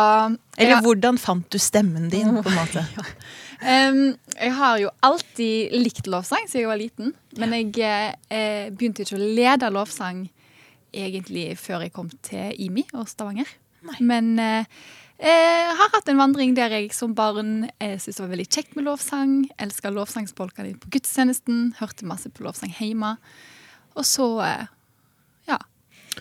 Eller 0.57 0.77
ja, 0.77 0.81
hvordan 0.85 1.19
fant 1.21 1.47
du 1.53 1.59
stemmen 1.61 2.09
din? 2.13 2.31
på 2.43 2.51
en 2.51 2.59
måte? 2.59 2.85
em, 3.75 4.03
Jeg 4.37 4.55
har 4.57 4.79
jo 4.83 4.93
alltid 5.07 5.75
likt 5.77 6.07
lovsang 6.11 6.47
siden 6.47 6.65
jeg 6.65 6.71
var 6.71 6.81
liten. 6.81 7.15
Men 7.39 7.55
jeg 7.57 8.15
eh, 8.31 8.71
begynte 8.71 9.05
ikke 9.05 9.19
å 9.19 9.31
lede 9.41 9.73
lovsang 9.75 10.29
egentlig 10.91 11.53
før 11.61 11.85
jeg 11.85 11.95
kom 11.95 12.09
til 12.27 12.57
IMI 12.59 12.87
og 12.99 13.07
Stavanger. 13.11 13.47
Men 14.01 14.33
eh, 14.43 14.81
jeg 15.21 15.77
har 15.77 15.93
hatt 15.93 16.09
en 16.09 16.21
vandring 16.21 16.55
der 16.57 16.73
jeg 16.79 16.95
som 16.97 17.13
barn 17.17 17.69
eh, 17.79 17.99
syntes 18.01 18.17
det 18.17 18.25
var 18.25 18.33
veldig 18.33 18.49
kjekt 18.49 18.77
med 18.77 18.87
lovsang. 18.89 19.35
Elska 19.61 19.93
dine 19.93 20.81
på 20.81 20.93
gudstjenesten. 20.97 21.75
Hørte 21.79 22.09
masse 22.09 22.33
på 22.33 22.47
lovsang 22.47 22.73
hjemme. 22.79 23.17
Og 23.99 24.07
så 24.09 24.29
eh, 24.47 24.69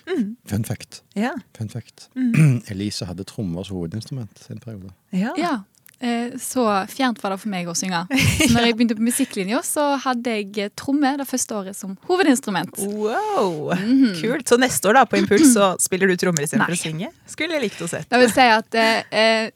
ja. 0.05 0.19
Fun 0.49 0.63
fact. 0.67 1.01
Ja. 1.15 1.33
Fun 1.57 1.69
fact. 1.69 2.09
Elise 2.71 3.05
hadde 3.09 3.25
trommer 3.27 3.63
som 3.67 3.77
hovedinstrument 3.79 4.47
en 4.49 4.59
periode. 4.63 4.93
ja. 5.11 5.33
Ja, 5.37 5.53
eh, 5.99 6.37
så 6.39 6.63
fjernt 6.87 7.19
var 7.23 7.33
det 7.35 7.39
for 7.41 7.51
meg 7.51 7.67
å 7.67 7.75
synge. 7.75 8.05
Så 8.39 8.49
når 8.53 8.69
jeg 8.69 8.77
begynte 8.79 8.95
på 8.95 9.03
musikklinja, 9.03 9.59
så 9.65 9.85
hadde 9.99 10.35
jeg 10.37 10.71
tromme 10.79 11.11
det 11.19 11.27
første 11.27 11.55
året 11.57 11.75
som 11.77 11.97
hovedinstrument. 12.07 12.77
Wow, 12.79 13.73
kult. 14.21 14.47
Så 14.47 14.57
neste 14.61 14.89
år 14.91 15.01
da 15.01 15.05
på 15.09 15.19
Impuls 15.19 15.51
så 15.57 15.73
spiller 15.81 16.07
du 16.07 16.15
trommer 16.19 16.45
istedenfor 16.45 16.77
å 16.77 16.79
synge? 16.79 17.11
Skulle 17.27 17.57
jeg 17.57 17.67
likt 17.67 17.81
å 17.83 17.89
sett. 17.91 18.07
Det 18.09 18.21
vil 18.23 18.31
si 18.31 18.47
at 18.55 18.79
eh, 18.79 19.01
eh, 19.11 19.49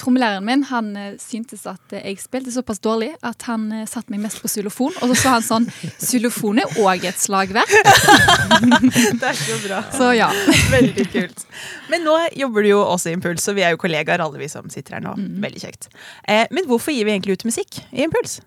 trommelæreren 0.00 0.44
min 0.44 0.64
han 0.66 0.90
eh, 0.98 1.12
syntes 1.22 1.62
at 1.70 1.94
eh, 1.94 2.02
jeg 2.10 2.18
spilte 2.22 2.52
såpass 2.54 2.80
dårlig 2.82 3.12
at 3.26 3.44
han 3.46 3.68
eh, 3.74 3.86
satte 3.88 4.10
meg 4.12 4.22
mest 4.24 4.40
på 4.42 4.50
xylofon. 4.50 4.96
Og 4.98 5.12
så 5.12 5.18
sa 5.20 5.34
han 5.36 5.46
sånn 5.46 5.68
Xylofon 6.00 6.62
er 6.62 6.78
òg 6.82 7.06
et 7.10 7.20
slagverk. 7.20 7.70
Det 9.20 9.30
er 9.30 9.38
så 9.38 9.58
bra. 9.62 9.82
Så 9.94 10.10
ja. 10.16 10.30
Veldig 10.72 11.06
kult. 11.12 11.44
Men 11.92 12.04
nå 12.06 12.16
jobber 12.38 12.66
du 12.66 12.72
jo 12.72 12.80
også 12.82 13.12
i 13.12 13.16
Impuls, 13.18 13.46
og 13.50 13.58
vi 13.58 13.66
er 13.66 13.74
jo 13.74 13.80
kollegaer 13.82 14.22
alle 14.24 14.40
vi 14.40 14.50
som 14.50 14.70
sitter 14.72 14.98
her 14.98 15.04
nå. 15.04 15.14
Veldig 15.42 15.62
kjekt. 15.62 15.90
Eh, 16.26 16.46
men 16.54 16.66
hvorfor 16.70 16.94
gir 16.94 17.06
vi 17.06 17.14
egentlig 17.14 17.38
ut 17.38 17.46
musikk 17.48 17.82
i 17.90 18.04
Impuls? 18.06 18.40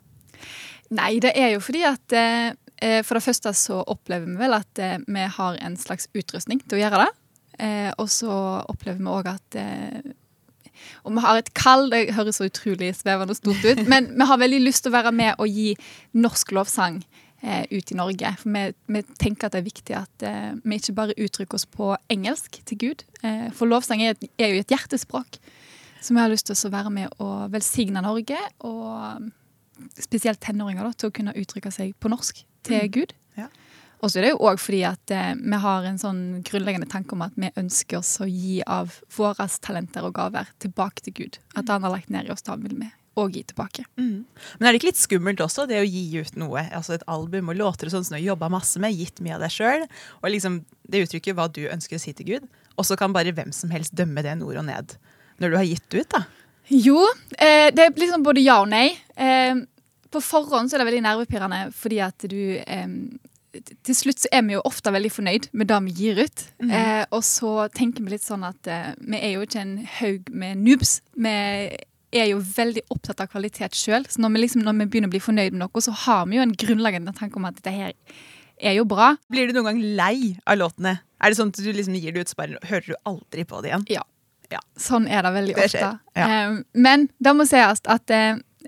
Nei, 0.93 1.17
det 1.24 1.34
er 1.39 1.55
jo 1.55 1.61
fordi 1.63 1.86
at 1.88 2.13
eh, 2.17 2.51
eh, 2.84 2.99
For 3.05 3.17
det 3.17 3.26
første 3.26 3.53
så 3.57 3.80
opplever 3.82 4.28
vi 4.30 4.38
vel 4.41 4.57
at 4.59 4.82
eh, 4.82 4.99
vi 5.07 5.28
har 5.38 5.59
en 5.63 5.78
slags 5.80 6.09
utrustning 6.13 6.61
til 6.67 6.80
å 6.80 6.84
gjøre 6.84 7.05
det. 7.05 7.11
Eh, 7.63 7.89
og 8.01 8.09
så 8.09 8.34
opplever 8.67 8.99
vi 8.99 9.13
òg 9.13 9.30
at 9.30 9.57
eh, 9.61 10.13
Og 11.04 11.16
vi 11.16 11.24
har 11.26 11.40
et 11.40 11.52
kall, 11.58 11.90
det 11.94 12.06
høres 12.18 12.40
så 12.40 12.48
utrolig 12.50 12.94
svevende 12.98 13.36
og 13.36 13.40
stort 13.40 13.66
ut, 13.66 13.84
men 13.92 14.12
vi 14.14 14.30
har 14.30 14.42
veldig 14.42 14.62
lyst 14.64 14.86
til 14.86 14.94
å 14.94 14.98
være 14.98 15.14
med 15.16 15.42
og 15.42 15.50
gi 15.52 15.74
norsk 16.18 16.54
lovsang 16.56 17.02
eh, 17.44 17.66
ut 17.72 17.92
i 17.92 17.98
Norge. 18.00 18.34
For 18.42 18.56
vi, 18.56 18.64
vi 18.98 19.04
tenker 19.22 19.48
at 19.48 19.56
det 19.56 19.64
er 19.64 19.68
viktig 19.68 19.98
at 20.00 20.28
eh, 20.28 20.52
vi 20.64 20.80
ikke 20.80 20.98
bare 20.98 21.18
uttrykker 21.18 21.60
oss 21.60 21.68
på 21.70 21.94
engelsk 22.14 22.62
til 22.70 22.82
Gud. 22.86 23.06
Eh, 23.24 23.50
for 23.56 23.70
lovsang 23.70 24.04
er, 24.04 24.16
et, 24.18 24.30
er 24.42 24.54
jo 24.54 24.64
et 24.64 24.76
hjertespråk. 24.76 25.40
Så 26.04 26.16
vi 26.16 26.20
har 26.20 26.32
lyst 26.32 26.50
til 26.50 26.58
å 26.58 26.74
være 26.74 26.92
med 26.92 27.20
og 27.24 27.52
velsigne 27.54 28.04
Norge, 28.04 28.40
og 28.68 29.30
spesielt 30.00 30.42
tenåringer, 30.44 30.84
da, 30.84 30.96
til 30.98 31.10
å 31.10 31.16
kunne 31.16 31.36
uttrykke 31.40 31.72
seg 31.72 31.94
på 32.02 32.12
norsk 32.12 32.44
til 32.68 32.90
Gud. 32.92 33.14
Ja. 33.40 33.48
Og 34.04 34.12
så 34.12 34.20
er 34.20 34.26
det 34.26 34.34
jo 34.34 34.41
òg 34.49 34.60
fordi 34.60 34.82
at 34.88 35.14
eh, 35.16 35.32
vi 35.39 35.60
har 35.64 35.86
en 35.88 35.99
sånn 36.01 36.24
grunnleggende 36.43 36.89
tanke 36.91 37.16
om 37.16 37.24
at 37.24 37.38
vi 37.39 37.54
ønsker 37.60 38.01
oss 38.01 38.18
å 38.24 38.28
gi 38.28 38.60
av 38.68 38.97
våre 39.16 39.47
talenter 39.64 40.04
og 40.04 40.18
gaver 40.18 40.49
tilbake 40.64 41.06
til 41.06 41.16
Gud. 41.22 41.39
At 41.56 41.72
han 41.72 41.88
har 41.88 41.93
lagt 41.95 42.12
ned 42.12 42.28
i 42.28 42.34
oss, 42.34 42.43
da 42.43 42.58
vil 42.60 42.76
vi 42.82 42.89
òg 43.20 43.38
gi 43.38 43.43
tilbake. 43.47 43.86
Men 44.58 44.68
er 44.68 44.74
det 44.74 44.82
ikke 44.82 44.89
litt 44.89 44.99
skummelt 44.99 45.41
også, 45.45 45.68
det 45.70 45.80
å 45.80 45.88
gi 45.88 46.04
ut 46.20 46.36
noe? 46.41 46.66
Altså 46.74 46.97
et 46.97 47.06
album 47.08 47.51
og 47.54 47.60
låter 47.60 47.88
og 47.88 47.95
sånn 47.95 48.06
som 48.08 48.16
du 48.16 48.20
har 48.20 48.34
jobba 48.34 48.49
masse 48.51 48.82
med, 48.82 48.95
gitt 48.97 49.22
mye 49.24 49.38
av 49.38 49.45
deg 49.45 49.54
sjøl. 49.54 49.86
Og 50.22 50.32
liksom 50.34 50.64
det 50.89 51.06
uttrykker 51.06 51.38
hva 51.38 51.47
du 51.54 51.64
ønsker 51.70 51.99
å 51.99 52.04
si 52.04 52.16
til 52.18 52.32
Gud. 52.34 52.47
Og 52.76 52.88
så 52.89 52.97
kan 52.99 53.14
bare 53.16 53.34
hvem 53.36 53.54
som 53.56 53.72
helst 53.74 53.93
dømme 53.95 54.26
det 54.26 54.34
nord 54.39 54.60
og 54.60 54.66
ned. 54.68 54.95
Når 55.41 55.54
du 55.54 55.60
har 55.60 55.70
gitt 55.70 55.99
ut, 55.99 56.10
da. 56.14 56.26
Jo, 56.74 56.99
eh, 57.38 57.70
det 57.76 57.86
er 57.86 58.01
liksom 58.01 58.26
både 58.26 58.43
ja 58.43 58.62
og 58.64 58.72
nei. 58.72 58.88
Eh, 59.16 59.62
på 60.14 60.22
forhånd 60.22 60.70
så 60.70 60.78
er 60.78 60.84
det 60.84 60.89
veldig 60.91 61.06
nervepirrende 61.06 61.62
fordi 61.76 61.99
at 62.06 62.26
du 62.30 62.41
eh, 62.62 62.89
Til 63.86 63.95
slutt 63.95 64.24
så 64.24 64.30
er 64.34 64.41
vi 64.47 64.56
jo 64.56 64.62
ofte 64.66 64.91
veldig 64.93 65.12
fornøyd 65.14 65.47
med 65.54 65.68
det 65.70 65.80
vi 65.86 65.91
gir 65.99 66.22
ut. 66.26 66.43
Eh, 66.66 67.04
og 67.14 67.22
så 67.28 67.68
tenker 67.76 68.04
vi 68.06 68.16
litt 68.16 68.26
sånn 68.26 68.43
at 68.47 68.70
eh, 68.72 68.93
vi 68.97 69.20
er 69.20 69.36
jo 69.36 69.43
ikke 69.45 69.62
en 69.62 69.74
haug 69.99 70.32
med 70.34 70.58
noobs. 70.66 70.95
Vi 71.14 71.34
er 72.14 72.30
jo 72.32 72.39
veldig 72.41 72.84
opptatt 72.93 73.22
av 73.26 73.30
kvalitet 73.34 73.78
sjøl. 73.78 74.06
Så 74.10 74.22
når 74.22 74.34
vi, 74.36 74.43
liksom, 74.45 74.63
når 74.66 74.80
vi 74.82 74.88
begynner 74.93 75.12
å 75.12 75.16
bli 75.16 75.21
fornøyd 75.24 75.54
med 75.55 75.63
noe, 75.66 75.84
så 75.86 75.93
har 76.05 76.25
vi 76.30 76.38
jo 76.39 76.46
en 76.46 76.55
grunnleggende 76.66 77.13
tanke 77.17 77.38
om 77.42 77.46
at 77.50 77.58
dette 77.62 77.74
her 77.74 77.93
er 78.63 78.78
jo 78.78 78.86
bra. 78.89 79.13
Blir 79.34 79.50
du 79.50 79.58
noen 79.58 79.70
gang 79.71 79.84
lei 79.97 80.34
av 80.50 80.58
låtene? 80.62 81.00
Er 81.24 81.32
det 81.34 81.39
sånn 81.39 81.54
at 81.54 81.62
du 81.62 81.70
liksom 81.74 81.96
gir 81.97 82.13
det 82.16 82.25
ut, 82.25 82.34
så 82.34 82.38
bare 82.42 82.59
hører 82.70 82.89
du 82.89 82.97
aldri 83.09 83.46
på 83.50 83.62
det 83.63 83.71
igjen? 83.71 83.86
Ja. 83.93 84.04
Sånn 84.78 85.08
er 85.09 85.24
det 85.25 85.32
veldig 85.34 85.54
Det 85.58 85.63
ofte. 85.66 85.88
ja. 86.13 86.25
Eh, 86.30 86.58
men 86.78 87.08
det 87.17 87.32
må 87.34 87.46
sies 87.50 87.82
at 87.89 88.12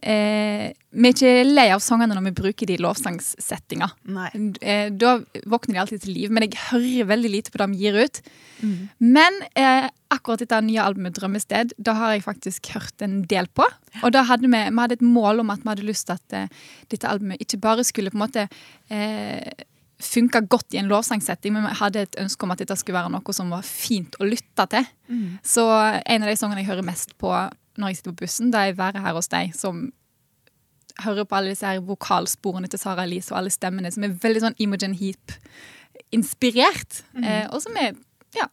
eh, 0.01 0.65
eh, 0.65 0.73
vi 0.95 1.09
er 1.09 1.13
ikke 1.13 1.33
lei 1.47 1.67
av 1.73 1.83
sangene 1.83 2.15
når 2.15 2.29
vi 2.29 2.35
bruker 2.37 2.69
de 2.69 2.77
i 2.77 2.81
lovsangssettinger. 2.81 3.93
Eh, 4.61 4.87
da 4.95 5.17
våkner 5.51 5.75
de 5.75 5.81
alltid 5.81 6.05
til 6.05 6.15
liv, 6.15 6.33
men 6.33 6.45
jeg 6.45 6.59
hører 6.69 7.09
veldig 7.11 7.31
lite 7.31 7.51
på 7.51 7.61
det 7.61 7.67
de 7.71 7.81
gir 7.81 7.99
ut. 7.99 8.21
Mm. 8.61 8.77
Men 9.17 9.39
eh, 9.59 9.89
akkurat 10.15 10.43
dette 10.43 10.61
nye 10.63 10.83
albumet 10.83 11.17
'Drømmested' 11.17 11.75
da 11.77 11.97
har 11.99 12.15
jeg 12.15 12.25
faktisk 12.27 12.71
hørt 12.75 13.05
en 13.05 13.23
del 13.27 13.47
på. 13.47 13.67
Og 14.03 14.11
da 14.15 14.23
hadde 14.23 14.47
vi, 14.47 14.55
vi 14.55 14.81
hadde 14.81 14.99
et 14.99 15.05
mål 15.05 15.43
om 15.43 15.51
at 15.53 15.63
vi 15.63 15.73
hadde 15.73 15.87
lyst 15.87 16.07
til 16.07 16.15
at 16.15 16.37
eh, 16.39 16.65
dette 16.91 17.09
albumet 17.09 17.41
ikke 17.41 17.61
bare 17.61 17.83
skulle 17.83 18.11
på 18.13 18.19
en 18.19 18.25
måte 18.25 18.47
eh, 18.89 19.67
funka 19.99 20.41
godt 20.51 20.75
i 20.75 20.79
en 20.79 20.89
lovsangsetting, 20.91 21.53
men 21.55 21.67
vi 21.67 21.75
hadde 21.79 22.07
et 22.07 22.17
ønske 22.19 22.43
om 22.43 22.51
at 22.51 22.59
dette 22.59 22.75
skulle 22.79 22.99
være 22.99 23.11
noe 23.13 23.35
som 23.35 23.51
var 23.51 23.63
fint 23.67 24.15
å 24.19 24.27
lytte 24.27 24.67
til. 24.71 24.87
Så 25.43 25.63
en 25.71 26.23
av 26.23 26.29
de 26.29 26.35
sangene 26.35 26.63
jeg 26.63 26.67
hører 26.67 26.83
mest 26.87 27.15
på 27.21 27.31
når 27.77 27.87
jeg 27.87 27.95
sitter 27.97 28.11
på 28.11 28.15
bussen, 28.23 28.51
det 28.53 28.59
er 28.59 28.73
'Være 28.73 29.01
her 29.01 29.13
hos 29.13 29.27
deg', 29.27 29.55
som 29.55 29.93
hører 31.03 31.23
på 31.25 31.35
alle 31.35 31.49
disse 31.49 31.65
her 31.65 31.79
vokalsporene 31.79 32.67
til 32.67 32.79
Sara 32.79 33.03
Elise 33.03 33.31
og 33.33 33.37
alle 33.37 33.49
stemmene, 33.49 33.91
som 33.91 34.03
er 34.03 34.07
veldig 34.09 34.41
sånn 34.41 34.55
Imogen 34.59 34.93
Heap-inspirert. 34.95 37.03
Eh, 37.23 37.47
og 37.51 37.61
som 37.61 37.73
er 37.77 37.91
Ja. 38.35 38.45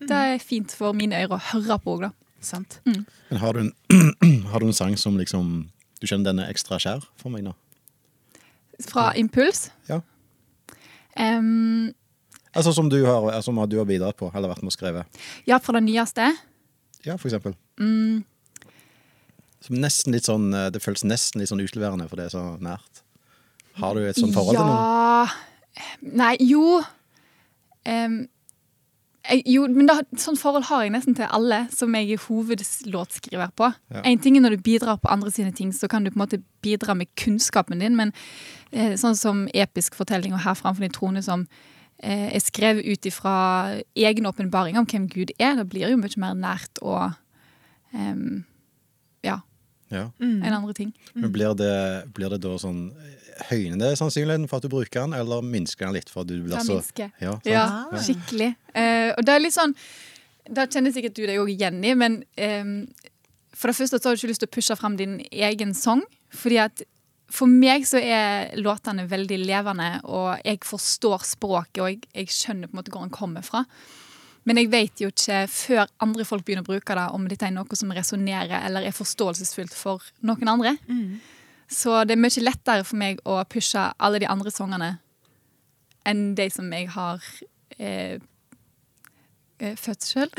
Det 0.00 0.10
er 0.10 0.38
fint 0.38 0.72
for 0.72 0.92
mine 0.92 1.14
ører 1.16 1.32
å 1.36 1.40
høre 1.52 1.78
på 1.78 1.90
òg, 1.96 2.00
da. 2.00 2.10
Sant. 2.40 2.80
Men 2.86 3.04
har 3.38 3.52
du, 3.52 3.58
en, 3.60 3.72
har 4.50 4.58
du 4.60 4.66
en 4.66 4.72
sang 4.72 4.96
som 4.96 5.16
liksom 5.18 5.68
Du 6.00 6.06
kjenner 6.06 6.24
den 6.30 6.38
er 6.38 6.48
ekstra 6.48 6.78
kjær 6.80 7.04
for 7.20 7.28
meg 7.28 7.42
nå? 7.44 7.52
Fra 8.88 9.12
Impuls. 9.14 9.70
Ja. 9.90 10.00
Um, 11.18 11.92
Altså 12.54 12.72
som 12.72 12.88
du 12.90 13.04
har, 13.04 13.30
altså, 13.30 13.52
som 13.52 13.68
du 13.68 13.76
har 13.78 13.84
bidratt 13.84 14.16
på, 14.16 14.30
eller 14.34 14.48
vært 14.48 14.62
med 14.62 14.72
og 14.72 14.74
skrevet? 14.74 15.04
ja, 15.46 15.58
fra 15.58 15.72
det 15.72 15.82
nyeste. 15.84 16.32
Ja, 17.04 17.16
for 17.16 17.28
eksempel. 17.28 17.54
Mm, 17.78 18.24
sånn, 19.66 20.54
eh, 20.54 20.70
det 20.72 20.82
føles 20.82 21.04
nesten 21.04 21.40
litt 21.40 21.50
sånn 21.52 21.62
utleverende, 21.64 22.08
for 22.08 22.16
det 22.16 22.28
er 22.28 22.34
så 22.34 22.44
nært. 22.60 23.04
Har 23.80 23.94
du 23.94 24.02
et 24.04 24.18
sånt 24.18 24.34
forhold 24.34 24.56
til 24.56 24.66
noen? 24.66 24.76
Ja 24.76 25.28
Nei, 26.00 26.34
jo 26.40 26.82
Um, 27.88 28.28
jeg, 29.30 29.42
Jo, 29.54 29.66
men 29.68 29.88
da, 29.88 29.98
sånn 30.20 30.38
forhold 30.40 30.66
har 30.70 30.84
jeg 30.84 30.92
nesten 30.94 31.16
til 31.16 31.28
alle 31.32 31.62
som 31.74 31.94
jeg 31.96 32.14
er 32.14 32.22
hovedlåtskriver 32.24 33.52
på. 33.56 33.70
Ja. 33.92 34.02
En 34.08 34.20
ting 34.22 34.36
er 34.36 34.44
når 34.44 34.56
du 34.56 34.64
bidrar 34.64 35.00
på 35.00 35.10
andre 35.12 35.32
sine 35.32 35.52
ting, 35.56 35.72
så 35.76 35.88
kan 35.88 36.04
du 36.04 36.10
på 36.10 36.18
en 36.18 36.24
måte 36.24 36.40
bidra 36.64 36.96
med 36.96 37.10
kunnskapen 37.20 37.80
din, 37.84 37.96
men 37.98 38.14
eh, 38.72 38.96
sånn 39.00 39.18
som 39.18 39.46
episk 39.52 39.98
fortelling 39.98 40.36
og 40.36 40.44
Her 40.44 40.56
framfor 40.58 40.84
din 40.84 40.94
trone, 40.96 41.22
som 41.24 41.46
eh, 42.02 42.30
er 42.32 42.44
skrevet 42.44 42.84
ut 42.84 43.08
ifra 43.08 43.34
egen 43.96 44.28
åpenbaring 44.28 44.80
om 44.80 44.88
hvem 44.88 45.08
Gud 45.12 45.34
er, 45.38 45.56
da 45.56 45.64
blir 45.68 45.86
det 45.86 45.94
jo 45.94 46.00
mye 46.00 46.24
mer 46.24 46.40
nært 46.40 46.80
og 46.80 47.12
em, 47.92 48.44
ja, 49.90 50.04
Ja. 50.06 50.10
enn 50.20 50.54
andre 50.54 50.74
ting. 50.74 50.92
Men 51.14 51.32
blir 51.34 51.54
det, 51.58 51.72
blir 52.14 52.30
det 52.30 52.40
da 52.46 52.56
sånn 52.58 52.90
Høyner 53.48 53.78
det 53.80 53.94
sannsynligheten 53.96 54.48
for 54.50 54.60
at 54.60 54.66
du 54.66 54.68
bruker 54.68 55.00
den, 55.00 55.14
eller 55.16 55.40
minsker 55.40 55.86
den 55.86 55.94
litt 55.96 56.10
for 56.12 56.26
at 56.26 56.28
du 56.28 56.42
blir 56.44 56.60
så 56.60 56.74
minsker. 56.76 57.08
Ja? 57.24 57.38
Ja, 57.48 57.62
skikkelig. 57.96 58.50
Uh, 58.74 59.14
og 59.16 59.24
det 59.24 59.32
er 59.32 59.40
litt 59.40 59.54
sånn 59.56 59.72
Da 60.50 60.66
kjenner 60.68 60.92
sikkert 60.92 61.16
du 61.16 61.22
deg 61.24 61.38
òg 61.40 61.48
igjen 61.54 61.78
i, 61.80 61.94
men 61.96 62.18
um, 62.36 62.74
for 63.56 63.70
det 63.70 63.76
første 63.78 63.96
så 64.00 64.10
har 64.10 64.16
du 64.16 64.20
ikke 64.20 64.32
lyst 64.32 64.42
til 64.44 64.50
å 64.50 64.54
pushe 64.58 64.76
fram 64.76 64.98
din 65.00 65.18
egen 65.30 65.72
sang. 65.78 66.02
Fordi 66.36 66.58
at 66.60 66.82
for 67.30 67.46
meg 67.50 67.84
så 67.88 68.00
er 68.02 68.52
låtene 68.58 69.04
veldig 69.08 69.38
levende, 69.44 69.88
og 70.04 70.40
jeg 70.44 70.60
forstår 70.66 71.24
språket, 71.28 71.80
og 71.80 71.90
jeg, 71.92 72.00
jeg 72.14 72.32
skjønner 72.34 72.70
på 72.70 72.74
en 72.74 72.80
måte 72.82 72.92
hvor 72.94 73.04
den 73.06 73.14
kommer 73.14 73.46
fra. 73.46 73.64
Men 74.48 74.56
jeg 74.56 74.70
vet 74.72 75.00
jo 75.04 75.10
ikke 75.12 75.42
før 75.52 75.84
andre 76.00 76.24
folk 76.24 76.44
begynner 76.46 76.64
å 76.64 76.70
bruke 76.70 76.94
det, 76.96 77.06
om 77.12 77.26
dette 77.28 77.44
er 77.46 77.52
noe 77.54 77.76
som 77.76 77.90
resonnerer 77.92 78.64
eller 78.66 78.86
er 78.88 78.94
forståelsesfullt 78.96 79.74
for 79.76 80.02
noen 80.24 80.48
andre. 80.48 80.72
Så 81.70 82.00
det 82.08 82.16
er 82.16 82.22
mye 82.24 82.42
lettere 82.42 82.84
for 82.88 82.96
meg 82.98 83.20
å 83.28 83.36
pushe 83.46 83.84
alle 84.00 84.18
de 84.22 84.26
andre 84.26 84.50
sangene 84.50 84.94
enn 86.08 86.30
de 86.34 86.46
som 86.50 86.66
jeg 86.72 86.88
har 86.94 87.20
eh, 87.78 88.16
eh, 89.60 89.74
født 89.76 90.08
sjøl. 90.08 90.30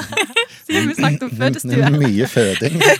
Siden 0.66 0.90
vi 0.90 0.96
snakket 0.98 1.22
om 1.22 1.30
Det 1.30 1.38
fødestue. 1.38 1.78
er 1.86 1.96
mye 1.96 2.26
føding. 2.28 2.80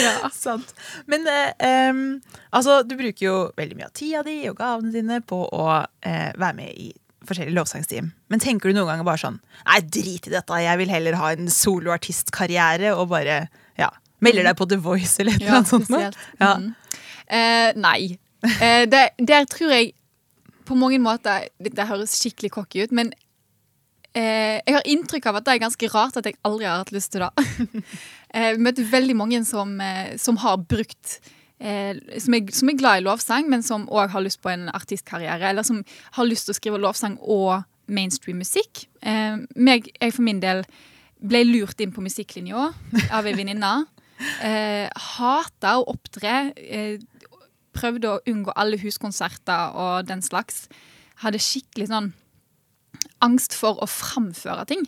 Ja, 0.00 0.30
sant. 0.32 0.70
Men 1.06 1.26
eh, 1.28 1.50
em, 1.66 2.20
altså, 2.56 2.80
du 2.86 2.94
bruker 2.96 3.24
jo 3.26 3.34
veldig 3.58 3.76
mye 3.76 3.88
av 3.88 3.92
tida 3.96 4.22
di 4.26 4.36
og 4.48 4.56
gavene 4.58 4.92
dine 4.94 5.18
på 5.26 5.38
å 5.44 5.66
eh, 5.76 6.30
være 6.40 6.56
med 6.56 6.70
i 6.72 6.88
forskjellige 7.28 7.56
lovsangsteam. 7.56 8.10
Men 8.32 8.42
tenker 8.42 8.70
du 8.70 8.76
noen 8.76 8.88
ganger 8.88 9.06
bare 9.08 9.20
sånn 9.20 9.38
Nei, 9.66 9.80
drit 9.84 10.28
i 10.28 10.32
dette, 10.32 10.60
jeg 10.64 10.80
vil 10.80 10.92
heller 10.92 11.18
ha 11.20 11.32
en 11.34 11.50
soloartistkarriere 11.52 12.94
og 12.96 13.10
bare 13.12 13.42
ja, 13.80 13.90
melder 14.24 14.50
deg 14.50 14.58
på 14.58 14.68
The 14.70 14.80
Voice 14.82 15.20
eller 15.20 15.36
et 15.36 15.44
eller 15.44 15.60
annet 15.60 15.72
sånt. 15.72 16.20
Ja. 16.40 16.52
Mm. 16.56 16.70
Eh, 17.30 17.70
nei. 17.80 17.98
Eh, 18.56 18.84
der, 18.90 19.10
der 19.18 19.48
tror 19.50 19.74
jeg 19.76 19.92
på 20.64 20.76
mange 20.78 21.00
måter 21.02 21.44
Det, 21.60 21.74
det 21.76 21.88
høres 21.90 22.14
skikkelig 22.16 22.52
cocky 22.54 22.84
ut, 22.86 22.94
men 22.94 23.12
eh, 24.14 24.60
jeg 24.64 24.76
har 24.76 24.88
inntrykk 24.88 25.28
av 25.30 25.40
at 25.40 25.48
det 25.48 25.56
er 25.56 25.64
ganske 25.64 25.90
rart 25.92 26.16
at 26.20 26.28
jeg 26.30 26.38
aldri 26.46 26.68
har 26.68 26.80
hatt 26.82 26.94
lyst 26.94 27.12
til 27.14 27.26
det. 27.26 27.48
Jeg 28.32 28.54
vi 28.56 28.64
møter 28.64 28.88
veldig 28.92 29.16
mange 29.18 29.42
som, 29.48 29.76
eh, 29.82 30.16
som 30.20 30.40
har 30.44 30.62
brukt 30.62 31.18
eh, 31.60 31.96
som, 32.18 32.36
er, 32.36 32.52
som 32.56 32.72
er 32.72 32.78
glad 32.80 33.00
i 33.00 33.04
lovsang, 33.06 33.50
men 33.52 33.64
som 33.66 33.86
òg 33.88 34.14
har 34.14 34.24
lyst 34.24 34.40
på 34.42 34.52
en 34.52 34.68
artistkarriere. 34.72 35.52
Eller 35.52 35.66
som 35.66 35.82
har 36.16 36.28
lyst 36.28 36.48
til 36.48 36.56
å 36.56 36.58
skrive 36.58 36.80
lovsang 36.82 37.18
og 37.20 37.62
mainstream 37.90 38.40
musikk. 38.40 38.86
Eh, 39.02 39.38
meg, 39.56 39.92
jeg 40.00 40.16
for 40.16 40.26
min 40.26 40.42
del 40.42 40.64
ble 41.20 41.44
lurt 41.44 41.80
inn 41.82 41.92
på 41.92 42.04
musikklinja 42.04 42.70
av 43.12 43.28
ei 43.28 43.36
venninne. 43.38 43.74
Eh, 44.20 44.84
hata 45.16 45.78
å 45.80 45.86
opptre. 45.94 46.50
Eh, 46.52 46.98
prøvde 47.72 48.10
å 48.10 48.18
unngå 48.28 48.52
alle 48.52 48.76
huskonserter 48.76 49.72
og 49.72 50.10
den 50.10 50.20
slags. 50.20 50.66
Hadde 51.22 51.40
skikkelig 51.40 51.86
sånn 51.88 52.10
angst 53.24 53.56
for 53.56 53.80
å 53.80 53.88
framføre 53.88 54.66
ting. 54.68 54.84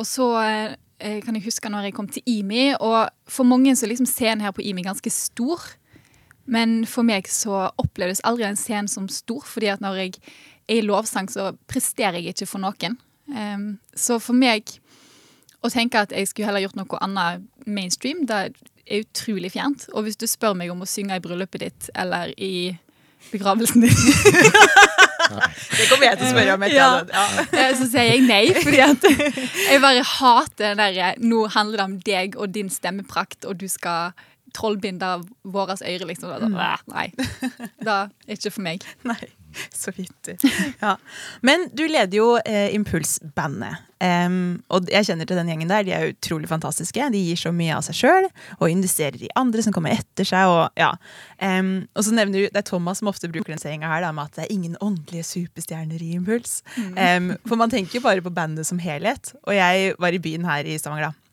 Og 0.00 0.08
så 0.08 0.28
eh, 0.40 1.20
kan 1.24 1.36
jeg 1.36 1.44
huske 1.44 1.68
når 1.68 1.90
jeg 1.90 1.96
kom 1.98 2.08
til 2.08 2.24
IMI, 2.24 2.78
og 2.80 3.12
for 3.28 3.44
mange 3.48 3.74
så 3.76 3.84
er 3.86 3.92
liksom 3.92 4.08
scenen 4.08 4.44
her 4.44 4.54
på 4.56 4.64
IMI 4.64 4.86
ganske 4.86 5.12
stor. 5.12 5.60
Men 6.44 6.82
for 6.88 7.06
meg 7.06 7.28
så 7.32 7.68
opplevdes 7.80 8.22
aldri 8.28 8.46
en 8.48 8.58
scene 8.58 8.90
som 8.90 9.08
stor, 9.08 9.44
fordi 9.48 9.70
at 9.72 9.84
når 9.84 10.00
jeg 10.02 10.14
er 10.68 10.80
i 10.80 10.84
lovsang, 10.84 11.28
så 11.32 11.52
presterer 11.70 12.20
jeg 12.20 12.34
ikke 12.34 12.50
for 12.50 12.64
noen. 12.64 12.98
Um, 13.32 13.68
så 13.96 14.18
for 14.20 14.36
meg 14.36 14.76
å 15.64 15.70
tenke 15.72 16.02
at 16.04 16.12
jeg 16.12 16.28
skulle 16.28 16.50
heller 16.50 16.66
gjort 16.66 16.76
noe 16.76 17.00
annet 17.04 17.44
mainstream, 17.64 18.26
det 18.28 18.40
er 18.84 19.04
utrolig 19.04 19.54
fjernt. 19.54 19.88
Og 19.94 20.04
hvis 20.04 20.20
du 20.20 20.26
spør 20.28 20.56
meg 20.58 20.72
om 20.72 20.84
å 20.84 20.88
synge 20.88 21.16
i 21.16 21.24
bryllupet 21.24 21.64
ditt 21.64 21.88
eller 21.96 22.34
i 22.36 22.74
begravelsen 23.32 23.86
din, 23.86 23.94
Det 25.24 25.86
kommer 25.88 26.04
jeg 26.06 26.18
til 26.18 26.26
å 26.26 26.30
spørre 26.34 26.54
om. 26.54 26.64
Ja. 26.68 26.88
ja. 27.08 27.24
eh, 27.62 27.72
så 27.78 27.86
sier 27.88 28.10
jeg 28.10 28.24
nei. 28.26 28.42
Fordi 28.58 28.80
at 28.84 29.06
jeg 29.08 29.80
bare 29.82 30.04
hater 30.04 30.74
den 30.74 30.82
der 30.82 31.20
Nå 31.22 31.46
handler 31.54 31.80
det 31.80 31.86
om 31.86 31.96
deg 32.04 32.36
og 32.38 32.52
din 32.54 32.70
stemmeprakt, 32.72 33.46
og 33.48 33.58
du 33.62 33.66
skal 33.70 34.12
trollbinde 34.54 35.14
våres 35.42 35.82
øyre, 35.82 36.06
liksom. 36.08 36.30
Da, 36.30 36.48
da, 36.58 36.74
nei. 36.92 37.08
Det 37.14 37.96
er 37.96 38.36
ikke 38.36 38.54
for 38.54 38.66
meg. 38.66 38.84
Nei, 39.06 39.20
så 39.74 39.92
vidt. 39.96 40.34
Ja. 40.80 40.96
Men 41.42 41.68
du 41.72 41.86
leder 41.88 42.16
jo 42.18 42.28
eh, 42.44 42.74
Impulsbandet. 42.74 43.82
Um, 44.04 44.58
og 44.74 44.90
jeg 44.92 45.06
kjenner 45.06 45.24
til 45.28 45.38
den 45.38 45.48
gjengen 45.48 45.70
der. 45.70 45.84
De 45.86 45.92
er 45.96 46.10
utrolig 46.12 46.48
fantastiske. 46.50 47.06
De 47.14 47.20
gir 47.22 47.38
så 47.40 47.54
mye 47.56 47.76
av 47.76 47.84
seg 47.86 47.96
sjøl 48.02 48.26
og 48.58 48.66
investerer 48.68 49.22
i 49.22 49.30
andre 49.38 49.64
som 49.64 49.72
kommer 49.72 49.94
etter 49.94 50.28
seg. 50.28 50.50
Og, 50.50 50.66
ja. 50.80 50.90
um, 51.40 51.86
og 51.94 52.06
så 52.06 52.16
nevner 52.16 52.44
du, 52.44 52.52
Det 52.52 52.60
er 52.60 52.68
Thomas 52.68 53.00
som 53.00 53.10
ofte 53.12 53.30
bruker 53.32 53.54
den 53.54 53.62
sayinga 53.62 53.88
her 53.90 54.04
da, 54.04 54.12
med 54.16 54.28
at 54.28 54.38
det 54.38 54.46
er 54.46 54.54
ingen 54.54 54.78
åndelige 54.84 55.26
superstjerner 55.30 56.02
i 56.02 56.14
Impuls. 56.18 56.60
Em, 57.00 57.32
for 57.48 57.60
man 57.60 57.72
tenker 57.72 57.98
jo 57.98 58.04
bare 58.04 58.24
på 58.24 58.34
bandet 58.34 58.68
som 58.68 58.82
helhet. 58.82 59.32
Og 59.46 59.56
jeg 59.56 59.94
var 60.00 60.14
i 60.14 60.22
byen 60.22 60.46
her 60.48 60.68
i 60.68 60.78
Stavanger 60.80 61.10
da. 61.10 61.23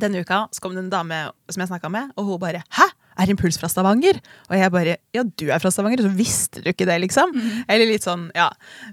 Denne 0.00 0.22
uka 0.22 0.46
så 0.54 0.62
kom 0.62 0.76
det 0.76 0.84
en 0.86 0.92
dame 0.92 1.18
som 1.50 1.62
jeg 1.62 1.70
snakka 1.70 1.90
med, 1.92 2.14
og 2.16 2.24
hun 2.24 2.40
bare 2.40 2.62
'hæ? 2.62 2.88
Er 3.18 3.30
Impuls 3.30 3.58
fra 3.58 3.66
Stavanger?' 3.66 4.20
Og 4.48 4.56
jeg 4.56 4.70
bare 4.70 4.96
'ja, 5.14 5.22
du 5.22 5.50
er 5.50 5.58
fra 5.58 5.70
Stavanger, 5.70 6.02
så 6.02 6.14
visste 6.14 6.62
du 6.62 6.70
ikke 6.70 6.86
det', 6.86 7.00
liksom. 7.00 7.34
Eller 7.68 7.86
litt 7.86 8.02
sånn, 8.02 8.30
ja. 8.34 8.48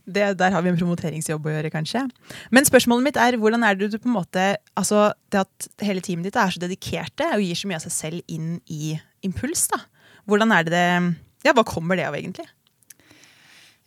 Det, 0.05 0.37
der 0.37 0.51
har 0.51 0.61
vi 0.61 0.69
en 0.69 0.77
promoteringsjobb 0.77 1.45
å 1.45 1.53
gjøre, 1.53 1.71
kanskje. 1.71 2.09
Men 2.51 2.65
spørsmålet 2.65 3.03
mitt 3.03 3.17
er 3.17 3.37
hvordan 3.37 3.63
er 3.63 3.75
det 3.75 3.91
du 3.91 3.97
på 3.97 4.09
en 4.09 4.17
måte 4.17 4.57
Altså, 4.75 5.13
det 5.31 5.45
at 5.45 5.67
hele 5.81 6.01
teamet 6.01 6.25
ditt 6.25 6.35
er 6.35 6.49
så 6.49 6.59
dedikerte 6.59 7.33
og 7.33 7.41
gir 7.41 7.55
så 7.55 7.67
mye 7.67 7.75
av 7.75 7.85
seg 7.85 7.91
selv 7.91 8.21
inn 8.27 8.61
i 8.67 8.99
Impuls, 9.23 9.67
da. 9.67 9.77
Hvordan 10.27 10.51
er 10.51 10.63
det 10.63 10.71
det 10.73 11.15
Ja, 11.45 11.53
hva 11.53 11.63
kommer 11.63 11.95
det 11.95 12.07
av, 12.07 12.15
egentlig? 12.15 12.47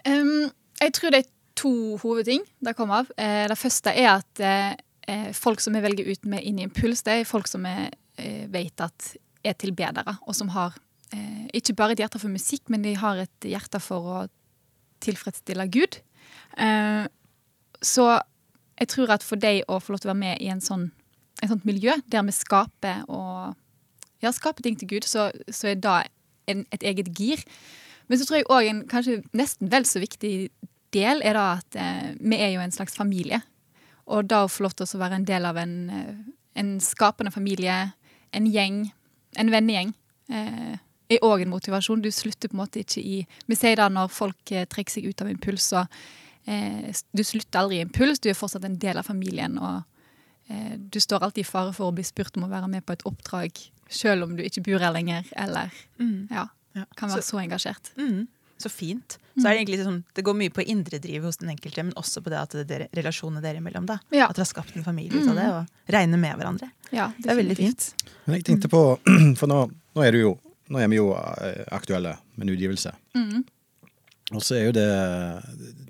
Um, 0.07 0.53
jeg 0.81 0.93
tror 0.95 1.11
det 1.11 1.19
er 1.19 1.31
to 1.59 1.97
hovedting 1.99 2.45
det 2.63 2.77
kommer 2.79 3.03
av. 3.03 3.11
Eh, 3.19 3.49
det 3.51 3.59
første 3.59 3.91
er 3.91 4.21
at 4.21 4.43
eh, 5.09 5.31
folk 5.37 5.63
som 5.65 5.77
vi 5.77 5.83
velger 5.85 6.11
ut 6.13 6.29
med 6.29 6.45
inn 6.45 6.61
i 6.61 6.67
Impuls, 6.67 7.03
det 7.07 7.17
er 7.19 7.29
folk 7.29 7.49
som 7.51 7.67
vi 7.67 7.75
eh, 7.89 8.45
vet 8.53 8.85
at 8.85 9.15
er 9.47 9.57
tilbedere, 9.59 10.17
og 10.27 10.37
som 10.37 10.51
har 10.55 10.77
eh, 11.15 11.47
ikke 11.57 11.77
bare 11.79 11.97
et 11.97 12.03
hjerte 12.05 12.21
for 12.21 12.33
musikk, 12.33 12.67
men 12.73 12.85
de 12.85 12.97
har 12.99 13.23
et 13.23 13.49
hjerte 13.49 13.81
for 13.83 14.11
å 14.13 14.19
tilfredsstille 15.05 15.69
Gud. 15.73 16.01
Eh, 16.59 17.05
så 17.85 18.09
jeg 18.79 18.91
tror 18.93 19.15
at 19.15 19.27
for 19.27 19.41
deg 19.41 19.65
å 19.71 19.81
få 19.83 19.95
lov 19.95 20.03
til 20.03 20.11
å 20.11 20.15
være 20.15 20.25
med 20.25 20.43
i 20.43 20.51
en 20.53 20.63
sånn, 20.63 20.89
et 21.43 21.51
sånt 21.51 21.67
miljø 21.67 21.95
der 22.11 22.25
vi 22.27 22.35
skaper 22.35 23.05
og 23.07 23.55
ja, 24.23 24.33
skaper 24.35 24.67
ting 24.67 24.79
til 24.79 24.91
Gud, 24.91 25.07
så, 25.07 25.29
så 25.47 25.71
er 25.71 25.79
det 25.79 25.99
en, 26.51 26.65
et 26.75 26.83
eget 26.83 27.13
gir. 27.15 27.45
Men 28.09 28.19
så 28.19 28.27
tror 28.27 28.41
jeg 28.41 28.49
òg 28.51 28.71
en 28.71 28.83
kanskje 28.91 29.21
nesten 29.37 29.71
vel 29.71 29.87
så 29.87 30.03
viktig 30.03 30.33
del 30.97 31.23
er 31.27 31.37
da 31.37 31.47
at 31.59 31.79
eh, 31.79 32.11
vi 32.19 32.41
er 32.41 32.55
jo 32.55 32.65
en 32.65 32.75
slags 32.75 32.97
familie. 32.99 33.41
Og 34.09 34.29
da 34.29 34.43
å 34.45 34.51
få 34.51 34.65
lov 34.65 34.75
til 34.79 34.87
å 34.89 35.01
være 35.03 35.19
en 35.21 35.25
del 35.29 35.45
av 35.49 35.57
en, 35.61 35.75
eh, 35.91 36.15
en 36.57 36.77
skapende 36.81 37.33
familie, 37.33 37.93
en 38.33 38.47
gjeng, 38.49 38.91
en 39.37 39.51
vennegjeng, 39.53 39.95
eh, 40.31 40.77
er 41.11 41.25
òg 41.25 41.43
en 41.43 41.51
motivasjon. 41.53 42.03
Du 42.03 42.11
slutter 42.13 42.49
på 42.49 42.55
en 42.57 42.63
måte 42.67 42.81
ikke 42.85 43.01
i 43.05 43.27
Vi 43.49 43.55
sier 43.57 43.77
da 43.77 43.89
når 43.89 44.11
folk 44.13 44.53
eh, 44.53 44.65
trekker 44.69 44.91
seg 44.99 45.09
ut 45.09 45.23
av 45.23 45.29
impuls, 45.31 45.63
så 45.73 45.87
eh, 46.47 46.93
du 47.15 47.23
slutter 47.25 47.61
aldri 47.61 47.79
i 47.79 47.85
impuls. 47.87 48.21
Du 48.21 48.29
er 48.29 48.35
fortsatt 48.35 48.65
en 48.65 48.79
del 48.81 48.99
av 49.01 49.05
familien, 49.09 49.59
og 49.59 49.83
eh, 50.51 50.77
du 50.77 51.01
står 51.01 51.23
alltid 51.23 51.45
i 51.45 51.49
fare 51.49 51.73
for 51.77 51.91
å 51.91 51.95
bli 51.95 52.05
spurt 52.05 52.37
om 52.37 52.45
å 52.45 52.53
være 52.53 52.69
med 52.69 52.85
på 52.87 52.93
et 52.97 53.05
oppdrag, 53.09 53.53
selv 53.89 54.25
om 54.25 54.37
du 54.37 54.43
ikke 54.45 54.65
bor 54.65 54.81
her 54.85 54.93
lenger, 54.93 55.25
eller 55.37 55.71
ja, 56.31 56.49
Ja. 56.77 56.85
kan 56.97 57.09
være 57.11 57.23
så, 57.25 57.39
engasjert. 57.41 57.93
Mm, 57.97 58.29
så 58.63 58.71
fint. 58.73 59.19
Så 59.39 59.47
er 59.47 59.55
det 59.55 59.61
egentlig 59.63 59.85
sånn, 59.87 60.01
det 60.19 60.25
går 60.27 60.35
mye 60.35 60.51
på 60.55 60.65
indredrivet 60.67 61.29
hos 61.29 61.39
den 61.39 61.53
enkelte, 61.53 61.85
men 61.87 61.95
også 62.01 62.23
på 62.25 62.33
det 62.33 62.39
at 62.41 62.57
det 62.67 62.75
er 62.75 62.87
relasjonene 62.99 63.43
dere 63.45 63.61
imellom. 63.63 63.87
da. 63.87 64.01
Ja. 64.11 64.27
At 64.27 64.37
dere 64.39 64.47
har 64.47 64.51
skapt 64.51 64.75
en 64.77 64.87
familie 64.87 65.23
ut 65.23 65.31
av 65.31 65.39
det, 65.39 65.47
og 65.55 65.93
regner 65.95 66.19
med 66.19 66.35
hverandre. 66.41 66.71
Ja, 66.91 67.13
Det 67.19 67.31
er 67.31 67.39
veldig 67.39 67.57
fint. 67.57 67.93
Men 68.27 68.41
jeg 68.41 68.49
tenkte 68.51 68.69
på, 68.73 68.83
for 69.41 69.47
nå, 69.51 69.61
nå 69.95 70.05
er 70.05 70.13
du 70.17 70.21
jo 70.25 70.35
nå 70.69 70.83
er 70.83 70.89
vi 70.93 70.99
jo 70.99 71.13
eh, 71.17 71.63
aktuelle 71.73 72.19
med 72.37 72.45
en 72.49 72.55
utgivelse. 72.55 72.91
Og 74.37 74.43
så 74.45 74.59
er 74.59 74.67
jo 74.67 74.73
det 74.77 74.89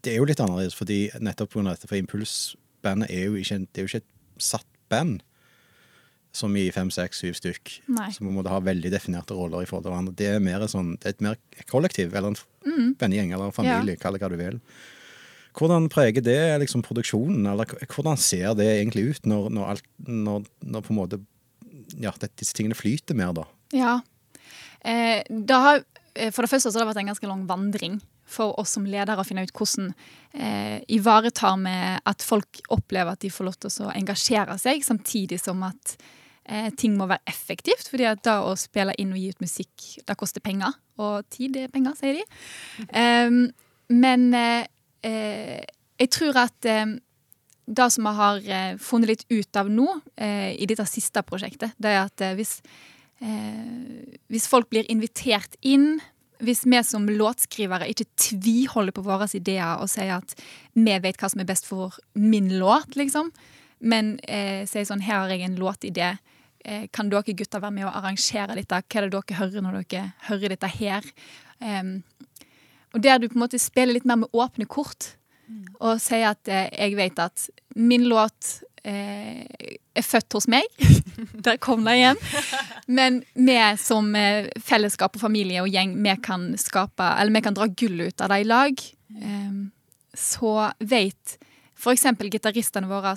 Det 0.05 0.13
er 0.13 0.21
jo 0.21 0.29
litt 0.29 0.39
annerledes, 0.41 0.77
fordi 0.79 1.09
nettopp 1.19 1.51
pga. 1.57 1.73
dette, 1.73 1.89
for 1.91 1.99
Impulsbandet 1.99 3.11
er 3.11 3.25
jo 3.27 3.35
ikke, 3.41 3.59
det 3.67 3.81
er 3.83 3.87
jo 3.87 3.91
ikke 3.91 4.05
et 4.05 4.43
satt 4.43 4.67
band. 4.89 5.25
Som 6.35 6.55
i 6.59 6.67
fem, 6.75 6.91
seks, 6.93 7.23
syv 7.23 7.39
stykk. 7.39 7.73
Nei. 7.97 8.11
Så 8.15 8.25
man 8.25 8.37
må 8.37 8.45
ha 8.47 8.61
veldig 8.63 8.93
definerte 8.93 9.37
roller 9.37 9.65
i 9.65 9.69
forhold 9.69 9.87
til 9.87 9.95
hverandre. 9.95 10.15
Det 10.19 10.29
er 10.35 10.45
mer 10.45 10.67
sånn, 10.71 10.95
det 11.01 11.11
er 11.11 11.17
et 11.17 11.25
mer 11.25 11.65
kollektiv, 11.71 12.13
eller 12.13 12.35
en 12.35 12.95
vennegjeng, 13.01 13.33
eller 13.33 13.49
en 13.49 13.57
familie, 13.57 13.99
kall 14.01 14.17
det 14.17 14.23
hva 14.23 14.31
du 14.33 14.39
vil. 14.41 14.61
Hvordan 15.59 15.89
preger 15.91 16.23
det 16.23 16.39
liksom 16.63 16.85
produksjonen, 16.87 17.49
eller 17.51 17.71
hvordan 17.89 18.21
ser 18.21 18.53
det 18.59 18.69
egentlig 18.77 19.09
ut 19.09 19.27
når, 19.27 19.49
når, 19.57 19.73
alt, 19.73 19.89
når, 20.07 20.47
når 20.63 20.85
på 20.87 20.95
en 20.95 21.01
måte 21.01 21.21
ja, 21.99 22.13
disse 22.29 22.55
tingene 22.55 22.79
flyter 22.79 23.17
mer, 23.19 23.33
da? 23.35 23.49
Ja. 23.75 23.97
Eh, 24.87 25.25
da 25.29 25.59
har, 25.65 25.83
eh, 26.15 26.31
for 26.31 26.45
det 26.45 26.53
første 26.53 26.71
så 26.71 26.79
har 26.79 26.85
det 26.85 26.93
vært 26.93 27.03
en 27.03 27.11
ganske 27.11 27.31
lang 27.31 27.49
vandring 27.49 27.99
for 28.29 28.59
oss 28.61 28.77
som 28.77 28.87
ledere 28.89 29.23
å 29.23 29.27
finne 29.27 29.47
ut 29.47 29.55
hvordan 29.57 29.91
eh, 30.35 30.79
ivaretar 30.95 31.59
vi 31.65 31.77
at 32.13 32.25
folk 32.25 32.63
opplever 32.75 33.17
at 33.17 33.25
de 33.25 33.33
får 33.33 33.49
lov 33.49 33.59
til 33.59 33.87
å 33.87 33.93
engasjere 33.95 34.59
seg, 34.61 34.85
samtidig 34.87 35.41
som 35.43 35.63
at 35.67 35.97
eh, 36.45 36.69
ting 36.77 36.97
må 36.99 37.09
være 37.09 37.25
effektivt. 37.31 37.89
fordi 37.91 38.09
at 38.11 38.25
da 38.27 38.41
å 38.47 38.57
spille 38.59 38.97
inn 38.99 39.15
og 39.15 39.23
gi 39.23 39.31
ut 39.33 39.45
musikk, 39.45 39.89
det 40.05 40.19
koster 40.19 40.45
penger. 40.45 40.77
Og 40.99 41.25
tid 41.31 41.57
er 41.57 41.73
penger, 41.73 41.97
sier 41.99 42.19
de. 42.19 42.25
Um, 42.91 43.43
men 43.89 44.33
eh, 44.37 44.67
eh, 45.07 45.65
jeg 45.99 46.11
tror 46.15 46.37
at 46.45 46.69
eh, 46.69 46.99
det 47.69 47.89
som 47.93 48.07
vi 48.09 48.15
har 48.19 48.45
eh, 48.45 48.77
funnet 48.81 49.13
litt 49.13 49.25
ut 49.31 49.61
av 49.61 49.71
nå, 49.73 49.89
i 50.19 50.69
dette 50.69 50.87
siste 50.89 51.23
prosjektet, 51.27 51.75
det 51.77 51.91
er 51.93 51.99
at 52.01 52.23
hvis, 52.39 52.59
hvis 54.33 54.47
folk 54.49 54.71
blir 54.73 54.89
invitert 54.91 55.59
inn, 55.61 55.99
hvis 56.45 56.65
vi 56.67 56.81
som 56.87 57.09
låtskrivere 57.11 57.89
ikke 57.91 58.07
tviholder 58.21 58.95
på 58.95 59.05
våre 59.07 59.29
ideer 59.35 59.83
og 59.83 59.91
sier 59.91 60.19
at 60.21 60.35
vi 60.75 60.95
vet 61.03 61.19
hva 61.19 61.31
som 61.31 61.43
er 61.43 61.49
best 61.49 61.67
for 61.67 61.99
min 62.15 62.53
låt, 62.61 62.97
liksom, 62.99 63.33
men 63.79 64.17
eh, 64.27 64.65
sier 64.69 64.87
sånn 64.87 65.05
her 65.05 65.25
har 65.25 65.35
jeg 65.35 65.47
en 65.47 65.59
låtidé, 65.59 66.13
eh, 66.65 66.87
kan 66.95 67.11
dere 67.11 67.35
gutter 67.35 67.63
være 67.63 67.75
med 67.75 67.89
og 67.89 67.99
arrangere 67.99 68.59
dette? 68.59 68.83
Hva 68.87 69.03
er 69.03 69.09
det 69.09 69.15
dere 69.17 69.39
hører 69.41 69.67
når 69.67 69.83
dere 69.83 70.13
hører 70.31 70.55
dette 70.55 70.73
her? 70.79 71.07
Um, 71.59 72.03
og 72.95 73.03
der 73.03 73.19
du 73.19 73.29
på 73.29 73.37
en 73.37 73.45
måte 73.45 73.61
spiller 73.61 73.97
litt 73.99 74.07
mer 74.09 74.23
med 74.23 74.33
åpne 74.33 74.67
kort, 74.71 75.15
og 75.81 76.01
sier 76.03 76.35
at 76.35 76.51
eh, 76.53 76.69
jeg 76.75 76.97
vet 76.99 77.21
at 77.23 77.49
min 77.79 78.05
låt 78.11 78.59
er 78.89 80.05
født 80.07 80.37
hos 80.37 80.47
meg. 80.51 80.67
Der 81.47 81.59
kom 81.63 81.85
det 81.87 81.97
igjen. 81.99 82.21
Men 82.87 83.21
vi 83.35 83.59
som 83.81 84.15
eh, 84.17 84.49
fellesskap 84.65 85.19
og 85.19 85.25
familie 85.25 85.65
og 85.65 85.73
gjeng, 85.73 85.97
vi 86.05 86.15
kan 86.25 86.51
skape 86.61 87.11
Eller 87.19 87.35
vi 87.35 87.45
kan 87.45 87.57
dra 87.57 87.69
gull 87.69 88.07
ut 88.07 88.25
av 88.25 88.33
det 88.33 88.41
i 88.43 88.49
lag. 88.49 88.87
Em, 89.19 89.61
så 90.15 90.71
vet 90.81 91.39
f.eks. 91.79 92.07
gitaristene 92.33 92.91
våre 92.91 93.15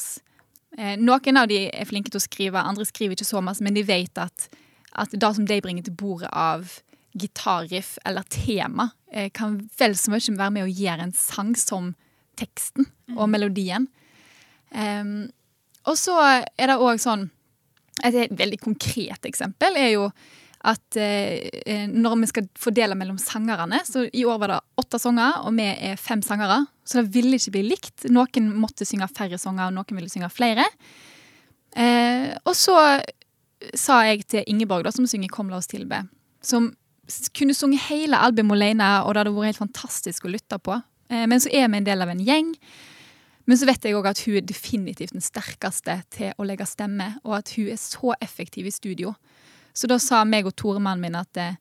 eh, 0.77 0.97
Noen 0.99 1.39
av 1.39 1.49
de 1.49 1.65
er 1.69 1.89
flinke 1.89 2.11
til 2.11 2.21
å 2.21 2.25
skrive, 2.25 2.61
andre 2.61 2.85
skriver 2.87 3.17
ikke 3.17 3.31
så 3.31 3.41
mye, 3.43 3.57
men 3.65 3.77
de 3.77 3.85
vet 3.87 4.21
at, 4.21 4.47
at 4.93 5.13
det 5.13 5.35
som 5.37 5.47
de 5.47 5.61
bringer 5.63 5.87
til 5.87 5.97
bordet 5.97 6.29
av 6.31 6.79
gitarriff 7.17 7.97
eller 8.07 8.23
tema, 8.31 8.91
eh, 9.11 9.29
kan 9.33 9.57
vel 9.79 9.97
så 9.99 10.13
mye 10.13 10.37
være 10.37 10.55
med 10.57 10.67
å 10.67 10.71
gjøre 10.71 11.09
en 11.09 11.17
sang 11.17 11.55
som 11.59 11.93
teksten 12.39 12.87
og 13.17 13.27
melodien. 13.29 13.89
Em, 14.71 15.31
og 15.89 15.97
så 15.99 16.17
er 16.21 16.71
det 16.71 16.77
òg 16.77 17.01
sånn 17.01 17.29
Et 18.05 18.31
veldig 18.33 18.57
konkret 18.61 19.25
eksempel 19.27 19.75
er 19.77 19.91
jo 19.93 20.05
at 20.61 20.97
eh, 20.97 21.49
eh, 21.65 21.87
når 21.89 22.19
vi 22.21 22.29
skal 22.29 22.47
fordele 22.59 22.95
mellom 22.97 23.17
sangerne 23.21 23.81
Så 23.85 24.05
i 24.13 24.23
år 24.25 24.37
var 24.41 24.53
det 24.53 24.59
åtte 24.81 24.99
sanger, 25.01 25.39
og 25.45 25.55
vi 25.57 25.65
er 25.65 25.97
fem 25.97 26.21
sangere. 26.25 26.59
Så 26.85 27.01
det 27.01 27.13
ville 27.15 27.37
ikke 27.37 27.53
bli 27.55 27.63
likt. 27.65 28.05
Noen 28.13 28.51
måtte 28.61 28.85
synge 28.85 29.09
færre 29.09 29.39
sanger, 29.41 29.69
og 29.69 29.77
noen 29.77 29.97
ville 29.97 30.09
synge 30.11 30.29
flere. 30.33 30.65
Eh, 31.73 32.29
og 32.45 32.53
så 32.57 32.77
sa 33.77 34.01
jeg 34.05 34.25
til 34.29 34.45
Ingeborg, 34.49 34.85
da, 34.85 34.91
som 34.91 35.07
synger 35.07 35.29
'Kom 35.29 35.49
la 35.49 35.57
oss 35.57 35.67
tilbe', 35.67 36.07
som 36.41 36.75
kunne 37.33 37.53
sunget 37.53 37.87
hele 37.89 38.17
albumet 38.17 38.57
alene, 38.57 39.03
og 39.03 39.13
det 39.13 39.19
hadde 39.19 39.35
vært 39.35 39.51
helt 39.51 39.65
fantastisk 39.65 40.25
å 40.25 40.33
lytte 40.33 40.59
på. 40.59 40.77
Eh, 41.09 41.25
men 41.27 41.39
så 41.39 41.49
er 41.51 41.67
vi 41.67 41.77
en 41.77 41.87
del 41.87 42.01
av 42.01 42.09
en 42.09 42.23
gjeng. 42.23 42.55
Men 43.45 43.57
så 43.57 43.67
vet 43.69 43.85
jeg 43.85 43.97
òg 43.97 44.09
at 44.11 44.21
hun 44.25 44.37
er 44.37 44.45
definitivt 44.45 45.15
den 45.15 45.23
sterkeste 45.23 46.01
til 46.13 46.33
å 46.37 46.45
legge 46.45 46.67
stemme, 46.69 47.15
og 47.25 47.39
at 47.41 47.53
hun 47.57 47.71
er 47.73 47.79
så 47.81 48.13
effektiv 48.21 48.69
i 48.69 48.73
studio. 48.73 49.15
Så 49.73 49.89
da 49.89 49.97
sa 50.01 50.23
meg 50.27 50.49
og 50.49 50.55
Tore, 50.59 50.81
mannen 50.83 51.03
min, 51.03 51.17
at 51.17 51.37
eh, 51.39 51.57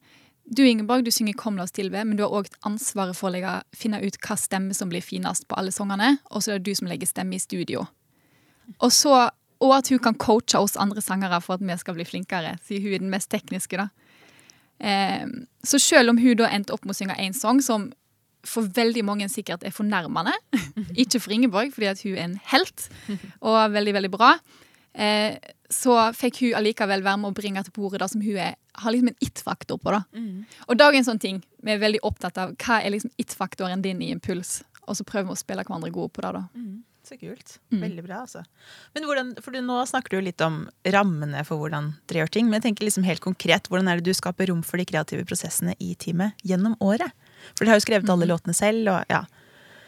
du 0.51 0.65
Ingeborg, 0.67 1.05
du 1.05 1.11
synger 1.11 1.35
'Kom 1.35 1.57
la 1.57 1.63
oss 1.63 1.73
tilbe', 1.73 2.05
men 2.05 2.17
du 2.17 2.23
har 2.23 2.31
òg 2.31 2.47
ansvaret 2.67 3.17
for 3.17 3.31
å 3.31 3.33
legge, 3.33 3.63
finne 3.73 4.03
ut 4.03 4.19
hva 4.19 4.37
stemme 4.37 4.75
som 4.75 4.89
blir 4.89 5.03
finest 5.03 5.47
på 5.49 5.57
alle 5.57 5.71
sangene, 5.71 6.19
og 6.31 6.43
så 6.43 6.53
er 6.53 6.59
det 6.59 6.65
du 6.65 6.75
som 6.75 6.89
legger 6.89 7.07
stemme 7.07 7.35
i 7.35 7.39
studio. 7.39 7.87
Og, 8.81 8.93
så, 8.93 9.31
og 9.61 9.77
at 9.77 9.89
hun 9.89 9.99
kan 9.99 10.15
coache 10.15 10.59
oss 10.59 10.77
andre 10.77 11.01
sangere 11.01 11.41
for 11.41 11.55
at 11.55 11.61
vi 11.61 11.77
skal 11.77 11.95
bli 11.95 12.05
flinkere, 12.05 12.59
siden 12.67 12.83
hun 12.83 12.95
er 12.95 12.99
den 12.99 13.11
mest 13.11 13.31
tekniske. 13.31 13.77
da. 13.77 13.89
Eh, 14.81 15.27
så 15.65 15.79
selv 15.79 16.11
om 16.11 16.19
hun 16.19 16.37
da 16.37 16.49
endte 16.49 16.73
opp 16.73 16.85
med 16.85 16.95
å 16.95 16.99
synge 16.99 17.19
én 17.21 17.35
sang 17.37 17.61
som 17.63 17.93
for 18.47 18.69
veldig 18.77 19.05
mange 19.05 19.29
sikkert 19.33 19.65
er 19.67 19.75
fornærmende, 19.75 20.35
ikke 21.03 21.21
for 21.21 21.35
Ingeborg, 21.35 21.73
fordi 21.75 21.93
hun 22.09 22.17
er 22.17 22.27
en 22.27 22.41
helt 22.53 22.89
og 23.41 23.61
veldig, 23.75 23.95
veldig 23.99 24.13
bra, 24.13 24.35
eh, 24.95 25.37
så 25.71 25.97
fikk 26.17 26.43
hun 26.43 26.59
allikevel 26.59 27.05
være 27.07 27.23
med 27.23 27.31
å 27.31 27.37
bringe 27.37 27.63
til 27.67 27.75
bordet 27.77 28.03
det 28.03 28.11
som 28.11 28.25
hun 28.25 28.41
er, 28.43 28.57
har 28.81 28.95
liksom 28.95 29.13
en 29.13 29.23
it-faktor 29.23 29.79
på. 29.79 29.93
da. 29.95 30.03
Og 30.67 30.75
er 30.75 30.89
også 30.89 31.03
en 31.03 31.11
sånn 31.13 31.23
ting 31.23 31.43
vi 31.63 31.75
er 31.75 31.83
veldig 31.83 32.01
opptatt 32.07 32.39
av. 32.41 32.57
Hva 32.59 32.81
er 32.81 32.95
liksom 32.95 33.13
it-faktoren 33.21 33.85
din 33.85 34.01
i 34.03 34.11
Impuls? 34.15 34.61
Og 34.89 34.97
så 34.99 35.07
prøver 35.07 35.29
vi 35.29 35.37
å 35.37 35.39
spille 35.39 35.63
hverandre 35.63 35.93
gode 35.95 36.11
på 36.17 36.25
det. 36.25 36.33
da. 36.41 36.47
Så 37.07 37.17
kult. 37.19 37.57
Mm. 37.73 37.81
Veldig 37.83 38.05
bra, 38.05 38.21
altså. 38.23 38.43
Men 38.95 39.07
hvordan, 39.09 39.31
for 39.43 39.55
du, 39.55 39.61
Nå 39.65 39.81
snakker 39.89 40.15
du 40.15 40.25
litt 40.27 40.43
om 40.45 40.63
rammene 40.95 41.43
for 41.49 41.59
hvordan 41.59 41.95
dere 42.11 42.23
gjør 42.23 42.33
ting. 42.37 42.49
Men 42.49 42.61
jeg 42.61 42.69
tenker 42.69 42.87
liksom 42.87 43.07
helt 43.07 43.25
konkret, 43.25 43.71
hvordan 43.71 43.91
er 43.91 44.01
det 44.01 44.11
du 44.11 44.17
skaper 44.17 44.51
rom 44.51 44.63
for 44.67 44.81
de 44.81 44.87
kreative 44.89 45.27
prosessene 45.29 45.75
i 45.83 45.95
teamet 45.99 46.39
gjennom 46.47 46.77
året? 46.85 47.15
For 47.57 47.65
dere 47.65 47.75
har 47.75 47.81
jo 47.81 47.87
skrevet 47.87 48.11
alle 48.13 48.27
låtene 48.31 48.55
selv. 48.55 48.89
og 48.89 49.05
ja. 49.11 49.25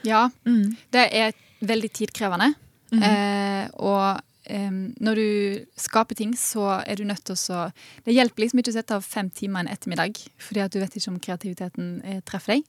Ja, 0.04 0.28
Mm. 0.44 0.76
det 0.90 1.08
er 1.12 1.32
veldig 1.62 1.92
tidkrevende. 1.92 2.54
eh, 2.92 3.68
og 3.78 4.20
em, 4.50 4.94
når 5.00 5.14
du 5.14 5.66
skaper 5.78 6.14
ting, 6.14 6.34
så 6.36 6.82
er 6.86 6.96
du 6.96 7.04
nødt 7.04 7.24
til 7.24 7.34
å 7.36 7.72
Det 8.04 8.12
hjelper 8.14 8.42
liksom 8.42 8.58
ikke 8.60 8.70
å 8.72 8.74
sette 8.74 8.94
av 8.94 9.02
fem 9.04 9.30
timer 9.30 9.60
en 9.60 9.68
ettermiddag, 9.68 10.18
fordi 10.38 10.60
at 10.60 10.70
du 10.72 10.80
vet 10.80 10.90
ikke 10.96 11.08
om 11.08 11.20
kreativiteten 11.20 12.02
eh, 12.04 12.20
treffer 12.20 12.54
deg. 12.56 12.64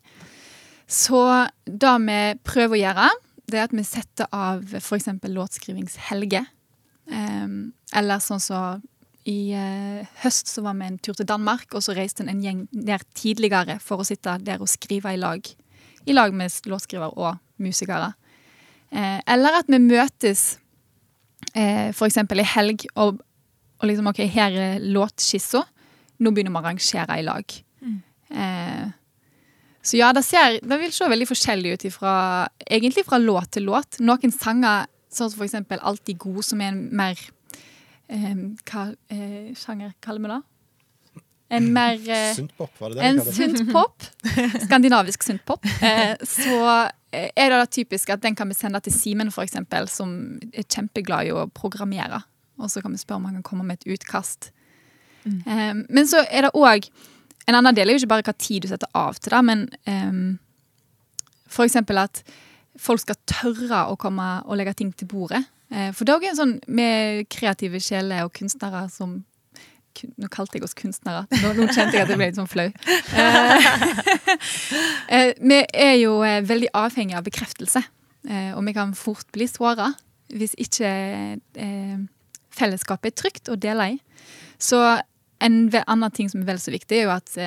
Så 0.87 1.49
det 1.65 1.93
vi 2.05 2.39
prøver 2.43 2.77
å 2.77 2.81
gjøre, 2.83 3.09
det 3.49 3.59
er 3.59 3.63
at 3.63 3.71
vi 3.73 3.83
setter 3.83 4.27
av 4.31 4.63
f.eks. 4.75 5.05
låtskrivingshelge. 5.23 6.45
Em, 7.11 7.73
eller 7.93 8.19
sånn 8.23 8.39
som 8.39 8.81
i 9.29 9.53
eh, 9.55 10.07
høst 10.23 10.49
så 10.51 10.63
var 10.65 10.75
vi 10.79 10.87
en 10.87 10.97
tur 10.99 11.15
til 11.15 11.27
Danmark, 11.27 11.69
og 11.71 11.83
så 11.85 11.95
reiste 11.95 12.25
en 12.27 12.41
gjeng 12.43 12.65
der 12.71 13.03
tidligere 13.15 13.77
for 13.83 14.03
å 14.03 14.07
sitte 14.07 14.35
der 14.43 14.63
og 14.63 14.71
skrive 14.71 15.13
i 15.13 15.19
lag. 15.19 15.47
I 16.03 16.15
lag 16.15 16.33
med 16.35 16.51
låtskriver 16.67 17.15
og 17.15 17.37
musikere. 17.63 18.11
Eh, 18.91 19.19
eller 19.35 19.61
at 19.61 19.69
vi 19.71 19.79
møtes 19.79 20.57
eh, 21.55 21.93
eksempel 21.93 22.43
i 22.43 22.49
helg 22.55 22.87
og, 22.93 23.21
og 23.79 23.87
liksom 23.87 24.11
OK, 24.11 24.25
her 24.27 24.57
er 24.59 24.83
låtskissa. 24.83 25.63
Nå 26.19 26.31
begynner 26.31 26.53
vi 26.53 26.59
å 26.59 26.63
arrangere 26.63 27.19
i 27.19 27.25
lag. 27.25 27.55
Eh, 28.33 28.91
så 29.83 29.99
ja, 29.99 30.11
det, 30.15 30.23
ser, 30.23 30.59
det 30.63 30.79
vil 30.79 30.91
se 30.95 31.07
veldig 31.11 31.27
forskjellig 31.27 31.73
ut 31.75 31.85
ifra, 31.89 32.13
egentlig 32.63 33.03
fra 33.07 33.19
låt 33.19 33.55
til 33.55 33.67
låt. 33.67 33.99
Noen 33.99 34.31
sanger, 34.31 34.87
sånn 35.11 35.29
som 35.29 35.41
for 35.41 35.47
eksempel 35.47 35.81
Alltid 35.83 36.21
god, 36.23 36.43
som 36.47 36.61
er 36.63 36.71
en 36.71 36.85
mer 36.95 37.19
eh, 38.09 38.33
Hva 38.63 38.87
eh, 39.13 39.53
sjanger 39.57 39.93
kaller 40.03 40.23
vi 40.23 40.33
det? 40.33 40.41
En 41.53 41.69
mer 41.73 42.09
eh, 42.17 42.33
Syntpop, 42.35 42.73
var 42.79 42.89
det 42.89 42.99
det? 42.99 43.07
en 43.07 43.21
syntpop, 43.21 44.03
skandinavisk 44.65 45.23
syntpop, 45.23 45.65
eh, 45.85 46.15
så 46.25 46.57
eh, 47.11 47.29
er 47.29 47.53
det 47.53 47.59
da 47.59 47.65
typisk 47.69 48.09
at 48.15 48.23
den 48.23 48.35
kan 48.35 48.49
vi 48.49 48.57
sende 48.57 48.81
til 48.81 48.95
Simen, 48.95 49.29
eksempel, 49.43 49.87
som 49.91 50.39
er 50.53 50.65
kjempeglad 50.65 51.29
i 51.29 51.33
å 51.35 51.45
programmere. 51.53 52.23
Og 52.61 52.71
så 52.71 52.81
kan 52.81 52.93
vi 52.93 53.01
spørre 53.01 53.21
om 53.21 53.27
han 53.29 53.39
kan 53.41 53.45
komme 53.51 53.67
med 53.67 53.81
et 53.81 53.95
utkast. 53.97 54.51
Eh, 55.25 55.73
men 55.89 56.07
så 56.09 56.25
er 56.27 56.47
det 56.47 56.55
òg 56.59 56.89
En 57.47 57.55
annen 57.55 57.75
del 57.75 57.89
er 57.89 57.95
jo 57.95 58.01
ikke 58.01 58.09
bare 58.11 58.23
hva 58.23 58.33
tid 58.39 58.63
du 58.63 58.69
setter 58.71 58.87
av 58.95 59.17
til 59.19 59.33
det, 59.33 59.39
men 59.43 59.63
eh, 59.83 60.19
eksempel 61.65 61.99
at 61.99 62.21
folk 62.79 63.01
skal 63.03 63.17
tørre 63.27 63.81
å 63.91 63.97
komme 63.99 64.27
og 64.47 64.55
legge 64.55 64.73
ting 64.79 64.93
til 64.95 65.09
bordet. 65.11 65.41
Eh, 65.73 65.91
for 65.95 66.05
det 66.05 66.15
er 66.15 66.31
en 66.31 66.37
sånn 66.37 66.57
med 66.69 67.27
kreative 67.33 67.81
sjeler 67.81 68.27
og 68.27 68.35
kunstnere 68.37 68.87
som 68.93 69.23
Nå 69.93 70.25
kalte 70.33 70.57
jeg 70.57 70.63
oss 70.65 70.73
kunstnere. 70.73 71.27
Nå, 71.29 71.51
nå 71.53 71.67
kjente 71.69 71.93
jeg 71.93 72.07
at 72.07 72.09
jeg 72.09 72.17
ble 72.17 72.25
litt 72.31 72.37
sånn 72.39 72.47
flau. 72.49 72.63
Eh, 73.13 73.67
eh, 75.13 75.27
vi 75.37 75.59
er 75.69 75.91
jo 75.99 76.15
veldig 76.23 76.71
avhengig 76.73 77.13
av 77.13 77.27
bekreftelse, 77.27 77.83
og 78.57 78.63
vi 78.65 78.73
kan 78.73 78.95
fort 78.97 79.29
bli 79.37 79.45
såra 79.45 79.91
hvis 80.33 80.55
ikke 80.57 80.89
fellesskapet 82.57 83.11
er 83.11 83.15
trygt 83.21 83.53
å 83.53 83.59
dele 83.67 83.91
i. 83.93 83.99
Så 84.57 84.81
en 85.45 85.61
annen 85.83 86.17
ting 86.17 86.33
som 86.33 86.41
er 86.41 86.49
vel 86.49 86.63
så 86.63 86.73
viktig, 86.73 86.97
er 86.97 87.05
jo 87.05 87.13
at 87.13 87.37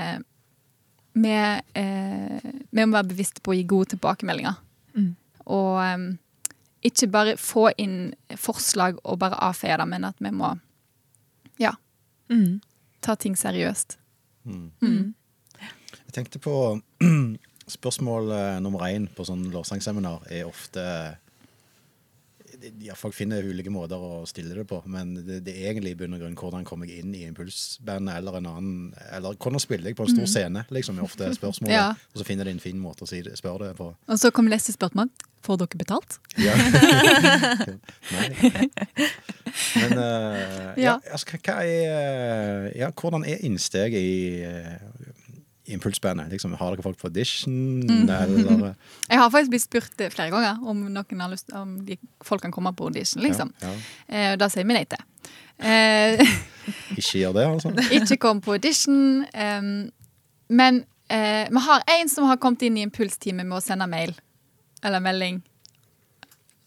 vi, 1.18 1.36
vi 1.74 2.86
må 2.86 2.94
være 2.94 3.10
bevisste 3.10 3.42
på 3.42 3.56
å 3.56 3.58
gi 3.58 3.66
gode 3.66 3.96
tilbakemeldinger. 3.96 4.62
Mm. 4.94 5.16
Og 5.52 5.82
eh, 5.82 6.06
ikke 6.86 7.08
bare 7.12 7.36
få 7.40 7.68
inn 7.82 8.14
forslag 8.38 9.00
og 9.04 9.18
bare 9.22 9.38
avfeie 9.48 9.76
det, 9.80 9.88
men 9.90 10.06
at 10.08 10.22
vi 10.22 10.32
må 10.34 10.54
Ja. 11.60 11.72
Mm. 12.28 12.60
Ta 13.02 13.14
ting 13.14 13.36
seriøst. 13.38 13.98
Jeg 16.06 16.12
tenkte 16.12 16.38
på 16.42 16.80
spørsmål 17.76 18.30
eh, 18.32 18.58
nummer 18.62 18.84
én 18.86 19.06
på 19.14 19.24
sånn 19.26 19.46
lovsangseminar 19.52 20.26
er 20.30 20.46
ofte 20.46 20.82
Folk 22.96 23.14
finner 23.14 23.44
ulike 23.44 23.70
måter 23.70 24.00
å 24.00 24.22
stille 24.28 24.54
det 24.56 24.64
på, 24.70 24.78
men 24.90 25.14
det, 25.26 25.40
det 25.46 25.54
er 25.56 25.70
egentlig 25.72 25.92
i 25.94 25.98
bunn 26.00 26.16
og 26.16 26.22
grunn 26.24 26.36
hvordan 26.38 26.64
kommer 26.68 26.88
jeg 26.90 27.04
inn 27.04 27.14
i 27.14 27.24
impulsbandet 27.28 28.16
eller 28.18 28.38
en 28.40 28.48
annen 28.50 28.74
Eller 29.12 29.36
hvordan 29.36 29.60
spiller 29.62 29.90
jeg 29.92 29.98
på 29.98 30.06
en 30.06 30.14
stor 30.16 30.26
scene, 30.30 30.64
liksom, 30.72 30.98
er 30.98 31.06
ofte 31.06 31.30
spørsmålet. 31.40 31.74
Ja. 31.76 31.88
Og 32.14 32.20
så 32.22 32.26
finner 32.28 32.48
de 32.48 32.56
en 32.56 32.62
fin 32.62 32.78
måte 32.80 33.04
å 33.06 33.10
si 33.10 33.22
spørre 33.36 33.70
det 33.72 33.76
på. 33.78 33.92
Og 33.94 34.20
så 34.22 34.30
kommer 34.34 34.54
neste 34.56 34.74
spørsmål. 34.76 35.10
Får 35.46 35.60
dere 35.60 35.78
betalt? 35.78 36.16
Ja. 36.42 36.54
Nei. 38.16 38.66
Men 39.76 39.92
uh, 39.98 40.72
ja. 40.76 40.82
Ja. 40.86 40.94
altså, 41.12 41.38
hva- 41.38 41.60
er 41.64 42.70
Ja, 42.76 42.90
hvordan 42.90 43.24
er 43.28 43.44
innsteget 43.46 44.00
i 44.00 44.42
eh, 44.44 44.74
impulsbandet? 45.72 46.28
Liksom, 46.32 46.52
har 46.60 46.74
dere 46.76 46.82
folk 46.84 46.98
på 47.00 47.08
audition, 47.08 47.54
Mm. 47.86 48.08
eller 48.10 48.74
Jeg 49.10 49.18
har 49.18 49.30
faktisk 49.30 49.50
blitt 49.50 49.62
spurt 49.66 50.00
eh, 50.00 50.10
flere 50.10 50.30
ganger 50.30 50.62
om 50.68 50.84
noen 50.92 51.20
har 51.20 51.30
lyst 51.32 51.52
om 51.52 51.76
de, 51.86 51.96
folk 52.24 52.42
kan 52.42 52.52
komme 52.54 52.72
på 52.76 52.84
audition, 52.90 53.22
liksom. 53.22 53.52
Ja, 53.62 53.72
ja. 53.72 53.78
Eh, 54.08 54.36
da 54.40 54.48
sier 54.52 54.64
vi 54.66 54.74
nei 54.76 54.84
til. 54.84 55.02
Eh, 55.58 56.20
Ikke 56.98 57.18
gjør 57.22 57.32
det, 57.36 57.46
altså? 57.46 57.70
ikke 57.94 58.16
kom 58.22 58.40
på 58.42 58.56
audition. 58.56 59.24
ehm, 59.34 59.90
men 60.50 60.84
eh, 61.10 61.46
vi 61.50 61.60
har 61.62 61.82
en 61.98 62.08
som 62.10 62.26
har 62.26 62.36
kommet 62.42 62.62
inn 62.66 62.76
i 62.78 62.82
impulsteamet 62.86 63.46
med 63.46 63.58
å 63.58 63.62
sende 63.62 63.86
mail. 63.90 64.14
Eller 64.82 65.00
melding. 65.02 65.42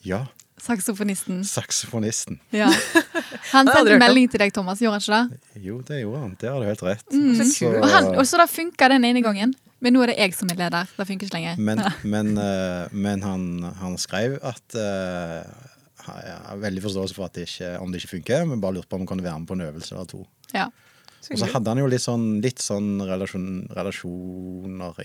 Ja. 0.07 0.25
Saksofonisten. 0.63 1.43
Saksofonisten. 1.47 2.39
Ja. 2.55 2.69
Han 3.53 3.69
sendte 3.71 3.97
melding 4.01 4.29
til 4.31 4.41
deg, 4.43 4.53
Thomas. 4.53 4.81
Gjorde 4.83 4.99
han 4.99 5.05
ikke 5.05 5.39
det? 5.55 5.63
Jo, 5.65 5.79
det 5.85 6.01
gjorde 6.01 6.21
han. 6.21 6.35
Det 6.39 6.49
har 6.51 6.59
du 6.61 6.67
helt 6.67 6.83
rett. 6.85 7.05
Så 7.09 7.71
Og, 7.71 7.87
han, 7.89 8.09
og 8.13 8.27
så 8.27 8.39
da 8.41 8.45
funka 8.49 8.89
den 8.91 9.07
ene 9.07 9.23
gangen. 9.25 9.55
Men 9.79 9.95
nå 9.95 10.03
er 10.03 10.11
det 10.11 10.17
jeg 10.19 10.35
som 10.35 10.51
er 10.51 10.59
leder. 10.59 10.91
Det 10.95 11.07
funker 11.07 11.29
ikke 11.29 11.37
lenger. 11.37 11.61
Men, 11.69 11.81
men, 12.13 12.33
eh, 12.43 12.91
men 12.91 13.23
han, 13.25 13.47
han 13.79 13.97
skrev 14.01 14.37
at 14.43 14.75
uh, 14.75 15.47
Jeg 16.09 16.37
har 16.49 16.61
veldig 16.61 16.83
forståelse 16.83 17.15
for 17.15 17.29
at 17.29 17.37
det 17.37 17.47
ikke, 17.47 17.71
om 17.79 17.91
det 17.91 18.03
ikke 18.03 18.15
funker, 18.17 18.45
men 18.49 18.61
bare 18.61 18.77
lurte 18.77 18.91
på 18.91 18.99
om 18.99 19.05
han 19.05 19.11
kunne 19.13 19.25
være 19.25 19.39
med 19.39 19.49
på 19.49 19.57
en 19.57 19.65
øvelse 19.69 19.95
eller 19.95 20.09
to. 20.09 20.23
Ja. 20.53 20.67
Og 21.29 21.39
så 21.41 21.49
hadde 21.51 21.71
han 21.73 21.81
jo 21.81 21.87
litt 21.91 22.03
sånn, 22.03 22.25
litt 22.43 22.61
sånn 22.63 23.01
relasjon, 23.05 23.67
relasjoner 23.75 24.95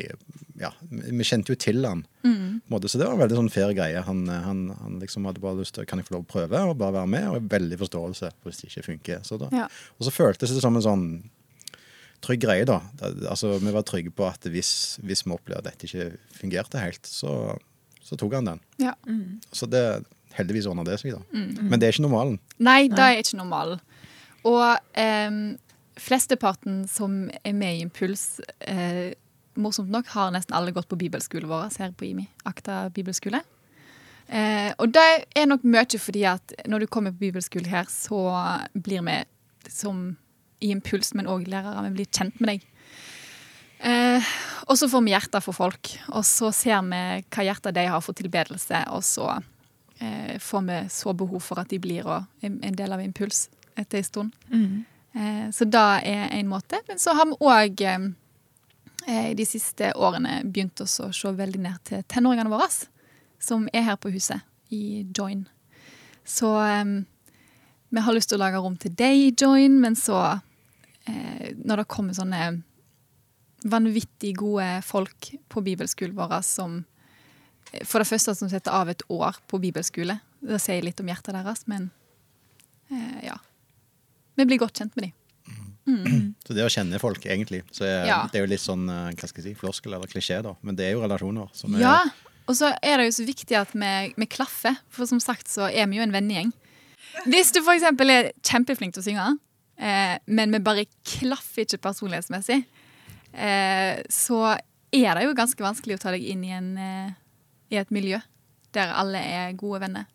Ja, 0.60 0.70
vi 0.88 1.26
kjente 1.26 1.52
jo 1.52 1.58
til 1.60 1.84
han. 1.84 2.04
Mm. 2.24 2.62
måte, 2.70 2.88
Så 2.88 2.98
det 3.00 3.08
var 3.08 3.16
en 3.16 3.22
veldig 3.24 3.40
sånn 3.42 3.52
fair 3.52 3.74
greie. 3.76 4.00
Han, 4.06 4.24
han, 4.28 4.64
han 4.80 4.98
liksom 5.02 5.26
hadde 5.28 5.42
bare 5.42 5.58
lyst 5.60 5.74
til 5.76 5.86
Kan 5.90 6.00
jeg 6.00 6.08
få 6.08 6.16
lov 6.16 6.24
å 6.24 6.32
prøve 6.36 6.62
og 6.70 6.78
bare 6.80 7.00
være 7.00 7.10
med? 7.10 7.28
Og 7.34 7.50
veldig 7.50 7.80
forståelse 7.82 8.30
hvis 8.46 8.62
det 8.62 8.70
ikke 8.70 8.86
funker. 8.88 9.24
Så 9.26 9.40
da, 9.42 9.50
Ja. 9.54 9.68
Og 9.98 10.06
så 10.06 10.14
føltes 10.14 10.54
det 10.54 10.62
som 10.64 10.76
en 10.78 10.86
sånn 10.86 11.06
trygg 12.24 12.40
greie, 12.46 12.64
da. 12.64 12.80
Altså, 13.28 13.58
Vi 13.60 13.74
var 13.74 13.84
trygge 13.84 14.14
på 14.14 14.26
at 14.28 14.46
hvis, 14.48 14.98
hvis 15.04 15.26
vi 15.26 15.34
opplevde 15.34 15.64
at 15.64 15.72
dette 15.74 15.88
ikke 15.88 16.16
fungerte 16.38 16.80
helt, 16.80 17.04
så, 17.04 17.58
så 18.00 18.16
tok 18.20 18.38
han 18.38 18.48
den. 18.54 18.62
Ja. 18.80 18.94
Så 19.52 19.68
det 19.68 20.04
heldigvis 20.34 20.66
ordna 20.70 20.86
det 20.86 20.98
seg, 21.02 21.14
da. 21.14 21.22
Men 21.34 21.78
det 21.78 21.88
er 21.88 21.96
ikke 21.96 22.06
normalen. 22.06 22.38
Nei, 22.58 22.86
det 22.90 23.04
er 23.04 23.20
ikke 23.20 23.38
normalen. 23.38 23.82
Og 24.44 24.64
ehm, 25.00 25.54
flesteparten 26.00 26.84
som 26.90 27.28
er 27.44 27.54
med 27.56 27.78
i 27.78 27.84
Impuls, 27.84 28.40
eh, 28.60 29.14
morsomt 29.54 29.90
nok, 29.90 30.08
har 30.14 30.32
nesten 30.34 30.56
alle 30.56 30.74
gått 30.74 30.88
på 30.90 30.98
bibelskolen 30.98 31.48
vår 31.48 31.70
her 31.78 31.92
på 31.92 32.08
IMI. 32.10 32.26
Akta 32.44 32.88
bibelskole. 32.90 33.42
Eh, 34.26 34.72
og 34.78 34.92
det 34.92 35.26
er 35.36 35.46
nok 35.46 35.64
mye 35.68 36.00
fordi 36.00 36.24
at 36.24 36.54
når 36.66 36.84
du 36.84 36.86
kommer 36.86 37.12
på 37.12 37.26
bibelskole 37.26 37.68
her, 37.68 37.84
så 37.90 38.20
blir 38.74 39.04
vi 39.04 39.18
som 39.70 40.16
i 40.60 40.70
Impuls, 40.72 41.12
men 41.14 41.28
òg 41.28 41.48
lærere, 41.50 41.82
vi 41.88 41.98
blir 41.98 42.08
kjent 42.10 42.40
med 42.40 42.54
deg. 42.54 42.68
Eh, 43.84 44.30
og 44.64 44.78
så 44.80 44.88
får 44.88 45.02
vi 45.04 45.12
hjerter 45.12 45.44
for 45.44 45.56
folk, 45.56 45.90
og 46.08 46.24
så 46.24 46.50
ser 46.56 46.80
vi 46.88 47.02
hva 47.20 47.44
hjerter 47.44 47.74
de 47.76 47.84
har 47.90 48.00
for 48.04 48.16
tilbedelse, 48.16 48.80
og 48.96 49.04
så 49.04 49.28
eh, 50.00 50.40
får 50.40 50.64
vi 50.70 50.78
så 50.94 51.12
behov 51.12 51.44
for 51.44 51.60
at 51.60 51.68
de 51.68 51.80
blir 51.82 52.08
en 52.40 52.78
del 52.78 52.96
av 52.96 53.02
Impuls 53.04 53.48
etter 53.76 54.00
en 54.00 54.08
stund. 54.08 54.32
Eh, 54.48 54.93
så 55.54 55.66
det 55.70 55.86
er 56.10 56.32
en 56.34 56.48
måte. 56.50 56.80
Men 56.88 56.98
så 56.98 57.14
har 57.14 57.28
vi 57.30 57.38
òg 57.38 57.82
eh, 57.86 58.06
eh, 59.06 59.30
de 59.38 59.46
siste 59.46 59.92
årene 59.94 60.40
begynt 60.44 60.82
å 60.82 60.88
se 60.88 61.30
veldig 61.30 61.62
ned 61.62 61.82
til 61.86 62.04
tenåringene 62.10 62.50
våre, 62.52 62.68
som 63.38 63.68
er 63.72 63.86
her 63.90 63.98
på 64.00 64.10
huset 64.14 64.42
i 64.74 65.04
Join. 65.16 65.44
Så 66.24 66.50
eh, 66.66 66.84
vi 67.94 68.02
har 68.02 68.16
lyst 68.16 68.32
til 68.32 68.40
å 68.40 68.44
lage 68.44 68.62
rom 68.62 68.76
til 68.80 68.94
deg 68.96 69.28
i 69.28 69.32
Join, 69.38 69.78
men 69.82 69.94
så, 69.98 70.40
eh, 71.06 71.52
når 71.62 71.84
det 71.84 71.90
kommer 71.94 72.16
sånne 72.16 72.48
vanvittig 73.64 74.34
gode 74.36 74.66
folk 74.84 75.30
på 75.48 75.62
bibelskolen 75.64 76.16
vår 76.16 76.40
som 76.44 76.82
eh, 77.72 77.84
For 77.86 78.00
det 78.00 78.10
første 78.10 78.34
som 78.36 78.50
setter 78.50 78.74
av 78.74 78.90
et 78.92 79.02
år 79.08 79.38
på 79.48 79.60
bibelskole. 79.62 80.18
Det 80.44 80.60
sier 80.60 80.84
litt 80.84 81.00
om 81.00 81.08
hjertet 81.08 81.36
deres, 81.36 81.64
men 81.70 81.90
eh, 82.90 83.30
ja. 83.30 83.38
Vi 84.36 84.46
blir 84.50 84.58
godt 84.58 84.80
kjent 84.80 84.96
med 84.98 85.08
dem. 85.10 85.14
Så 86.46 86.54
det 86.56 86.64
å 86.64 86.70
kjenne 86.72 86.98
folk, 87.02 87.24
egentlig, 87.28 87.62
så 87.74 87.84
er, 87.84 88.06
Ja. 88.08 88.18
det 88.32 88.38
er 88.40 88.46
jo 88.46 88.50
litt 88.54 88.62
sånn 88.62 88.86
eh, 88.88 89.10
hva 89.12 89.28
skal 89.28 89.42
jeg 89.44 89.52
si, 89.52 89.58
floskel 89.60 89.92
eller 89.96 90.08
klisjé, 90.08 90.38
da. 90.42 90.54
Men 90.64 90.76
det 90.78 90.86
er 90.88 90.94
jo 90.96 91.02
relasjoner. 91.04 91.50
Som 91.56 91.74
er, 91.76 91.82
Ja, 91.84 91.98
og 92.48 92.56
så 92.56 92.70
er 92.82 92.98
det 93.00 93.10
jo 93.10 93.16
så 93.18 93.26
viktig 93.28 93.56
at 93.60 93.72
vi, 93.76 93.90
vi 94.16 94.26
klaffer, 94.32 94.78
for 94.92 95.06
som 95.10 95.20
sagt 95.20 95.48
så 95.52 95.68
er 95.70 95.86
vi 95.90 96.00
jo 96.00 96.06
en 96.06 96.12
vennegjeng. 96.14 96.52
Hvis 97.28 97.52
du 97.54 97.60
for 97.62 97.76
eksempel 97.76 98.10
er 98.10 98.30
kjempeflink 98.44 98.96
til 98.96 99.04
å 99.04 99.06
synge, 99.06 99.26
eh, 99.78 100.16
men 100.26 100.50
vi 100.56 100.62
bare 100.64 100.86
klaffer 101.06 101.62
ikke 101.66 101.82
personlighetsmessig, 101.84 102.62
eh, 103.34 104.00
så 104.10 104.40
er 104.94 105.14
det 105.18 105.26
jo 105.28 105.36
ganske 105.36 105.62
vanskelig 105.64 105.98
å 105.98 106.02
ta 106.04 106.14
deg 106.14 106.24
inn 106.32 106.42
i, 106.48 106.50
en, 106.56 106.72
eh, 106.78 107.12
i 107.74 107.78
et 107.80 107.92
miljø 107.94 108.18
der 108.74 108.90
alle 108.98 109.20
er 109.20 109.52
gode 109.58 109.84
venner. 109.84 110.08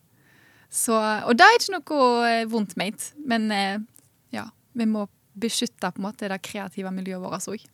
Så, 0.70 0.94
og 0.98 1.38
det 1.38 1.46
er 1.48 1.56
ikke 1.58 1.78
noe 1.78 2.28
eh, 2.28 2.44
vondt 2.52 2.76
ment, 2.78 3.14
men 3.26 3.48
eh, 3.56 3.80
vi 4.74 4.88
må 4.90 5.06
beskytte 5.40 5.92
på 5.94 6.02
en 6.02 6.08
måte 6.10 6.30
det 6.30 6.42
kreative 6.46 6.92
miljøet 6.94 7.24
vårt 7.24 7.48
òg. 7.52 7.66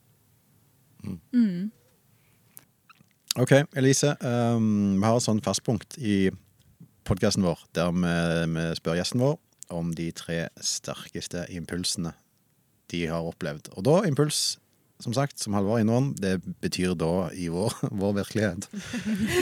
Ok, 3.35 3.51
Elise. 3.75 4.15
Um, 4.23 4.95
vi 5.01 5.05
har 5.05 5.17
et 5.17 5.25
sånn 5.25 5.43
fastpunkt 5.43 5.97
i 5.99 6.29
podkasten 7.05 7.43
vår 7.45 7.65
der 7.77 7.91
vi, 7.93 8.13
vi 8.55 8.67
spør 8.79 8.97
gjesten 8.97 9.21
vår 9.21 9.35
om 9.75 9.91
de 9.97 10.07
tre 10.15 10.45
sterkeste 10.61 11.45
impulsene 11.53 12.13
de 12.93 13.05
har 13.09 13.25
opplevd. 13.25 13.71
Og 13.75 13.85
da 13.87 13.97
impuls, 14.07 14.57
som 15.03 15.13
sagt, 15.13 15.39
som 15.39 15.53
Halvor 15.53 15.79
innom, 15.81 16.13
det 16.19 16.37
betyr 16.63 16.93
da 16.97 17.27
i 17.35 17.49
vår, 17.51 17.73
vår 18.01 18.13
virkelighet 18.21 18.67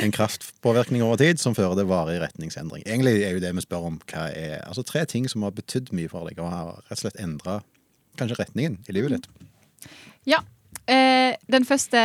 en 0.02 0.14
kraftpåvirkning 0.14 1.04
over 1.06 1.20
tid 1.22 1.42
som 1.42 1.56
fører 1.58 1.78
til 1.78 1.90
varig 1.92 2.20
retningsendring. 2.24 2.86
Egentlig 2.88 3.22
er 3.22 3.36
jo 3.36 3.44
det 3.44 3.54
vi 3.54 3.66
spør 3.66 3.90
om 3.92 4.00
hva 4.10 4.28
er 4.34 4.58
altså 4.66 4.86
tre 4.88 5.06
ting 5.10 5.30
som 5.30 5.46
har 5.46 5.54
betydd 5.56 5.94
mye 5.96 6.12
for 6.12 6.30
deg, 6.30 6.42
og 6.42 6.52
har 6.52 6.74
rett 6.88 6.98
og 6.98 7.04
slett 7.06 7.22
endra 7.22 7.62
kanskje 8.20 8.40
retningen 8.42 8.80
i 8.90 8.98
livet 8.98 9.18
ditt. 9.18 9.30
Ja. 10.30 10.42
Eh, 10.90 11.36
den 11.52 11.66
første 11.68 12.00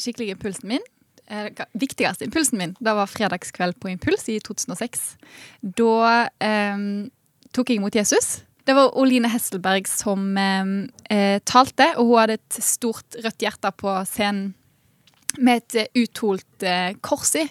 skikkelige 0.00 0.36
impulsen 0.36 0.68
min, 0.72 0.84
eh, 1.28 1.50
viktigste 1.74 2.26
impulsen 2.26 2.58
min, 2.58 2.74
det 2.80 2.96
var 2.96 3.10
fredagskveld 3.10 3.78
på 3.80 3.92
Impuls 3.92 4.28
i 4.32 4.40
2006. 4.40 5.16
Da 5.62 6.28
eh, 6.40 6.82
tok 7.52 7.70
jeg 7.70 7.80
imot 7.80 7.96
Jesus. 7.96 8.45
Det 8.66 8.74
var 8.74 8.96
Oline 8.98 9.28
Hesselberg 9.30 9.86
som 9.86 10.32
eh, 10.38 10.70
eh, 11.14 11.38
talte, 11.46 11.92
og 12.00 12.08
hun 12.08 12.18
hadde 12.18 12.40
et 12.40 12.56
stort 12.64 13.14
rødt 13.22 13.44
hjerte 13.44 13.70
på 13.78 13.92
scenen 14.10 14.56
med 15.38 15.62
et 15.62 15.76
eh, 15.84 16.02
utholt 16.02 16.66
eh, 16.66 16.96
kors 16.98 17.36
i. 17.38 17.44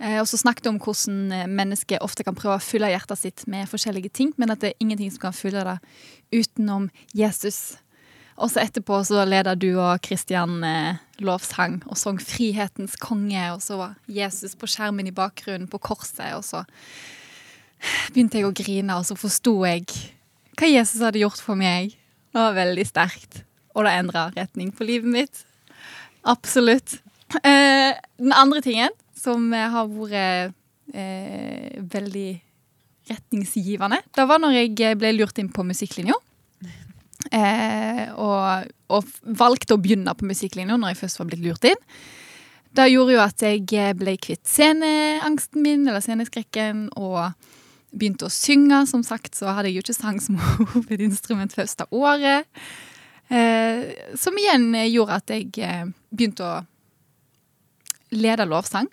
Eh, 0.00 0.18
og 0.18 0.26
så 0.26 0.40
snakket 0.40 0.66
hun 0.66 0.74
om 0.74 0.82
hvordan 0.82 1.20
eh, 1.36 1.46
mennesket 1.46 2.02
ofte 2.02 2.26
kan 2.26 2.34
prøve 2.34 2.58
å 2.58 2.64
fylle 2.64 2.90
hjertet 2.90 3.22
sitt 3.22 3.46
med 3.46 3.70
forskjellige 3.70 4.10
ting, 4.16 4.34
men 4.42 4.50
at 4.50 4.64
det 4.64 4.72
er 4.72 4.82
ingenting 4.82 5.14
som 5.14 5.28
kan 5.28 5.38
fylle 5.38 5.62
det 5.68 5.78
utenom 6.34 6.90
Jesus. 7.14 7.78
Og 8.40 8.50
så 8.50 8.64
etterpå 8.64 9.04
så 9.06 9.22
leda 9.28 9.54
du 9.54 9.70
og 9.76 10.02
Kristian 10.02 10.64
eh, 10.66 10.98
lovsang 11.22 11.82
og 11.86 11.94
sang 12.00 12.18
'Frihetens 12.18 12.98
konge', 12.98 13.52
og 13.54 13.62
så 13.62 13.78
var 13.78 13.98
Jesus 14.08 14.58
på 14.58 14.66
skjermen 14.66 15.06
i 15.06 15.14
bakgrunnen 15.14 15.70
på 15.70 15.78
korset, 15.78 16.34
og 16.34 16.42
så 16.42 16.64
begynte 18.10 18.40
jeg 18.40 18.50
å 18.50 18.56
grine, 18.56 18.96
og 18.98 19.06
så 19.06 19.14
forsto 19.14 19.60
jeg 19.62 19.86
hva 20.60 20.68
Jesus 20.68 21.00
hadde 21.00 21.22
gjort 21.22 21.40
for 21.40 21.58
meg. 21.58 21.96
Det 22.30 22.38
var 22.38 22.58
veldig 22.58 22.84
sterkt, 22.86 23.42
og 23.74 23.86
det 23.86 23.96
endra 23.96 24.28
retning 24.36 24.70
på 24.76 24.86
livet 24.86 25.10
mitt. 25.10 25.42
Absolutt. 26.28 26.98
Eh, 27.40 27.96
den 28.20 28.34
andre 28.36 28.60
tingen 28.62 28.94
som 29.16 29.48
eh, 29.54 29.68
har 29.72 29.88
vært 29.90 30.54
eh, 30.92 31.80
veldig 31.80 32.30
retningsgivende, 33.10 33.98
det 34.14 34.26
var 34.28 34.38
når 34.42 34.58
jeg 34.58 34.98
ble 35.00 35.14
lurt 35.16 35.40
inn 35.42 35.50
på 35.50 35.64
musikklinja. 35.66 36.14
Eh, 37.30 38.06
og, 38.16 38.70
og 38.90 39.10
valgte 39.38 39.76
å 39.76 39.80
begynne 39.82 40.14
på 40.16 40.28
musikklinja 40.28 40.78
når 40.78 40.94
jeg 40.94 41.00
først 41.02 41.20
var 41.20 41.30
blitt 41.30 41.44
lurt 41.44 41.66
inn. 41.68 41.82
Det 42.70 42.86
gjorde 42.86 43.16
jo 43.16 43.22
at 43.22 43.42
jeg 43.42 43.96
ble 43.98 44.14
kvitt 44.22 44.46
sceneangsten 44.46 45.64
min, 45.64 45.88
eller 45.88 46.02
sceneskrekken, 46.04 46.86
og 46.94 47.32
begynte 47.92 48.28
å 48.28 48.32
synge. 48.32 48.84
Som 48.90 49.02
sagt 49.06 49.34
så 49.38 49.52
hadde 49.56 49.70
jeg 49.70 49.80
jo 49.80 49.84
ikke 49.86 49.96
sang 49.98 50.20
som 50.22 50.38
hovedinstrument 50.74 51.54
første 51.56 51.86
året. 51.90 52.46
Eh, 53.30 54.14
som 54.18 54.34
igjen 54.40 54.72
gjorde 54.90 55.20
at 55.20 55.30
jeg 55.34 55.50
eh, 55.62 55.84
begynte 56.10 56.46
å 56.46 56.56
lede 58.10 58.46
lovsang. 58.50 58.88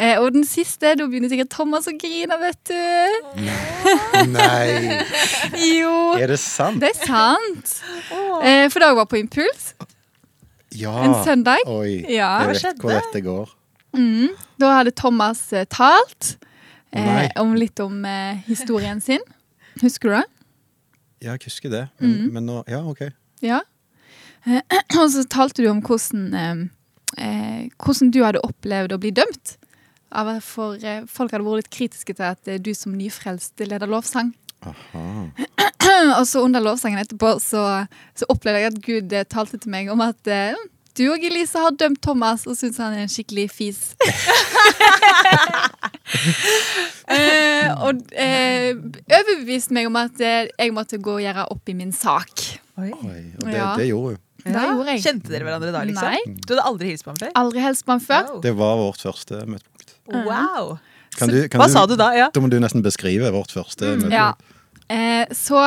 Eh, 0.00 0.16
og 0.22 0.32
den 0.34 0.44
siste, 0.46 0.94
da 0.96 1.04
begynner 1.10 1.28
sikkert 1.30 1.50
Thomas 1.52 1.86
å 1.90 1.94
grine, 1.98 2.36
vet 2.40 2.70
du. 2.70 3.44
Nei! 4.34 5.00
Jo, 5.76 5.94
Er 6.18 6.30
det 6.32 6.38
sant? 6.42 6.80
det 6.82 6.92
er 6.94 7.00
sant. 7.06 7.74
Eh, 8.42 8.66
for 8.70 8.80
da 8.82 8.90
jeg 8.92 8.98
var 9.00 9.08
på 9.10 9.18
Impuls 9.20 9.72
Ja. 10.78 10.94
en 11.04 11.16
søndag. 11.26 11.62
Oi. 11.68 12.00
Ja. 12.08 12.30
jeg 12.48 12.60
vet 12.62 12.82
hvor 12.82 12.94
dette 12.96 13.22
går. 13.26 13.50
Da 14.62 14.72
hadde 14.78 14.94
Thomas 14.96 15.42
eh, 15.52 15.66
talt. 15.70 16.36
Eh, 16.92 17.30
om 17.40 17.54
litt 17.54 17.80
om 17.80 18.04
eh, 18.04 18.40
historien 18.46 19.00
sin. 19.00 19.20
Husker 19.82 20.08
du 20.10 20.14
det? 20.16 20.24
Ja, 21.20 21.34
jeg 21.36 21.44
husker 21.44 21.70
det. 21.70 21.88
Men, 22.00 22.10
Mm. 22.10 22.32
men 22.32 22.46
nå 22.46 22.64
Ja, 22.68 22.80
OK. 22.88 23.02
Ja. 23.42 23.60
Eh, 24.46 24.60
og 25.00 25.10
så 25.12 25.24
talte 25.28 25.62
du 25.62 25.68
om 25.70 25.82
hvordan, 25.82 26.34
eh, 26.34 27.24
eh, 27.24 27.68
hvordan 27.78 28.10
du 28.10 28.22
hadde 28.24 28.40
opplevd 28.46 28.92
å 28.96 28.98
bli 29.00 29.10
dømt. 29.12 29.56
For 30.42 30.74
eh, 30.82 31.04
folk 31.06 31.30
hadde 31.30 31.44
vært 31.46 31.62
litt 31.64 31.70
kritiske 31.70 32.16
til 32.16 32.24
at 32.32 32.62
du 32.64 32.72
som 32.74 32.96
nyfrelst 32.98 33.60
leder 33.62 33.86
lovsang. 33.86 34.32
Aha. 34.66 35.30
og 36.18 36.26
så 36.26 36.42
under 36.44 36.60
lovsangen 36.60 36.98
etterpå 37.00 37.36
så, 37.40 37.86
så 38.18 38.26
opplevde 38.28 38.60
jeg 38.60 38.72
at 38.72 38.82
Gud 38.84 39.14
talte 39.30 39.58
til 39.60 39.70
meg 39.70 39.88
om 39.92 40.00
at 40.04 40.18
du 40.98 41.04
og 41.12 41.24
Elise 41.24 41.60
har 41.62 41.74
dømt 41.78 42.00
Thomas 42.02 42.46
og 42.50 42.56
syns 42.58 42.78
han 42.82 42.96
er 42.96 43.04
en 43.06 43.12
skikkelig 43.12 43.46
fis. 43.52 43.80
eh, 47.10 47.68
og 47.84 48.00
eh, 48.14 48.72
overbeviste 48.74 49.76
meg 49.76 49.88
om 49.90 49.98
at 50.00 50.20
jeg 50.20 50.74
måtte 50.76 51.00
gå 51.02 51.18
og 51.18 51.22
gjøre 51.24 51.46
opp 51.54 51.70
i 51.72 51.76
min 51.78 51.92
sak. 51.94 52.34
Oi. 52.80 52.90
Oi, 52.90 53.22
og 53.40 53.46
det, 53.46 53.56
Ja. 53.56 53.70
det 53.78 53.88
gjorde 53.90 54.14
hun. 54.14 54.20
Ja. 54.44 54.62
gjorde 54.72 54.94
jeg. 54.94 55.02
Kjente 55.04 55.32
dere 55.32 55.44
hverandre 55.44 55.72
da, 55.74 55.82
liksom? 55.84 56.14
Nei. 56.14 56.38
Du 56.46 56.54
hadde 56.54 56.66
aldri 56.70 56.92
hilst 56.92 57.04
på 57.04 57.12
ham 57.12 57.18
før? 57.20 57.32
Aldri 57.42 57.64
helst 57.64 57.84
på 57.86 57.92
ham 57.92 58.00
før. 58.04 58.30
Wow. 58.30 58.40
Det 58.46 58.54
var 58.56 58.78
vårt 58.80 59.04
første 59.04 59.42
møtepunkt. 59.44 59.96
Wow. 60.10 60.78
Kan 61.18 61.28
du, 61.32 61.36
kan 61.50 61.60
Hva 61.60 61.68
sa 61.70 61.84
du 61.90 61.96
da? 61.98 62.12
Ja. 62.16 62.30
Da 62.32 62.40
må 62.42 62.48
du 62.50 62.56
nesten 62.62 62.82
beskrive 62.86 63.30
vårt 63.34 63.52
første 63.52 63.96
møtepunkt. 63.98 64.16
Ja. 64.16 64.32
Eh, 64.90 65.24
så 65.36 65.60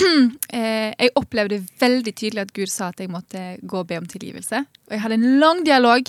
eh, 0.56 0.90
jeg 0.96 1.12
opplevde 1.20 1.60
veldig 1.80 2.14
tydelig 2.16 2.46
at 2.46 2.54
Gud 2.56 2.70
sa 2.72 2.88
at 2.88 3.02
jeg 3.02 3.12
måtte 3.12 3.42
gå 3.60 3.82
og 3.82 3.90
be 3.90 4.00
om 4.00 4.08
tilgivelse. 4.08 4.64
Og 4.88 4.96
jeg 4.96 5.02
hadde 5.04 5.18
en 5.20 5.40
lang 5.42 5.60
dialog 5.66 6.08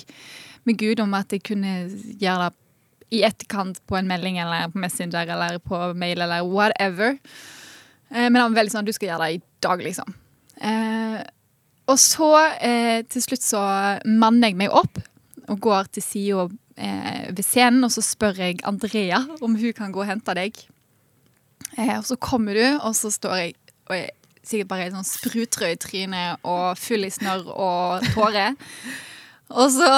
med 0.64 0.78
Gud 0.80 1.02
om 1.04 1.12
at 1.18 1.32
jeg 1.34 1.44
kunne 1.44 1.74
gjøre 2.20 2.48
det 2.48 2.60
i 3.14 3.20
etterkant 3.26 3.78
på 3.86 3.98
en 3.98 4.08
melding 4.08 4.40
eller 4.42 4.72
på 4.72 4.80
Messenger 4.80 5.28
eller 5.36 5.60
på 5.62 5.80
mail 5.98 6.24
eller 6.24 6.46
whatever. 6.48 7.18
Eh, 8.10 8.26
men 8.30 8.40
han 8.40 8.50
var 8.50 8.62
veldig 8.62 8.74
sånn 8.74 8.88
du 8.88 8.94
skal 8.96 9.12
gjøre 9.12 9.28
det 9.28 9.36
i 9.36 9.42
dag, 9.66 9.84
liksom. 9.84 10.16
Eh, 10.64 11.20
og 11.90 12.00
så 12.00 12.30
eh, 12.64 13.04
til 13.12 13.26
slutt 13.26 13.44
så 13.44 13.62
manner 14.08 14.50
jeg 14.50 14.58
meg 14.62 14.72
opp 14.72 15.02
og 15.52 15.58
går 15.60 15.90
til 15.92 16.04
sida 16.04 16.46
eh, 16.80 17.26
ved 17.28 17.44
scenen, 17.44 17.84
og 17.84 17.92
så 17.92 18.04
spør 18.04 18.40
jeg 18.40 18.62
Andrea 18.64 19.20
om 19.44 19.58
hun 19.60 19.76
kan 19.76 19.92
gå 19.92 20.00
og 20.00 20.08
hente 20.08 20.36
deg. 20.38 20.56
Eh, 21.78 21.98
og 21.98 22.06
så 22.06 22.16
kommer 22.16 22.58
du, 22.58 22.66
og 22.80 22.96
så 22.96 23.10
står 23.12 23.36
jeg 23.40 23.54
og 23.84 23.96
jeg 23.96 24.04
er 24.08 24.48
sikkert 24.48 24.70
bare 24.70 24.90
sånn 24.92 25.08
sprutrød 25.08 25.74
i 25.74 25.80
trynet 25.80 26.46
og 26.48 26.78
full 26.80 27.04
i 27.04 27.10
snørr 27.12 27.48
og 27.52 28.06
tårer. 28.14 28.54
Og 29.54 29.68
så 29.70 29.86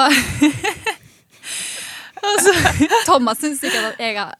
Og 2.26 2.40
så 2.42 2.52
Thomas 3.06 3.38
syns 3.38 3.60
sikkert 3.62 3.92
at 3.92 4.00
jeg 4.02 4.16
har 4.18 4.34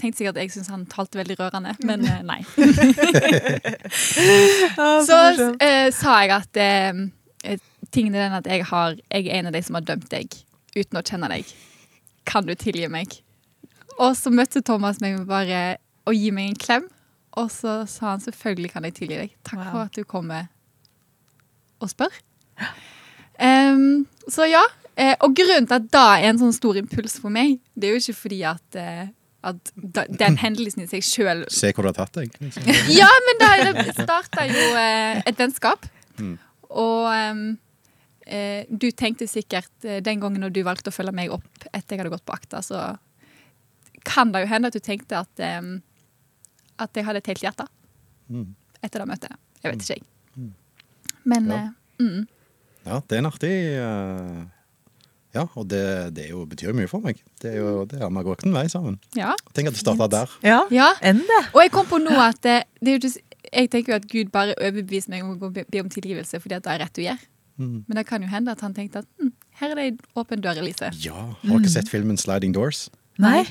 tenkt 0.00 0.16
sikkert 0.16 0.38
at 0.38 0.46
jeg 0.46 0.52
syns 0.54 0.70
han 0.72 0.86
talte 0.90 1.20
veldig 1.20 1.36
rørende, 1.40 1.74
men 1.84 2.06
eh, 2.08 2.22
nei. 2.24 2.40
Så 5.08 5.18
eh, 5.60 5.88
sa 5.92 6.14
jeg 6.22 6.32
at 6.38 6.60
eh, 6.62 7.02
eh, 7.44 7.60
tingen 7.92 8.16
er 8.16 8.28
den 8.28 8.38
at 8.38 8.48
jeg, 8.48 8.64
har, 8.70 8.96
jeg 9.12 9.28
er 9.28 9.40
en 9.40 9.50
av 9.50 9.56
de 9.56 9.62
som 9.66 9.78
har 9.78 9.88
dømt 9.90 10.08
deg 10.14 10.38
uten 10.76 11.00
å 11.00 11.04
kjenne 11.04 11.28
deg. 11.34 11.52
Kan 12.28 12.48
du 12.48 12.54
tilgi 12.56 12.88
meg? 12.92 13.18
Og 13.98 14.16
så 14.16 14.32
møtte 14.32 14.64
Thomas 14.64 15.02
meg 15.02 15.18
med 15.18 15.28
bare 15.28 15.62
å 16.08 16.14
gi 16.16 16.30
meg 16.34 16.50
en 16.52 16.58
klem. 16.58 16.88
Og 17.40 17.48
så 17.54 17.82
sa 17.88 18.10
han 18.12 18.20
selvfølgelig 18.20 18.72
kan 18.74 18.84
jeg 18.84 18.94
tilgi 18.98 19.18
deg. 19.22 19.34
Takk 19.46 19.58
Wow. 19.62 19.70
for 19.70 19.80
at 19.86 19.96
du 19.96 20.04
kommer 20.04 20.48
og 21.82 21.88
spør. 21.90 22.12
Um, 23.40 24.04
så 24.30 24.46
ja. 24.50 24.62
Eh, 25.00 25.14
og 25.24 25.32
grunnen 25.34 25.64
til 25.66 25.78
at 25.78 25.86
da 25.90 26.02
er 26.20 26.28
en 26.28 26.38
sånn 26.42 26.52
stor 26.52 26.76
impuls 26.76 27.14
for 27.18 27.32
meg, 27.32 27.54
det 27.74 27.88
er 27.88 27.94
jo 27.94 28.02
ikke 28.02 28.18
fordi 28.26 28.40
at, 28.44 28.76
eh, 28.76 29.06
at 29.48 29.70
da, 29.74 30.04
den 30.04 30.36
hendelsen 30.36 30.84
i 30.84 30.88
seg 30.90 31.00
sjøl 31.06 31.40
Se 31.50 31.70
hvor 31.72 31.88
det 31.88 31.94
har 31.94 32.02
tatt 32.04 32.18
deg. 32.20 32.34
Liksom. 32.44 32.68
ja, 33.00 33.08
men 33.26 33.40
da 33.40 33.48
det 33.80 33.94
starta 33.96 34.44
jo 34.50 34.66
eh, 34.76 35.22
et 35.24 35.40
vennskap. 35.40 35.88
Og 36.68 37.08
um, 37.08 37.40
eh, 38.28 38.68
du 38.68 38.90
tenkte 38.92 39.24
sikkert 39.28 39.72
den 40.04 40.20
gangen 40.20 40.44
når 40.44 40.52
du 40.52 40.60
valgte 40.68 40.92
å 40.92 40.94
følge 40.94 41.16
meg 41.16 41.32
opp 41.32 41.64
etter 41.72 41.96
jeg 41.96 42.02
hadde 42.04 42.12
gått 42.12 42.28
på 42.28 42.36
akta, 42.36 42.60
så 42.62 42.84
kan 44.04 44.30
det 44.34 44.44
jo 44.44 44.52
hende 44.52 44.68
at 44.68 44.76
du 44.76 44.82
tenkte 44.84 45.22
at, 45.24 45.32
em, 45.40 45.78
at 46.82 46.96
jeg 46.98 47.04
hadde 47.06 47.22
et 47.22 47.30
helt 47.32 47.44
hjerte 47.46 47.66
etter 48.82 49.02
det 49.02 49.08
møtet. 49.10 49.36
Jeg 49.62 49.72
vet 49.72 49.82
ikke, 49.84 49.94
jeg. 50.00 50.50
Men 51.24 51.46
Ja. 51.50 51.60
eh, 52.00 52.02
mm, 52.02 52.26
Ja, 52.86 53.00
det 53.08 53.14
er 53.16 53.20
en 53.22 53.26
artig 53.30 53.52
uh, 53.78 54.42
Ja, 55.34 55.44
og 55.54 55.68
det, 55.70 56.14
det 56.16 56.24
er 56.26 56.30
jo, 56.34 56.44
betyr 56.44 56.72
jo 56.72 56.74
mye 56.76 56.88
for 56.90 57.00
meg. 57.00 57.20
Det 57.40 57.52
er 57.54 57.58
jo 57.62 57.84
det 57.88 58.00
er, 58.02 58.08
vi 58.10 58.22
gått 58.26 58.42
en 58.44 58.52
vei 58.56 58.66
sammen. 58.68 58.98
ja. 59.16 59.32
Tenk 59.54 59.68
at 59.70 59.76
det 59.76 59.80
starta 59.80 60.08
der. 60.10 60.32
Ja. 60.44 60.58
ja. 60.70 60.90
Enn 61.00 61.22
det. 61.28 61.42
Og 61.54 61.62
jeg 61.62 61.70
kom 61.72 61.86
på 61.86 62.00
nå 62.02 62.10
at 62.20 62.40
det, 62.44 62.64
det 62.82 62.88
er 62.90 62.98
jo 62.98 63.02
just, 63.06 63.20
jeg 63.52 63.70
tenker 63.70 63.94
jo 63.94 63.96
at 64.00 64.08
Gud 64.10 64.32
bare 64.34 64.54
overbeviser 64.58 65.10
meg 65.14 65.22
om 65.24 65.36
å 65.38 65.50
be, 65.52 65.64
be 65.70 65.80
om 65.80 65.88
tilgivelse 65.88 66.40
fordi 66.42 66.58
at 66.58 66.66
det 66.66 66.74
er 66.74 66.82
rett 66.84 66.98
å 67.00 67.06
gjøre. 67.06 67.28
Men 67.62 67.94
det 67.94 68.06
kan 68.08 68.22
jo 68.24 68.26
hende 68.28 68.50
at 68.50 68.60
han 68.64 68.74
tenkte 68.74 69.04
at 69.04 69.08
hm, 69.20 69.30
her 69.60 69.70
er 69.70 69.78
det 69.78 69.84
en 69.92 69.98
åpen 70.18 70.40
dør, 70.42 70.58
Elise. 70.58 70.88
Ja, 71.04 71.14
Har 71.46 71.60
dere 71.60 71.70
sett 71.70 71.88
filmen 71.88 72.16
'Sliding 72.18 72.52
Doors'? 72.56 72.88
Nei. 73.22 73.44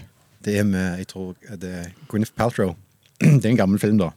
Det 0.43 0.57
er 0.59 0.65
med 0.67 0.97
jeg 0.99 1.07
tror, 1.07 1.35
det 1.55 1.69
er 1.71 1.91
Gwyneth 2.09 2.33
Paltrow. 2.35 2.75
Det 3.21 3.45
er 3.45 3.51
en 3.53 3.59
gammel 3.59 3.79
film, 3.81 3.97
da. 4.01 4.09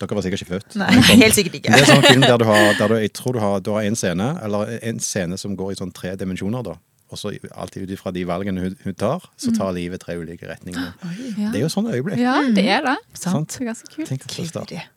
Dere 0.00 0.16
var 0.16 0.24
sikkert 0.24 0.42
ikke 0.44 0.54
født. 0.56 0.76
Nei, 0.80 0.88
helt 1.22 1.34
sikkert 1.36 1.58
ikke. 1.60 1.72
Det 1.74 1.82
er 1.84 1.90
sånn 1.92 2.06
film 2.06 2.22
der 2.24 2.38
du 2.40 2.46
har, 2.48 2.72
der 2.78 2.88
du, 2.90 2.96
jeg 3.02 3.12
tror 3.14 3.36
du 3.36 3.40
har, 3.42 3.60
du 3.62 3.70
har 3.74 3.84
en 3.86 3.98
scene, 3.98 4.30
eller 4.42 4.72
en 4.82 4.98
scene 5.02 5.36
som 5.38 5.54
går 5.58 5.74
i 5.74 5.78
sånn 5.78 5.92
tre 5.94 6.14
dimensjoner, 6.18 6.64
da. 6.66 6.74
Og 7.12 7.18
så 7.20 7.28
alltid 7.52 7.84
ut 7.84 7.90
ifra 7.92 8.10
de 8.16 8.22
valgene 8.24 8.62
hun, 8.64 8.74
hun 8.86 8.94
tar, 8.96 9.26
så 9.36 9.52
tar 9.52 9.74
livet 9.76 10.00
tre 10.00 10.16
ulike 10.16 10.48
retninger. 10.48 10.94
Ja. 11.36 11.50
Det 11.52 11.60
er 11.60 11.64
jo 11.66 11.68
sånne 11.72 11.92
øyeblikk. 11.96 12.18
ja, 12.22 12.38
det 12.56 12.64
er 12.72 12.82
det. 12.86 12.96
Sant? 13.20 13.52
Det 13.52 13.62
er 13.66 13.68
ganske 13.72 13.88
kult. 13.92 14.08
Tenk 14.08 14.24
det 14.32 14.46
starter. 14.48 14.88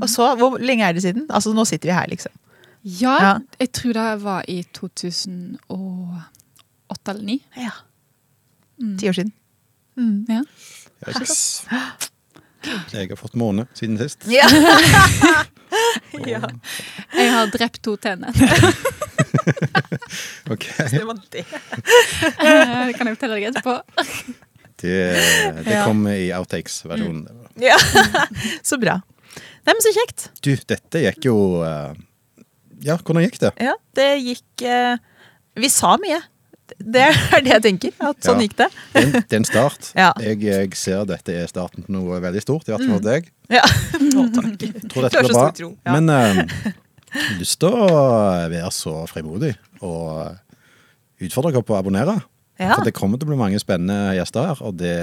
Og 0.00 0.08
så, 0.10 0.30
Hvor 0.38 0.56
lenge 0.62 0.86
er 0.86 0.94
det 0.96 1.02
siden? 1.04 1.26
Altså, 1.28 1.52
Nå 1.54 1.64
sitter 1.68 1.90
vi 1.90 1.94
her, 1.98 2.08
liksom. 2.10 2.32
Ja, 2.84 3.14
Ja. 3.20 3.32
jeg 3.60 3.70
tror 3.72 3.92
det 3.96 4.06
var 4.22 4.44
i 4.48 4.60
2008 4.76 5.58
eller 7.10 7.20
2009. 7.24 7.36
Ja. 7.58 7.74
Ti 8.98 9.08
år 9.10 9.16
siden. 9.18 9.32
Ja. 10.28 10.40
Ja, 11.04 11.20
yes. 11.20 11.66
Jeg 12.92 13.10
har 13.10 13.18
fått 13.20 13.34
måne 13.38 13.66
siden 13.76 13.98
sist. 14.00 14.24
Ja. 14.30 14.46
ja. 16.34 16.40
Jeg 17.14 17.30
har 17.34 17.50
drept 17.54 17.82
to 17.84 17.96
tenner. 18.00 18.30
Ok, 20.50 20.64
Det 20.90 21.00
var 21.04 21.18
det. 21.32 21.42
det 21.44 22.94
kan 22.96 23.08
jeg 23.08 23.16
fortelle 23.16 23.36
deg 23.38 23.46
etterpå. 23.50 23.74
Det, 24.80 24.94
det 25.64 25.72
Ja. 25.74 25.84
kommer 25.88 26.16
i 26.20 26.28
outtakes-versjonen. 26.36 27.24
Ja. 27.60 27.76
Så 28.62 28.78
bra. 28.80 28.98
Nei, 29.64 29.72
men 29.72 29.82
så 29.84 29.92
kjekt. 29.96 30.28
Du, 30.44 30.52
dette 30.68 31.00
gikk 31.06 31.24
jo 31.28 31.36
eh, 31.66 31.94
Ja, 32.84 32.96
hvordan 33.00 33.24
gikk 33.24 33.38
det? 33.42 33.52
Ja, 33.64 33.74
det 33.96 34.08
gikk 34.20 34.64
eh, 34.68 34.96
Vi 35.58 35.70
sa 35.72 35.94
mye. 36.02 36.20
Det 36.78 37.02
er 37.04 37.42
det 37.44 37.52
jeg 37.52 37.64
tenker. 37.68 37.94
At 38.00 38.24
sånn 38.24 38.40
Ja. 38.40 38.46
gikk 38.46 38.56
det. 38.58 38.68
Det 38.92 39.00
er 39.02 39.06
en, 39.06 39.12
det 39.16 39.36
er 39.36 39.40
en 39.42 39.48
start. 39.48 39.90
Ja. 40.04 40.10
Jeg, 40.20 40.40
jeg 40.44 40.76
ser 40.78 41.04
dette 41.08 41.36
er 41.44 41.50
starten 41.50 41.86
på 41.86 41.94
noe 41.94 42.20
veldig 42.22 42.42
stort, 42.42 42.68
i 42.68 42.74
hvert 42.74 42.84
fall 42.84 42.98
for 42.98 43.06
deg. 43.06 43.30
Ja. 43.52 43.62
Å, 43.64 44.26
takk. 44.34 44.66
Tror 44.90 45.06
dette 45.08 45.24
blir 45.24 45.36
bra. 45.36 45.48
tro. 45.54 45.70
Ja. 45.86 45.96
Men 45.98 46.10
uh, 46.10 46.44
jeg 47.14 47.24
har 47.28 47.40
lyst 47.40 47.60
til 47.62 47.74
å 47.78 47.88
være 48.50 48.70
så 48.74 48.94
frimodig 49.10 49.54
og 49.84 50.34
utfordre 51.24 51.52
dere 51.54 51.66
på 51.66 51.76
å 51.76 51.80
abonnere. 51.82 52.16
Ja. 52.58 52.76
For 52.76 52.86
det 52.86 52.94
kommer 52.94 53.18
til 53.18 53.26
å 53.26 53.32
bli 53.32 53.38
mange 53.40 53.58
spennende 53.62 54.14
gjester 54.14 54.48
her. 54.50 54.60
Og 54.66 54.76
det, 54.78 54.96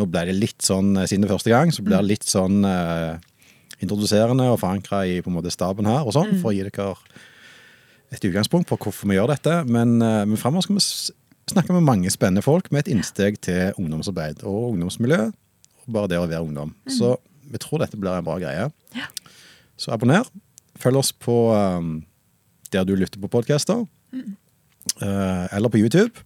nå 0.00 0.06
ble 0.08 0.26
det 0.30 0.36
litt 0.36 0.64
sånn, 0.64 0.94
eh, 0.96 1.08
siden 1.08 1.26
det 1.26 1.32
første 1.32 1.52
gang, 1.52 1.72
så 1.74 1.84
blir 1.84 1.98
det 2.00 2.08
litt 2.14 2.24
sånn 2.28 2.62
uh, 2.64 3.16
introduserende 3.84 4.46
og 4.52 4.60
forankra 4.62 5.02
i 5.08 5.18
på 5.20 5.28
en 5.32 5.36
måte 5.36 5.52
staben 5.52 5.88
her, 5.88 6.06
og 6.08 6.14
sånn, 6.16 6.38
for 6.40 6.52
å 6.52 6.56
gi 6.56 6.64
dere 6.64 6.94
et 8.14 8.24
utgangspunkt 8.24 8.68
på 8.70 8.78
hvorfor 8.80 9.08
vi 9.10 9.18
gjør 9.18 9.32
dette. 9.32 9.62
Men, 9.68 9.96
uh, 10.02 10.24
men 10.28 10.40
fremover 10.40 10.66
skal 10.66 10.78
vi 10.78 10.84
snakke 11.52 11.74
med 11.74 11.86
mange 11.86 12.10
spennende 12.10 12.42
folk 12.42 12.70
med 12.74 12.84
et 12.84 12.92
innsteg 12.94 13.38
til 13.44 13.76
ungdomsarbeid 13.78 14.44
og 14.44 14.72
ungdomsmiljø. 14.74 15.30
Og 15.86 15.94
bare 15.94 16.10
det 16.10 16.20
å 16.20 16.26
være 16.26 16.42
ungdom. 16.42 16.74
Så 16.90 17.14
vi 17.46 17.60
tror 17.62 17.82
dette 17.82 17.98
blir 17.98 18.16
en 18.16 18.26
bra 18.26 18.38
greie. 18.42 18.70
Så 19.78 19.92
abonner. 19.94 20.26
Følg 20.80 20.98
oss 21.00 21.12
på 21.12 21.36
um, 21.54 22.00
der 22.72 22.84
du 22.84 22.94
lytter 22.98 23.20
på 23.22 23.30
podcaster. 23.32 23.86
uh, 25.02 25.46
eller 25.52 25.68
på 25.68 25.78
YouTube. 25.78 26.24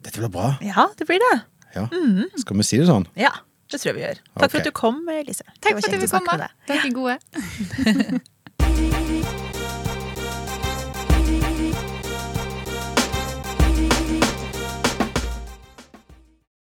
Dette 0.00 0.18
blir 0.18 0.32
bra. 0.32 0.54
ja, 0.64 0.86
det 0.98 1.06
blir 1.06 1.20
det. 1.20 1.36
Ja. 1.74 1.86
Skal 2.40 2.56
vi 2.56 2.66
si 2.66 2.78
det 2.80 2.88
sånn? 2.88 3.04
Ja, 3.18 3.30
det 3.70 3.78
tror 3.78 3.92
jeg 3.92 3.98
vi 3.98 4.06
gjør. 4.06 4.20
Takk 4.22 4.36
okay. 4.36 4.50
for 4.50 4.60
at 4.60 4.66
du 4.66 4.74
kom, 4.74 5.02
Lise. 5.26 5.44
Takk 5.60 5.78
for 5.78 5.86
at 5.86 6.02
du 6.02 6.08
kom. 6.10 6.46
Dere 6.70 6.86
er 6.86 6.94
gode. 6.94 8.20